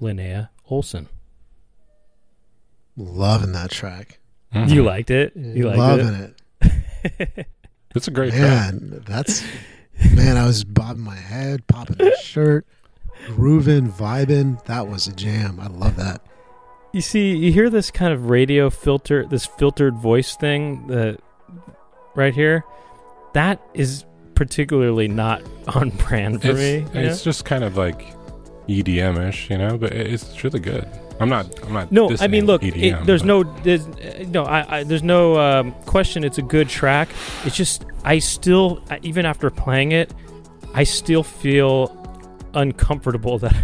Linnea 0.00 0.50
Olsson. 0.70 1.08
Loving 2.96 3.50
that 3.54 3.72
track. 3.72 4.20
Mhm. 4.54 4.70
You 4.70 4.84
liked 4.84 5.10
it? 5.10 5.32
You 5.34 5.66
liked 5.66 5.78
Loving 5.78 6.14
it. 6.14 6.34
it? 7.18 7.46
It's 7.96 8.06
a 8.06 8.12
great 8.12 8.32
track. 8.32 8.72
Man, 8.74 9.02
that's 9.04 9.42
man. 10.14 10.36
I 10.36 10.46
was 10.46 10.62
bobbing 10.62 11.02
my 11.02 11.16
head, 11.16 11.66
popping 11.66 11.96
the 11.96 12.16
shirt, 12.22 12.64
grooving, 13.26 13.90
vibing. 13.90 14.64
That 14.66 14.86
was 14.86 15.08
a 15.08 15.12
jam. 15.12 15.58
I 15.58 15.66
love 15.66 15.96
that. 15.96 16.20
You 16.96 17.02
see, 17.02 17.36
you 17.36 17.52
hear 17.52 17.68
this 17.68 17.90
kind 17.90 18.14
of 18.14 18.30
radio 18.30 18.70
filter, 18.70 19.26
this 19.26 19.44
filtered 19.44 19.96
voice 19.96 20.34
thing 20.34 20.86
that 20.86 21.20
right 22.14 22.32
here. 22.32 22.64
That 23.34 23.60
is 23.74 24.06
particularly 24.34 25.06
not 25.06 25.42
on 25.74 25.90
brand 25.90 26.40
for 26.40 26.52
It's, 26.52 26.58
me. 26.58 26.76
you 26.78 26.84
know? 26.86 27.00
it's 27.10 27.22
just 27.22 27.44
kind 27.44 27.64
of 27.64 27.76
like 27.76 28.14
EDM-ish, 28.66 29.50
you 29.50 29.58
know, 29.58 29.76
but 29.76 29.92
it's 29.92 30.42
really 30.42 30.58
good. 30.58 30.88
I'm 31.20 31.28
not. 31.28 31.62
I'm 31.66 31.74
not. 31.74 31.92
No, 31.92 32.16
I 32.18 32.28
mean, 32.28 32.46
look, 32.46 32.62
EDM, 32.62 33.02
it, 33.02 33.06
there's 33.06 33.20
but- 33.20 33.26
no, 33.26 33.42
there's, 33.62 33.86
no, 34.28 34.44
I, 34.44 34.78
I, 34.78 34.82
there's 34.84 35.02
no 35.02 35.38
um, 35.38 35.72
question. 35.84 36.24
It's 36.24 36.38
a 36.38 36.42
good 36.42 36.70
track. 36.70 37.10
It's 37.44 37.56
just, 37.56 37.84
I 38.04 38.20
still, 38.20 38.82
even 39.02 39.26
after 39.26 39.50
playing 39.50 39.92
it, 39.92 40.14
I 40.72 40.84
still 40.84 41.22
feel 41.22 41.92
uncomfortable 42.54 43.38
that 43.40 43.54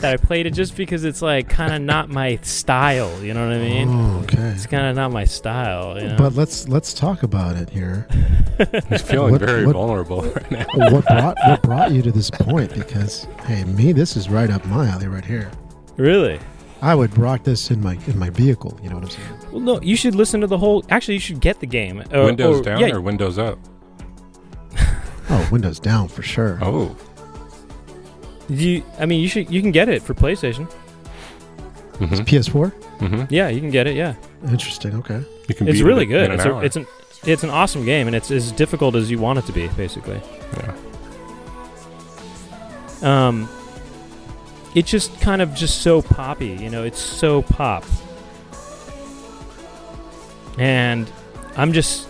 that 0.00 0.14
I 0.14 0.16
played 0.16 0.46
it 0.46 0.50
just 0.52 0.76
because 0.76 1.04
it's 1.04 1.22
like 1.22 1.48
kind 1.48 1.72
of 1.74 1.80
not 1.82 2.08
my 2.08 2.36
style. 2.42 3.22
You 3.22 3.34
know 3.34 3.46
what 3.46 3.54
I 3.56 3.58
mean? 3.60 3.88
Oh, 3.88 4.20
okay. 4.24 4.38
It's 4.48 4.66
kind 4.66 4.86
of 4.86 4.96
not 4.96 5.12
my 5.12 5.24
style. 5.24 6.00
You 6.00 6.08
know? 6.08 6.16
But 6.16 6.34
let's 6.34 6.68
let's 6.68 6.92
talk 6.94 7.22
about 7.22 7.56
it 7.56 7.70
here. 7.70 8.06
He's 8.88 9.02
feeling 9.02 9.32
What- 9.32 9.40
very 9.40 9.66
what- 9.66 9.74
vulnerable 9.74 10.22
right 10.22 10.50
now. 10.50 10.66
what 10.90 11.04
brought 11.06 11.36
what 11.46 11.62
brought 11.62 11.92
you 11.92 12.02
to 12.02 12.12
this 12.12 12.30
point? 12.30 12.74
Because 12.74 13.26
hey, 13.46 13.64
me, 13.64 13.92
this 13.92 14.16
is 14.16 14.28
right 14.28 14.50
up 14.50 14.64
my 14.66 14.86
alley 14.88 15.08
right 15.08 15.24
here. 15.24 15.50
really? 15.96 16.38
I 16.80 16.96
would 16.96 17.16
rock 17.16 17.44
this 17.44 17.70
in 17.70 17.80
my 17.80 17.96
in 18.08 18.18
my 18.18 18.30
vehicle. 18.30 18.76
You 18.82 18.88
know 18.90 18.96
what 18.96 19.04
I'm 19.04 19.10
saying? 19.10 19.38
Well, 19.52 19.60
no. 19.60 19.80
You 19.82 19.94
should 19.96 20.16
listen 20.16 20.40
to 20.40 20.48
the 20.48 20.58
whole. 20.58 20.84
Actually, 20.90 21.14
you 21.14 21.20
should 21.20 21.38
get 21.40 21.60
the 21.60 21.66
game. 21.66 22.00
Uh, 22.00 22.24
Windows 22.24 22.58
or- 22.60 22.62
down 22.64 22.80
yeah, 22.80 22.88
or 22.94 23.00
Windows 23.00 23.38
up? 23.38 23.58
Oh, 25.30 25.48
windows 25.50 25.78
down 25.80 26.08
for 26.08 26.22
sure. 26.22 26.58
Oh, 26.60 26.94
You, 28.52 28.82
I 28.98 29.06
mean, 29.06 29.20
you 29.20 29.28
should. 29.28 29.50
You 29.50 29.60
can 29.62 29.70
get 29.72 29.88
it 29.88 30.02
for 30.02 30.14
PlayStation. 30.14 30.70
hmm 31.98 32.04
PS4. 32.04 32.72
hmm 33.00 33.22
Yeah, 33.30 33.48
you 33.48 33.60
can 33.60 33.70
get 33.70 33.86
it. 33.86 33.96
Yeah. 33.96 34.14
Interesting. 34.48 34.94
Okay. 34.96 35.22
You 35.48 35.54
can 35.54 35.68
It's 35.68 35.78
beat 35.78 35.84
really 35.84 36.02
it 36.04 36.06
good. 36.06 36.24
In 36.26 36.32
an 36.32 36.36
It's, 36.38 36.44
a, 36.46 36.52
hour. 36.52 36.64
it's 36.64 36.76
an 36.76 36.86
it's 37.24 37.42
an 37.44 37.50
awesome 37.50 37.84
game, 37.84 38.06
and 38.08 38.16
it's 38.16 38.30
as 38.30 38.50
difficult 38.52 38.94
as 38.96 39.10
you 39.10 39.18
want 39.18 39.38
it 39.38 39.46
to 39.46 39.52
be, 39.52 39.68
basically. 39.68 40.20
yeah. 40.58 40.74
Um, 43.02 43.48
it's 44.74 44.90
just 44.90 45.20
kind 45.20 45.40
of 45.42 45.54
just 45.54 45.82
so 45.82 46.02
poppy, 46.02 46.48
you 46.48 46.70
know. 46.70 46.82
It's 46.84 46.98
so 47.00 47.42
pop, 47.42 47.84
and 50.58 51.10
I'm 51.56 51.72
just. 51.72 52.08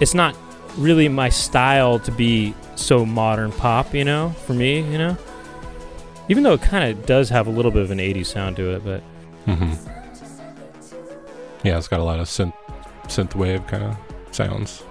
It's 0.00 0.14
not 0.14 0.36
really 0.76 1.08
my 1.08 1.28
style 1.28 1.98
to 2.00 2.10
be 2.10 2.52
so 2.74 3.06
modern 3.06 3.52
pop, 3.52 3.94
you 3.94 4.04
know. 4.04 4.30
For 4.46 4.54
me, 4.54 4.80
you 4.80 4.98
know. 4.98 5.16
Even 6.28 6.42
though 6.42 6.54
it 6.54 6.62
kind 6.62 6.90
of 6.90 7.04
does 7.06 7.28
have 7.28 7.46
a 7.46 7.50
little 7.50 7.70
bit 7.70 7.82
of 7.82 7.90
an 7.90 7.98
'80s 7.98 8.26
sound 8.26 8.56
to 8.56 8.70
it, 8.74 8.84
but 8.84 9.00
hmm 9.46 9.72
Yeah, 11.62 11.78
it's 11.78 11.88
got 11.88 12.00
a 12.00 12.04
lot 12.04 12.18
of 12.20 12.26
synth 12.26 12.52
synth 13.04 13.34
wave 13.34 13.66
kind 13.66 13.84
of 13.84 13.96
sounds, 14.34 14.82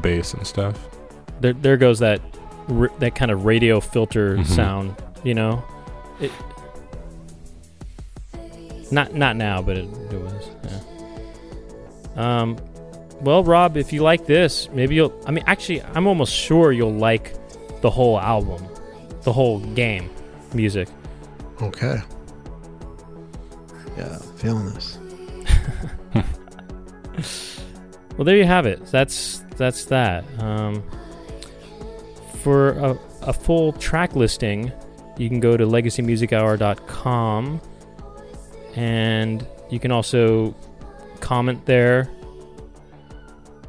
bass 0.00 0.34
and 0.34 0.46
stuff. 0.46 0.76
there 1.40 1.52
there 1.54 1.76
goes 1.78 1.98
that 2.00 2.20
r- 2.68 2.90
that 2.98 3.14
kind 3.14 3.30
of 3.30 3.44
radio 3.46 3.80
filter 3.80 4.36
Mhm. 4.36 4.46
sound, 4.46 4.94
you 5.24 5.34
know. 5.34 5.62
It 6.20 6.30
not 8.90 9.14
not 9.14 9.36
now, 9.36 9.62
but 9.62 9.76
it, 9.78 9.84
it 10.10 10.20
was. 10.20 10.50
Yeah. 10.64 12.40
Um, 12.40 12.56
well, 13.20 13.44
Rob, 13.44 13.76
if 13.76 13.92
you 13.92 14.02
like 14.02 14.26
this, 14.26 14.68
maybe 14.72 14.94
you'll. 14.96 15.12
I 15.26 15.30
mean, 15.30 15.44
actually, 15.46 15.82
I'm 15.82 16.06
almost 16.06 16.34
sure 16.34 16.72
you'll 16.72 16.92
like 16.92 17.34
the 17.82 17.90
whole 17.90 18.18
album, 18.20 18.66
the 19.22 19.32
whole 19.32 19.60
game, 19.60 20.10
music. 20.54 20.88
Okay. 21.62 22.00
Yeah, 23.96 24.18
feeling 24.36 24.72
this. 24.74 24.98
Well, 28.20 28.26
there 28.26 28.36
you 28.36 28.44
have 28.44 28.66
it. 28.66 28.84
That's 28.88 29.42
that's 29.56 29.86
that. 29.86 30.26
Um, 30.42 30.82
for 32.42 32.72
a, 32.72 32.98
a 33.22 33.32
full 33.32 33.72
track 33.72 34.14
listing, 34.14 34.70
you 35.16 35.30
can 35.30 35.40
go 35.40 35.56
to 35.56 35.64
legacymusichour.com 35.64 37.60
and 38.76 39.46
you 39.70 39.80
can 39.80 39.90
also 39.90 40.54
comment 41.20 41.64
there, 41.64 42.10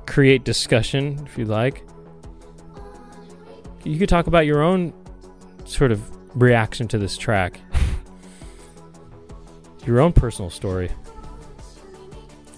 create 0.06 0.44
discussion 0.44 1.26
if 1.26 1.38
you 1.38 1.46
like. 1.46 1.86
You 3.86 3.98
could 3.98 4.10
talk 4.10 4.28
about 4.28 4.46
your 4.46 4.62
own 4.62 4.92
sort 5.64 5.94
of 5.94 6.02
reaction 6.36 6.88
to 6.90 6.98
this 6.98 7.18
track, 7.18 7.60
your 9.86 10.00
own 10.00 10.14
personal 10.14 10.50
story. 10.50 10.90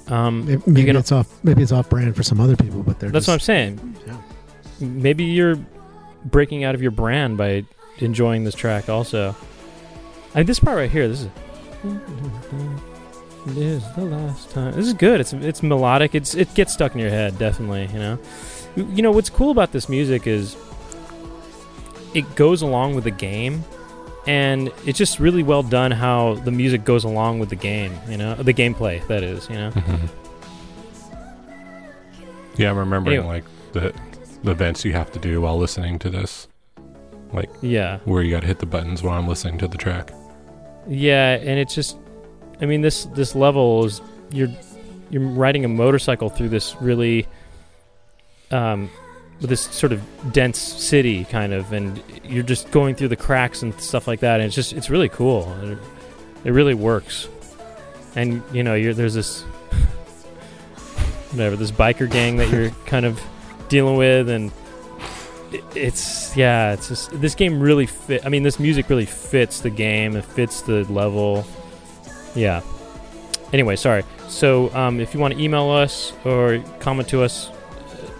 Um, 0.07 0.45
Maybe, 0.45 0.63
maybe 0.67 0.89
it's 0.91 1.11
off. 1.11 1.43
Maybe 1.43 1.63
it's 1.63 1.71
off 1.71 1.89
brand 1.89 2.15
for 2.15 2.23
some 2.23 2.39
other 2.39 2.57
people, 2.57 2.83
but 2.83 2.99
they're 2.99 3.09
That's 3.09 3.27
what 3.27 3.35
I'm 3.35 3.39
saying. 3.39 3.95
Yeah. 4.05 4.17
Maybe 4.81 5.23
you're 5.23 5.55
breaking 6.25 6.65
out 6.65 6.75
of 6.75 6.81
your 6.81 6.91
brand 6.91 7.37
by 7.37 7.63
enjoying 7.99 8.43
this 8.43 8.53
track 8.53 8.89
also. 8.89 9.35
I 10.35 10.39
mean, 10.39 10.45
this 10.45 10.59
part 10.59 10.77
right 10.77 10.91
here, 10.91 11.07
this 11.07 11.21
is. 11.21 11.29
It 13.45 13.57
is 13.57 13.83
the 13.95 14.05
last 14.05 14.51
time. 14.51 14.73
This 14.73 14.87
is 14.87 14.93
good. 14.93 15.19
It's 15.19 15.33
it's 15.33 15.61
melodic. 15.61 16.15
It's 16.15 16.33
it 16.33 16.53
gets 16.53 16.71
stuck 16.71 16.93
in 16.93 16.99
your 16.99 17.09
head, 17.09 17.37
definitely. 17.37 17.89
You 17.91 17.99
know, 17.99 18.19
you 18.77 19.01
know 19.03 19.11
what's 19.11 19.29
cool 19.29 19.51
about 19.51 19.73
this 19.73 19.89
music 19.89 20.27
is 20.27 20.55
it 22.13 22.35
goes 22.35 22.61
along 22.61 22.95
with 22.95 23.03
the 23.05 23.11
game, 23.11 23.63
and 24.27 24.71
it's 24.85 24.97
just 24.97 25.19
really 25.19 25.43
well 25.43 25.63
done 25.63 25.91
how 25.91 26.35
the 26.35 26.51
music 26.51 26.83
goes 26.85 27.03
along 27.03 27.39
with 27.39 27.49
the 27.49 27.55
game. 27.55 27.93
You 28.09 28.17
know, 28.17 28.35
the 28.35 28.53
gameplay 28.53 29.05
that 29.07 29.23
is. 29.23 29.49
You 29.49 29.55
know. 29.55 29.71
Mhm. 29.71 30.09
Yeah, 32.57 32.69
I'm 32.69 32.77
remembering 32.77 33.17
Anyway. 33.19 33.35
like 33.35 33.43
the 33.73 33.93
the 34.43 34.51
events 34.51 34.83
you 34.85 34.91
have 34.93 35.11
to 35.13 35.19
do 35.19 35.41
while 35.41 35.57
listening 35.57 35.97
to 35.99 36.09
this, 36.09 36.47
like 37.31 37.49
Yeah. 37.61 37.99
where 38.05 38.21
you 38.21 38.31
got 38.31 38.41
to 38.41 38.47
hit 38.47 38.59
the 38.59 38.65
buttons 38.65 39.01
while 39.01 39.17
I'm 39.17 39.27
listening 39.27 39.57
to 39.59 39.67
the 39.67 39.77
track. 39.77 40.11
Yeah, 40.87 41.35
and 41.35 41.57
it's 41.59 41.73
just 41.73 41.97
I 42.61 42.65
mean 42.65 42.81
this 42.81 43.05
this 43.15 43.35
level 43.35 43.85
is 43.85 44.01
you're 44.31 44.49
you're 45.09 45.21
riding 45.27 45.63
a 45.65 45.67
motorcycle 45.67 46.29
through 46.29 46.49
this 46.49 46.75
really 46.81 47.25
um 48.51 48.89
with 49.43 49.49
this 49.51 49.61
sort 49.61 49.91
of 49.91 50.01
dense 50.33 50.57
city 50.57 51.25
kind 51.25 51.53
of 51.53 51.71
and 51.73 52.01
you're 52.23 52.41
just 52.43 52.71
going 52.71 52.95
through 52.95 53.09
the 53.09 53.15
cracks 53.15 53.61
and 53.61 53.79
stuff 53.79 54.07
like 54.07 54.21
that 54.21 54.39
and 54.39 54.47
it's 54.47 54.55
just 54.55 54.73
it's 54.73 54.89
really 54.89 55.09
cool. 55.09 55.53
It, 55.61 55.77
it 56.45 56.51
really 56.51 56.73
works. 56.73 57.27
And 58.15 58.41
you 58.51 58.63
know, 58.63 58.73
you're 58.73 58.93
there's 58.95 59.13
this 59.13 59.41
whatever, 61.31 61.55
this 61.55 61.71
biker 61.71 62.09
gang 62.09 62.37
that 62.37 62.49
you're 62.49 62.69
kind 62.85 63.05
of 63.05 63.21
dealing 63.69 63.97
with 63.97 64.29
and 64.29 64.51
it- 65.51 65.63
it's 65.75 66.35
yeah 66.37 66.73
it's 66.73 66.87
just 66.89 67.09
this 67.21 67.33
game 67.35 67.59
really 67.59 67.85
fit 67.85 68.23
i 68.25 68.29
mean 68.29 68.43
this 68.43 68.59
music 68.59 68.89
really 68.89 69.05
fits 69.05 69.61
the 69.61 69.69
game 69.69 70.15
it 70.15 70.23
fits 70.25 70.61
the 70.61 70.83
level 70.91 71.45
yeah 72.35 72.61
anyway 73.51 73.75
sorry 73.75 74.03
so 74.27 74.73
um, 74.75 74.99
if 74.99 75.13
you 75.13 75.19
want 75.19 75.33
to 75.33 75.39
email 75.39 75.69
us 75.69 76.11
or 76.25 76.59
comment 76.79 77.07
to 77.07 77.21
us 77.23 77.49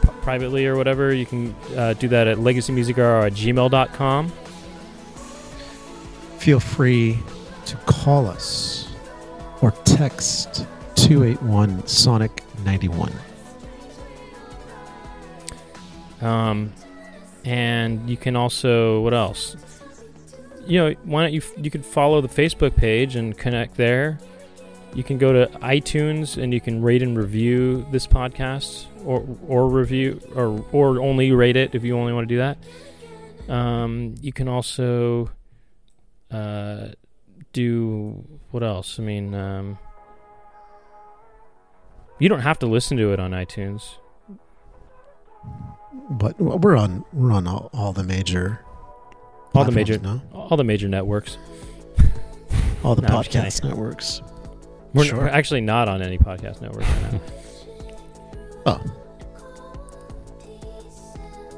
p- 0.03 0.09
privately 0.21 0.65
or 0.67 0.75
whatever 0.75 1.13
you 1.13 1.25
can 1.25 1.55
uh, 1.75 1.93
do 1.93 2.07
that 2.09 2.27
at 2.27 2.37
legacymusichour 2.37 3.27
at 3.27 3.33
gmail.com 3.33 4.31
Feel 6.37 6.59
free 6.59 7.17
to 7.65 7.77
call 7.85 8.27
us 8.27 8.89
or 9.61 9.71
text 9.85 10.67
281 10.95 11.87
Sonic 11.87 12.43
91. 12.65 13.13
Um, 16.21 16.73
and 17.45 18.09
you 18.09 18.17
can 18.17 18.35
also 18.35 19.01
what 19.01 19.13
else? 19.13 19.55
You 20.65 20.79
know, 20.79 20.95
why 21.03 21.23
don't 21.23 21.33
you 21.33 21.41
you 21.57 21.69
could 21.71 21.85
follow 21.85 22.21
the 22.21 22.27
Facebook 22.29 22.75
page 22.75 23.15
and 23.15 23.37
connect 23.37 23.75
there. 23.75 24.19
You 24.95 25.03
can 25.03 25.17
go 25.17 25.33
to 25.33 25.47
iTunes 25.59 26.41
and 26.41 26.53
you 26.53 26.61
can 26.61 26.81
rate 26.81 27.01
and 27.01 27.17
review 27.17 27.85
this 27.91 28.05
podcast, 28.07 28.85
or 29.05 29.25
or 29.47 29.69
review 29.69 30.19
or 30.35 30.63
or 30.71 30.99
only 31.01 31.31
rate 31.31 31.55
it 31.55 31.73
if 31.75 31.83
you 31.83 31.97
only 31.97 32.13
want 32.13 32.27
to 32.27 32.33
do 32.33 32.37
that. 32.37 32.57
Um, 33.53 34.15
you 34.21 34.31
can 34.31 34.47
also 34.47 35.29
uh, 36.31 36.89
do 37.51 38.23
what 38.51 38.63
else? 38.63 38.99
I 38.99 39.03
mean, 39.03 39.33
um, 39.35 39.77
you 42.19 42.29
don't 42.29 42.39
have 42.41 42.59
to 42.59 42.65
listen 42.67 42.97
to 42.97 43.11
it 43.13 43.19
on 43.19 43.31
iTunes. 43.31 43.95
But 46.09 46.39
we're 46.39 46.77
on 46.77 47.03
we're 47.13 47.31
on 47.31 47.47
all, 47.47 47.69
all 47.73 47.93
the 47.93 48.03
major 48.03 48.59
All 49.53 49.65
the 49.65 49.71
major, 49.71 49.97
now. 49.99 50.21
all 50.33 50.57
the 50.57 50.63
major 50.63 50.87
networks. 50.87 51.37
all 52.83 52.95
the 52.95 53.01
No, 53.07 53.09
podcast 53.09 53.63
networks. 53.63 54.21
We're, 54.93 55.05
Sure. 55.05 55.19
we're 55.19 55.27
actually 55.27 55.61
not 55.61 55.87
on 55.89 56.01
any 56.01 56.17
podcast 56.17 56.61
network 56.61 56.87
right 56.87 57.13
now. 57.13 57.19
Oh, 58.65 58.79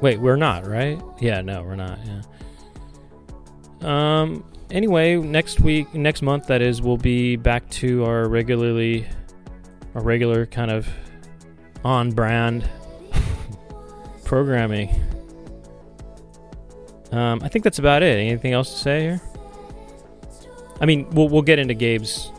Wait, 0.00 0.20
we're 0.20 0.36
not, 0.36 0.66
right? 0.66 1.00
Yeah, 1.20 1.40
no, 1.40 1.62
we're 1.62 1.76
not. 1.76 1.98
Yeah. 2.04 2.22
Um. 4.20 4.44
Anyway, 4.70 5.14
next 5.16 5.60
week, 5.60 5.94
next 5.94 6.22
month, 6.22 6.48
that 6.48 6.60
is, 6.60 6.82
we'll 6.82 6.96
be 6.96 7.36
back 7.36 7.68
to 7.70 8.04
our 8.04 8.28
regularly, 8.28 9.06
our 9.94 10.02
regular 10.02 10.44
kind 10.46 10.72
of 10.72 10.88
on-brand 11.84 12.68
programming. 14.24 14.88
Um, 17.12 17.40
I 17.44 17.48
think 17.48 17.62
that's 17.62 17.78
about 17.78 18.02
it. 18.02 18.18
Anything 18.18 18.52
else 18.52 18.72
to 18.72 18.78
say 18.80 19.00
here? 19.02 19.20
I 20.80 20.86
mean, 20.86 21.08
we'll 21.10 21.28
we'll 21.28 21.42
get 21.42 21.60
into 21.60 21.74
Gabe's. 21.74 22.32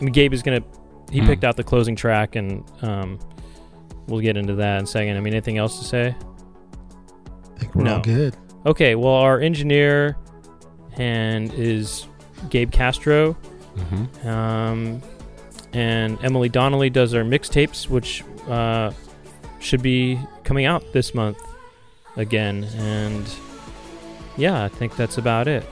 I 0.00 0.04
mean, 0.04 0.12
Gabe 0.12 0.32
is 0.32 0.42
gonna. 0.42 0.62
He 1.10 1.20
Hmm. 1.20 1.26
picked 1.26 1.44
out 1.44 1.56
the 1.56 1.64
closing 1.64 1.96
track, 1.96 2.36
and 2.36 2.62
um, 2.82 3.18
we'll 4.06 4.20
get 4.20 4.36
into 4.36 4.54
that 4.56 4.78
in 4.78 4.84
a 4.84 4.86
second. 4.86 5.16
I 5.16 5.20
mean, 5.20 5.32
anything 5.34 5.58
else 5.58 5.78
to 5.78 5.84
say? 5.84 6.14
I 7.56 7.58
think 7.58 7.74
we're 7.74 7.84
No. 7.84 7.96
all 7.96 8.02
good. 8.02 8.36
Okay, 8.66 8.94
well, 8.94 9.14
our 9.14 9.40
engineer 9.40 10.16
and 10.98 11.52
is 11.54 12.06
Gabe 12.50 12.70
Castro, 12.70 13.32
hmm 13.76 14.28
um, 14.28 15.00
and 15.72 16.18
Emily 16.24 16.48
Donnelly 16.48 16.90
does 16.90 17.14
our 17.14 17.22
mixtapes, 17.22 17.88
which 17.88 18.24
uh, 18.48 18.90
should 19.60 19.82
be 19.82 20.18
coming 20.44 20.64
out 20.66 20.82
this 20.92 21.14
month 21.14 21.38
again. 22.16 22.64
And 22.76 23.26
yeah, 24.36 24.62
I 24.64 24.68
think 24.68 24.96
that's 24.96 25.18
about 25.18 25.46
it. 25.48 25.64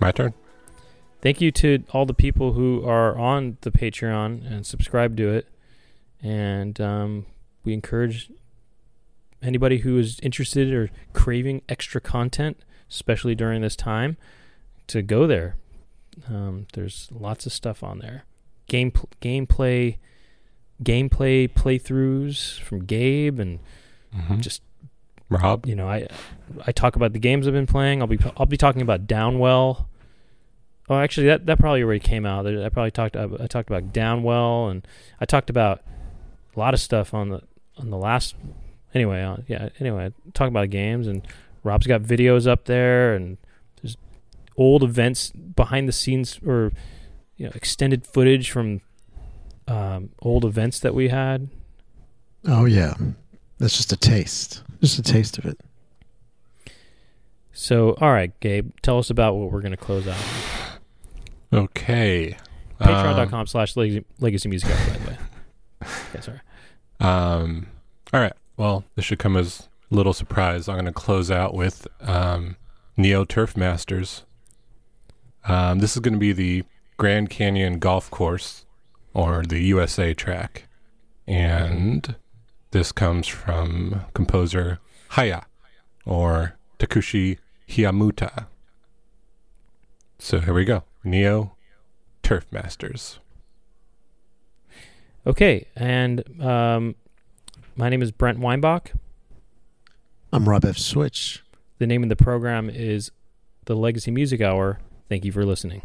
My 0.00 0.12
turn. 0.12 0.34
thank 1.20 1.40
you 1.40 1.50
to 1.52 1.82
all 1.92 2.06
the 2.06 2.14
people 2.14 2.52
who 2.52 2.84
are 2.86 3.16
on 3.18 3.56
the 3.62 3.70
Patreon 3.70 4.46
and 4.50 4.64
subscribe 4.66 5.16
to 5.16 5.28
it. 5.30 5.46
And 6.22 6.80
um, 6.80 7.26
we 7.64 7.72
encourage 7.74 8.30
anybody 9.42 9.78
who 9.78 9.98
is 9.98 10.18
interested 10.20 10.72
or 10.72 10.90
craving 11.12 11.62
extra 11.68 12.00
content, 12.00 12.58
especially 12.90 13.34
during 13.34 13.62
this 13.62 13.76
time, 13.76 14.16
to 14.88 15.02
go 15.02 15.26
there. 15.26 15.56
Um, 16.28 16.66
there's 16.72 17.08
lots 17.12 17.46
of 17.46 17.52
stuff 17.52 17.82
on 17.82 17.98
there. 18.00 18.24
Game 18.66 18.90
gameplay, 19.22 19.98
gameplay 20.82 21.48
playthroughs 21.48 22.58
from 22.60 22.84
Gabe, 22.84 23.38
and 23.38 23.58
Mhm. 24.14 24.40
Just- 24.40 24.62
Rob. 25.30 25.66
you 25.66 25.74
know, 25.74 25.88
I 25.88 26.08
I 26.66 26.72
talk 26.72 26.96
about 26.96 27.12
the 27.12 27.18
games 27.18 27.46
I've 27.46 27.54
been 27.54 27.66
playing. 27.66 28.00
I'll 28.00 28.08
be 28.08 28.18
I'll 28.36 28.46
be 28.46 28.56
talking 28.56 28.82
about 28.82 29.06
Downwell. 29.06 29.86
Oh, 30.88 30.96
actually, 30.96 31.26
that 31.26 31.46
that 31.46 31.58
probably 31.58 31.82
already 31.82 32.00
came 32.00 32.24
out. 32.24 32.46
I 32.46 32.68
probably 32.70 32.90
talked 32.90 33.16
I 33.16 33.46
talked 33.46 33.68
about 33.68 33.92
Downwell, 33.92 34.70
and 34.70 34.86
I 35.20 35.26
talked 35.26 35.50
about 35.50 35.82
a 36.56 36.58
lot 36.58 36.74
of 36.74 36.80
stuff 36.80 37.12
on 37.12 37.28
the 37.28 37.42
on 37.76 37.90
the 37.90 37.98
last. 37.98 38.34
Anyway, 38.94 39.22
uh, 39.22 39.36
yeah. 39.46 39.68
Anyway, 39.80 40.12
talking 40.32 40.52
about 40.52 40.70
games, 40.70 41.06
and 41.06 41.26
Rob's 41.62 41.86
got 41.86 42.02
videos 42.02 42.46
up 42.46 42.64
there, 42.64 43.14
and 43.14 43.36
there's 43.82 43.98
old 44.56 44.82
events 44.82 45.30
behind 45.30 45.88
the 45.88 45.92
scenes 45.92 46.40
or 46.46 46.72
you 47.36 47.44
know 47.46 47.52
extended 47.54 48.06
footage 48.06 48.50
from 48.50 48.80
um, 49.66 50.10
old 50.20 50.44
events 50.46 50.80
that 50.80 50.94
we 50.94 51.08
had. 51.08 51.48
Oh 52.46 52.64
yeah, 52.64 52.94
that's 53.58 53.76
just 53.76 53.92
a 53.92 53.96
taste. 53.96 54.62
Just 54.80 54.98
a 54.98 55.02
taste 55.02 55.38
of 55.38 55.46
it. 55.46 55.60
So, 57.52 57.96
all 58.00 58.12
right, 58.12 58.38
Gabe, 58.40 58.70
tell 58.82 58.98
us 58.98 59.10
about 59.10 59.34
what 59.34 59.50
we're 59.50 59.60
going 59.60 59.72
to 59.72 59.76
close 59.76 60.06
out. 60.06 60.16
Okay. 61.52 62.36
Um, 62.80 62.88
Patreon.com 62.88 63.46
slash 63.48 63.76
legacy 63.76 64.04
legacy 64.20 64.48
music 64.48 64.70
hour, 64.70 64.86
by 64.86 64.98
the 64.98 65.10
way. 65.10 65.18
Okay, 66.10 66.20
sorry. 66.20 66.40
Um, 67.00 67.66
all 68.12 68.20
right. 68.20 68.32
Well, 68.56 68.84
this 68.94 69.04
should 69.04 69.18
come 69.18 69.36
as 69.36 69.68
a 69.90 69.94
little 69.94 70.12
surprise. 70.12 70.68
I'm 70.68 70.74
going 70.74 70.86
to 70.86 70.92
close 70.92 71.30
out 71.30 71.54
with 71.54 71.86
um, 72.00 72.56
Neo 72.96 73.24
Turf 73.24 73.56
Masters. 73.56 74.24
Um, 75.46 75.78
this 75.78 75.96
is 75.96 76.00
going 76.00 76.14
to 76.14 76.18
be 76.18 76.32
the 76.32 76.64
Grand 76.96 77.30
Canyon 77.30 77.78
Golf 77.78 78.10
Course 78.10 78.66
or 79.14 79.42
the 79.42 79.60
USA 79.60 80.14
track. 80.14 80.68
And 81.26 82.16
this 82.70 82.92
comes 82.92 83.26
from 83.26 84.02
composer 84.14 84.78
Haya 85.10 85.42
or 86.04 86.56
Takushi 86.78 87.38
Hiyamuta. 87.68 88.46
So 90.18 90.40
here 90.40 90.54
we 90.54 90.64
go. 90.64 90.84
Neo 91.04 91.52
Turf 92.22 92.46
Masters. 92.50 93.18
Okay, 95.26 95.66
and 95.76 96.24
um, 96.42 96.94
my 97.76 97.88
name 97.88 98.02
is 98.02 98.10
Brent 98.10 98.38
Weinbach. 98.38 98.92
I'm 100.32 100.48
Rob 100.48 100.64
F. 100.64 100.78
Switch. 100.78 101.42
The 101.78 101.86
name 101.86 102.02
of 102.02 102.08
the 102.08 102.16
program 102.16 102.68
is 102.68 103.10
the 103.66 103.76
Legacy 103.76 104.10
Music 104.10 104.40
Hour. 104.40 104.78
Thank 105.08 105.24
you 105.24 105.32
for 105.32 105.44
listening. 105.44 105.82